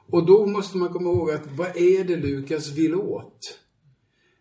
Och 0.07 0.27
då 0.27 0.47
måste 0.47 0.77
man 0.77 0.89
komma 0.89 1.11
ihåg 1.11 1.31
att 1.31 1.47
vad 1.57 1.77
är 1.77 2.05
det 2.05 2.17
Lukas 2.17 2.71
vill 2.73 2.95
åt? 2.95 3.59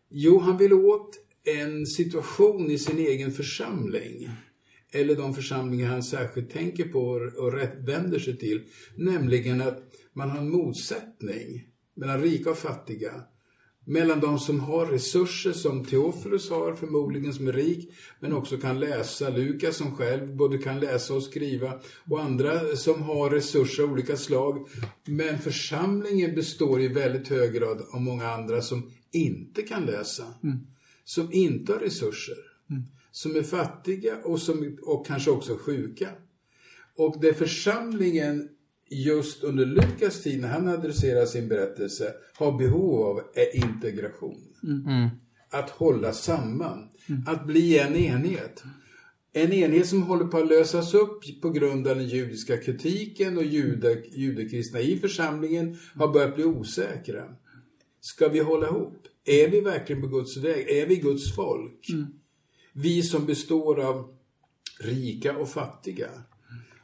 Jo, 0.09 0.39
han 0.39 0.57
vill 0.57 0.73
åt 0.73 1.09
en 1.43 1.85
situation 1.85 2.71
i 2.71 2.77
sin 2.77 2.97
egen 2.97 3.31
församling 3.31 4.29
eller 4.93 5.15
de 5.15 5.33
församlingar 5.33 5.87
han 5.87 6.03
särskilt 6.03 6.49
tänker 6.49 6.83
på 6.83 6.99
och 7.37 7.53
vänder 7.87 8.19
sig 8.19 8.37
till, 8.37 8.63
nämligen 8.95 9.61
att 9.61 9.83
man 10.13 10.29
har 10.29 10.37
en 10.37 10.49
motsättning 10.49 11.70
mellan 11.95 12.21
rika 12.21 12.49
och 12.49 12.57
fattiga. 12.57 13.11
Mellan 13.85 14.19
de 14.19 14.39
som 14.39 14.59
har 14.59 14.85
resurser 14.85 15.51
som 15.51 15.85
Teofilus 15.85 16.49
har, 16.49 16.75
förmodligen 16.75 17.33
som 17.33 17.47
är 17.47 17.53
rik, 17.53 17.93
men 18.19 18.33
också 18.33 18.57
kan 18.57 18.79
läsa, 18.79 19.29
Lukas 19.29 19.77
som 19.77 19.95
själv 19.95 20.35
både 20.35 20.57
kan 20.57 20.79
läsa 20.79 21.13
och 21.13 21.23
skriva, 21.23 21.79
och 22.09 22.21
andra 22.21 22.75
som 22.75 23.01
har 23.01 23.29
resurser 23.29 23.83
av 23.83 23.91
olika 23.91 24.17
slag. 24.17 24.69
Men 25.05 25.39
församlingen 25.39 26.35
består 26.35 26.81
i 26.81 26.87
väldigt 26.87 27.27
hög 27.27 27.53
grad 27.53 27.81
av 27.91 28.01
många 28.01 28.27
andra 28.27 28.61
som 28.61 28.91
inte 29.11 29.61
kan 29.61 29.85
läsa, 29.85 30.23
mm. 30.43 30.57
som 31.03 31.33
inte 31.33 31.73
har 31.73 31.79
resurser. 31.79 32.37
Mm 32.69 32.83
som 33.11 33.35
är 33.35 33.43
fattiga 33.43 34.17
och, 34.23 34.41
som, 34.41 34.77
och 34.81 35.05
kanske 35.05 35.31
också 35.31 35.57
sjuka. 35.57 36.09
Och 36.97 37.21
det 37.21 37.33
församlingen 37.33 38.49
just 38.91 39.43
under 39.43 39.65
Lukas 39.65 40.23
tid, 40.23 40.41
när 40.41 40.47
han 40.47 40.67
adresserar 40.67 41.25
sin 41.25 41.47
berättelse, 41.47 42.13
har 42.33 42.57
behov 42.57 43.01
av 43.01 43.21
är 43.33 43.55
integration. 43.55 44.37
Mm. 44.63 45.09
Att 45.49 45.69
hålla 45.69 46.13
samman, 46.13 46.89
mm. 47.09 47.23
att 47.27 47.47
bli 47.47 47.79
en 47.79 47.95
enhet. 47.95 48.63
En 49.33 49.53
enhet 49.53 49.87
som 49.87 50.03
håller 50.03 50.25
på 50.25 50.37
att 50.37 50.47
lösas 50.47 50.93
upp 50.93 51.41
på 51.41 51.49
grund 51.49 51.87
av 51.87 51.95
den 51.95 52.07
judiska 52.07 52.57
kritiken 52.57 53.37
och 53.37 53.43
jude, 53.43 54.03
judekristna 54.11 54.79
i 54.79 54.99
församlingen 54.99 55.77
har 55.95 56.13
börjat 56.13 56.35
bli 56.35 56.43
osäkra. 56.43 57.23
Ska 58.01 58.27
vi 58.27 58.39
hålla 58.39 58.67
ihop? 58.67 59.07
Är 59.25 59.49
vi 59.49 59.61
verkligen 59.61 60.01
på 60.01 60.07
Guds 60.07 60.37
väg? 60.37 60.69
Är 60.69 60.87
vi 60.87 60.95
Guds 60.95 61.35
folk? 61.35 61.89
Mm. 61.89 62.05
Vi 62.73 63.03
som 63.03 63.25
består 63.25 63.79
av 63.79 64.15
rika 64.79 65.37
och 65.37 65.49
fattiga. 65.49 66.09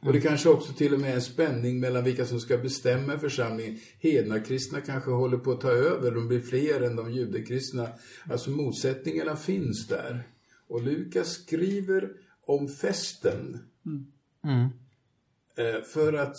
Och 0.00 0.12
det 0.12 0.20
kanske 0.20 0.48
också 0.48 0.72
till 0.72 0.94
och 0.94 1.00
med 1.00 1.10
är 1.10 1.14
en 1.14 1.22
spänning 1.22 1.80
mellan 1.80 2.04
vilka 2.04 2.26
som 2.26 2.40
ska 2.40 2.58
bestämma 2.58 3.18
församlingen. 3.18 3.78
Hedna 4.00 4.40
kristna 4.40 4.80
kanske 4.80 5.10
håller 5.10 5.38
på 5.38 5.52
att 5.52 5.60
ta 5.60 5.70
över, 5.70 6.10
de 6.10 6.28
blir 6.28 6.40
fler 6.40 6.80
än 6.80 6.96
de 6.96 7.12
judekristna. 7.12 7.88
Alltså 8.30 8.50
motsättningarna 8.50 9.36
finns 9.36 9.86
där. 9.86 10.28
Och 10.68 10.82
Lukas 10.82 11.32
skriver 11.32 12.10
om 12.46 12.68
festen. 12.68 13.58
Mm. 14.44 14.68
För, 15.92 16.12
att, 16.12 16.36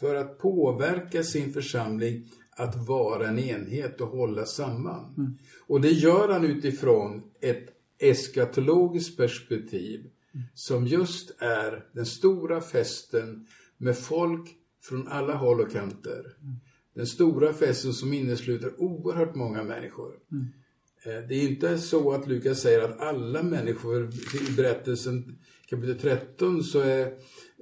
för 0.00 0.14
att 0.14 0.38
påverka 0.38 1.22
sin 1.22 1.52
församling 1.52 2.24
att 2.50 2.88
vara 2.88 3.28
en 3.28 3.38
enhet 3.38 4.00
och 4.00 4.08
hålla 4.08 4.46
samman. 4.46 5.14
Mm. 5.18 5.38
Och 5.66 5.80
det 5.80 5.90
gör 5.90 6.28
han 6.28 6.44
utifrån 6.44 7.22
ett 7.40 7.66
eskatologiskt 7.98 9.16
perspektiv 9.16 10.10
som 10.54 10.86
just 10.86 11.34
är 11.38 11.86
den 11.92 12.06
stora 12.06 12.60
festen 12.60 13.46
med 13.76 13.98
folk 13.98 14.48
från 14.82 15.08
alla 15.08 15.34
håll 15.34 15.60
och 15.60 15.72
kanter. 15.72 16.36
Den 16.94 17.06
stora 17.06 17.52
festen 17.52 17.92
som 17.92 18.12
innesluter 18.12 18.80
oerhört 18.80 19.34
många 19.34 19.62
människor. 19.62 20.12
Mm. 20.32 20.46
Det 21.28 21.34
är 21.34 21.48
inte 21.48 21.78
så 21.78 22.12
att 22.12 22.28
Lukas 22.28 22.60
säger 22.60 22.80
att 22.80 23.00
alla 23.00 23.42
människor 23.42 24.10
i 24.50 24.52
berättelsen 24.56 25.38
kapitel 25.70 25.98
13 25.98 26.62
så, 26.62 26.80
är, 26.80 27.14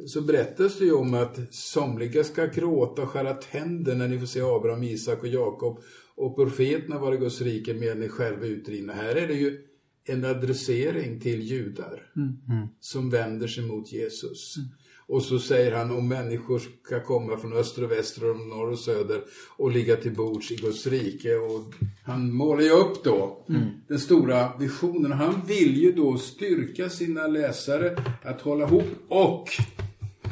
så 0.07 0.21
berättas 0.21 0.79
det 0.79 0.85
ju 0.85 0.93
om 0.93 1.15
att 1.15 1.39
somliga 1.51 2.25
ska 2.25 2.47
gråta 2.47 3.03
och 3.03 3.09
skära 3.09 3.35
tänder 3.35 3.95
när 3.95 4.09
ni 4.09 4.19
får 4.19 4.27
se 4.27 4.41
Abraham, 4.41 4.83
Isak 4.83 5.23
och 5.23 5.29
Jakob 5.29 5.83
och 6.15 6.37
profeterna 6.37 6.99
var 6.99 7.15
i 7.15 7.17
Guds 7.17 7.41
rike 7.41 7.75
med 7.75 7.99
ni 7.99 8.09
själva 8.09 8.47
utdrivna. 8.47 8.93
Här 8.93 9.15
är 9.15 9.29
det 9.29 9.35
ju 9.35 9.67
en 10.05 10.25
adressering 10.25 11.21
till 11.21 11.43
judar 11.43 12.03
mm. 12.17 12.29
mm. 12.49 12.69
som 12.81 13.11
vänder 13.11 13.47
sig 13.47 13.65
mot 13.65 13.93
Jesus. 13.93 14.57
Mm. 14.57 14.69
Och 15.07 15.23
så 15.23 15.39
säger 15.39 15.73
han 15.73 15.91
om 15.91 16.09
människor 16.09 16.63
ska 16.85 17.03
komma 17.03 17.37
från 17.37 17.53
öster 17.53 17.85
och 17.85 17.91
väster 17.91 18.31
och 18.31 18.37
norr 18.37 18.71
och 18.71 18.79
söder 18.79 19.21
och 19.57 19.71
ligga 19.71 19.97
till 19.97 20.15
bords 20.15 20.51
i 20.51 20.57
Guds 20.57 20.87
rike. 20.87 21.35
Och 21.35 21.75
han 22.05 22.33
målar 22.33 22.63
ju 22.63 22.71
upp 22.71 23.05
då 23.05 23.45
mm. 23.49 23.63
den 23.89 23.99
stora 23.99 24.57
visionen. 24.59 25.13
Han 25.13 25.35
vill 25.47 25.77
ju 25.77 25.93
då 25.93 26.19
styrka 26.19 26.89
sina 26.89 27.27
läsare 27.27 27.97
att 28.23 28.41
hålla 28.41 28.67
ihop 28.67 28.89
och 29.09 29.49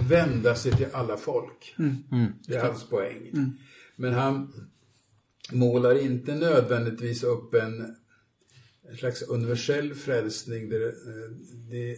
vända 0.09 0.55
sig 0.55 0.73
till 0.73 0.87
alla 0.93 1.17
folk. 1.17 1.75
Mm. 1.79 1.97
Mm. 2.13 2.33
Det 2.47 2.55
är 2.55 2.65
hans 2.65 2.89
poäng. 2.89 3.53
Men 3.97 4.13
han 4.13 4.53
målar 5.53 6.05
inte 6.05 6.35
nödvändigtvis 6.35 7.23
upp 7.23 7.55
en 7.55 7.97
en 8.91 8.97
slags 8.97 9.23
universell 9.23 9.95
frälsning. 9.95 10.69
Där, 10.69 10.87
eh, 10.87 11.31
det, 11.71 11.97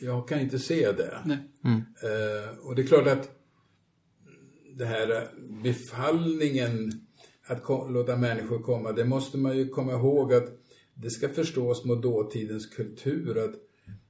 jag 0.00 0.28
kan 0.28 0.40
inte 0.40 0.58
se 0.58 0.92
det. 0.92 1.18
Mm. 1.24 1.76
Uh, 1.76 2.58
och 2.58 2.74
det 2.74 2.82
är 2.82 2.86
klart 2.86 3.06
att 3.06 3.30
det 4.76 4.84
här 4.84 5.28
befallningen 5.62 6.92
att 7.46 7.68
låta 7.68 8.16
människor 8.16 8.58
komma, 8.58 8.92
det 8.92 9.04
måste 9.04 9.38
man 9.38 9.56
ju 9.56 9.68
komma 9.68 9.92
ihåg 9.92 10.32
att 10.32 10.48
det 10.94 11.10
ska 11.10 11.28
förstås 11.28 11.84
mot 11.84 12.02
dåtidens 12.02 12.66
kultur 12.66 13.38
att 13.38 13.54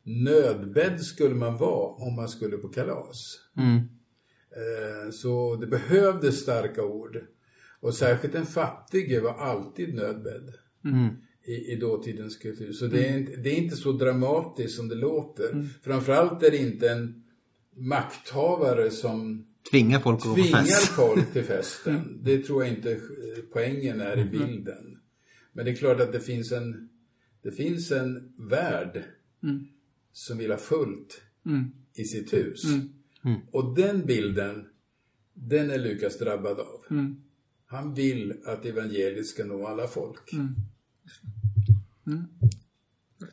nödbedd 0.03 1.01
skulle 1.01 1.35
man 1.35 1.57
vara 1.57 2.07
om 2.07 2.17
man 2.17 2.29
skulle 2.29 2.57
på 2.57 2.69
kalas. 2.69 3.17
Mm. 3.57 3.81
Så 5.13 5.57
det 5.57 5.67
behövdes 5.67 6.41
starka 6.41 6.85
ord. 6.85 7.19
Och 7.81 7.95
särskilt 7.95 8.35
en 8.35 8.47
fattige 8.47 9.21
var 9.21 9.35
alltid 9.35 9.95
nödbedd. 9.95 10.55
Mm 10.85 11.17
i, 11.45 11.73
i 11.73 11.77
dåtidens 11.77 12.37
kultur. 12.37 12.73
Så 12.73 12.87
det, 12.87 13.09
är 13.09 13.19
inte, 13.19 13.37
det 13.37 13.51
är 13.51 13.57
inte 13.57 13.77
så 13.77 13.93
dramatiskt 13.93 14.77
som 14.77 14.89
det 14.89 14.95
låter. 14.95 15.53
Mm. 15.53 15.67
Framförallt 15.83 16.43
är 16.43 16.51
det 16.51 16.59
inte 16.59 16.91
en 16.91 17.25
makthavare 17.77 18.91
som 18.91 19.47
tvingar 19.71 20.01
folk, 20.01 20.23
tvingar 20.23 20.87
folk 20.97 21.33
till 21.33 21.45
festen. 21.55 21.97
Mm. 21.97 22.21
Det 22.23 22.39
tror 22.39 22.65
jag 22.65 22.75
inte 22.75 23.01
poängen 23.53 24.01
är 24.01 24.17
i 24.17 24.21
mm. 24.21 24.31
bilden. 24.31 24.99
Men 25.53 25.65
det 25.65 25.71
är 25.71 25.75
klart 25.77 26.01
att 26.01 26.13
det 26.13 26.21
finns 26.21 26.53
en, 26.53 26.89
det 27.43 27.53
finns 27.53 27.91
en 27.91 28.33
värld 28.39 29.05
mm. 29.43 29.67
som 30.13 30.39
vill 30.39 30.51
ha 30.51 30.59
fullt 30.59 31.21
Mm. 31.47 31.71
i 31.95 32.05
sitt 32.05 32.33
hus. 32.33 32.65
Mm. 33.25 33.41
Och 33.51 33.75
den 33.75 34.07
bilden, 34.07 34.67
den 35.35 35.71
är 35.71 35.79
Lukas 35.79 36.19
drabbad 36.19 36.61
av. 36.61 36.85
Mm. 36.91 37.17
Han 37.67 37.95
vill 37.95 38.35
att 38.45 38.65
evangeliet 38.65 39.27
ska 39.27 39.45
nå 39.45 39.67
alla 39.67 39.89
folk. 39.89 40.33
Mm. 42.07 42.27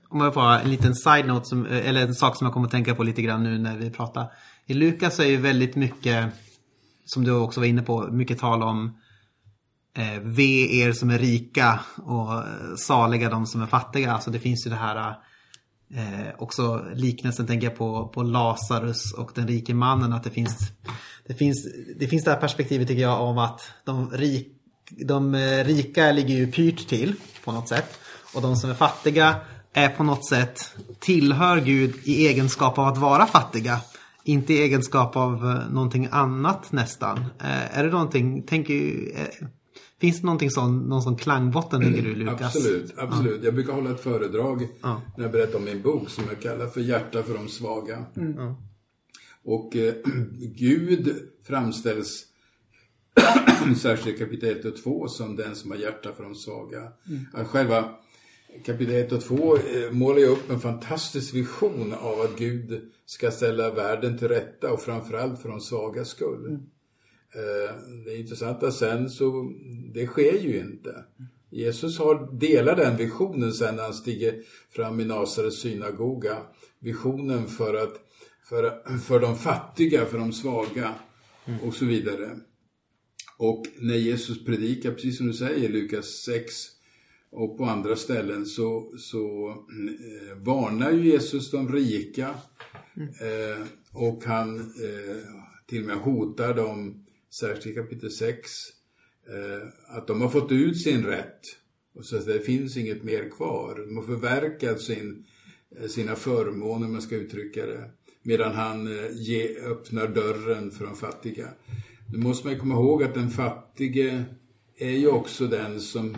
Om 0.09 0.21
jag 0.21 0.33
får 0.33 0.41
en 0.41 0.69
liten 0.69 0.95
side-note, 0.95 1.45
som, 1.45 1.65
eh, 1.65 1.89
eller 1.89 2.01
en 2.01 2.15
sak 2.15 2.37
som 2.37 2.45
jag 2.45 2.53
kommer 2.53 2.65
att 2.67 2.71
tänka 2.71 2.95
på 2.95 3.03
lite 3.03 3.21
grann 3.21 3.43
nu 3.43 3.57
när 3.57 3.77
vi 3.77 3.89
pratar. 3.89 4.31
I 4.65 4.73
Lukas 4.73 5.19
är 5.19 5.25
ju 5.25 5.37
väldigt 5.37 5.75
mycket, 5.75 6.29
som 7.05 7.23
du 7.23 7.31
också 7.31 7.59
var 7.59 7.67
inne 7.67 7.81
på, 7.81 8.07
mycket 8.11 8.39
tal 8.39 8.63
om 8.63 8.97
eh, 9.97 10.19
ve 10.21 10.81
er 10.81 10.91
som 10.91 11.09
är 11.09 11.19
rika 11.19 11.79
och 11.95 12.33
eh, 12.33 12.75
saliga 12.77 13.29
de 13.29 13.45
som 13.45 13.61
är 13.61 13.67
fattiga. 13.67 14.11
Alltså 14.11 14.31
det 14.31 14.39
finns 14.39 14.65
ju 14.65 14.69
det 14.69 14.75
här 14.75 15.15
eh, 15.93 16.27
också 16.37 16.85
liknelsen 16.93 17.47
tänker 17.47 17.67
jag 17.67 17.77
på, 17.77 18.07
på 18.07 18.23
Lazarus 18.23 19.13
och 19.13 19.31
den 19.35 19.47
rike 19.47 19.73
mannen. 19.73 20.13
Att 20.13 20.23
det 20.23 20.29
finns, 20.29 20.71
det 21.27 21.33
finns 21.33 21.67
det 21.99 22.07
finns 22.07 22.23
det 22.23 22.31
här 22.31 22.39
perspektivet 22.39 22.87
tycker 22.87 23.01
jag 23.01 23.21
om 23.21 23.37
att 23.37 23.61
de, 23.85 24.11
rik, 24.11 24.60
de 24.97 25.35
eh, 25.35 25.63
rika 25.63 26.11
ligger 26.11 26.35
ju 26.35 26.51
pyrt 26.51 26.87
till 26.89 27.15
på 27.43 27.51
något 27.51 27.69
sätt. 27.69 27.99
Och 28.35 28.41
de 28.41 28.55
som 28.55 28.69
är 28.69 28.73
fattiga 28.73 29.35
är 29.73 29.89
på 29.89 30.03
något 30.03 30.27
sätt 30.29 30.75
tillhör 30.99 31.61
Gud 31.61 31.93
i 32.03 32.27
egenskap 32.27 32.77
av 32.77 32.87
att 32.87 32.97
vara 32.97 33.25
fattiga. 33.25 33.79
Inte 34.23 34.53
i 34.53 34.61
egenskap 34.61 35.15
av 35.15 35.33
eh, 35.33 35.71
någonting 35.73 36.07
annat 36.11 36.71
nästan. 36.71 37.17
Eh, 37.17 37.77
är 37.79 37.83
det 37.83 37.89
någonting, 37.91 38.43
tänker, 38.43 38.93
finns 40.01 40.19
det 40.19 40.25
någonting 40.25 40.51
sån, 40.51 40.79
någon 40.79 41.01
sån 41.01 41.15
klangbotten 41.17 41.81
tänker 41.81 42.01
du 42.01 42.15
Lukas? 42.15 42.41
Absolut, 42.55 42.93
absolut. 42.97 43.43
Jag 43.43 43.53
brukar 43.53 43.73
hålla 43.73 43.91
ett 43.91 44.03
föredrag 44.03 44.67
Ja. 44.81 45.01
när 45.17 45.23
jag 45.23 45.31
berättar 45.31 45.57
om 45.57 45.65
min 45.65 45.81
bok 45.81 46.09
som 46.09 46.23
jag 46.29 46.41
kallar 46.41 46.67
för 46.67 46.81
Hjärta 46.81 47.23
för 47.23 47.33
de 47.33 47.47
svaga. 47.47 48.05
Ja. 48.15 48.55
Och 49.45 49.75
eh, 49.75 49.93
Gud 50.57 51.15
framställs 51.47 52.23
särskilt 53.81 54.19
kapitel 54.19 54.57
1 54.59 54.65
och 54.65 54.75
2 54.83 55.07
som 55.07 55.35
den 55.35 55.55
som 55.55 55.71
har 55.71 55.77
hjärta 55.77 56.13
för 56.13 56.23
de 56.23 56.35
svaga. 56.35 56.91
Att 57.33 57.47
själva 57.47 57.95
kapitel 58.65 58.95
1 58.95 59.11
och 59.11 59.21
2 59.21 59.57
eh, 59.57 59.91
målar 59.91 60.19
ju 60.19 60.25
upp 60.25 60.49
en 60.49 60.59
fantastisk 60.59 61.33
vision 61.33 61.93
av 61.93 62.21
att 62.21 62.37
Gud 62.37 62.91
ska 63.05 63.31
ställa 63.31 63.71
världen 63.71 64.17
till 64.17 64.27
rätta 64.27 64.73
och 64.73 64.81
framförallt 64.81 65.41
för 65.41 65.49
de 65.49 65.61
svagas 65.61 66.09
skull. 66.09 66.59
Eh, 67.35 67.75
det 68.05 68.17
intressanta 68.17 68.71
sen 68.71 69.09
så, 69.09 69.51
det 69.93 70.07
sker 70.07 70.39
ju 70.39 70.59
inte. 70.59 71.05
Jesus 71.49 71.99
har, 71.99 72.39
delar 72.39 72.75
den 72.75 72.97
visionen 72.97 73.53
sen 73.53 73.75
när 73.75 73.83
han 73.83 73.93
stiger 73.93 74.35
fram 74.69 74.99
i 74.99 75.05
Nasarets 75.05 75.61
synagoga. 75.61 76.37
Visionen 76.79 77.47
för, 77.47 77.73
att, 77.73 77.93
för, 78.49 78.97
för 78.97 79.19
de 79.19 79.37
fattiga, 79.37 80.05
för 80.05 80.17
de 80.17 80.33
svaga 80.33 80.93
och 81.63 81.73
så 81.73 81.85
vidare. 81.85 82.37
Och 83.41 83.67
när 83.79 83.95
Jesus 83.95 84.45
predikar, 84.45 84.91
precis 84.91 85.17
som 85.17 85.27
du 85.27 85.33
säger, 85.33 85.69
Lukas 85.69 86.07
6 86.07 86.53
och 87.29 87.57
på 87.57 87.65
andra 87.65 87.95
ställen 87.95 88.45
så, 88.45 88.93
så 88.97 89.49
eh, 89.49 90.37
varnar 90.37 90.91
ju 90.91 91.11
Jesus 91.11 91.51
de 91.51 91.73
rika 91.73 92.29
eh, 92.97 93.67
och 93.91 94.23
han 94.25 94.59
eh, 94.59 95.17
till 95.65 95.81
och 95.81 95.87
med 95.87 95.97
hotar 95.97 96.53
dem, 96.53 97.05
särskilt 97.29 97.65
i 97.65 97.73
kapitel 97.73 98.11
6, 98.11 98.51
eh, 99.27 99.97
att 99.97 100.07
de 100.07 100.21
har 100.21 100.29
fått 100.29 100.51
ut 100.51 100.81
sin 100.81 101.05
rätt. 101.05 101.41
Och 101.93 102.05
så 102.05 102.17
att 102.17 102.25
det 102.25 102.39
finns 102.39 102.77
inget 102.77 103.03
mer 103.03 103.29
kvar. 103.29 103.85
De 103.87 103.97
har 103.97 104.03
förverkat 104.03 104.81
sin, 104.81 105.25
eh, 105.77 105.87
sina 105.87 106.15
förmåner, 106.15 106.85
om 106.85 106.91
man 106.93 107.01
ska 107.01 107.15
uttrycka 107.15 107.65
det. 107.65 107.91
Medan 108.23 108.53
han 108.53 108.87
eh, 108.87 109.11
ge, 109.11 109.57
öppnar 109.57 110.07
dörren 110.07 110.71
för 110.71 110.85
de 110.85 110.95
fattiga. 110.95 111.47
Nu 112.11 112.17
måste 112.17 112.47
man 112.47 112.59
komma 112.59 112.75
ihåg 112.75 113.03
att 113.03 113.13
den 113.13 113.29
fattige 113.29 114.23
är 114.77 114.91
ju 114.91 115.07
också 115.07 115.47
den 115.47 115.81
som 115.81 116.17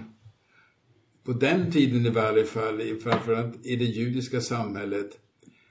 på 1.24 1.34
den 1.34 1.72
tiden 1.72 2.06
i 2.06 2.10
varje 2.10 2.44
fall, 2.44 2.82
framförallt 3.04 3.66
i 3.66 3.76
det 3.76 3.86
judiska 3.86 4.42
samhället, 4.42 5.10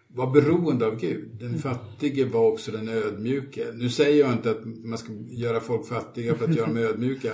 var 0.08 0.30
beroende 0.30 0.86
av 0.86 1.00
Gud. 1.00 1.30
Den 1.40 1.58
fattige 1.58 2.24
var 2.24 2.52
också 2.52 2.72
den 2.72 2.88
ödmjuke. 2.88 3.66
Nu 3.74 3.88
säger 3.88 4.20
jag 4.24 4.32
inte 4.32 4.50
att 4.50 4.64
man 4.64 4.98
ska 4.98 5.12
göra 5.30 5.60
folk 5.60 5.86
fattiga 5.86 6.34
för 6.34 6.44
att 6.44 6.56
göra 6.56 6.66
dem 6.66 6.76
ödmjuka. 6.90 7.32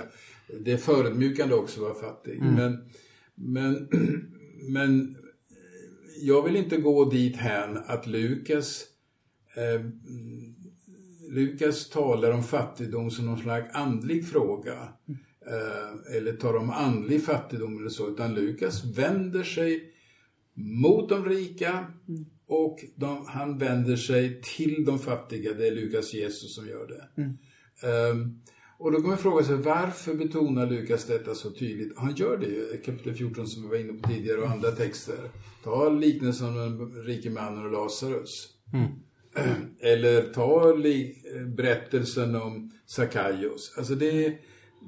Det 0.59 0.71
är 0.71 0.77
förödmjukande 0.77 1.55
också 1.55 1.81
att 1.81 1.87
vara 1.87 2.11
fattig. 2.11 2.41
Men, 2.41 2.77
men, 3.35 3.89
men 4.69 5.15
jag 6.21 6.43
vill 6.43 6.55
inte 6.55 6.77
gå 6.77 7.09
dit 7.09 7.35
hän 7.35 7.77
att 7.87 8.07
Lukas 8.07 8.85
eh, 9.55 9.85
Lukas 11.29 11.89
talar 11.89 12.31
om 12.31 12.43
fattigdom 12.43 13.11
som 13.11 13.25
någon 13.25 13.39
slags 13.39 13.75
andlig 13.75 14.27
fråga. 14.27 14.73
Eh, 15.47 16.15
eller 16.15 16.33
tar 16.33 16.55
om 16.55 16.69
andlig 16.69 17.23
fattigdom 17.23 17.77
eller 17.77 17.89
så. 17.89 18.09
Utan 18.09 18.33
Lukas 18.33 18.83
vänder 18.85 19.43
sig 19.43 19.93
mot 20.55 21.09
de 21.09 21.25
rika 21.25 21.85
och 22.47 22.79
de, 22.95 23.25
han 23.27 23.57
vänder 23.57 23.95
sig 23.95 24.41
till 24.41 24.85
de 24.85 24.99
fattiga. 24.99 25.53
Det 25.53 25.67
är 25.67 25.75
Lukas 25.75 26.13
Jesus 26.13 26.55
som 26.55 26.67
gör 26.67 26.87
det. 26.87 27.23
Ehm, 27.87 28.41
och 28.79 28.91
då 28.91 28.99
kan 28.99 29.09
man 29.09 29.17
fråga 29.17 29.43
sig 29.43 29.55
varför 29.55 30.13
betonar 30.13 30.69
Lukas 30.69 31.05
detta 31.05 31.35
så 31.35 31.51
tydligt? 31.51 31.97
Han 31.97 32.15
gör 32.15 32.37
det 32.37 32.45
ju 32.45 32.73
i 32.73 32.81
kapitel 32.85 33.13
14 33.13 33.47
som 33.47 33.63
vi 33.63 33.69
var 33.69 33.75
inne 33.75 33.93
på 33.93 34.09
tidigare 34.09 34.41
och 34.41 34.49
andra 34.49 34.71
texter. 34.71 35.17
Ta 35.63 35.89
liknelsen 35.89 36.47
om 36.47 36.55
den 36.55 37.03
rike 37.03 37.29
mannen 37.29 37.65
och 37.65 37.71
Lazarus. 37.71 38.47
Eller 39.79 40.33
ta 40.33 40.75
berättelsen 41.45 42.35
om 42.35 42.71
Sakaios. 42.85 43.73
Alltså 43.77 43.95
det 43.95 44.25
är, 44.25 44.37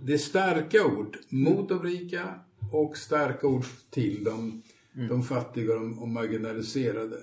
det 0.05 0.13
är 0.13 0.18
starka 0.18 0.85
ord 0.85 1.18
mot 1.30 1.69
de 1.69 1.84
rika 1.84 2.39
och 2.72 2.97
starka 2.97 3.47
ord 3.47 3.65
till 3.89 4.23
de, 4.23 4.61
de 5.09 5.23
fattiga 5.23 5.73
och, 5.73 5.80
de, 5.80 5.99
och 5.99 6.07
marginaliserade. 6.07 7.18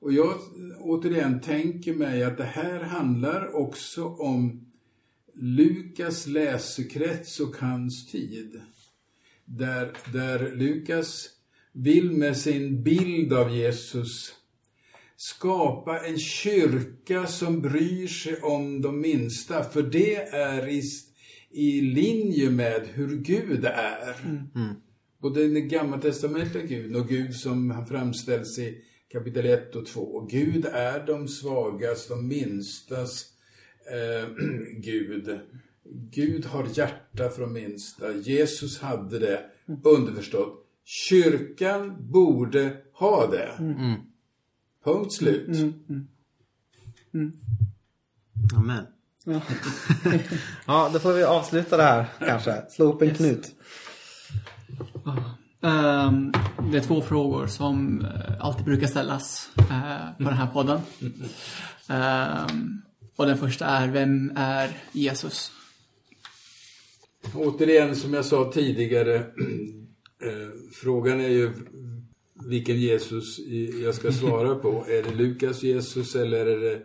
Och 0.00 0.12
jag 0.12 0.34
återigen 0.80 1.40
tänker 1.40 1.94
mig 1.94 2.24
att 2.24 2.36
det 2.36 2.44
här 2.44 2.80
handlar 2.80 3.56
också 3.56 4.04
om 4.04 4.66
Lukas 5.34 6.26
läsekrets 6.26 7.40
och 7.40 7.56
hans 7.56 8.10
tid. 8.10 8.60
Där, 9.44 9.92
där 10.12 10.56
Lukas 10.56 11.28
vill 11.72 12.10
med 12.10 12.36
sin 12.36 12.82
bild 12.82 13.32
av 13.32 13.56
Jesus 13.56 14.37
skapa 15.20 15.98
en 15.98 16.18
kyrka 16.18 17.26
som 17.26 17.60
bryr 17.60 18.06
sig 18.06 18.40
om 18.42 18.82
de 18.82 19.00
minsta. 19.00 19.64
För 19.64 19.82
det 19.82 20.16
är 20.16 20.68
i, 20.68 20.82
i 21.50 21.80
linje 21.80 22.50
med 22.50 22.86
hur 22.86 23.16
Gud 23.16 23.64
är. 23.64 24.16
Både 25.22 25.48
den 25.48 25.68
gammaltestamentliga 25.68 26.66
Gud 26.66 26.96
och 26.96 27.08
Gud 27.08 27.34
som 27.34 27.70
han 27.70 27.86
framställs 27.86 28.58
i 28.58 28.84
kapitel 29.12 29.46
1 29.46 29.76
och 29.76 29.86
2. 29.86 30.20
Gud 30.30 30.64
är 30.64 31.06
de 31.06 31.28
svagas, 31.28 32.08
de 32.08 32.28
minstas 32.28 33.26
eh, 33.92 34.28
Gud. 34.76 35.38
Gud 36.10 36.44
har 36.44 36.66
hjärta 36.74 37.28
för 37.30 37.40
de 37.40 37.52
minsta. 37.52 38.12
Jesus 38.12 38.80
hade 38.80 39.18
det, 39.18 39.44
underförstått. 39.84 40.64
Kyrkan 40.84 42.10
borde 42.12 42.76
ha 42.92 43.26
det. 43.26 43.52
Punkt 44.84 45.12
slut. 45.12 45.74
Amen. 48.56 48.86
ja, 50.66 50.90
då 50.92 50.98
får 50.98 51.12
vi 51.12 51.24
avsluta 51.24 51.76
det 51.76 51.82
här 51.82 52.06
kanske. 52.18 52.62
Slå 52.70 52.92
upp 52.92 53.02
en 53.02 53.14
knut. 53.14 53.54
Ehm, 55.62 56.32
det 56.72 56.78
är 56.78 56.82
två 56.82 57.02
frågor 57.02 57.46
som 57.46 58.04
eh, 58.04 58.46
alltid 58.46 58.64
brukar 58.64 58.86
ställas 58.86 59.50
eh, 59.56 60.16
på 60.16 60.24
den 60.24 60.32
här 60.32 60.46
podden. 60.46 60.80
Ehm, 61.88 62.82
och 63.16 63.26
den 63.26 63.38
första 63.38 63.66
är, 63.66 63.88
vem 63.88 64.32
är 64.36 64.70
Jesus? 64.92 65.52
Återigen, 67.34 67.96
som 67.96 68.14
jag 68.14 68.24
sa 68.24 68.52
tidigare, 68.52 69.14
eh, 70.24 70.48
frågan 70.72 71.20
är 71.20 71.28
ju 71.28 71.52
vilken 72.46 72.80
Jesus 72.80 73.38
jag 73.82 73.94
ska 73.94 74.12
svara 74.12 74.54
på. 74.54 74.84
Är 74.88 75.02
det 75.02 75.14
Lukas 75.14 75.62
Jesus 75.62 76.14
eller 76.14 76.46
är 76.46 76.60
det, 76.60 76.82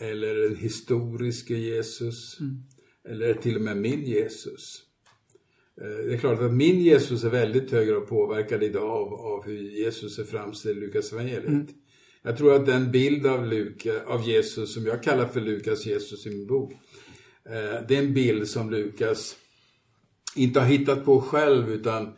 eller 0.00 0.34
den 0.34 0.56
historiska 0.56 1.54
Jesus? 1.54 2.38
Eller 3.08 3.28
är 3.28 3.34
det 3.34 3.42
till 3.42 3.56
och 3.56 3.62
med 3.62 3.76
min 3.76 4.04
Jesus? 4.04 4.82
Eh, 5.80 6.06
Det 6.06 6.14
är 6.14 6.18
klart 6.18 6.40
att 6.40 6.52
min 6.52 6.80
Jesus 6.80 7.24
är 7.24 7.30
väldigt 7.30 7.70
hög 7.70 7.88
grad 7.88 8.06
påverkad 8.06 8.62
idag 8.62 8.90
av, 8.90 9.14
av 9.14 9.44
hur 9.44 9.60
Jesus 9.62 10.18
är 10.18 10.24
framställd 10.24 10.78
i 10.78 10.80
Lukas 10.80 11.12
evangeliet. 11.12 11.68
Jag 12.22 12.36
tror 12.36 12.54
att 12.54 12.66
den 12.66 12.90
bild 12.92 13.26
av, 13.26 13.46
Luka, 13.46 14.04
av 14.06 14.28
Jesus 14.28 14.74
som 14.74 14.86
jag 14.86 15.02
kallar 15.02 15.28
för 15.28 15.40
Lukas 15.40 15.86
Jesus 15.86 16.26
i 16.26 16.30
min 16.30 16.46
bok, 16.46 16.72
eh, 17.46 17.86
det 17.88 17.96
är 17.96 18.02
en 18.02 18.14
bild 18.14 18.48
som 18.48 18.70
Lukas 18.70 19.36
inte 20.36 20.60
har 20.60 20.66
hittat 20.66 21.04
på 21.04 21.20
själv 21.20 21.70
utan 21.70 22.12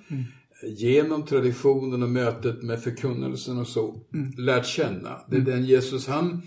genom 0.67 1.27
traditionen 1.27 2.03
och 2.03 2.09
mötet 2.09 2.63
med 2.63 2.83
förkunnelsen 2.83 3.59
och 3.59 3.69
så 3.69 4.01
lärt 4.39 4.67
känna. 4.67 5.21
Det 5.29 5.37
är 5.37 5.41
den 5.41 5.65
Jesus 5.65 6.07
han 6.07 6.43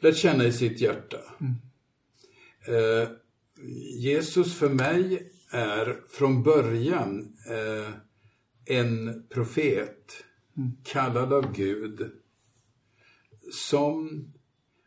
lärt 0.00 0.16
känna 0.16 0.44
i 0.44 0.52
sitt 0.52 0.80
hjärta. 0.80 1.18
Eh, 2.66 3.08
Jesus 4.00 4.54
för 4.54 4.68
mig 4.68 5.30
är 5.50 6.00
från 6.08 6.42
början 6.42 7.36
eh, 7.50 7.94
en 8.78 9.24
profet 9.28 10.24
kallad 10.84 11.32
av 11.32 11.52
Gud 11.52 12.10
som 13.52 14.28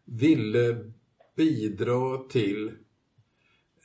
ville 0.06 0.92
bidra 1.36 2.18
till 2.18 2.72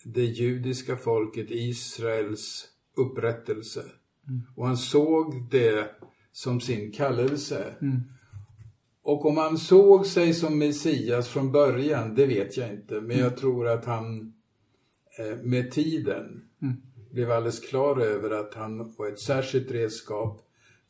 det 0.05 0.25
judiska 0.25 0.97
folket 0.97 1.47
Israels 1.51 2.69
upprättelse. 2.97 3.85
Och 4.57 4.67
han 4.67 4.77
såg 4.77 5.51
det 5.51 5.91
som 6.33 6.61
sin 6.61 6.93
kallelse. 6.93 7.75
Och 9.03 9.27
om 9.27 9.37
han 9.37 9.59
såg 9.59 10.07
sig 10.07 10.35
som 10.35 10.59
Messias 10.59 11.29
från 11.29 11.53
början, 11.53 12.15
det 12.15 12.27
vet 12.27 12.57
jag 12.57 12.73
inte. 12.73 13.01
Men 13.01 13.19
jag 13.19 13.37
tror 13.37 13.69
att 13.69 13.85
han 13.85 14.33
eh, 15.19 15.37
med 15.43 15.71
tiden 15.71 16.45
blev 17.11 17.31
alldeles 17.31 17.61
klar 17.61 18.01
över 18.01 18.31
att 18.31 18.55
han 18.55 18.95
var 18.99 19.09
ett 19.09 19.21
särskilt 19.21 19.71
redskap 19.71 20.41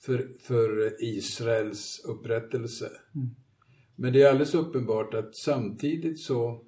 för, 0.01 0.29
för 0.41 0.97
Israels 1.05 2.01
upprättelse. 2.05 2.91
Men 3.97 4.13
det 4.13 4.23
är 4.23 4.31
alldeles 4.31 4.55
uppenbart 4.55 5.15
att 5.15 5.37
samtidigt 5.37 6.21
så, 6.21 6.65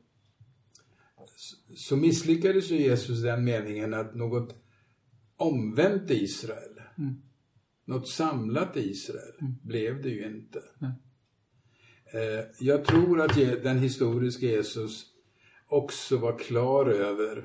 så 1.77 1.97
misslyckades 1.97 2.71
ju 2.71 2.77
Jesus 2.77 3.23
den 3.23 3.45
meningen 3.45 3.95
att 3.95 4.15
något 4.15 4.55
omvänt 5.37 6.11
Israel, 6.11 6.81
något 7.85 8.09
samlat 8.09 8.77
Israel, 8.77 9.35
blev 9.63 10.03
det 10.03 10.09
ju 10.09 10.27
inte. 10.27 10.63
Eh, 12.13 12.45
Jag 12.59 12.85
tror 12.85 13.21
att 13.21 13.35
den 13.63 13.79
historiska 13.79 14.47
Jesus 14.47 15.07
också 15.67 16.17
var 16.17 16.39
klar 16.39 16.87
över, 16.87 17.37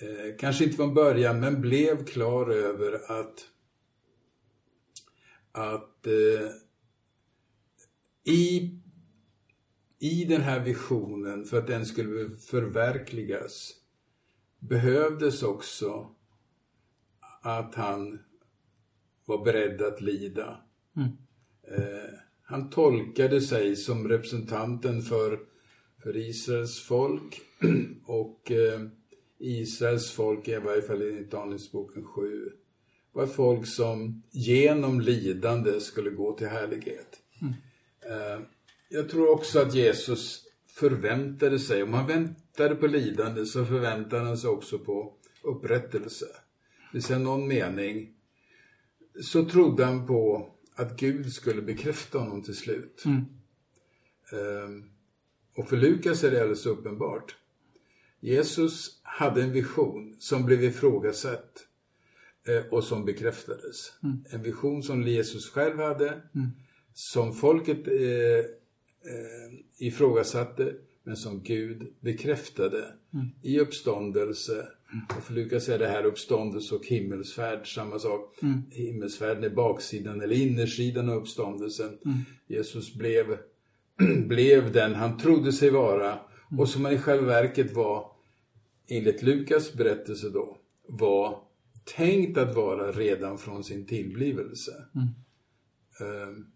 eh, 0.00 0.36
kanske 0.38 0.64
inte 0.64 0.76
från 0.76 0.94
början, 0.94 1.40
men 1.40 1.60
blev 1.60 2.04
klar 2.06 2.50
över 2.50 3.20
att, 3.20 3.48
att 5.52 6.06
eh, 6.06 6.50
i, 8.24 8.80
i 9.98 10.24
den 10.24 10.40
här 10.40 10.60
visionen, 10.64 11.44
för 11.44 11.58
att 11.58 11.66
den 11.66 11.86
skulle 11.86 12.30
förverkligas, 12.30 13.74
behövdes 14.58 15.42
också 15.42 16.15
att 17.46 17.74
han 17.74 18.18
var 19.24 19.44
beredd 19.44 19.82
att 19.82 20.00
lida. 20.00 20.60
Eh, 21.68 22.14
han 22.42 22.70
tolkade 22.70 23.40
sig 23.40 23.76
som 23.76 24.08
representanten 24.08 25.02
för, 25.02 25.38
för 26.02 26.16
Israels 26.16 26.80
folk 26.80 27.40
och 28.06 28.50
eh, 28.50 28.80
Israels 29.38 30.10
folk, 30.10 30.48
i 30.48 30.56
varje 30.56 30.82
fall 30.82 31.02
enligt 31.02 31.30
Danielsboken 31.30 32.04
7, 32.04 32.50
var 33.12 33.26
folk 33.26 33.66
som 33.66 34.22
genom 34.30 35.00
lidande 35.00 35.80
skulle 35.80 36.10
gå 36.10 36.32
till 36.32 36.48
härlighet. 36.48 37.18
Eh, 38.00 38.40
jag 38.88 39.08
tror 39.08 39.30
också 39.30 39.58
att 39.58 39.74
Jesus 39.74 40.44
förväntade 40.68 41.58
sig, 41.58 41.82
om 41.82 41.94
han 41.94 42.06
väntade 42.06 42.74
på 42.74 42.86
lidande 42.86 43.46
så 43.46 43.64
förväntade 43.64 44.22
han 44.22 44.38
sig 44.38 44.50
också 44.50 44.78
på 44.78 45.14
upprättelse. 45.42 46.26
Säga 47.02 47.18
någon 47.18 47.48
mening 47.48 48.12
så 49.22 49.44
trodde 49.44 49.84
han 49.84 50.06
på 50.06 50.50
att 50.74 50.96
Gud 50.96 51.32
skulle 51.32 51.62
bekräfta 51.62 52.18
honom 52.18 52.42
till 52.42 52.56
slut. 52.56 53.04
Ehm, 54.32 54.84
och 55.56 55.68
för 55.68 55.76
Lukas 55.76 56.24
är 56.24 56.30
det 56.30 56.40
alldeles 56.40 56.66
uppenbart. 56.66 57.36
Jesus 58.20 59.00
hade 59.02 59.42
en 59.42 59.52
vision 59.52 60.16
som 60.18 60.46
blev 60.46 60.64
ifrågasatt 60.64 61.66
eh, 62.48 62.72
och 62.72 62.84
som 62.84 63.04
bekräftades. 63.04 63.92
En 64.30 64.42
vision 64.42 64.82
som 64.82 65.02
Jesus 65.02 65.50
själv 65.50 65.78
hade, 65.78 66.22
som 66.94 67.34
folket 67.34 67.88
eh, 67.88 67.94
eh, 69.12 69.52
ifrågasatte, 69.78 70.74
men 71.02 71.16
som 71.16 71.42
Gud 71.42 71.94
bekräftade 72.00 72.94
i 73.42 73.60
uppståndelse. 73.60 74.68
Och 75.16 75.22
för 75.22 75.34
Lukas 75.34 75.68
är 75.68 75.78
det 75.78 75.86
här 75.86 76.04
uppståndelse 76.04 76.74
och 76.74 76.86
himmelsfärd 76.86 77.74
samma 77.74 77.98
sak. 77.98 78.34
Himmelsfärden 78.70 79.44
är 79.44 79.50
baksidan 79.50 80.20
eller 80.20 80.36
innersidan 80.36 81.08
av 81.08 81.16
uppståndelsen. 81.16 81.98
Jesus 82.46 82.94
blev, 82.94 83.38
blev 84.28 84.72
den 84.72 84.94
han 84.94 85.18
trodde 85.18 85.52
sig 85.52 85.70
vara 85.70 86.18
och 86.58 86.68
som 86.68 86.84
han 86.84 86.94
i 86.94 86.98
själva 86.98 87.26
verket 87.26 87.74
var, 87.74 88.10
enligt 88.88 89.22
Lukas 89.22 89.72
berättelse 89.72 90.30
då, 90.30 90.58
var 90.88 91.42
tänkt 91.96 92.38
att 92.38 92.54
vara 92.54 92.92
redan 92.92 93.38
från 93.38 93.64
sin 93.64 93.86
tillblivelse. 93.86 94.72
Ehm, 96.00 96.46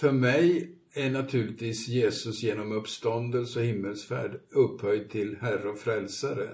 för 0.00 0.12
mig 0.12 0.75
är 0.96 1.10
naturligtvis 1.10 1.88
Jesus 1.88 2.42
genom 2.42 2.72
uppståndelse 2.72 3.60
och 3.60 3.66
himmelsfärd 3.66 4.40
upphöjd 4.50 5.10
till 5.10 5.36
Herre 5.40 5.68
och 5.68 5.78
Frälsare. 5.78 6.48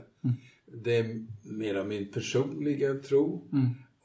Det 0.85 0.97
är 0.97 1.27
mera 1.43 1.85
min 1.85 2.13
personliga 2.13 2.95
tro 2.95 3.51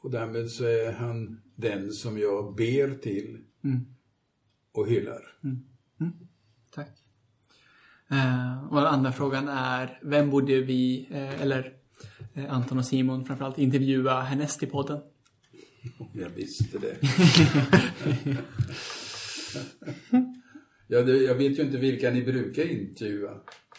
och 0.00 0.10
därmed 0.10 0.50
så 0.50 0.64
är 0.64 0.92
han 0.92 1.40
den 1.54 1.92
som 1.92 2.18
jag 2.18 2.54
ber 2.56 2.94
till 2.94 3.38
och 4.72 4.88
hyllar. 4.88 5.22
Tack. 6.70 6.88
Eh, 8.10 8.64
och 8.64 8.76
den 8.76 8.86
andra 8.86 9.12
frågan 9.12 9.48
är, 9.48 10.00
vem 10.02 10.30
borde 10.30 10.60
vi, 10.60 11.08
eh, 11.10 11.42
eller 11.42 11.72
eh, 12.34 12.52
Anton 12.52 12.78
och 12.78 12.86
Simon 12.86 13.24
framförallt, 13.24 13.58
intervjua 13.58 14.20
härnäst 14.20 14.62
i 14.62 14.66
podden? 14.66 15.00
Jag 16.12 16.28
visste 16.28 16.78
det. 16.78 16.96
ja, 20.88 21.02
det. 21.02 21.12
Jag 21.12 21.34
vet 21.34 21.58
ju 21.58 21.62
inte 21.62 21.78
vilka 21.78 22.10
ni 22.10 22.22
brukar 22.22 22.70
intervjua. 22.70 23.30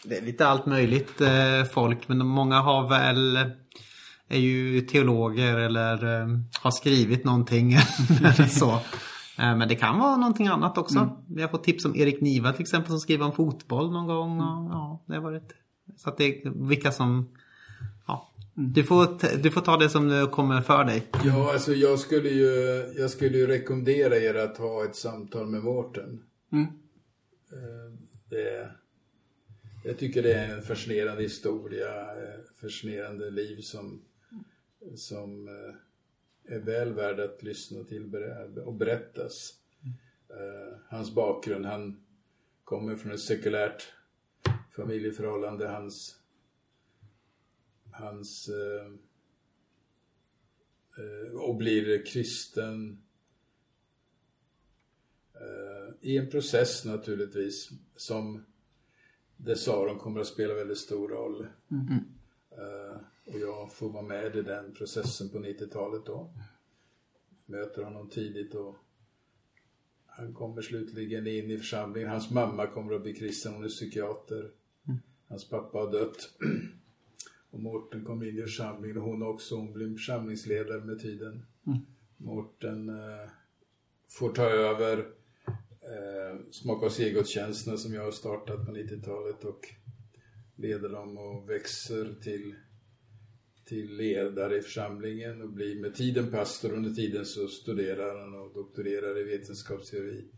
Det 0.04 0.16
är 0.16 0.22
lite 0.22 0.46
allt 0.46 0.66
möjligt 0.66 1.20
eh, 1.20 1.64
folk 1.72 2.08
men 2.08 2.26
många 2.26 2.60
har 2.60 2.88
väl 2.88 3.38
är 4.30 4.38
ju 4.38 4.80
teologer 4.80 5.56
eller 5.56 6.20
eh, 6.20 6.28
har 6.62 6.70
skrivit 6.70 7.24
någonting 7.24 7.72
eller 8.18 8.46
så. 8.46 8.70
Eh, 9.38 9.56
men 9.56 9.68
det 9.68 9.74
kan 9.74 9.98
vara 9.98 10.16
någonting 10.16 10.46
annat 10.46 10.78
också. 10.78 11.16
Vi 11.28 11.42
har 11.42 11.48
fått 11.48 11.64
tips 11.64 11.84
om 11.84 11.96
Erik 11.96 12.20
Niva 12.20 12.52
till 12.52 12.62
exempel 12.62 12.90
som 12.90 13.00
skriver 13.00 13.26
om 13.26 13.32
fotboll 13.32 13.92
någon 13.92 14.06
gång. 14.06 14.40
Och, 14.40 14.70
ja, 14.70 15.04
det 15.06 15.14
har 15.14 15.22
varit... 15.22 15.52
Så 15.96 16.08
att 16.08 16.18
det 16.18 16.24
är 16.24 16.68
vilka 16.68 16.92
som... 16.92 17.28
Ja, 18.06 18.32
du, 18.54 18.84
får, 18.84 19.36
du 19.42 19.50
får 19.50 19.60
ta 19.60 19.76
det 19.76 19.88
som 19.88 20.08
det 20.08 20.26
kommer 20.26 20.60
för 20.60 20.84
dig. 20.84 21.06
Ja, 21.24 21.52
alltså 21.52 21.72
jag 21.72 21.98
skulle 21.98 22.28
ju, 22.28 22.84
jag 22.98 23.10
skulle 23.10 23.38
ju 23.38 23.46
rekommendera 23.46 24.16
er 24.16 24.34
att 24.34 24.58
ha 24.58 24.84
ett 24.84 24.96
samtal 24.96 25.46
med 25.46 25.64
Mårten. 25.64 26.22
Mm. 26.52 26.66
Eh, 27.52 27.92
det, 28.28 28.70
jag 29.84 29.98
tycker 29.98 30.22
det 30.22 30.34
är 30.34 30.56
en 30.56 30.62
fascinerande 30.62 31.22
historia, 31.22 32.00
eh, 32.22 32.40
fascinerande 32.60 33.30
liv 33.30 33.60
som, 33.60 34.04
som 34.96 35.48
eh, 35.48 36.54
är 36.54 36.58
väl 36.58 36.92
värd 36.92 37.20
att 37.20 37.42
lyssna 37.42 37.84
till 37.84 38.14
och 38.64 38.74
berättas. 38.74 39.56
Hans 40.88 41.14
bakgrund, 41.14 41.66
han 41.66 42.04
kommer 42.64 42.96
från 42.96 43.12
ett 43.12 43.20
sekulärt 43.20 43.92
familjeförhållande. 44.76 45.68
Hans, 45.68 46.16
hans 47.90 48.50
och 51.34 51.56
blir 51.56 52.06
kristen 52.06 53.02
i 56.00 56.18
en 56.18 56.30
process 56.30 56.84
naturligtvis 56.84 57.70
som 57.96 58.44
där 59.36 59.54
Saron 59.54 59.98
kommer 59.98 60.20
att 60.20 60.26
spela 60.26 60.54
väldigt 60.54 60.78
stor 60.78 61.08
roll. 61.08 61.46
Eh, 62.50 63.00
och 63.24 63.40
jag 63.40 63.72
får 63.72 63.90
vara 63.90 64.02
med 64.02 64.36
i 64.36 64.42
den 64.42 64.74
processen 64.74 65.28
på 65.28 65.38
90-talet 65.38 66.06
då. 66.06 66.34
Möter 67.46 67.82
honom 67.82 68.08
tidigt 68.08 68.54
och 68.54 68.76
han 70.06 70.34
kommer 70.34 70.62
slutligen 70.62 71.26
in 71.26 71.50
i 71.50 71.58
församlingen. 71.58 72.10
Hans 72.10 72.30
mamma 72.30 72.66
kommer 72.66 72.94
att 72.94 73.02
bli 73.02 73.14
kristen, 73.14 73.54
hon 73.54 73.64
är 73.64 73.68
psykiater. 73.68 74.50
Hans 75.28 75.48
pappa 75.48 75.78
har 75.78 75.92
dött. 75.92 76.30
Och 77.50 77.60
Mårten 77.60 78.04
kommer 78.04 78.28
in 78.28 78.38
i 78.38 78.42
församlingen 78.42 78.96
och 78.96 79.02
hon 79.02 79.22
också. 79.22 79.56
Hon 79.56 79.72
blir 79.72 79.92
församlingsledare 79.92 80.80
med 80.84 80.98
tiden. 80.98 81.42
Mårten 82.16 82.88
eh, 82.88 83.30
får 84.08 84.32
ta 84.32 84.42
över 84.42 85.06
eh, 85.90 86.40
Smaka 86.50 86.86
och 86.86 86.92
se-gudstjänsterna 86.92 87.76
som 87.76 87.94
jag 87.94 88.02
har 88.04 88.10
startat 88.12 88.66
på 88.66 88.72
90-talet 88.72 89.44
och 89.44 89.60
leder 90.56 90.88
dem 90.88 91.18
och 91.18 91.50
växer 91.50 92.14
till, 92.22 92.54
till 93.64 93.96
ledare 93.96 94.56
i 94.56 94.62
församlingen 94.62 95.42
och 95.42 95.48
blir 95.52 95.80
med 95.80 95.94
tiden 95.94 96.30
pastor. 96.30 96.72
Under 96.72 96.90
tiden 96.90 97.26
så 97.26 97.48
studerar 97.48 98.20
han 98.20 98.34
och 98.34 98.54
doktorerar 98.54 99.18
i 99.18 99.22
vetenskapsteori. 99.24 100.30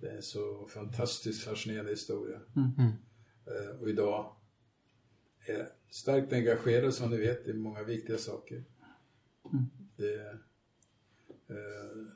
Det 0.00 0.06
är 0.08 0.16
en 0.16 0.22
så 0.22 0.66
fantastiskt 0.66 1.44
fascinerande 1.44 1.90
historia. 1.90 2.40
Eh, 3.46 3.80
Och 3.80 3.88
idag 3.88 4.36
är 5.46 5.68
starkt 5.90 6.32
engagerad 6.32 6.94
som 6.94 7.10
ni 7.10 7.16
vet 7.16 7.48
i 7.48 7.52
många 7.52 7.82
viktiga 7.82 8.18
saker. 8.18 8.64
Det, 9.96 10.14
eh, 11.48 12.06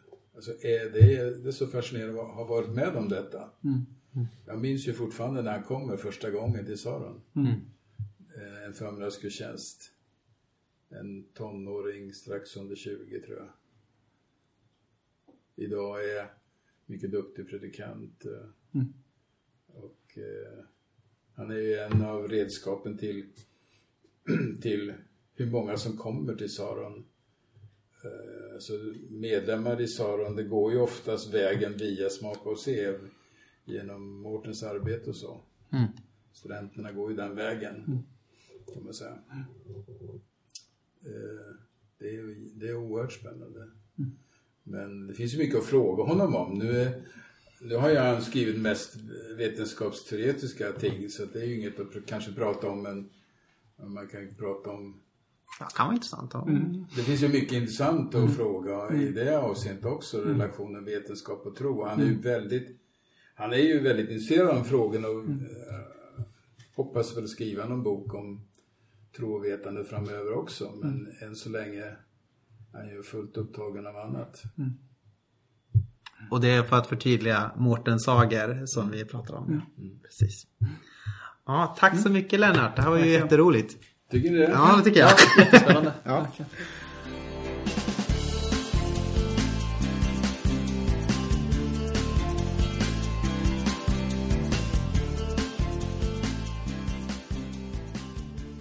alltså 0.41 0.53
det, 0.63 1.17
är, 1.17 1.31
det 1.31 1.49
är 1.49 1.53
så 1.53 1.67
fascinerande 1.67 2.23
att 2.23 2.35
ha 2.35 2.45
varit 2.45 2.71
med 2.71 2.97
om 2.97 3.09
detta. 3.09 3.51
Jag 4.47 4.61
minns 4.61 4.89
ju 4.89 4.93
fortfarande 4.93 5.43
när 5.43 5.53
han 5.53 5.63
kommer 5.63 5.97
första 5.97 6.31
gången 6.31 6.67
till 6.67 6.79
Saron. 6.79 7.21
Eh, 8.37 8.65
En 8.67 8.75
förmiddagsgudstjänst. 8.75 9.91
En 10.89 11.25
tonåring 11.35 12.13
strax 12.13 12.57
under 12.57 12.77
20 12.77 13.21
tror 13.21 13.37
jag. 13.39 13.49
Idag 15.57 16.05
är 16.11 16.33
mycket 16.87 17.11
duktig 17.11 17.49
predikant. 17.49 18.25
eh, 18.25 18.81
Och 19.67 20.19
eh, 20.19 20.65
han 21.35 21.51
är 21.51 21.55
ju 21.59 21.75
en 21.75 22.03
av 22.03 22.29
redskapen 22.29 22.99
till, 22.99 23.27
till 24.63 24.93
hur 25.35 25.51
många 25.51 25.77
som 25.77 25.97
kommer 25.97 26.35
till 26.35 26.51
Saron. 26.55 27.05
Eh, 28.05 28.59
Så 28.59 28.73
medlemmar 29.11 29.81
i 29.81 29.87
Saron, 29.89 30.37
det 30.37 30.43
går 30.45 30.73
ju 30.73 30.79
oftast 30.79 31.35
vägen 31.35 31.77
via 31.77 32.11
Smaka 32.11 32.49
och 32.51 32.59
se 32.59 32.95
genom 33.65 34.21
Mårtens 34.21 34.63
arbete 34.63 35.11
och 35.11 35.17
så. 35.17 35.41
Studenterna 36.33 36.93
går 36.93 37.11
ju 37.11 37.17
den 37.17 37.35
vägen, 37.37 38.03
kan 38.75 38.85
man 38.85 38.95
säga. 38.95 39.19
Eh, 41.05 41.57
Det 41.99 42.09
är, 42.17 42.35
det 42.61 42.69
är 42.69 42.75
oerhört 42.77 43.13
spännande. 43.13 43.69
Men 44.63 45.07
det 45.07 45.15
finns 45.15 45.35
ju 45.35 45.39
mycket 45.39 45.59
att 45.59 45.65
fråga 45.65 46.03
honom 46.03 46.35
om. 46.35 46.59
Nu, 46.59 46.71
är, 46.81 47.03
nu 47.61 47.75
har 47.77 47.91
jag 47.91 48.23
skrivit 48.23 48.61
mest 48.61 48.97
vetenskapsteoretiska 49.37 50.73
ting 50.73 51.11
så 51.11 51.25
det 51.25 51.41
är 51.41 51.45
ju 51.47 51.59
inget 51.59 51.81
att 51.81 52.07
kanske 52.07 52.33
prata 52.33 52.69
om 52.69 52.83
men 52.83 53.11
man 53.95 54.09
kan 54.09 54.21
ju 54.21 54.35
prata 54.35 54.71
om 54.71 55.01
Ja, 55.59 55.67
kan 55.67 55.87
vara 55.87 55.95
intressant. 55.95 56.31
Ja. 56.35 56.49
det 56.97 57.03
finns 57.03 57.23
ju 57.23 57.29
mycket 57.29 57.53
intressant 57.53 58.15
att 58.15 58.37
fråga 58.37 58.95
i 58.95 59.13
det 59.13 59.39
avseendet 59.39 59.85
också, 59.85 60.21
relationen 60.21 60.85
vetenskap 60.85 61.47
och 61.47 61.57
tro. 61.57 61.85
Han 61.85 62.01
är 62.01 62.05
ju 62.05 62.21
väldigt, 62.21 62.81
han 63.35 63.53
är 63.53 63.57
ju 63.57 63.81
väldigt 63.81 64.11
intresserad 64.11 64.49
av 64.49 64.55
de 64.55 64.65
frågorna 64.65 65.09
och 65.09 65.25
eh, 65.25 66.25
hoppas 66.77 67.17
väl 67.17 67.29
skriva 67.29 67.65
någon 67.65 67.83
bok 67.83 68.15
om 68.15 68.47
tro 69.17 69.33
och 69.33 69.45
vetande 69.45 69.85
framöver 69.85 70.33
också. 70.33 70.73
Men 70.83 71.09
än 71.23 71.37
så 71.37 71.49
länge 71.49 71.83
är 71.83 71.97
han 72.73 72.89
ju 72.89 73.03
fullt 73.03 73.37
upptagen 73.37 73.87
av 73.87 73.97
annat. 73.97 74.43
Och 76.31 76.41
det 76.41 76.49
är 76.49 76.63
för 76.63 76.77
att 76.77 76.87
förtydliga 76.87 77.53
Mårten 77.57 78.01
Sager 78.01 78.63
som 78.67 78.91
vi 78.91 79.05
pratar 79.05 79.35
om. 79.35 79.47
Mm. 79.49 80.01
Precis. 80.03 80.47
Ja, 81.47 81.77
tack 81.79 81.99
så 81.99 82.11
mycket 82.11 82.41
Lennart. 82.41 82.77
Det 82.77 82.83
här 82.83 82.91
var 82.91 82.99
ju 82.99 83.11
jätteroligt. 83.11 83.77
Tycker 84.11 84.31
ni 84.31 84.39
det? 84.39 84.51
Ja, 84.51 84.75
det 84.77 84.83
tycker 84.83 85.01
jag. 85.01 85.11
Jättespännande. 85.39 85.93
Ja. 86.05 86.27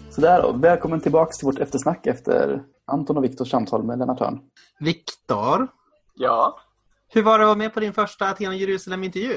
Sådär 0.10 0.42
då, 0.42 0.52
välkommen 0.52 1.02
tillbaks 1.02 1.38
till 1.38 1.46
vårt 1.46 1.60
eftersnack 1.60 2.08
efter 2.08 2.64
Anton 2.86 3.18
och 3.18 3.24
Viktors 3.24 3.50
samtal 3.52 3.84
med 3.84 4.00
Lennart 4.00 4.20
Hörn. 4.20 4.40
Viktor, 4.80 5.68
Ja, 6.16 6.60
hur 7.08 7.24
var 7.24 7.40
det 7.40 7.44
att 7.44 7.48
vara 7.48 7.58
med 7.58 7.74
på 7.74 7.80
din 7.80 7.94
första 7.94 8.30
Aten 8.30 8.48
och 8.48 8.56
Jerusalem-intervju? 8.56 9.34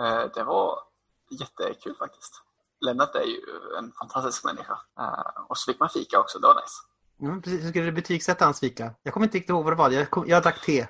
eh, 0.00 0.24
det 0.34 0.44
var 0.44 0.78
jättekul 1.40 1.94
faktiskt. 1.98 2.42
Lennart 2.80 3.14
är 3.14 3.22
ju 3.22 3.40
en 3.78 3.92
fantastisk 3.92 4.44
människa. 4.44 4.78
Eh, 4.98 5.42
Och 5.48 5.58
så 5.58 5.72
fick 5.72 5.80
man 5.80 5.88
fika 5.88 6.20
också, 6.20 6.38
det 6.38 6.46
var 6.46 6.54
nice. 6.54 6.74
Mm, 7.22 7.42
precis. 7.42 7.64
Hur 7.64 7.68
skulle 7.70 7.84
du 7.84 7.92
betygsätta 7.92 8.44
hans 8.44 8.60
fika? 8.60 8.94
Jag 9.02 9.14
kommer 9.14 9.26
inte 9.26 9.36
riktigt 9.38 9.50
ihåg 9.50 9.64
vad 9.64 9.72
det 9.72 9.76
var. 9.76 9.90
Jag, 9.90 10.10
kom, 10.10 10.28
jag 10.28 10.42
drack 10.42 10.60
te. 10.64 10.86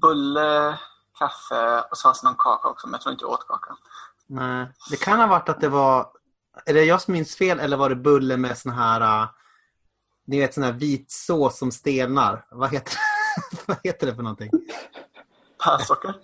Bulle, 0.00 0.78
kaffe 1.18 1.80
och 1.90 1.96
så 1.96 2.02
fanns 2.02 2.20
det 2.20 2.26
någon 2.26 2.36
kaka 2.38 2.68
också, 2.68 2.86
men 2.86 2.92
jag 2.92 3.00
tror 3.00 3.12
inte 3.12 3.24
jag 3.24 3.30
åt 3.32 3.46
kakan. 3.48 3.76
Nej, 4.26 4.72
det 4.90 4.96
kan 4.96 5.18
ha 5.20 5.26
varit 5.26 5.48
att 5.48 5.60
det 5.60 5.68
var... 5.68 6.12
Är 6.66 6.74
det 6.74 6.84
jag 6.84 7.02
som 7.02 7.12
minns 7.12 7.36
fel 7.36 7.60
eller 7.60 7.76
var 7.76 7.88
det 7.88 7.96
bulle 7.96 8.36
med 8.36 8.58
sån 8.58 8.72
här... 8.72 9.22
Uh, 9.22 9.28
ni 10.26 10.40
vet 10.40 10.54
sån 10.54 10.62
här 10.64 10.72
vit 10.72 11.10
sås 11.10 11.58
som 11.58 11.70
stelnar. 11.72 12.46
Vad 12.50 12.70
heter, 12.70 12.94
vad 13.66 13.76
heter 13.84 14.06
det 14.06 14.14
för 14.14 14.22
någonting? 14.22 14.50
Pärlsocker? 15.64 16.14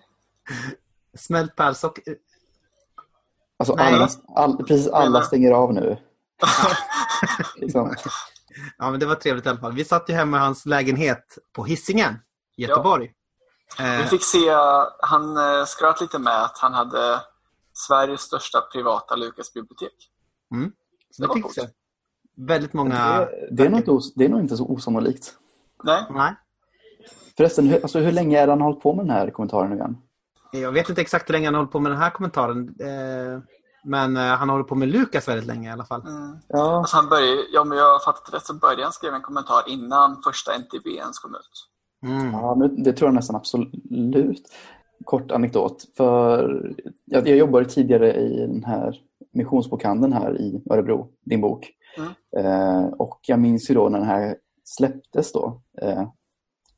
Smält 1.17 1.57
pärlsocker? 1.57 2.05
Alltså 3.59 3.75
Nej. 3.75 3.95
alla, 3.95 4.09
all, 4.35 4.57
precis 4.57 4.89
alla 4.89 5.23
stänger 5.23 5.53
av 5.53 5.75
nu. 5.75 5.97
liksom. 7.57 7.95
Ja, 8.79 8.91
men 8.91 9.01
det 9.01 9.07
var 9.07 9.15
trevligt 9.15 9.47
i 9.47 9.49
alla 9.49 9.59
fall. 9.59 9.73
Vi 9.73 9.85
satt 9.85 10.09
ju 10.11 10.15
hemma 10.15 10.37
i 10.37 10.41
hans 10.41 10.67
lägenhet 10.67 11.39
på 11.53 11.65
Hisingen 11.65 12.15
i 12.57 12.63
Göteborg. 12.63 13.13
Vi 13.79 13.85
Eh, 13.85 14.07
fick 14.07 14.25
se, 14.25 14.51
han 15.01 15.37
eh, 15.37 15.65
skröt 15.67 16.01
lite 16.01 16.19
med 16.19 16.43
att 16.45 16.59
han 16.59 16.75
hade 16.75 17.21
Sveriges 17.73 18.21
största 18.21 18.61
privata 18.61 19.17
Lukas-bibliotek. 19.17 19.93
mm. 20.53 20.73
Så 21.11 21.23
det 21.23 21.25
det 21.25 21.29
var 21.29 21.35
fick 21.35 21.43
coolt. 21.43 21.55
se. 21.55 21.67
Väldigt 22.37 22.73
många... 22.73 23.19
Det, 23.19 23.49
det, 23.51 23.65
är 23.65 23.69
nog 23.69 23.81
inte, 23.81 23.93
det 24.15 24.25
är 24.25 24.29
nog 24.29 24.41
inte 24.41 24.57
så 24.57 24.67
osannolikt. 24.67 25.35
Nej, 25.85 26.05
Nej, 26.11 26.35
Förresten, 27.37 27.67
hur, 27.69 27.83
alltså, 27.83 27.99
hur 27.99 28.13
länge 28.13 28.39
är 28.41 28.47
det 28.47 28.53
han 28.53 28.61
har 28.61 28.69
hållit 28.69 28.83
på 28.83 28.95
med 28.95 29.05
den 29.07 29.11
här 29.17 29.31
kommentaren 29.31 29.71
nu 29.71 29.77
igen? 29.77 29.97
Jag 30.61 30.73
vet 30.73 30.89
inte 30.89 31.01
exakt 31.01 31.29
hur 31.29 31.33
länge 31.33 31.47
han 31.47 31.55
håller 31.55 31.69
på 31.69 31.81
med 31.81 31.93
den 31.93 31.99
här 31.99 32.11
kommentaren. 32.11 32.75
Eh, 32.81 33.41
men 33.85 34.17
eh, 34.17 34.23
han 34.23 34.49
håller 34.51 34.65
på 34.65 34.75
med 34.75 34.89
Lukas 34.89 35.29
väldigt 35.29 35.47
länge 35.47 35.69
i 35.69 35.73
alla 35.73 35.85
fall. 35.85 36.01
mm. 36.07 36.37
Ja, 36.49 36.77
alltså 36.79 36.97
han 36.97 37.09
började, 37.09 37.43
ja, 37.53 37.61
om 37.61 37.73
jag 37.73 37.93
har 37.93 37.99
fattat 37.99 38.35
rätt 38.35 38.47
så 38.47 38.55
började 38.55 38.83
han 38.83 38.93
skriva 38.93 39.17
en 39.17 39.23
kommentar 39.23 39.63
innan 39.67 40.23
första 40.25 40.59
NTB 40.59 40.87
ens 40.87 41.19
kom 41.19 41.35
ut. 41.35 41.69
Mm. 42.07 42.33
ja 42.33 42.55
men 42.55 42.83
det 42.83 42.93
tror 42.93 43.09
jag 43.09 43.15
nästan 43.15 43.37
absolut. 43.37 44.43
Kort 45.05 45.31
anekdot. 45.31 45.85
För 45.97 46.51
jag, 47.05 47.29
jag 47.29 47.37
jobbade 47.37 47.65
tidigare 47.65 48.15
i 48.15 48.37
den 48.37 48.65
här 48.65 49.01
missionsbokhandeln 49.33 50.13
här 50.13 50.41
i 50.41 50.63
Örebro, 50.71 51.09
din 51.25 51.41
bok. 51.41 51.71
Mm. 51.99 52.13
Eh, 52.37 52.87
och 52.87 53.21
jag 53.27 53.39
minns 53.39 53.71
ju 53.71 53.75
då 53.75 53.89
när 53.89 53.99
den 53.99 54.09
här 54.09 54.37
släpptes 54.65 55.33
då. 55.33 55.63
Eh, 55.83 56.05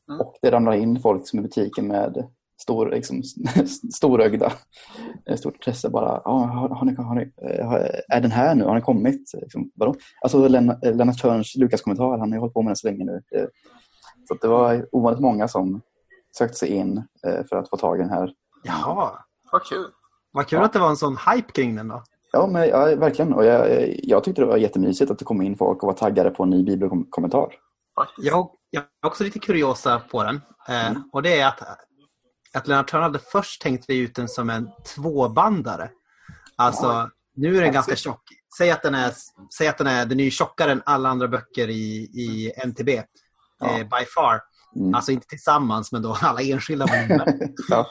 Mm. 0.08 0.20
Och 0.20 0.34
det 0.42 0.50
ramlade 0.50 0.78
in 0.78 1.00
folk 1.00 1.28
som 1.28 1.38
i 1.38 1.42
butiken 1.42 1.88
med 1.88 2.28
stor, 2.60 2.90
liksom, 2.90 3.22
storögda, 3.94 4.52
eh, 5.28 5.36
stort 5.36 5.54
intresse 5.54 5.88
bara. 5.90 6.20
Ah, 6.24 6.44
har, 6.46 6.68
har 6.68 6.84
ni, 6.84 6.94
har 6.94 7.14
ni, 7.14 7.22
eh, 7.42 8.16
är 8.16 8.20
den 8.20 8.30
här 8.30 8.54
nu? 8.54 8.64
Har 8.64 8.72
den 8.72 8.82
kommit? 8.82 9.30
Liksom, 9.34 9.70
vadå? 9.74 9.94
Alltså 10.20 10.48
Lennart, 10.48 10.78
Lennart 10.84 11.18
Törns 11.22 11.56
Lukas-kommentar, 11.56 12.10
han 12.18 12.20
har 12.20 12.36
ju 12.36 12.38
hållit 12.40 12.54
på 12.54 12.62
med 12.62 12.70
den 12.70 12.76
så 12.76 12.86
länge 12.86 13.04
nu. 13.04 13.22
Eh, 13.34 13.46
Så 14.28 14.34
att 14.34 14.40
det 14.40 14.48
var 14.48 14.86
ovanligt 14.92 15.20
många 15.22 15.48
som 15.48 15.80
sökte 16.38 16.56
sig 16.58 16.68
in 16.68 16.96
eh, 17.26 17.44
för 17.48 17.56
att 17.56 17.70
få 17.70 17.76
tag 17.76 17.98
i 17.98 18.02
den 18.02 18.10
här. 18.10 18.32
Jaha, 18.64 19.10
Vad 19.52 19.62
kul. 19.64 19.86
vad 20.32 20.46
kul 20.46 20.62
att 20.62 20.72
det 20.72 20.78
var 20.78 20.88
en 20.90 20.96
sån 20.96 21.16
hype 21.34 21.52
kring 21.52 21.76
den 21.76 21.88
då. 21.88 22.02
Ja, 22.32 22.46
men, 22.46 22.68
ja 22.68 22.84
verkligen. 22.96 23.32
Och 23.32 23.44
jag, 23.44 23.88
jag 24.02 24.24
tyckte 24.24 24.42
det 24.42 24.46
var 24.46 24.56
jättemysigt 24.56 25.10
att 25.10 25.18
det 25.18 25.24
kom 25.24 25.42
in 25.42 25.56
folk 25.56 25.82
och 25.82 25.86
var 25.86 25.94
taggade 25.94 26.30
på 26.30 26.42
en 26.42 26.50
ny 26.50 26.64
bibelkommentar. 26.64 27.54
Jag, 28.18 28.50
jag 28.70 28.82
har 29.02 29.10
också 29.10 29.24
lite 29.24 29.38
kuriosa 29.38 30.00
på 30.10 30.22
den. 30.22 30.40
Eh, 30.68 30.92
Och 31.12 31.22
det 31.22 31.40
är 31.40 31.46
att, 31.48 31.60
att 32.54 32.66
Lennart 32.66 32.90
Törn 32.90 33.02
hade 33.02 33.18
först 33.18 33.62
tänkt 33.62 33.90
ut 33.90 34.14
den 34.14 34.28
som 34.28 34.50
en 34.50 34.68
tvåbandare. 34.94 35.90
Alltså, 36.56 37.10
nu 37.36 37.56
är 37.56 37.60
den 37.60 37.72
ganska 37.72 37.96
tjock. 37.96 38.22
Säg 38.58 38.70
att 38.70 38.82
den 38.82 38.94
är, 38.94 39.12
säg 39.58 39.68
att 39.68 39.78
den 39.78 39.86
är, 39.86 40.06
den 40.06 40.20
är 40.20 40.24
ju 40.24 40.30
tjockare 40.30 40.72
än 40.72 40.82
alla 40.86 41.08
andra 41.08 41.28
böcker 41.28 41.68
i, 41.68 41.94
i 42.02 42.52
NTB. 42.66 43.02
Ja. 43.58 43.66
Eh, 43.66 43.78
by 43.78 44.06
far. 44.14 44.40
Mm. 44.76 44.94
Alltså 44.94 45.12
inte 45.12 45.26
tillsammans, 45.26 45.92
men 45.92 46.02
då 46.02 46.16
alla 46.20 46.42
enskilda 46.42 46.86
volymer. 46.86 47.38
Ja. 47.68 47.86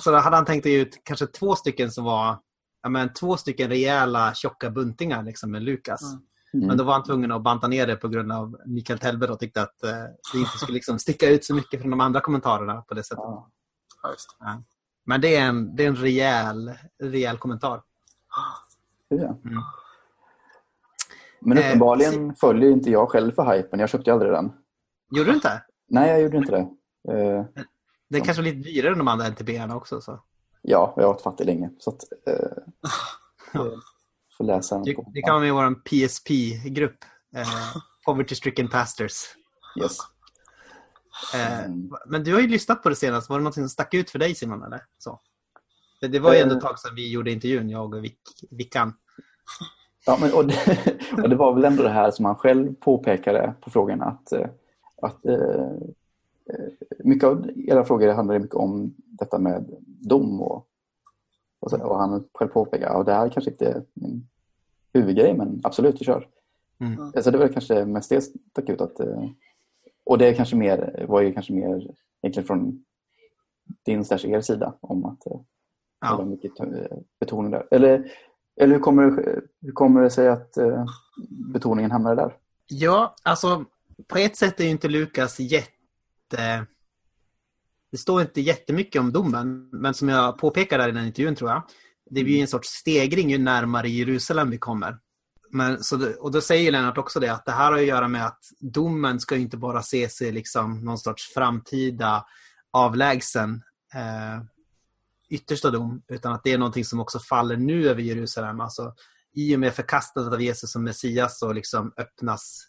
Så 0.00 0.10
då 0.10 0.16
hade 0.16 0.36
han 0.36 0.44
tänkt 0.44 0.66
ut 0.66 1.00
kanske 1.04 1.26
två 1.26 1.56
stycken 1.56 1.90
som 1.90 2.04
var 2.04 2.38
ja, 2.82 2.88
men, 2.88 3.12
två 3.12 3.36
stycken 3.36 3.68
rejäla 3.68 4.34
tjocka 4.34 4.70
buntingar 4.70 5.22
liksom, 5.22 5.50
med 5.50 5.62
Lukas. 5.62 6.02
Mm. 6.02 6.22
Mm. 6.54 6.66
Men 6.66 6.76
då 6.76 6.84
var 6.84 6.92
han 6.92 7.04
tvungen 7.04 7.32
att 7.32 7.42
banta 7.42 7.68
ner 7.68 7.86
det 7.86 7.96
på 7.96 8.08
grund 8.08 8.32
av 8.32 8.56
Mikael 8.66 8.98
Telber 8.98 9.30
och 9.30 9.38
tyckte 9.38 9.62
att 9.62 9.84
eh, 9.84 9.90
det 10.32 10.38
inte 10.38 10.58
skulle 10.58 10.74
liksom 10.74 10.98
sticka 10.98 11.28
ut 11.28 11.44
så 11.44 11.54
mycket 11.54 11.80
från 11.80 11.90
de 11.90 12.00
andra 12.00 12.20
kommentarerna 12.20 12.82
på 12.82 12.94
det 12.94 13.02
sättet. 13.02 13.18
Ja. 13.18 13.50
Ja, 14.02 14.08
det. 14.40 14.62
Men 15.04 15.20
det 15.20 15.36
är 15.36 15.44
en, 15.48 15.76
det 15.76 15.84
är 15.84 15.88
en 15.88 15.96
rejäl, 15.96 16.72
rejäl 17.02 17.38
kommentar. 17.38 17.82
det. 19.10 19.16
Mm. 19.24 19.62
Men 21.40 21.58
Eh, 21.58 21.66
uppenbarligen 21.66 22.34
följer 22.34 22.70
inte 22.70 22.90
jag 22.90 23.10
själv 23.10 23.32
för 23.32 23.52
hypen. 23.56 23.80
Jag 23.80 23.88
köpte 23.90 24.12
aldrig 24.12 24.32
den. 24.32 24.52
Gjorde 25.10 25.30
du 25.30 25.34
inte? 25.34 25.62
Nej, 25.88 26.10
jag 26.10 26.20
gjorde 26.20 26.36
inte 26.36 26.50
det. 26.52 26.68
Eh, 27.12 27.44
Det 28.08 28.18
är 28.18 28.24
kanske 28.24 28.42
lite 28.42 28.56
dyrare 28.58 28.92
än 28.92 28.98
de 28.98 29.08
andra 29.08 29.26
NTB-arna 29.26 29.76
också. 29.76 30.00
Så. 30.00 30.20
Ja, 30.62 30.94
jag 30.96 31.02
har 31.04 31.12
varit 31.12 31.22
fattig 31.22 31.46
länge. 31.46 31.70
Så 31.78 31.90
att, 31.90 32.02
eh, 32.26 32.62
får 34.38 34.44
läsa. 34.44 34.78
Det, 34.78 34.96
det 35.14 35.22
kan 35.22 35.30
vara 35.34 35.40
med 35.40 35.48
i 35.48 35.52
vår 35.52 35.74
PSP-grupp. 35.74 37.04
Eh, 37.36 37.48
Poverty 38.04 38.34
stricken 38.34 38.68
pastors. 38.68 39.22
Yes. 39.80 39.98
Eh, 41.34 41.64
Mm. 41.64 41.90
Men 42.06 42.24
du 42.24 42.34
har 42.34 42.40
ju 42.40 42.48
lyssnat 42.48 42.82
på 42.82 42.88
det 42.88 42.94
senast. 42.96 43.28
Var 43.30 43.38
det 43.38 43.44
något 43.44 43.54
som 43.54 43.68
stack 43.68 43.94
ut 43.94 44.10
för 44.10 44.18
dig 44.18 44.34
Simon? 44.34 44.62
Eller? 44.62 44.80
Så. 44.98 45.20
För 46.00 46.08
det 46.08 46.18
var 46.18 46.34
ju 46.34 46.40
ändå 46.40 46.56
ett 46.56 46.62
Eh. 46.62 46.68
tag 46.68 46.78
sedan 46.78 46.94
vi 46.94 47.12
gjorde 47.12 47.30
intervjun, 47.32 47.70
jag 47.70 47.94
och 47.94 48.04
Vic, 48.04 48.14
Vickan. 48.50 48.92
Ja, 50.06 50.18
men, 50.20 50.32
och, 50.34 50.46
det, 50.46 50.54
och 51.22 51.28
det 51.28 51.36
var 51.36 51.54
väl 51.54 51.64
ändå 51.64 51.82
det 51.82 51.88
här 51.88 52.10
som 52.10 52.24
han 52.24 52.36
själv 52.36 52.74
påpekade 52.74 53.54
på 53.60 53.70
frågan 53.70 54.02
att, 54.02 54.32
eh, 54.32 54.46
att 55.02 55.26
eh, 55.26 55.70
mycket 57.04 57.24
av 57.28 57.50
era 57.56 57.84
frågor 57.84 58.12
handlar 58.12 58.38
mycket 58.38 58.54
om 58.54 58.94
detta 58.98 59.38
med 59.38 59.76
dom 59.84 60.42
och, 60.42 60.66
och, 61.60 61.70
så, 61.70 61.82
och 61.82 61.98
han 61.98 62.24
själv 62.34 62.48
påpekade 62.48 62.90
att 62.92 63.06
det 63.06 63.14
här 63.14 63.28
kanske 63.28 63.50
inte 63.50 63.66
är 63.68 63.82
min 63.94 64.28
huvudgrej 64.92 65.34
men 65.34 65.60
absolut, 65.64 66.00
vi 66.00 66.04
kör. 66.04 66.28
Mm. 66.80 67.12
Så 67.22 67.30
det 67.30 67.38
var 67.38 67.48
kanske 67.48 67.84
mest 67.84 68.10
det 68.10 68.20
stack 68.20 68.68
ut 68.68 68.80
att 68.80 69.00
eh, 69.00 69.28
och 70.08 70.18
det 70.18 70.34
kanske 70.34 70.56
mer, 70.56 71.04
var 71.08 71.20
ju 71.20 71.32
kanske 71.32 71.52
mer 71.52 71.90
egentligen 72.22 72.46
från 72.46 72.84
din 73.84 74.04
slash 74.04 74.26
er 74.26 74.40
sida 74.40 74.74
om 74.80 75.04
att 75.04 75.26
eh, 75.26 75.40
Ja. 76.00 76.24
mycket 76.24 76.60
eh, 76.60 76.66
betoning 77.20 77.50
där. 77.50 77.66
Eller, 77.70 78.12
eller 78.60 78.74
hur, 78.74 78.80
kommer, 78.80 79.02
hur 79.60 79.72
kommer 79.72 80.02
det 80.02 80.10
sig 80.10 80.28
att 80.28 80.56
eh, 80.56 80.84
betoningen 81.52 81.90
hamnade 81.90 82.16
där? 82.16 82.36
ja, 82.68 83.14
alltså 83.22 83.64
på 84.06 84.18
ett 84.18 84.36
sätt 84.36 84.60
är 84.60 84.64
ju 84.64 84.70
inte 84.70 84.88
Lukas 84.88 85.40
jätte... 85.40 86.66
Det 87.90 87.96
står 87.96 88.20
inte 88.20 88.40
jättemycket 88.40 89.00
om 89.00 89.12
domen, 89.12 89.68
men 89.72 89.94
som 89.94 90.08
jag 90.08 90.38
påpekade 90.38 90.82
där 90.82 90.88
i 90.88 90.92
den 90.92 91.06
intervjun 91.06 91.34
tror 91.34 91.50
jag, 91.50 91.62
det 92.10 92.24
blir 92.24 92.34
ju 92.34 92.40
en 92.40 92.48
sorts 92.48 92.68
stegring 92.68 93.30
ju 93.30 93.38
närmare 93.38 93.88
Jerusalem 93.88 94.50
vi 94.50 94.58
kommer. 94.58 94.98
Men, 95.50 95.84
så 95.84 95.96
det, 95.96 96.14
och 96.14 96.32
då 96.32 96.40
säger 96.40 96.72
Lennart 96.72 96.98
också 96.98 97.20
det 97.20 97.28
att 97.28 97.44
det 97.44 97.52
här 97.52 97.72
har 97.72 97.78
att 97.78 97.86
göra 97.86 98.08
med 98.08 98.26
att 98.26 98.40
domen 98.60 99.20
ska 99.20 99.34
ju 99.34 99.40
inte 99.40 99.56
bara 99.56 99.80
ses 99.80 100.22
i 100.22 100.32
liksom 100.32 100.84
någon 100.84 100.98
sorts 100.98 101.34
framtida 101.34 102.24
avlägsen 102.72 103.62
eh, 103.94 104.42
yttersta 105.30 105.70
dom, 105.70 106.02
utan 106.08 106.32
att 106.32 106.44
det 106.44 106.52
är 106.52 106.58
någonting 106.58 106.84
som 106.84 107.00
också 107.00 107.18
faller 107.18 107.56
nu 107.56 107.88
över 107.88 108.02
Jerusalem. 108.02 108.60
Alltså, 108.60 108.94
I 109.34 109.56
och 109.56 109.60
med 109.60 109.74
förkastandet 109.74 110.34
av 110.34 110.42
Jesus 110.42 110.72
som 110.72 110.84
Messias 110.84 111.38
så 111.38 111.52
liksom 111.52 111.92
öppnas, 111.96 112.68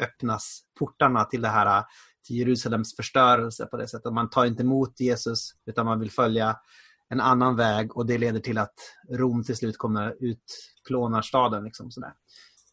öppnas 0.00 0.60
portarna 0.78 1.24
till 1.24 1.42
det 1.42 1.48
här 1.48 1.84
till 2.26 2.36
Jerusalems 2.36 2.96
förstörelse 2.96 3.66
på 3.66 3.76
det 3.76 3.88
sättet. 3.88 4.12
Man 4.12 4.30
tar 4.30 4.46
inte 4.46 4.62
emot 4.62 5.00
Jesus 5.00 5.50
utan 5.66 5.86
man 5.86 6.00
vill 6.00 6.10
följa 6.10 6.56
en 7.08 7.20
annan 7.20 7.56
väg 7.56 7.96
och 7.96 8.06
det 8.06 8.18
leder 8.18 8.40
till 8.40 8.58
att 8.58 8.74
Rom 9.10 9.44
till 9.44 9.56
slut 9.56 9.76
kommer 9.78 10.16
utplånar 10.20 11.22
staden. 11.22 11.64
Liksom, 11.64 11.90
sådär. 11.90 12.12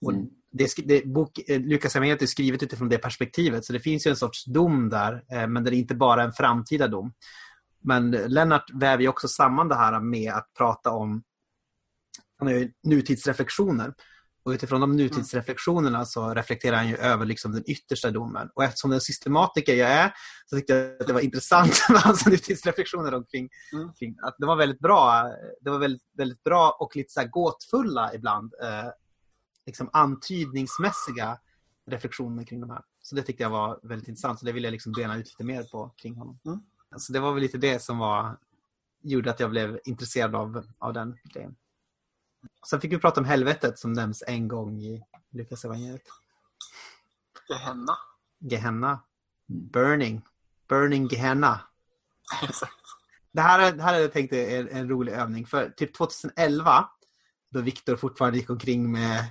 Och 0.02 0.12
Mm. 0.14 0.26
det, 0.52 0.64
är 0.64 0.68
sk- 0.68 0.84
det, 0.88 1.06
bok, 1.06 1.40
eh, 1.48 1.62
Lukas 1.62 1.96
evangeliet 1.96 2.22
är 2.22 2.26
skrivet 2.26 2.64
utifrån 2.64 2.90
det 2.90 2.98
perspektivet 2.98 3.66
så 3.66 3.74
det 3.74 3.80
finns 3.80 4.08
ju 4.08 4.10
en 4.10 4.16
sorts 4.16 4.46
dom 4.46 4.90
där 4.90 5.24
eh, 5.32 5.48
men 5.48 5.64
det 5.64 5.70
är 5.70 5.74
inte 5.74 5.96
bara 5.96 6.24
en 6.24 6.34
framtida 6.34 6.88
dom. 6.88 7.14
Men 7.86 8.12
Lennart 8.12 8.70
väver 8.74 9.04
ju 9.04 9.10
också 9.10 9.28
samman 9.28 9.68
det 9.68 9.76
här 9.76 10.00
med 10.00 10.34
att 10.34 10.54
prata 10.58 10.92
om 10.92 11.24
nutidsreflektioner. 12.84 13.94
Och 14.46 14.52
utifrån 14.52 14.82
de 14.82 14.96
nutidsreflektionerna 14.96 16.06
så 16.06 16.34
reflekterar 16.34 16.78
han 16.78 16.88
ju 16.88 16.98
över 16.98 17.26
liksom 17.26 17.52
den 17.52 17.64
yttersta 17.70 18.12
domen. 18.12 18.50
Och 18.56 18.64
eftersom 18.64 18.92
den 18.92 19.02
systematiker 19.02 19.76
jag 19.76 19.90
är 19.90 20.14
så 20.46 20.56
tyckte 20.56 20.74
jag 20.74 21.02
att 21.02 21.08
det 21.08 21.14
var 21.14 21.22
intressant 21.22 21.80
med 21.90 22.02
hans 22.02 22.26
nutidsreflektioner 22.26 23.14
omkring 23.14 23.50
Mm. 23.74 23.94
kring, 23.94 24.16
att 24.24 24.36
det 24.40 24.46
var 24.46 24.56
väldigt 24.56 24.80
bra. 24.80 25.24
Det 25.62 25.70
var 25.70 25.78
väldigt, 25.78 26.04
väldigt 26.18 26.44
bra 26.44 26.78
och 26.80 26.96
lite 26.96 27.14
så 27.14 27.28
gåtfulla 27.32 28.14
ibland. 28.14 28.54
Eh, 28.64 28.90
liksom 29.66 29.90
antydningsmässiga 29.94 31.38
reflektioner 31.92 32.44
kring 32.44 32.62
de 32.62 32.70
här. 32.70 32.82
Så 33.02 33.16
det 33.16 33.22
tyckte 33.22 33.44
jag 33.44 33.50
var 33.50 33.80
väldigt 33.84 34.08
intressant. 34.08 34.40
Så 34.40 34.46
det 34.46 34.52
ville 34.52 34.68
jag 34.68 34.72
liksom 34.72 34.92
bena 34.92 35.18
ut 35.18 35.26
lite 35.26 35.44
mer 35.44 35.64
på 35.64 35.94
kring 35.98 36.16
honom. 36.16 36.40
Mm. 36.46 36.60
Så 36.98 37.14
det 37.14 37.20
var 37.20 37.34
väl 37.34 37.42
lite 37.42 37.58
det 37.58 37.80
som 37.82 37.98
var, 37.98 38.38
gjorde 39.04 39.32
att 39.32 39.40
jag 39.40 39.50
blev 39.50 39.80
intresserad 39.86 40.36
av, 40.36 40.68
av 40.80 40.94
den 40.94 41.18
grejen. 41.34 41.56
Sen 42.70 42.82
fick 42.82 42.94
vi 42.94 42.98
prata 42.98 43.22
om 43.22 43.26
helvetet 43.26 43.80
som 43.80 43.94
nämns 43.94 44.24
en 44.28 44.48
gång 44.48 44.82
i 44.82 45.04
Lukas 45.32 45.66
evangeliet. 45.66 46.02
Gehenna. 47.50 47.98
Gehenna. 48.40 49.04
Burning. 49.48 50.22
Burning 50.70 51.08
Gehenna. 51.08 51.62
Exakt. 52.44 52.74
Det 53.34 53.42
här, 53.42 53.72
det 53.72 53.84
här 53.84 53.92
hade 53.92 54.02
jag 54.02 54.14
tänkt 54.14 54.34
är 54.34 54.60
en, 54.60 54.70
en 54.70 54.90
rolig 54.90 55.12
övning. 55.14 55.46
För 55.46 55.70
typ 55.70 55.98
2011, 55.98 56.86
då 57.52 57.62
Viktor 57.62 57.96
fortfarande 57.96 58.38
gick 58.38 58.50
omkring 58.50 58.92
med, 58.92 59.26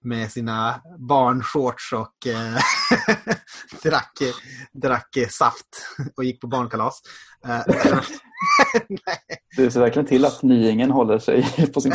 med 0.00 0.32
sina 0.32 0.82
barnshorts 0.98 1.92
och 1.92 2.26
eh, 2.26 2.58
drack, 3.82 4.18
drack 4.72 5.16
saft 5.30 5.88
och 6.16 6.24
gick 6.24 6.40
på 6.40 6.46
barnkalas. 6.46 7.02
Eh, 7.44 7.62
Det 9.56 9.70
ser 9.70 9.80
verkligen 9.80 10.06
till 10.06 10.24
att 10.24 10.42
nyingen 10.42 10.90
håller 10.90 11.18
sig 11.18 11.70
på 11.74 11.80
sin... 11.80 11.92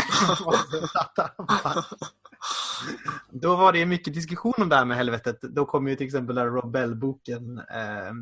Då 3.32 3.56
var 3.56 3.74
det 3.74 3.86
mycket 3.86 4.14
diskussion 4.14 4.54
om 4.58 4.70
det 4.70 4.76
här 4.76 4.86
med 4.86 4.98
helvetet. 4.98 5.42
Då 5.42 5.66
kom 5.66 5.88
ju 5.88 5.96
till 5.96 6.06
exempel 6.06 6.36
den 6.36 6.46
Rob 6.46 6.72
Bell-boken. 6.72 7.58
Eh, 7.58 8.14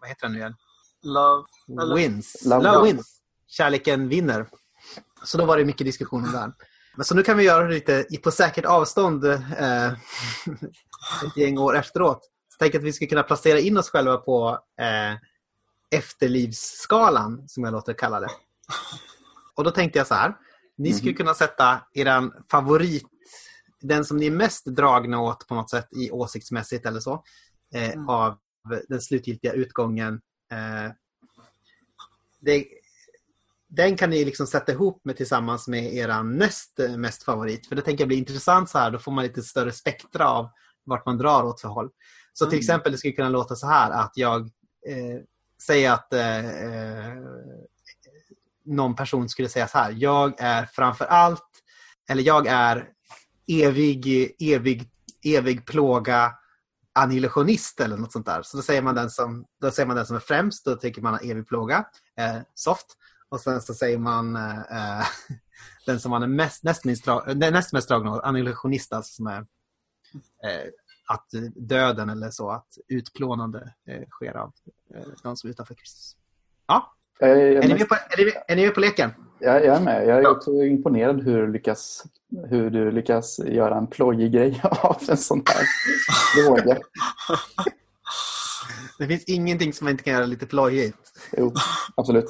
vad 0.00 0.08
heter 0.08 0.22
den 0.22 0.32
nu 0.32 0.38
igen? 0.38 0.54
Love. 1.02 1.94
Wins. 1.96 2.44
Love 2.44 2.64
Love 2.64 2.86
wins. 2.86 3.20
Kärleken 3.46 4.08
vinner. 4.08 4.46
Så 5.24 5.38
då 5.38 5.44
var 5.44 5.56
det 5.56 5.64
mycket 5.64 5.86
diskussion 5.86 6.24
om 6.24 6.32
det 6.32 6.38
här. 6.38 6.52
Men 6.96 7.04
så 7.04 7.14
nu 7.14 7.22
kan 7.22 7.36
vi 7.36 7.44
göra 7.44 7.64
det 7.64 7.74
lite 7.74 8.04
på 8.22 8.30
säkert 8.30 8.64
avstånd 8.64 9.24
eh, 9.24 9.86
ett 11.26 11.36
gäng 11.36 11.58
år 11.58 11.76
efteråt. 11.76 12.22
Så 12.48 12.56
tänk 12.58 12.74
att 12.74 12.82
vi 12.82 12.92
ska 12.92 13.06
kunna 13.06 13.22
placera 13.22 13.58
in 13.58 13.78
oss 13.78 13.90
själva 13.90 14.16
på 14.16 14.58
eh, 14.80 15.18
efterlivsskalan, 15.92 17.48
som 17.48 17.64
jag 17.64 17.72
låter 17.72 17.92
kalla 17.92 18.20
det. 18.20 18.30
Och 19.54 19.64
då 19.64 19.70
tänkte 19.70 19.98
jag 19.98 20.06
så 20.06 20.14
här. 20.14 20.36
Ni 20.76 20.92
skulle 20.92 21.12
kunna 21.12 21.34
sätta 21.34 21.80
er 21.94 22.30
favorit, 22.50 23.06
den 23.80 24.04
som 24.04 24.16
ni 24.16 24.26
är 24.26 24.30
mest 24.30 24.66
dragna 24.66 25.20
åt 25.20 25.46
på 25.46 25.54
något 25.54 25.70
sätt 25.70 25.88
i 25.92 26.10
åsiktsmässigt 26.10 26.86
eller 26.86 27.00
så, 27.00 27.24
eh, 27.74 28.08
av 28.08 28.38
den 28.88 29.00
slutgiltiga 29.00 29.52
utgången. 29.52 30.20
Eh, 30.52 30.92
det, 32.40 32.64
den 33.68 33.96
kan 33.96 34.10
ni 34.10 34.24
liksom 34.24 34.46
sätta 34.46 34.72
ihop 34.72 35.00
med 35.04 35.16
tillsammans 35.16 35.68
med 35.68 35.94
era 35.94 36.22
näst 36.22 36.78
mest 36.96 37.22
favorit. 37.22 37.66
För 37.66 37.76
det 37.76 37.82
tänker 37.82 38.02
jag 38.02 38.08
blir 38.08 38.18
intressant 38.18 38.70
så 38.70 38.78
här. 38.78 38.90
Då 38.90 38.98
får 38.98 39.12
man 39.12 39.24
lite 39.24 39.42
större 39.42 39.72
spektra 39.72 40.28
av 40.28 40.48
vart 40.84 41.06
man 41.06 41.18
drar 41.18 41.42
åt 41.42 41.60
för 41.60 41.68
håll. 41.68 41.90
Så 42.32 42.44
till 42.44 42.54
Mm. 42.54 42.60
exempel 42.60 42.92
det 42.92 42.98
skulle 42.98 43.12
kunna 43.12 43.28
låta 43.28 43.56
så 43.56 43.66
här 43.66 43.90
att 43.90 44.12
jag 44.14 44.40
eh, 44.88 45.20
säga 45.66 45.92
att 45.92 46.12
eh, 46.12 46.46
eh, 46.46 47.16
någon 48.64 48.96
person 48.96 49.28
skulle 49.28 49.48
säga 49.48 49.68
så 49.68 49.78
här. 49.78 49.94
Jag 49.98 50.40
är 50.40 50.66
framför 50.66 51.04
allt, 51.04 51.50
eller 52.08 52.22
jag 52.22 52.46
är 52.46 52.88
evig, 53.46 54.32
evig, 54.40 54.90
evig 55.24 55.66
plåga 55.66 56.32
annihilationist 56.94 57.80
eller 57.80 57.96
något 57.96 58.12
sånt 58.12 58.26
där. 58.26 58.42
Så 58.42 58.56
då 58.56 58.62
säger 58.62 58.82
man 58.82 58.94
den 58.94 59.10
som, 59.10 59.46
då 59.60 59.70
säger 59.70 59.86
man 59.86 59.96
den 59.96 60.06
som 60.06 60.16
är 60.16 60.20
främst, 60.20 60.64
då 60.64 60.76
tycker 60.76 61.02
man 61.02 61.18
evig 61.22 61.48
plåga, 61.48 61.84
eh, 62.18 62.38
soft. 62.54 62.86
Och 63.28 63.40
sen 63.40 63.60
så 63.60 63.74
säger 63.74 63.98
man 63.98 64.36
eh, 64.36 65.06
den 65.86 66.00
som 66.00 66.10
man 66.10 66.22
är 66.22 66.26
mest, 66.26 66.62
näst, 66.62 66.84
minst, 66.84 67.06
näst 67.36 67.72
mest 67.72 67.88
dragen 67.88 68.08
av, 68.08 68.24
annihilationist, 68.24 68.92
alltså 68.92 69.14
som 69.14 69.26
är 69.26 69.38
eh, 70.44 70.68
att 71.12 71.28
döden 71.56 72.10
eller 72.10 72.30
så, 72.30 72.50
att 72.50 72.78
utplånande 72.88 73.72
eh, 73.88 74.02
sker 74.10 74.36
av 74.36 74.52
eh, 74.94 75.02
någon 75.24 75.36
som 75.36 75.48
är 75.48 75.52
utanför 75.52 75.74
Kristus. 75.74 76.16
Ja, 76.66 76.92
Jag 77.18 77.30
är, 77.30 77.36
jag, 77.36 77.64
är 77.64 77.68
ni 77.68 77.74
med 77.74 77.88
på, 77.88 77.94
är 77.94 78.24
ni, 78.24 78.32
är 78.48 78.56
ni 78.56 78.64
med 78.64 78.74
på 78.74 78.80
leken? 78.80 79.10
jag 79.38 79.64
är 79.64 79.80
med. 79.80 80.06
Jag 80.06 80.18
är 80.18 80.22
Ja. 80.22 80.30
också 80.30 80.50
imponerad 80.50 81.22
hur 81.22 81.46
du 81.46 81.52
lyckas, 81.52 82.04
hur 82.48 82.70
du 82.70 82.90
lyckas 82.90 83.38
göra 83.38 83.78
en 83.78 83.86
plojig 83.86 84.32
grej 84.32 84.60
av 84.82 85.02
en 85.08 85.16
sån 85.16 85.42
här 85.46 85.64
fråga. 86.46 86.78
Det 88.98 89.06
finns 89.06 89.24
ingenting 89.24 89.72
som 89.72 89.84
man 89.84 89.90
inte 89.90 90.04
kan 90.04 90.12
göra 90.12 90.26
lite 90.26 90.46
plojigt. 90.46 90.98
Jo, 91.36 91.52
absolut. 91.94 92.26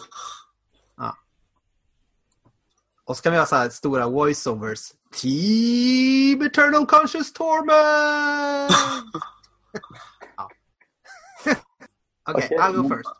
Och 3.13 3.17
så 3.17 3.23
kan 3.23 3.33
vi 3.33 3.39
ha 3.39 3.47
så 3.47 3.57
här 3.57 3.69
stora 3.69 4.09
voiceovers. 4.09 4.93
Team 5.15 6.43
Eternal 6.43 6.87
Conscious 6.87 7.33
Torment! 7.33 8.73
ja. 10.37 10.51
Okej, 12.31 12.47
Okej, 12.47 12.59
I'll 12.59 12.83
go 12.83 12.97
first. 12.97 13.11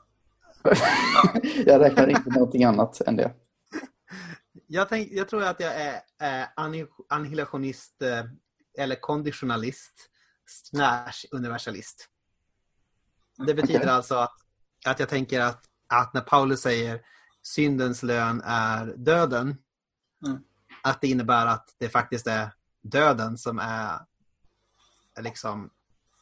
Jag 1.67 1.81
räknar 1.81 2.09
inte 2.09 2.23
med 2.25 2.35
någonting 2.35 2.65
annat 2.65 3.01
än 3.01 3.17
det. 3.17 3.35
Jag, 4.67 4.89
tänk, 4.89 5.09
jag 5.13 5.29
tror 5.29 5.43
att 5.43 5.61
jag 5.61 5.75
är 5.75 5.95
eh, 6.23 6.49
anni- 6.57 6.89
annihilationist 7.09 8.03
eh, 8.03 8.25
eller 8.79 8.97
konditionalist 8.97 9.93
slash 10.47 11.27
universalist. 11.31 12.09
Det 13.47 13.55
betyder 13.55 13.81
Okej. 13.81 13.91
alltså 13.91 14.15
att, 14.15 14.37
att 14.87 15.01
jag 15.01 15.09
tänker 15.09 15.41
att, 15.41 15.65
att 15.89 16.15
när 16.15 16.21
Paulus 16.21 16.61
säger 16.61 17.01
syndens 17.43 18.03
lön 18.03 18.43
är 18.45 18.87
döden, 18.97 19.57
Mm. 20.27 20.39
att 20.83 21.01
det 21.01 21.09
innebär 21.09 21.47
att 21.47 21.75
det 21.79 21.89
faktiskt 21.89 22.27
är 22.27 22.53
döden 22.83 23.39
som 23.39 23.59
är 23.59 23.99
liksom 25.21 25.71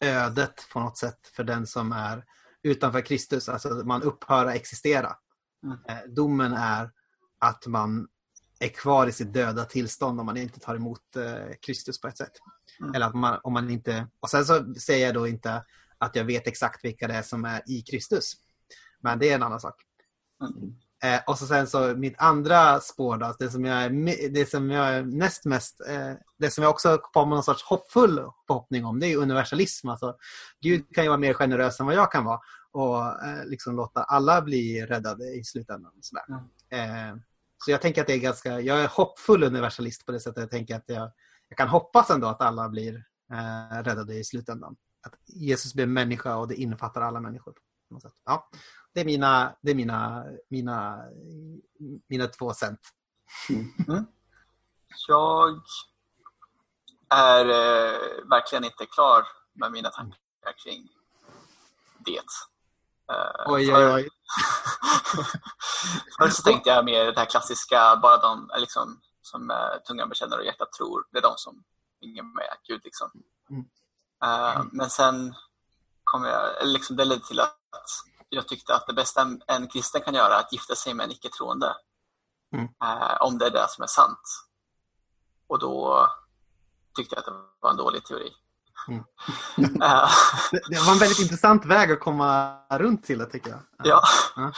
ödet 0.00 0.68
på 0.72 0.80
något 0.80 0.98
sätt 0.98 1.26
för 1.26 1.44
den 1.44 1.66
som 1.66 1.92
är 1.92 2.24
utanför 2.62 3.00
Kristus. 3.00 3.48
Alltså 3.48 3.68
man 3.68 4.02
upphör 4.02 4.46
att 4.46 4.54
existera. 4.54 5.16
Mm. 5.62 5.78
Eh, 5.88 6.08
domen 6.08 6.52
är 6.52 6.90
att 7.38 7.66
man 7.66 8.08
är 8.60 8.68
kvar 8.68 9.06
i 9.06 9.12
sitt 9.12 9.32
döda 9.32 9.64
tillstånd 9.64 10.20
om 10.20 10.26
man 10.26 10.36
inte 10.36 10.60
tar 10.60 10.76
emot 10.76 11.16
eh, 11.16 11.54
Kristus 11.62 12.00
på 12.00 12.08
ett 12.08 12.16
sätt. 12.16 12.32
Mm. 12.80 12.94
Eller 12.94 13.06
att 13.06 13.14
man, 13.14 13.40
om 13.42 13.52
man 13.52 13.70
inte... 13.70 14.06
Och 14.20 14.30
sen 14.30 14.44
så 14.44 14.74
säger 14.74 15.06
jag 15.06 15.14
då 15.14 15.28
inte 15.28 15.64
att 15.98 16.16
jag 16.16 16.24
vet 16.24 16.46
exakt 16.46 16.84
vilka 16.84 17.08
det 17.08 17.14
är 17.14 17.22
som 17.22 17.44
är 17.44 17.62
i 17.66 17.82
Kristus. 17.82 18.32
Men 19.00 19.18
det 19.18 19.30
är 19.30 19.34
en 19.34 19.42
annan 19.42 19.60
sak. 19.60 19.82
Mm. 20.40 20.76
Eh, 21.02 21.20
och 21.26 21.38
så 21.38 21.46
sen 21.46 21.66
så 21.66 21.96
mitt 21.96 22.14
andra 22.18 22.80
spår 22.80 23.16
då, 23.16 23.34
det 23.38 23.50
som 23.50 23.64
jag 23.64 23.92
det 24.32 24.50
som 24.50 24.70
jag 24.70 25.14
näst 25.14 25.44
mest, 25.44 25.80
eh, 25.88 26.12
det 26.38 26.50
som 26.50 26.64
jag 26.64 26.70
också 26.70 26.98
kommer 26.98 27.34
någon 27.34 27.42
sorts 27.42 27.62
hoppfull 27.62 28.24
förhoppning 28.46 28.84
om, 28.84 29.00
det 29.00 29.06
är 29.06 29.16
universalism. 29.16 29.88
Alltså, 29.88 30.16
Gud 30.60 30.94
kan 30.94 31.04
ju 31.04 31.08
vara 31.08 31.18
mer 31.18 31.34
generös 31.34 31.80
än 31.80 31.86
vad 31.86 31.94
jag 31.94 32.12
kan 32.12 32.24
vara 32.24 32.40
och 32.72 33.24
eh, 33.26 33.46
liksom 33.46 33.76
låta 33.76 34.02
alla 34.02 34.42
bli 34.42 34.86
räddade 34.86 35.24
i 35.24 35.44
slutändan. 35.44 35.92
Sådär. 36.00 36.24
Eh, 36.70 37.16
så 37.64 37.70
jag 37.70 37.82
tänker 37.82 38.00
att 38.00 38.06
det 38.06 38.14
är 38.14 38.18
ganska, 38.18 38.60
jag 38.60 38.80
är 38.80 38.88
hoppfull 38.88 39.42
universalist 39.42 40.06
på 40.06 40.12
det 40.12 40.20
sättet. 40.20 40.40
Jag 40.40 40.50
tänker 40.50 40.76
att 40.76 40.84
jag, 40.86 41.10
jag 41.48 41.58
kan 41.58 41.68
hoppas 41.68 42.10
ändå 42.10 42.26
att 42.26 42.40
alla 42.40 42.68
blir 42.68 43.04
eh, 43.32 43.82
räddade 43.82 44.14
i 44.14 44.24
slutändan. 44.24 44.76
Att 45.02 45.14
Jesus 45.26 45.74
blir 45.74 45.86
människa 45.86 46.36
och 46.36 46.48
det 46.48 46.54
innefattar 46.54 47.00
alla 47.00 47.20
människor. 47.20 47.52
På 47.88 47.94
något 47.94 48.02
sätt. 48.02 48.12
Ja, 48.24 48.50
det 48.94 49.00
är 49.00 49.04
mina, 49.04 49.56
det 49.62 49.70
är 49.70 49.74
mina, 49.74 50.24
mina, 50.48 51.04
mina 52.08 52.26
två 52.26 52.52
cent. 52.54 52.80
Jag 55.08 55.60
är 57.08 57.44
eh, 57.44 58.28
verkligen 58.30 58.64
inte 58.64 58.86
klar 58.86 59.26
med 59.52 59.72
mina 59.72 59.90
tankar 59.90 60.54
kring 60.64 60.88
det. 61.98 62.18
Eh, 63.12 63.52
Oj, 63.52 63.66
för- 63.66 63.86
oj, 63.86 63.94
oj. 63.94 64.08
Först 66.18 66.36
så 66.36 66.42
tänkte 66.42 66.70
jag 66.70 66.84
mer 66.84 67.04
det 67.04 67.18
här 67.18 67.26
klassiska, 67.26 67.96
bara 68.02 68.16
de 68.16 68.50
liksom, 68.58 69.00
som 69.22 69.50
eh, 69.50 69.76
tungan 69.86 70.08
bekänner 70.08 70.38
och 70.38 70.44
hjärtat 70.44 70.72
tror, 70.72 71.06
det 71.10 71.18
är 71.18 71.22
de 71.22 71.34
som 71.36 71.64
ingen 72.00 72.32
med 72.34 72.56
Gud. 72.68 72.80
Liksom. 72.84 73.10
Mm. 73.50 73.64
Eh, 74.24 74.64
men 74.72 74.90
sen 74.90 75.34
kom 76.04 76.24
jag, 76.24 76.66
liksom, 76.66 76.96
det 76.96 77.04
ledde 77.04 77.26
till 77.26 77.40
att 77.40 77.56
jag 78.30 78.48
tyckte 78.48 78.74
att 78.74 78.86
det 78.86 78.92
bästa 78.92 79.20
en- 79.20 79.42
en 79.46 79.68
kristen 79.68 80.00
kan 80.00 80.14
göra 80.14 80.34
är 80.36 80.40
att 80.40 80.52
gifta 80.52 80.74
sig 80.74 80.94
med 80.94 81.04
en 81.04 81.10
icke-troende. 81.10 81.76
Mm. 82.54 82.64
Eh, 82.84 83.16
om 83.20 83.38
det 83.38 83.46
är 83.46 83.50
det 83.50 83.66
som 83.68 83.82
är 83.82 83.86
sant. 83.86 84.20
Och 85.46 85.58
då 85.58 86.06
tyckte 86.96 87.14
jag 87.14 87.18
att 87.20 87.26
det 87.26 87.42
var 87.60 87.70
en 87.70 87.76
dålig 87.76 88.04
teori. 88.04 88.32
Mm. 88.88 89.04
Eh, 89.82 90.10
Det, 90.70 90.80
var 90.86 90.92
en 90.92 90.98
väldigt 90.98 91.18
intressant 91.18 91.64
väg 91.66 91.92
att 91.92 92.00
komma 92.00 92.58
runt 92.70 93.04
till 93.04 93.18
det 93.18 93.26
tycker 93.26 93.50
jag. 93.50 93.60
Ja. 93.84 94.02
Ja. 94.36 94.52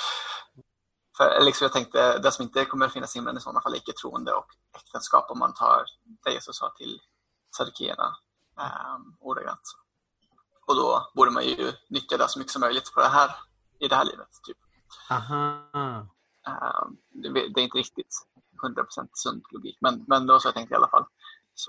För 1.16 1.40
liksom 1.40 1.64
jag 1.64 1.72
tänkte, 1.72 2.18
det 2.18 2.32
som 2.32 2.42
inte 2.42 2.64
kommer 2.64 2.86
att 2.86 2.92
finnas 2.92 3.14
i 3.16 3.18
himlen 3.18 3.36
i 3.36 3.40
sådana 3.40 3.60
fall 3.60 3.72
är 3.74 3.76
icke-troende 3.76 4.32
och 4.32 4.46
äktenskap 4.76 5.30
om 5.30 5.38
man 5.38 5.54
tar 5.54 5.84
det 6.24 6.30
Jesus 6.32 6.56
sa 6.56 6.68
till 6.76 7.00
saddukeerna 7.56 8.16
um, 8.96 9.16
ordagrant. 9.20 9.60
så. 9.62 9.76
Och 10.66 10.76
då 10.76 11.10
borde 11.14 11.30
man 11.30 11.44
ju 11.44 11.72
nyttja 11.88 12.16
det 12.16 12.28
så 12.28 12.38
mycket 12.38 12.52
som 12.52 12.60
möjligt 12.60 12.92
på 12.94 13.00
det 13.00 13.08
här, 13.08 13.34
i 13.84 13.88
det 13.88 13.96
här 13.96 14.04
livet. 14.04 14.28
Typ. 14.46 14.56
Aha. 15.10 16.06
Ehm, 16.46 16.96
det, 17.10 17.28
det 17.28 17.60
är 17.60 17.64
inte 17.64 17.78
riktigt 17.78 18.26
100% 18.62 19.08
sund 19.12 19.42
logik, 19.50 19.78
men, 19.80 20.04
men 20.08 20.26
då 20.26 20.40
så 20.40 20.48
jag 20.48 20.54
tänkte 20.54 20.74
i 20.74 20.76
alla 20.76 20.88
fall. 20.88 21.04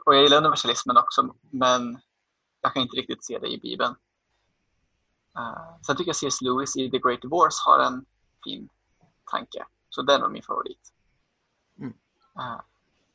Och 0.05 0.15
jag 0.15 0.23
gillar 0.23 0.37
universalismen 0.37 0.97
också, 0.97 1.35
men 1.41 2.01
jag 2.61 2.73
kan 2.73 2.81
inte 2.81 2.97
riktigt 2.97 3.25
se 3.25 3.39
det 3.39 3.47
i 3.47 3.59
Bibeln. 3.59 3.95
Uh, 5.39 5.81
sen 5.87 5.95
tycker 5.95 6.09
jag 6.09 6.15
C.S. 6.15 6.41
Lewis 6.41 6.75
i 6.75 6.91
The 6.91 6.99
Great 6.99 7.21
Divorce 7.21 7.57
har 7.65 7.79
en 7.79 8.05
fin 8.43 8.69
tanke, 9.31 9.65
så 9.89 10.01
den 10.01 10.15
är 10.15 10.19
nog 10.19 10.31
min 10.31 10.43
favorit. 10.43 10.93
Mm. 11.79 11.93
Eh, 12.39 12.61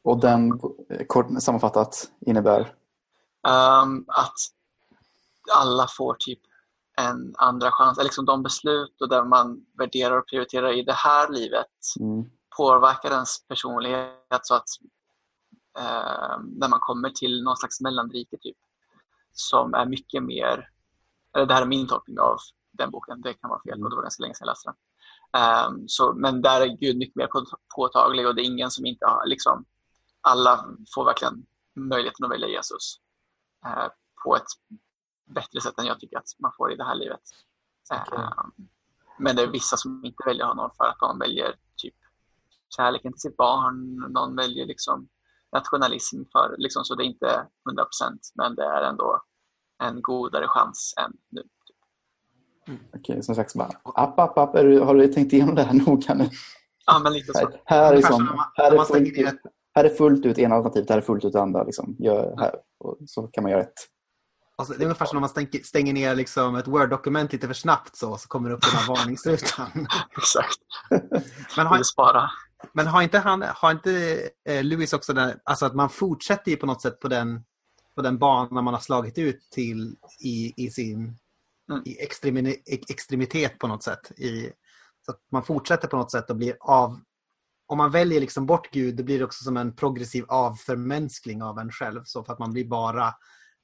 Och 0.03 0.21
den, 0.21 0.61
eh, 0.91 1.07
kort 1.07 1.27
sammanfattat, 1.43 2.11
innebär 2.21 2.75
Ehm, 3.49 4.05
att 4.09 4.35
alla 5.55 5.87
får 5.89 6.17
typ 6.19 6.41
en 6.99 7.35
andra 7.39 7.71
chans. 7.71 7.99
Liksom 8.03 8.25
de 8.25 8.43
beslut 8.43 9.01
och 9.01 9.09
där 9.09 9.25
man 9.25 9.67
värderar 9.79 10.19
och 10.19 10.27
prioriterar 10.27 10.73
i 10.73 10.83
det 10.83 10.93
här 10.93 11.29
livet 11.29 11.67
mm, 12.01 12.31
påverkar 12.57 13.11
ens 13.11 13.47
personlighet 13.49 14.41
så 14.43 14.55
att 14.55 14.69
ehm, 15.79 16.43
när 16.43 16.69
man 16.69 16.81
kommer 16.81 17.11
till 17.11 17.43
någon 17.43 17.57
slags 17.57 17.81
mellanrike 17.81 18.37
typ 18.41 18.57
som 19.33 19.75
är 19.75 19.87
mycket 19.87 20.23
mer, 20.23 20.71
eller 21.37 21.47
det 21.47 21.55
här 21.55 21.63
är 21.63 21.67
min 21.67 21.87
tolkning 21.87 22.19
av 22.19 22.37
den 22.73 22.91
boken, 22.91 23.21
det 23.21 23.35
kan 23.35 23.51
vara 23.51 23.63
fel 23.63 23.85
och 23.85 23.91
det 23.91 23.97
var 23.97 24.03
ganska 24.03 24.23
länge 24.23 24.35
sedan 24.35 24.47
jag 24.47 24.53
läste 24.53 24.69
den. 24.69 24.77
Ehm, 25.43 25.89
så, 25.89 26.13
men 26.15 26.43
där 26.43 26.61
är 26.61 26.67
Gud 26.67 26.97
mycket 26.97 27.17
mer 27.17 27.27
på- 27.27 27.59
påtaglig 27.77 28.27
och 28.27 28.35
det 28.35 28.43
är 28.43 28.47
ingen 28.47 28.71
som 28.71 28.87
inte 28.87 29.07
har, 29.07 29.27
liksom, 29.27 29.65
alla 30.21 30.67
får 30.95 31.05
verkligen 31.05 31.47
möjligheten 31.77 32.25
att 32.25 32.31
välja 32.31 32.49
Jesus 32.49 32.97
eh, 33.67 33.89
på 34.25 34.37
ett 34.37 34.47
bättre 35.35 35.61
sätt 35.61 35.79
än 35.79 35.87
jag 35.87 36.01
tycker 36.01 36.19
att 36.19 36.25
man 36.39 36.53
får 36.57 36.73
i 36.73 36.77
det 36.77 36.85
här 36.85 36.95
livet. 36.95 37.21
Okej. 37.93 38.19
Ehm, 38.19 38.69
men 39.19 39.37
det 39.37 39.43
är 39.43 39.47
vissa 39.47 39.77
som 39.77 40.05
inte 40.05 40.23
väljer 40.27 40.45
honom 40.47 40.71
för 40.77 40.85
att 40.85 41.01
de 41.01 41.19
väljer 41.19 41.55
typ 41.77 41.95
kärleken 42.77 43.13
till 43.13 43.21
sitt 43.21 43.37
barn, 43.37 43.95
någon 44.13 44.37
väljer 44.37 44.67
liksom 44.67 45.09
nationalism 45.53 46.23
för, 46.33 46.55
liksom, 46.59 46.85
så 46.85 46.95
det 46.95 47.03
är 47.03 47.07
inte 47.07 47.47
100% 47.71 48.19
men 48.35 48.55
det 48.55 48.65
är 48.65 48.83
ändå 48.83 49.23
en 49.83 50.03
godare 50.03 50.49
chans 50.49 50.95
än 51.01 51.13
nu. 51.29 51.43
okej, 52.97 53.23
som 53.23 53.35
sagt, 53.35 53.51
så 53.51 53.59
bara, 53.59 53.71
app, 53.85 54.19
app, 54.19 54.39
app, 54.39 54.53
du, 54.53 54.81
har 54.81 54.95
du 54.95 55.09
tänkt 55.09 55.33
igenom 55.33 55.55
det 55.55 55.63
här 55.63 55.75
noga 55.87 56.15
nu? 56.15 56.29
Ja, 56.87 56.99
men 57.03 57.13
lite 57.13 57.33
så. 57.33 57.39
Här, 57.39 57.61
här, 57.65 57.97
liksom, 57.97 58.25
man- 58.25 58.45
här, 58.55 58.73
är 58.73 58.85
fullt, 58.85 59.19
ut, 59.19 59.41
här 59.75 59.85
är 59.85 59.89
fullt 59.89 60.27
ut 60.27 60.39
ena 60.39 60.55
alternativet, 60.55 60.91
här 60.91 60.97
är 60.97 61.03
fullt 61.03 61.25
ut 61.25 61.35
andra. 61.35 61.63
Liksom. 61.65 61.97
Gör 61.99 62.35
här, 62.39 62.55
och 62.79 62.99
så 63.07 63.27
kan 63.27 63.43
man 63.43 63.53
göra 63.53 63.63
ett. 63.63 63.89
Alltså, 64.59 64.75
det 64.75 64.83
är 64.83 64.85
ungefär 64.85 65.07
som 65.07 65.17
när 65.17 65.21
man 65.21 65.29
stänger, 65.29 65.63
stänger 65.63 65.93
ner 65.93 66.15
liksom 66.15 66.55
ett 66.55 66.67
Word-dokument 66.67 67.33
lite 67.33 67.47
för 67.47 67.55
snabbt 67.55 67.97
så, 67.97 68.19
så 68.19 68.29
kommer 68.29 68.49
det 68.49 68.55
upp 68.55 68.63
den 68.63 68.71
här 68.71 68.89
varningsrutan. 68.89 69.87
Exakt. 70.17 70.59
Men 71.57 71.67
har, 71.67 71.83
spara. 71.83 72.31
men 72.73 72.87
har 72.87 73.03
inte, 73.03 73.19
han, 73.19 73.45
har 73.55 73.71
inte 73.71 74.21
eh, 74.49 74.65
Lewis 74.65 74.93
också 74.93 75.13
den, 75.13 75.39
alltså 75.45 75.67
att 75.67 75.75
man 75.75 75.91
fortsätter 75.91 76.51
ju 76.51 76.57
på 76.57 76.67
något 76.67 76.83
sätt 76.83 77.01
på 77.01 77.09
den, 77.09 77.43
på 77.95 78.03
den 78.03 78.19
bana 78.19 78.63
man 78.63 78.75
har 78.75 78.81
slagit 78.81 79.19
ut 79.19 79.51
till 79.51 79.97
i, 80.21 80.65
i 80.65 80.71
sin 80.71 81.19
Mm. 81.71 81.83
i 81.87 82.03
extremi, 82.03 82.63
extremitet 82.67 83.59
på 83.59 83.67
något 83.67 83.83
sätt. 83.83 84.13
I, 84.19 84.51
så 85.07 85.13
att 85.13 85.21
man 85.33 85.45
fortsätter 85.45 85.89
på 85.89 85.97
något 85.97 86.11
sätt 86.11 86.31
och 86.31 86.37
blir 86.37 86.57
av... 86.61 87.01
Om 87.67 87.79
man 87.79 87.91
väljer 87.91 88.21
liksom 88.21 88.47
bort 88.47 88.71
Gud, 88.73 88.97
det 88.97 89.03
blir 89.03 89.25
också 89.25 89.45
som 89.45 89.57
en 89.57 89.77
progressiv 89.77 90.25
avförmänskling 90.29 91.43
av 91.43 91.59
en 91.59 91.73
själv. 91.73 92.03
Så 92.05 92.25
för 92.25 92.33
att 92.33 92.39
man 92.39 92.53
blir 92.53 92.65
bara, 92.65 93.15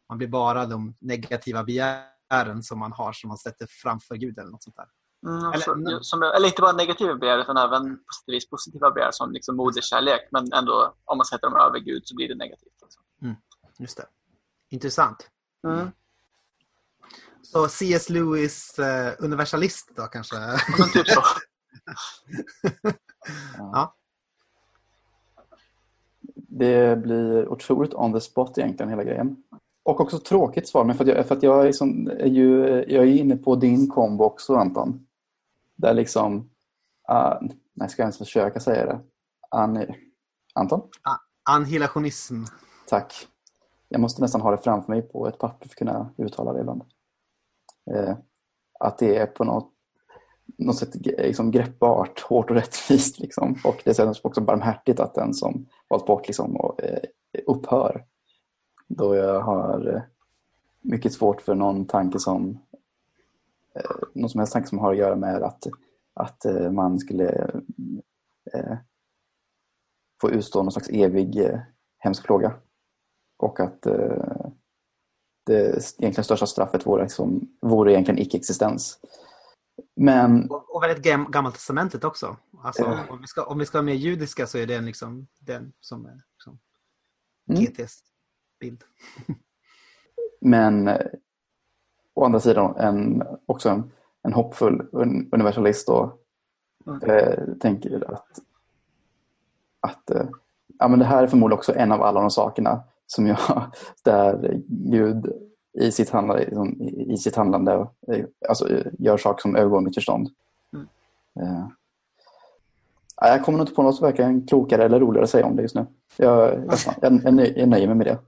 man 0.08 0.18
blir 0.18 0.28
bara 0.28 0.66
de 0.66 0.94
negativa 0.98 1.64
begären 1.64 2.62
som 2.62 2.78
man 2.78 2.92
har 2.92 3.12
som 3.12 3.28
man 3.28 3.38
sätter 3.38 3.66
framför 3.70 4.14
Gud 4.14 4.38
eller 4.38 4.50
något 4.50 4.62
sånt 4.62 4.76
där. 4.76 4.86
Mm, 5.26 5.52
Eller- 5.52 5.88
eller, 5.88 6.00
som, 6.00 6.22
eller 6.22 6.46
inte 6.46 6.62
bara 6.62 6.72
negativa 6.72 7.14
begär 7.14 7.38
utan 7.38 7.56
även 7.56 7.82
på 7.96 8.12
sätt 8.14 8.28
och 8.28 8.32
vis 8.34 8.50
positiva 8.50 8.90
begär 8.90 9.10
som 9.12 9.32
liksom 9.32 9.56
moderskärlek. 9.56 10.28
Men 10.30 10.52
ändå, 10.52 10.94
om 11.04 11.16
man 11.18 11.26
sätter 11.26 11.50
dem 11.50 11.56
över 11.60 11.78
Gud 11.78 12.02
så 12.06 12.14
blir 12.14 12.28
det 12.28 12.34
negativt. 12.34 12.72
Liksom. 12.82 13.02
Just 13.78 13.96
det. 13.96 14.06
Intressant. 14.70 15.28
Mm. 15.66 15.90
Så 17.42 17.68
C.S. 17.68 18.08
Lewis 18.10 18.78
eh, 18.78 19.14
universalist 19.18 19.90
då 19.96 20.02
kanske? 20.02 20.36
Men 20.78 20.88
typ 20.92 21.08
så. 21.08 21.22
Ja. 23.58 23.94
Det 26.34 26.96
blir 27.02 27.48
otroligt 27.48 27.94
on 27.94 28.12
the 28.12 28.20
spot 28.20 28.58
egentligen, 28.58 28.90
hela 28.90 29.04
grejen. 29.04 29.43
Och 29.84 30.00
också 30.00 30.18
tråkigt 30.18 30.68
svar, 30.68 30.84
men 30.84 30.96
för 30.96 31.04
att 31.04 31.08
jag, 31.08 31.26
för 31.26 31.36
att 31.36 31.42
jag, 31.42 31.66
är, 31.66 31.72
som, 31.72 32.06
är 32.06 32.26
ju, 32.26 32.66
jag 32.88 33.04
är 33.04 33.16
inne 33.16 33.36
på 33.36 33.56
din 33.56 33.88
kombo 33.90 34.24
också, 34.24 34.54
Anton. 34.54 35.06
Där 35.76 35.94
liksom... 35.94 36.50
Uh, 37.10 37.50
nej, 37.74 37.88
ska 37.88 38.02
jag 38.02 38.04
ens 38.04 38.18
försöka 38.18 38.60
säga 38.60 38.86
det? 38.86 39.00
An, 39.50 39.84
Anton? 40.54 40.82
Annihilationism. 41.50 42.34
Tack. 42.88 43.28
Jag 43.88 44.00
måste 44.00 44.22
nästan 44.22 44.40
ha 44.40 44.50
det 44.50 44.58
framför 44.58 44.92
mig 44.92 45.02
på 45.02 45.28
ett 45.28 45.38
papper 45.38 45.68
för 45.68 45.72
att 45.72 45.76
kunna 45.76 46.10
uttala 46.16 46.52
det 46.52 46.60
ibland. 46.60 46.82
Eh, 47.90 48.16
att 48.80 48.98
det 48.98 49.16
är 49.16 49.26
på 49.26 49.44
något, 49.44 49.70
något 50.58 50.76
sätt 50.76 50.94
liksom 51.06 51.50
greppbart, 51.50 52.20
hårt 52.20 52.50
och 52.50 52.56
rättvist. 52.56 53.18
Liksom. 53.18 53.56
Och 53.64 53.82
det 53.84 53.98
är 53.98 54.26
också 54.26 54.40
barmhärtigt 54.40 55.00
att 55.00 55.14
den 55.14 55.34
som 55.34 55.66
valt 55.88 56.06
bort 56.06 56.26
liksom, 56.26 56.56
och, 56.56 56.82
eh, 56.82 57.00
upphör. 57.46 58.04
Då 58.88 59.16
jag 59.16 59.40
har 59.40 59.94
eh, 59.94 60.02
mycket 60.80 61.12
svårt 61.12 61.40
för 61.40 61.54
någon 61.54 61.86
tanke 61.86 62.18
som 62.18 62.58
eh, 63.74 63.90
någon 64.14 64.30
som 64.30 64.38
helst 64.38 64.52
tanke 64.52 64.68
som 64.68 64.78
har 64.78 64.92
att 64.92 64.98
göra 64.98 65.16
med 65.16 65.42
att, 65.42 65.66
att 66.14 66.44
eh, 66.44 66.70
man 66.70 66.98
skulle 66.98 67.50
eh, 68.52 68.76
få 70.20 70.30
utstå 70.30 70.62
någon 70.62 70.72
slags 70.72 70.88
evig 70.88 71.36
eh, 71.36 71.60
hemsk 71.98 72.24
plåga. 72.24 72.54
Och 73.36 73.60
att, 73.60 73.86
eh, 73.86 74.46
det 75.46 75.60
egentligen 75.98 76.24
största 76.24 76.46
straffet 76.46 76.86
vore, 76.86 77.02
liksom, 77.02 77.56
vore 77.60 77.92
egentligen 77.92 78.18
icke-existens. 78.20 79.00
Men 79.96 80.50
Och, 80.50 80.76
och 80.76 80.82
väldigt 80.82 81.04
gam, 81.04 81.30
gammaltestamentet 81.30 82.04
också. 82.04 82.36
Alltså, 82.62 82.82
Ja. 82.82 82.98
om, 83.08 83.20
vi 83.20 83.26
ska, 83.26 83.44
om 83.44 83.58
vi 83.58 83.66
ska 83.66 83.78
vara 83.78 83.86
mer 83.86 83.94
judiska 83.94 84.46
så 84.46 84.58
är 84.58 84.66
det 84.66 84.80
liksom 84.80 85.26
den 85.40 85.72
som 85.80 86.06
är 86.06 86.22
liksom, 86.36 86.58
Mm. 87.50 87.62
GTs 87.62 88.02
bild. 88.64 88.84
Men 90.40 90.88
eh, 90.88 91.06
å 92.14 92.24
andra 92.24 92.40
sidan 92.40 92.76
en, 92.76 93.22
också 93.46 93.68
en, 93.68 93.90
en 94.22 94.32
hoppfull 94.32 94.82
un, 94.92 95.28
universalist 95.32 95.88
och 95.88 96.20
Mm. 96.86 97.10
eh, 97.10 97.54
tänker 97.60 98.12
att, 98.12 98.28
att 99.80 100.10
eh, 100.10 100.26
ja, 100.78 100.88
men 100.88 100.98
det 100.98 101.04
här 101.04 101.22
är 101.22 101.26
förmodligen 101.26 101.58
också 101.58 101.74
en 101.74 101.92
av 101.92 102.02
alla 102.02 102.20
de 102.20 102.30
sakerna 102.30 102.82
som 103.06 103.26
jag, 103.26 103.38
där 104.04 104.60
Gud 104.68 105.32
i 105.78 105.90
sitt 105.92 106.10
handlande, 106.10 106.44
liksom, 106.44 106.82
i, 106.82 107.16
sitt 107.16 107.36
handlande 107.36 107.88
eh, 108.12 108.24
alltså, 108.48 108.68
gör 108.98 109.16
saker 109.16 109.42
som 109.42 109.56
övergår 109.56 109.80
mitt 109.80 109.94
förstånd. 109.94 110.28
Mm. 110.72 110.86
Eh, 111.40 111.66
ja, 113.16 113.28
jag 113.28 113.44
kommer 113.44 113.60
inte 113.60 113.74
på 113.74 113.82
något 113.82 113.96
som 113.96 114.06
verkar 114.06 114.48
klokare 114.48 114.84
eller 114.84 115.00
roligare 115.00 115.24
att 115.24 115.30
säga 115.30 115.46
om 115.46 115.56
det 115.56 115.62
just 115.62 115.74
nu. 115.74 115.86
Jag, 116.16 116.54
jag, 116.54 116.78
jag, 117.00 117.24
jag 117.56 117.68
nöjer 117.68 117.86
mig 117.86 117.96
med 117.96 118.06
det. 118.06 118.18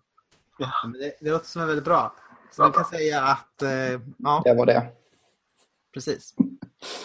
Men 0.85 0.93
det, 0.93 1.13
det 1.21 1.31
låter 1.31 1.47
som 1.47 1.63
är 1.63 1.67
väldigt 1.67 1.85
bra. 1.85 2.15
Så 2.53 2.63
man 2.63 2.73
kan 2.73 2.85
säga 2.85 3.23
att, 3.23 3.63
eh, 3.63 4.01
ja, 4.19 4.43
Det 4.45 4.55
var 4.55 4.67
det. 4.67 4.87
precis. 5.95 6.35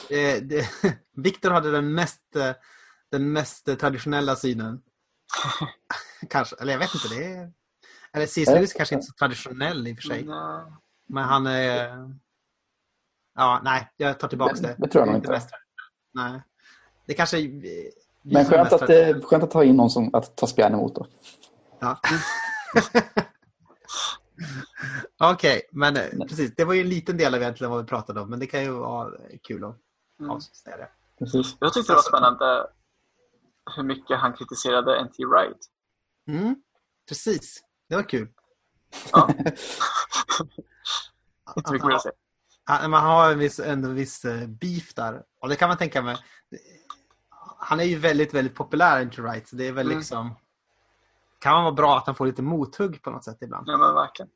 Det, 0.10 0.40
det, 0.40 0.69
Viktor 1.15 1.52
hade 1.52 1.72
den 1.72 1.94
mest, 1.94 2.36
eh, 2.36 2.52
den 3.11 3.32
mest 3.32 3.65
traditionella 3.80 4.36
synen. 4.36 4.82
Kanske, 6.30 6.56
eller 6.60 6.72
jag 6.73 6.80
vet 6.80 6.95
inte. 6.95 7.07
Det 7.15 7.26
är, 7.26 7.52
eller 8.14 8.26
C.S. 8.26 8.49
Lewis 8.49 8.73
kanske 8.73 8.95
inte 8.95 9.03
är 9.06 9.07
så 9.07 9.14
traditionell 9.14 9.88
i 9.88 9.94
och 9.94 9.98
för 9.98 10.03
sig. 10.03 10.23
Nej. 10.23 10.64
Men 11.07 11.23
han 11.23 11.48
är... 11.48 12.10
Ja, 13.36 13.61
nej, 13.64 13.90
jag 13.98 14.19
tar 14.19 14.28
tillbaka 14.28 14.53
Det- 14.53 14.61
det. 14.61 14.76
det 14.78 14.88
tror 14.88 15.02
jag 15.02 15.07
nog 15.07 15.15
inte. 15.18 15.32
mest- 15.32 15.49
Nej. 16.14 16.41
Det 17.06 17.14
kanske 17.14 17.38
Men 18.22 18.45
skönt 18.45 18.73
att, 18.73 18.90
eh, 18.90 19.22
skönt 19.22 19.44
att 19.44 19.52
ta 19.52 19.64
in 19.64 19.76
någon 19.76 19.90
som 19.90 20.15
att 20.15 20.36
ta 20.36 20.48
spjärn 20.48 20.73
emot 20.73 20.95
då. 20.95 21.07
Ja. 21.80 21.99
Okej, 25.20 25.62
men 25.72 25.98
eh, 25.98 26.04
precis. 26.28 26.56
Det 26.56 26.66
var 26.66 26.74
ju 26.74 26.82
en 26.82 26.90
liten 26.90 27.18
del 27.18 27.36
av 27.36 27.42
egentligen 27.42 27.72
vad 27.72 27.82
vi 27.82 27.88
pratade 27.88 28.22
om, 28.22 28.30
men 28.30 28.40
det 28.40 28.48
kan 28.48 28.64
ju 28.64 28.70
vara 28.72 29.12
kul 29.44 29.64
att 29.64 29.78
Mm. 30.20 30.32
avsäga 30.32 30.78
det. 30.78 30.90
Precis. 31.20 31.56
Jag 31.60 31.74
tyckte 31.74 31.92
det 31.92 31.96
var 31.96 32.04
spännande 32.04 32.68
hur 33.76 33.84
mycket 33.84 34.20
han 34.20 34.34
kritiserade 34.34 34.98
N.T. 35.00 35.26
Wright. 35.26 35.58
Mm, 36.28 36.56
precis. 37.10 37.64
Det 37.90 37.96
var 37.96 38.04
kul. 38.10 38.28
Ja. 39.12 39.28
Att 41.46 41.58
Inte 41.58 41.72
mycket 41.72 41.88
mer 41.88 41.96
att 41.96 42.02
säga. 42.02 42.14
han- 42.64 42.92
Man 42.92 43.04
har 43.04 43.32
en 43.32 43.40
viss, 43.40 43.60
ändå 43.60 43.90
en 43.90 43.96
viss 43.96 44.26
eh, 44.26 44.48
beef 44.48 44.94
där. 44.94 45.24
Och 45.40 45.50
det 45.50 45.56
kan 45.56 45.68
man 45.70 45.78
tänka 45.78 46.02
mig. 46.02 46.18
Han 47.58 47.80
är 47.80 47.84
ju 47.84 47.96
väldigt, 47.98 48.34
väldigt 48.34 48.56
populär, 48.56 49.02
inte 49.02 49.22
right? 49.22 49.48
Så 49.48 49.56
det 49.56 49.68
är 49.68 49.72
väl 49.72 49.86
Mm. 49.86 49.98
liksom... 49.98 50.36
Kan 51.42 51.54
man 51.54 51.64
vara 51.64 51.74
bra 51.74 51.98
att 51.98 52.06
han 52.06 52.16
får 52.16 52.26
lite 52.26 52.42
mothugg 52.42 53.02
på 53.02 53.10
något 53.12 53.24
sätt 53.24 53.38
ibland. 53.42 53.68
Ja, 53.70 53.78
men 53.78 53.94
verkligen. 53.96 54.30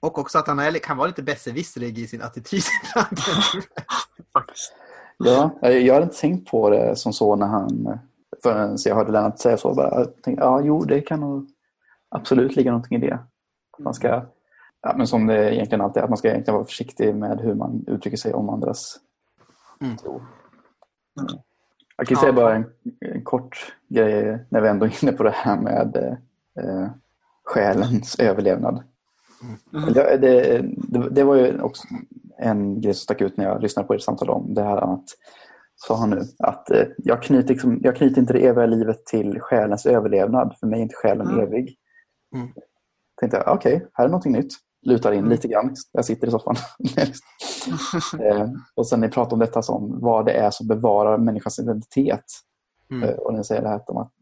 Och 0.00 0.18
också 0.18 0.38
att 0.38 0.46
han 0.46 0.58
är, 0.58 0.72
kan 0.72 0.96
vara 0.96 1.06
lite 1.06 1.22
besserwisserig 1.22 1.98
i 1.98 2.06
sin 2.06 2.22
attityd 2.22 2.62
ibland. 2.90 3.18
Faktiskt. 4.32 4.74
Ja, 5.18 5.50
jag 5.62 5.94
hade 5.94 6.04
inte 6.04 6.20
tänkt 6.20 6.50
på 6.50 6.70
det 6.70 6.96
som 6.96 7.12
så 7.12 7.36
när 7.36 7.46
han, 7.46 7.98
förrän 8.42 8.76
jag 8.84 8.94
hörde 8.94 9.12
Lennart 9.12 9.38
säga 9.38 9.56
så. 9.56 9.74
Bara, 9.74 9.98
jag 9.98 10.22
tänkte, 10.22 10.44
ja, 10.44 10.60
jo, 10.64 10.84
det 10.84 11.00
kan 11.00 11.20
nog 11.20 11.46
absolut 12.08 12.56
ligga 12.56 12.70
någonting 12.70 12.98
i 12.98 13.00
det. 13.06 13.18
Man 13.78 13.94
ska, 13.94 14.22
ja, 14.82 14.94
men 14.96 15.06
som 15.06 15.26
det 15.26 15.54
egentligen 15.54 15.80
alltid 15.80 16.00
är, 16.00 16.04
att 16.04 16.10
man 16.10 16.16
ska 16.18 16.28
egentligen 16.28 16.54
vara 16.54 16.64
försiktig 16.66 17.14
med 17.14 17.40
hur 17.40 17.54
man 17.54 17.84
uttrycker 17.86 18.16
sig 18.16 18.34
om 18.34 18.48
andras 18.48 18.96
Mm. 19.80 19.96
tro. 19.96 20.12
Mm. 21.20 21.40
Jag 21.96 22.06
kan 22.06 22.14
Ja. 22.14 22.20
säga 22.20 22.32
bara 22.32 22.54
en, 22.54 22.64
en 23.00 23.24
kort 23.24 23.74
grej 23.88 24.46
när 24.48 24.60
vi 24.60 24.68
ändå 24.68 24.86
är 24.86 25.04
inne 25.04 25.12
på 25.12 25.22
det 25.22 25.30
här 25.30 25.56
med 25.56 26.16
eh, 26.58 26.88
själens 27.44 28.18
överlevnad. 28.18 28.82
Mm. 29.72 29.92
Det, 29.92 30.16
det, 30.16 31.10
det, 31.10 31.24
var 31.24 31.36
ju 31.36 31.60
också 31.60 31.86
en 32.38 32.80
grej 32.80 32.94
som 32.94 33.00
stack 33.00 33.20
ut 33.20 33.36
när 33.36 33.44
jag 33.44 33.62
lyssnade 33.62 33.88
på 33.88 33.94
ert 33.94 34.02
samtal 34.02 34.30
om 34.30 34.54
det 34.54 34.62
här 34.62 34.76
att, 34.76 35.04
sa 35.76 35.96
han 35.96 36.10
nu, 36.10 36.22
att 36.38 36.70
eh, 36.70 36.84
jag, 36.96 37.22
knyter 37.22 37.48
liksom, 37.48 37.80
jag 37.82 37.96
knyter 37.96 38.20
inte 38.20 38.32
det 38.32 38.46
eviga 38.46 38.66
livet 38.66 39.06
till 39.06 39.40
själens 39.40 39.86
överlevnad. 39.86 40.56
För 40.60 40.66
mig 40.66 40.78
är 40.78 40.82
inte 40.82 40.94
själen 40.94 41.26
Mm. 41.28 41.40
evig. 41.40 41.76
Mm. 42.34 42.48
Tänkte 43.20 43.36
jag, 43.36 43.54
okej, 43.54 43.86
här 43.92 44.04
är 44.04 44.08
någonting 44.08 44.32
nytt. 44.32 44.52
Lutar 44.82 45.12
in 45.12 45.18
Mm. 45.18 45.30
lite 45.30 45.48
grann. 45.48 45.74
Jag 45.92 46.04
sitter 46.04 46.28
i 46.28 46.30
soffan. 46.30 46.56
eh, 48.20 48.48
och 48.74 48.86
sen 48.86 49.00
ni 49.00 49.08
pratar 49.08 49.32
om 49.32 49.38
detta 49.38 49.62
som 49.62 50.00
vad 50.00 50.26
det 50.26 50.32
är 50.32 50.50
som 50.50 50.66
bevarar 50.66 51.18
människans 51.18 51.58
identitet. 51.58 52.24
Mm. 52.90 53.08
Eh, 53.08 53.14
och 53.14 53.34
ni 53.34 53.44
säger 53.44 53.62
det 53.62 53.68
här 53.68 53.90
om 53.90 53.96
att 53.96 54.12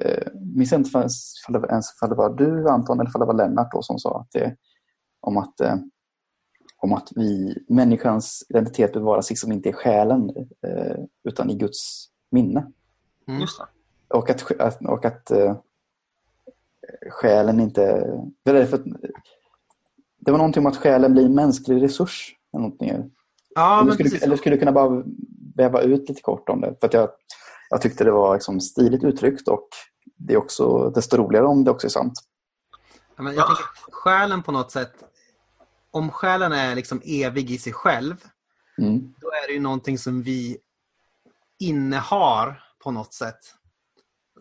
eh, 0.00 0.32
minns 0.34 0.72
inte 0.72 0.98
ens 0.98 1.34
ifall 1.40 1.62
det, 1.62 1.68
ens 1.68 1.94
ifall 1.96 2.08
det 2.08 2.14
var 2.14 2.34
du 2.34 2.68
Anton 2.68 3.00
eller 3.00 3.10
ifall 3.10 3.20
det 3.20 3.26
var 3.26 3.34
Lennart 3.34 3.72
då, 3.72 3.82
som 3.82 3.98
sa 3.98 4.20
att 4.20 4.30
det, 4.32 4.56
om 5.20 5.36
att 5.36 5.60
eh, 5.60 5.76
om 6.76 6.92
att 6.92 7.08
vi, 7.14 7.58
människans 7.68 8.46
identitet 8.48 8.92
bevaras 8.92 9.30
liksom 9.30 9.52
inte 9.52 9.68
i 9.68 9.72
själen 9.72 10.30
eh, 10.66 10.96
utan 11.24 11.50
i 11.50 11.54
Guds 11.54 12.06
minne. 12.30 12.66
Mm. 13.28 13.40
Just 13.40 13.58
det. 13.58 13.66
Och 14.16 14.30
att, 14.30 14.60
att, 14.60 14.86
och 14.86 15.04
att 15.04 15.30
eh, 15.30 15.56
själen 17.10 17.60
inte... 17.60 17.82
Eller 18.44 18.66
för, 18.66 18.76
att- 18.76 19.00
det 20.18 20.30
var 20.30 20.38
någonting 20.38 20.60
om 20.60 20.66
att 20.66 20.76
själen 20.76 21.12
blir 21.12 21.24
en 21.26 21.34
mänsklig 21.34 21.82
resurs. 21.82 22.36
Eller, 22.52 22.62
någonting. 22.62 23.10
Ja, 23.54 23.74
eller, 23.80 23.84
men 23.84 23.94
skulle, 23.94 24.24
eller 24.24 24.36
skulle 24.36 24.56
du 24.56 24.58
kunna 24.58 24.72
bara 24.72 25.04
väva 25.56 25.82
ut 25.82 26.08
lite 26.08 26.22
kort 26.22 26.48
om 26.48 26.60
det? 26.60 26.74
För 26.80 26.86
att 26.86 26.94
jag, 26.94 27.08
jag 27.72 27.82
tyckte 27.82 28.04
det 28.04 28.10
var 28.10 28.34
liksom 28.34 28.60
stiligt 28.60 29.04
uttryckt 29.04 29.48
och 29.48 29.68
det 30.16 30.32
är 30.32 30.36
också 30.36 30.90
desto 30.90 31.16
roligare 31.16 31.46
om 31.46 31.64
det 31.64 31.70
också 31.70 31.86
är 31.86 31.90
sant. 31.90 32.12
Ja, 33.16 33.22
men 33.22 33.34
jag 33.34 33.46
tänker 33.46 33.62
att 33.62 33.94
själen 33.94 34.42
på 34.42 34.52
något 34.52 34.70
sätt, 34.70 34.92
om 35.90 36.10
själen 36.10 36.52
är 36.52 36.74
liksom 36.74 37.02
evig 37.04 37.50
i 37.50 37.58
sig 37.58 37.72
själv, 37.72 38.24
Mm. 38.78 39.14
då 39.20 39.28
är 39.28 39.46
det 39.46 39.52
ju 39.52 39.60
någonting 39.60 39.98
som 39.98 40.22
vi 40.22 40.58
innehar 41.58 42.64
på 42.84 42.90
något 42.90 43.14
sätt 43.14 43.38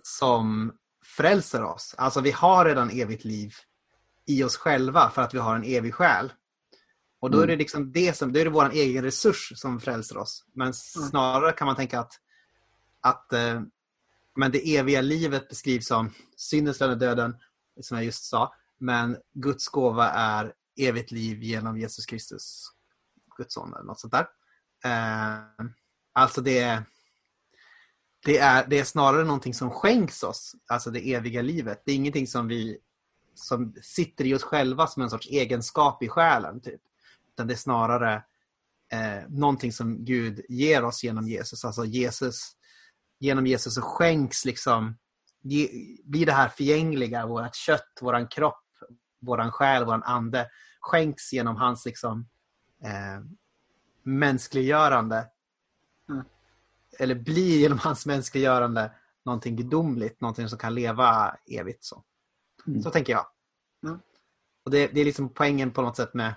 som 0.03 0.73
frälser 1.05 1.63
oss. 1.63 1.95
Alltså 1.97 2.21
vi 2.21 2.31
har 2.31 2.65
redan 2.65 2.89
evigt 2.89 3.23
liv 3.23 3.53
i 4.25 4.43
oss 4.43 4.57
själva 4.57 5.09
för 5.09 5.21
att 5.21 5.33
vi 5.33 5.39
har 5.39 5.55
en 5.55 5.63
evig 5.63 5.93
själ. 5.93 6.33
Och 7.19 7.31
då 7.31 7.39
är 7.41 7.47
det 7.47 7.55
liksom 7.55 7.91
det 7.91 8.17
som, 8.17 8.33
då 8.33 8.39
är 8.39 8.43
det 8.43 8.51
vår 8.51 8.69
egen 8.69 9.03
resurs 9.03 9.53
som 9.55 9.79
frälser 9.79 10.17
oss. 10.17 10.45
Men 10.53 10.73
snarare 10.73 11.51
kan 11.51 11.65
man 11.65 11.75
tänka 11.75 11.99
att, 11.99 12.13
att 13.01 13.33
eh, 13.33 13.61
men 14.35 14.51
det 14.51 14.77
eviga 14.77 15.01
livet 15.01 15.49
beskrivs 15.49 15.87
som 15.87 16.13
syndens 16.35 16.79
lön 16.79 16.99
döden, 16.99 17.37
som 17.81 17.97
jag 17.97 18.05
just 18.05 18.23
sa. 18.23 18.53
Men 18.77 19.17
Guds 19.33 19.67
gåva 19.67 20.09
är 20.09 20.53
evigt 20.79 21.11
liv 21.11 21.43
genom 21.43 21.77
Jesus 21.77 22.05
Kristus, 22.05 22.67
Guds 23.37 23.53
son 23.53 23.73
eller 23.73 23.83
något 23.83 23.99
sånt 23.99 24.13
där. 24.13 24.27
Eh, 24.83 25.65
alltså 26.13 26.41
det 26.41 26.59
är, 26.59 26.83
det, 28.25 28.37
är, 28.37 28.67
det 28.67 28.79
är 28.79 28.83
snarare 28.83 29.23
någonting 29.23 29.53
som 29.53 29.71
skänks 29.71 30.23
oss, 30.23 30.55
alltså 30.67 30.91
det 30.91 31.13
eviga 31.13 31.41
livet. 31.41 31.81
Det 31.85 31.91
är 31.91 31.95
ingenting 31.95 32.27
som 32.27 32.47
vi 32.47 32.79
som 33.35 33.73
sitter 33.81 34.25
i 34.25 34.35
oss 34.35 34.43
själva 34.43 34.87
som 34.87 35.03
en 35.03 35.09
sorts 35.09 35.27
egenskap 35.29 36.03
i 36.03 36.09
själen. 36.09 36.61
Typ. 36.61 36.81
Utan 37.33 37.47
det 37.47 37.53
är 37.53 37.57
snarare 37.57 38.23
eh, 38.91 39.29
någonting 39.29 39.71
som 39.71 40.05
Gud 40.05 40.41
ger 40.49 40.83
oss 40.83 41.03
genom 41.03 41.27
Jesus. 41.27 41.65
Alltså 41.65 41.85
Jesus, 41.85 42.55
genom 43.21 43.47
Jesus 43.47 43.75
så 43.75 43.81
skänks 43.81 44.45
liksom, 44.45 44.97
blir 46.03 46.25
det 46.25 46.31
här 46.31 46.49
förgängliga, 46.49 47.25
vårt 47.25 47.55
kött, 47.55 47.99
våran 48.01 48.27
kropp, 48.27 48.63
våran 49.19 49.51
själ, 49.51 49.85
våran 49.85 50.03
ande, 50.03 50.49
skänks 50.79 51.33
genom 51.33 51.55
hans 51.55 51.85
liksom 51.85 52.29
eh, 52.83 53.23
mänskliggörande. 54.03 55.27
Mm. 56.09 56.23
Eller 56.99 57.15
blir 57.15 57.59
genom 57.59 57.77
hans 57.79 58.05
mänskliggörande 58.05 58.91
någonting 59.25 59.55
gudomligt, 59.55 60.21
någonting 60.21 60.49
som 60.49 60.57
kan 60.57 60.75
leva 60.75 61.35
evigt. 61.47 61.83
Så, 61.83 62.03
Mm. 62.67 62.83
så 62.83 62.89
tänker 62.89 63.13
jag. 63.13 63.25
Mm. 63.85 63.99
Och 64.65 64.71
det, 64.71 64.87
det 64.87 65.01
är 65.01 65.05
liksom 65.05 65.29
poängen 65.33 65.71
på 65.71 65.81
något 65.81 65.97
sätt 65.97 66.13
med 66.13 66.33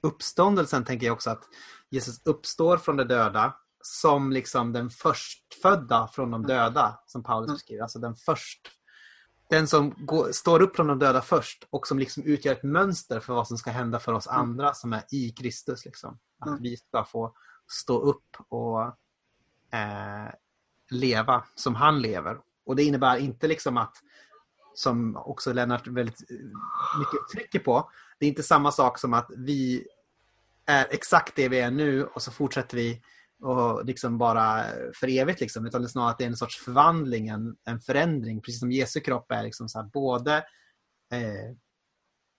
uppståndelsen, 0.00 0.84
tänker 0.84 1.06
jag 1.06 1.14
också 1.14 1.30
att 1.30 1.44
Jesus 1.90 2.20
uppstår 2.24 2.78
från 2.78 2.96
de 2.96 3.04
döda 3.04 3.56
som 3.88 4.32
liksom 4.32 4.72
den 4.72 4.90
förstfödda 4.90 6.08
från 6.08 6.30
de 6.30 6.42
döda, 6.46 6.98
som 7.06 7.22
Paulus 7.22 7.46
Mm. 7.48 7.54
beskriver. 7.54 7.82
Alltså 7.82 7.98
den 7.98 8.16
först 8.16 8.60
den 9.50 9.66
som 9.68 9.94
går, 9.98 10.32
står 10.32 10.62
upp 10.62 10.76
från 10.76 10.86
de 10.86 10.98
döda 10.98 11.22
först 11.22 11.66
och 11.70 11.86
som 11.86 11.98
liksom 11.98 12.22
utgör 12.22 12.52
ett 12.52 12.62
mönster 12.62 13.20
för 13.20 13.34
vad 13.34 13.48
som 13.48 13.58
ska 13.58 13.70
hända 13.70 13.98
för 13.98 14.12
oss 14.12 14.26
andra 14.26 14.74
som 14.74 14.92
är 14.92 15.02
i 15.10 15.30
Kristus. 15.30 15.84
Liksom. 15.84 16.18
Att 16.38 16.48
Mm. 16.48 16.62
vi 16.62 16.76
ska 16.76 17.04
få 17.04 17.34
stå 17.68 18.00
upp 18.00 18.36
och 18.48 18.82
eh, 19.78 20.28
leva 20.90 21.44
som 21.54 21.74
han 21.74 22.00
lever. 22.02 22.38
Och 22.66 22.76
det 22.76 22.82
innebär 22.82 23.16
inte 23.16 23.46
liksom 23.48 23.76
att 23.76 23.96
som 24.74 25.16
också 25.16 25.52
Lennart 25.52 25.86
väldigt 25.86 26.30
eh, 26.30 26.36
mycket 26.98 27.28
trycker 27.34 27.58
på. 27.58 27.90
Det 28.18 28.26
är 28.26 28.28
inte 28.28 28.42
samma 28.42 28.72
sak 28.72 28.98
som 28.98 29.14
att 29.14 29.30
vi 29.36 29.86
är 30.66 30.86
exakt 30.90 31.36
det 31.36 31.48
vi 31.48 31.60
är 31.60 31.70
nu 31.70 32.04
och 32.04 32.22
så 32.22 32.30
fortsätter 32.30 32.76
vi 32.76 33.02
och 33.42 33.84
liksom 33.84 34.18
bara 34.18 34.64
för 35.00 35.08
evigt. 35.08 35.40
Liksom, 35.40 35.66
utan 35.66 35.82
det 35.82 35.86
är 35.86 35.88
snarare 35.88 36.10
att 36.10 36.18
det 36.18 36.24
är 36.24 36.28
en 36.28 36.36
sorts 36.36 36.58
förvandling, 36.58 37.28
en, 37.28 37.56
en 37.64 37.80
förändring. 37.80 38.40
Precis 38.40 38.60
som 38.60 38.72
Jesu 38.72 39.00
kropp 39.00 39.32
är 39.32 39.42
liksom 39.42 39.68
så 39.68 39.78
här, 39.78 39.86
både, 39.86 40.36
eh, 41.12 41.54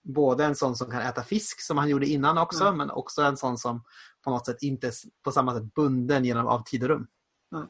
både 0.03 0.45
en 0.45 0.55
sån 0.55 0.75
som 0.75 0.91
kan 0.91 1.01
äta 1.01 1.23
fisk 1.23 1.61
som 1.61 1.77
han 1.77 1.89
gjorde 1.89 2.05
innan 2.07 2.37
också, 2.37 2.63
Mm. 2.63 2.77
men 2.77 2.89
också 2.91 3.21
en 3.21 3.37
sån 3.37 3.57
som 3.57 3.83
på 4.23 4.29
något 4.29 4.45
sätt 4.45 4.57
inte 4.61 4.91
på 5.23 5.31
samma 5.31 5.53
sätt 5.53 5.73
bunden 5.73 6.25
genom 6.25 6.47
av 6.47 6.63
tid 6.63 6.83
och 6.83 6.89
rum. 6.89 7.07
Mm. 7.55 7.67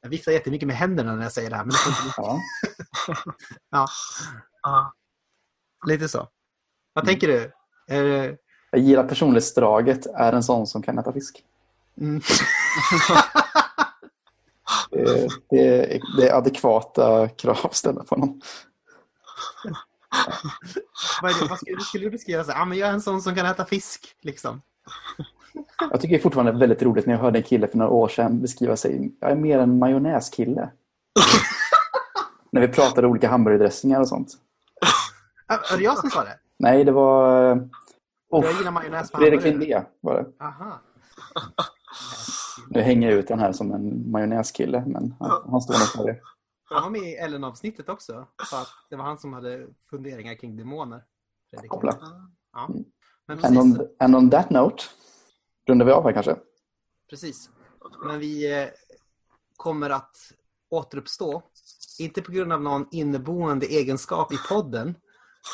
Jag 0.00 0.10
viftar 0.10 0.32
jättemycket 0.32 0.66
med 0.66 0.76
händerna 0.76 1.16
när 1.16 1.22
jag 1.22 1.32
säger 1.32 1.50
det 1.50 1.56
här, 1.56 1.64
men 1.64 1.70
det 1.72 2.12
Ja. 2.16 2.38
ja, 3.70 3.86
Ja. 4.62 4.94
lite 5.86 6.08
så. 6.08 6.28
Vad 6.92 7.06
tänker 7.06 7.28
du? 7.28 7.52
Är 7.86 8.04
det... 8.04 8.36
Jag 8.70 8.80
gillar 8.80 9.08
personlighetsdraget, 9.08 10.06
är 10.06 10.32
en 10.32 10.42
sån 10.42 10.66
som 10.66 10.82
kan 10.82 10.98
äta 10.98 11.12
fisk. 11.12 11.44
Mm. 12.00 12.20
Det, 14.90 15.28
det, 15.50 15.94
är- 15.94 16.00
det 16.16 16.28
är 16.28 16.34
adekvata 16.34 17.28
krav 17.28 17.58
att 17.64 17.74
ställa 17.74 18.04
på 18.04 18.14
honom. 18.14 18.40
vad, 21.22 21.30
är 21.30 21.40
det, 21.42 21.46
vad 21.48 21.58
skulle, 21.58 21.80
skulle 21.80 22.04
du 22.04 22.10
beskriva? 22.10 22.44
Så, 22.44 22.52
ah, 22.52 22.64
men 22.64 22.78
jag 22.78 22.88
är 22.88 22.92
en 22.92 23.00
sån 23.00 23.22
som 23.22 23.34
kan 23.34 23.46
äta 23.46 23.64
fisk. 23.64 24.16
Liksom. 24.20 24.62
Jag 25.90 26.00
tycker 26.00 26.14
det 26.14 26.20
är 26.20 26.22
fortfarande 26.22 26.52
väldigt 26.52 26.82
roligt 26.82 27.06
när 27.06 27.14
jag 27.14 27.20
hörde 27.20 27.38
en 27.38 27.42
kille 27.42 27.68
för 27.68 27.78
några 27.78 27.90
år 27.92 28.08
sedan 28.08 28.40
beskriva 28.42 28.76
sig. 28.76 29.12
Jag 29.20 29.30
är 29.30 29.36
mer 29.36 29.58
en 29.58 29.78
majonnäskille. 29.78 30.70
när 32.52 32.60
vi 32.60 32.68
pratade 32.68 33.06
olika 33.06 33.28
hamburgerdressingar 33.28 34.00
och 34.00 34.08
sånt. 34.08 34.28
Är 35.72 35.76
det 35.76 35.82
jag 35.84 35.98
som 35.98 36.10
sa 36.10 36.24
det? 36.24 36.38
Nej, 36.58 36.84
det 36.84 36.92
var... 36.92 37.42
eh, 37.52 37.56
Jag 38.30 38.44
Oh, 38.44 38.58
gillar 38.58 38.70
majonnäs 38.70 39.10
på 39.10 39.18
Fredrik. 39.18 39.42
Lindé 39.44 39.82
var 40.00 40.14
det. 40.14 40.44
Aha. 40.44 40.80
Nu 42.70 42.80
hänger 42.80 43.10
jag 43.10 43.18
ut 43.18 43.28
den 43.28 43.38
här 43.38 43.52
som 43.52 43.72
en 43.72 44.10
majonnäskille, 44.10 44.84
men 44.86 45.14
han, 45.20 45.50
han 45.50 45.60
står 45.60 45.74
nog 45.74 45.88
för 45.88 46.04
det. 46.12 46.20
Han 46.64 46.82
var 46.82 46.90
med 46.90 47.10
i 47.10 47.14
Ellen-avsnittet 47.14 47.88
också. 47.88 48.26
Så 48.50 48.56
att 48.56 48.68
det 48.90 48.96
var 48.96 49.04
han 49.04 49.18
som 49.18 49.32
hade 49.32 49.66
funderingar 49.90 50.34
kring 50.34 50.56
demoner. 50.56 51.04
Koppla. 51.68 51.98
Ja. 52.52 52.68
Men 53.26 53.44
And 53.44 53.58
on, 53.58 53.88
and 53.98 54.16
on 54.16 54.30
that 54.30 54.50
note, 54.50 54.84
rundar 55.68 55.86
vi 55.86 55.92
av 55.92 56.04
här 56.04 56.12
kanske. 56.12 56.36
precis. 57.10 57.50
Men 58.04 58.18
vi 58.20 58.62
eh, 58.62 58.68
kommer 59.56 59.90
att 59.90 60.16
återuppstå. 60.70 61.42
Inte 61.98 62.22
på 62.22 62.32
grund 62.32 62.52
av 62.52 62.62
någon 62.62 62.86
inneboende 62.90 63.66
egenskap 63.66 64.32
i 64.32 64.36
podden. 64.48 64.94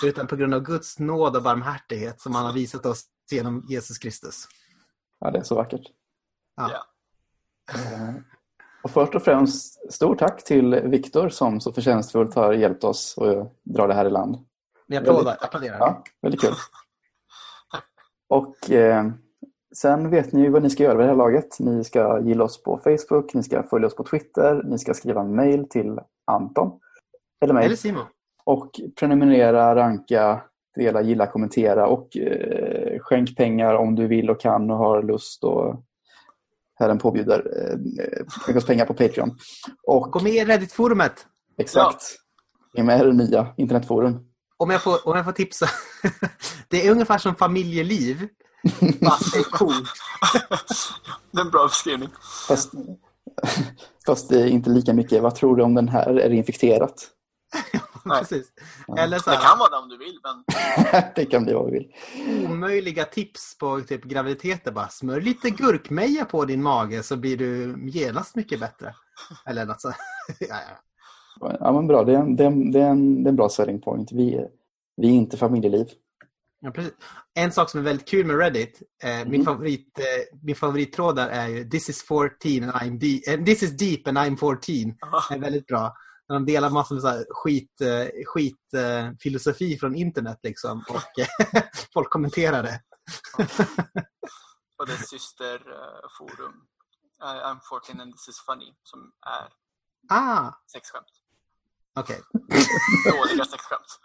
Utan 0.05 0.27
på 0.27 0.37
grund 0.37 0.55
av 0.55 0.61
Guds 0.61 0.99
nåd 0.99 1.37
och 1.37 1.43
barmhärtighet 1.43 2.21
som 2.21 2.35
han 2.35 2.47
har 2.47 2.53
visat 2.53 2.87
oss 2.87 3.05
genom 3.31 3.67
Jesus 3.69 3.99
Kristus. 3.99 4.49
Ja, 5.21 5.31
det 5.31 5.39
är 5.39 5.43
så 5.43 5.55
vackert. 5.55 5.83
Ja. 6.59 6.85
Eh, 7.75 8.15
Och 8.83 8.91
först 8.91 9.15
och 9.15 9.23
främst, 9.23 9.93
stort 9.93 10.19
tack 10.19 10.45
till 10.45 10.75
Viktor 10.75 11.29
som 11.29 11.61
så 11.61 11.73
förtjänstfullt 11.73 12.35
har 12.35 12.53
hjälpt 12.53 12.85
oss 12.85 13.19
att 13.19 13.53
dra 13.65 13.87
det 13.87 13.95
här 13.95 14.05
i 14.05 14.11
land. 14.11 14.37
Vi 14.87 14.97
applåderar. 14.97 15.37
applåderar. 15.41 15.79
Ja, 15.79 16.03
väldigt 16.23 16.41
kul. 16.41 16.55
Och 18.29 18.71
eh, 18.71 19.07
sen 19.77 20.11
vet 20.11 20.33
ni 20.33 20.41
ju 20.41 20.51
vad 20.51 20.63
ni 20.63 20.71
ska 20.71 20.83
göra 20.83 20.95
vid 20.95 21.05
det 21.05 21.11
här 21.11 21.17
laget. 21.17 21.59
Ni 21.61 21.85
ska 21.85 22.21
gilla 22.21 22.45
oss 22.45 22.63
på 22.63 22.79
Facebook, 22.85 23.35
ni 23.35 23.43
ska 23.43 23.63
följa 23.63 23.87
oss 23.87 23.97
på 23.97 24.05
Twitter, 24.05 24.63
ni 24.65 24.79
ska 24.79 24.95
skriva 24.95 25.21
en 25.21 25.35
mail 25.35 25.69
till 25.69 26.01
Anton. 26.25 26.81
Eller 27.41 27.55
mig. 27.55 27.67
Eller 27.67 27.77
Simon. 27.77 28.05
Och 28.45 28.71
prenumerera, 29.01 29.77
ranka, 29.77 30.41
dela, 30.75 31.03
gilla, 31.03 31.27
kommentera 31.27 31.87
och 31.87 32.17
eh, 32.17 32.99
skänk 32.99 33.37
pengar 33.37 33.75
om 33.75 33.95
du 33.95 34.07
vill 34.07 34.31
och 34.31 34.41
kan 34.41 34.71
och 34.71 34.77
har 34.77 35.03
lust 35.03 35.45
och 35.45 35.77
Herren 36.79 36.99
påbjuder. 36.99 37.43
Eh, 38.49 38.57
oss 38.57 38.67
pengar 38.67 38.87
på 38.87 38.95
Patreon. 38.95 39.39
Och 39.87 40.13
Gå 40.13 40.21
med 40.21 40.33
i 40.33 40.45
Reddit-forumet. 40.45 41.27
exakt, 41.59 42.03
är 42.75 42.83
med 42.83 43.01
i 43.01 43.05
det 43.05 43.13
nya 43.13 43.55
internetforum. 43.57 44.19
Om 44.57 44.71
jag 44.71 44.83
får, 44.83 45.09
om 45.09 45.17
jag 45.17 45.25
får 45.25 45.33
tipsa. 45.33 45.67
Det 46.69 46.87
är 46.87 46.91
ungefär 46.91 47.19
som 47.19 47.35
familjeliv. 47.35 48.29
Fast 49.05 49.33
det 49.33 49.39
är 49.39 49.43
coolt. 49.43 49.89
Det 51.31 51.41
är 51.41 51.45
en 51.45 51.51
bra 51.51 51.67
beskrivning. 51.67 52.09
Fast, 52.49 52.73
fast 54.07 54.29
det 54.29 54.41
är 54.41 54.47
inte 54.47 54.71
lika 54.71 54.93
mycket. 54.93 55.23
Vad 55.23 55.35
tror 55.35 55.57
du 55.57 55.63
om 55.63 55.75
den 55.75 55.89
här? 55.89 56.07
Är 56.07 56.29
det 56.29 56.37
infekterat? 56.37 57.09
Precis. 58.09 58.53
Eller 58.99 59.19
så 59.19 59.31
Det 59.31 59.37
här, 59.37 59.49
kan 59.49 59.59
vara 59.59 59.71
det 59.71 59.77
om 59.77 59.89
du 59.89 59.99
vill, 59.99 60.19
men 60.23 60.45
det 61.15 61.25
kan 61.25 61.45
bli 61.45 61.53
vad 61.55 61.71
vi 61.71 61.73
vill. 61.79 61.93
omöjliga 62.51 63.05
tips 63.05 63.59
på 63.59 63.81
typ 63.81 64.05
graviditeter. 64.05 64.73
Bara 64.73 64.89
smör 64.89 65.21
lite 65.21 65.51
gurkmeja 65.51 66.25
på 66.25 66.45
din 66.45 66.63
mage 66.63 67.03
så 67.03 67.17
blir 67.17 67.37
du 67.37 67.77
genast 67.91 68.35
mycket 68.37 68.61
bättre. 68.61 68.95
Eller 69.47 69.67
något 69.67 69.81
så. 69.81 69.89
ja, 70.41 70.47
ja. 71.41 71.57
Ja, 71.61 71.73
men 71.73 71.87
bra. 71.87 72.05
Det 72.05 72.13
är 72.13 72.19
en, 72.19 72.37
det 72.37 72.43
är 72.45 72.47
en, 72.49 72.73
det 72.73 72.81
är 72.81 72.91
en, 72.91 73.23
det 73.25 73.29
är 73.29 73.31
en 73.31 73.37
bra 73.37 73.49
selling 73.49 73.81
point. 73.81 74.13
Vi, 74.13 74.35
är- 74.35 74.49
vi 74.97 75.09
är 75.09 75.13
inte 75.13 75.37
familjeliv. 75.37 75.87
Ja, 76.61 76.71
precis. 76.71 76.93
En 77.35 77.53
sak 77.53 77.71
som 77.71 77.81
är 77.81 77.85
väldigt 77.85 78.09
kul 78.09 78.27
med 78.27 78.39
Reddit, 78.39 78.83
eh, 79.03 79.11
min, 79.11 79.27
Mm. 79.35 79.45
favorit, 79.45 79.99
eh, 79.99 80.39
min 80.43 80.55
favorittråd 80.57 81.17
där 81.17 81.29
är 81.29 81.49
ju 81.49 81.65
This 81.71 81.89
is 81.89 82.03
14 82.03 82.63
and 82.63 82.73
I'm 82.73 82.99
deep, 82.99 83.29
eh, 83.41 83.45
This 83.45 83.63
is 83.63 83.71
deep 83.77 84.09
and 84.09 84.19
I'm 84.19 84.37
14. 84.37 84.95
Det 85.29 85.35
är 85.35 85.39
väldigt 85.39 85.67
bra. 85.67 85.95
När 86.29 86.35
de 86.37 86.47
delar 86.47 86.71
massor 86.71 86.95
med 86.95 87.03
så 87.03 87.09
här 87.09 87.27
skit, 87.31 87.73
skit 88.27 88.75
eh, 88.75 89.11
filosofi 89.21 89.79
från 89.79 89.95
internet 89.95 90.39
liksom. 90.43 90.85
Och 90.89 91.19
eh, 91.19 91.63
folk 91.95 92.11
kommenterar 92.11 92.63
det. 92.63 92.81
och 94.79 94.87
dess 94.87 95.09
systerforum 95.09 96.53
uh, 97.23 97.29
I'm 97.29 97.59
14 97.69 98.01
and 98.01 98.13
this 98.13 98.29
is 98.29 98.41
funny 98.47 98.75
som 98.83 99.13
är 99.27 99.53
Ah, 100.11 100.53
sexskämt. 100.73 101.07
okej. 102.01 102.21
Dåliga 103.13 103.45
sexskämt. 103.45 104.01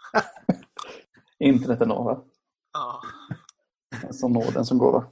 Internet 1.38 1.80
är 1.80 1.86
nåd, 1.86 2.04
va? 2.04 2.24
Ja. 2.72 3.02
Som 4.12 4.32
nåden 4.32 4.64
som 4.64 4.78
gåva. 4.78 5.06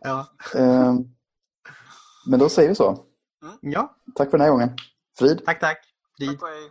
Ja. 0.00 0.26
Eh, 0.54 0.94
men 2.30 2.38
då 2.40 2.48
säger 2.48 2.68
vi 2.68 2.74
så. 2.74 3.06
ja, 3.60 3.96
Tack 4.14 4.30
för 4.30 4.38
den 4.38 4.44
här 4.44 4.50
gången. 4.52 4.76
Frid. 5.18 5.42
tack 5.46 5.60
tack. 5.60 5.93
Frid. 6.18 6.30
Tack 6.30 6.42
och 6.42 6.48
hej. 6.48 6.70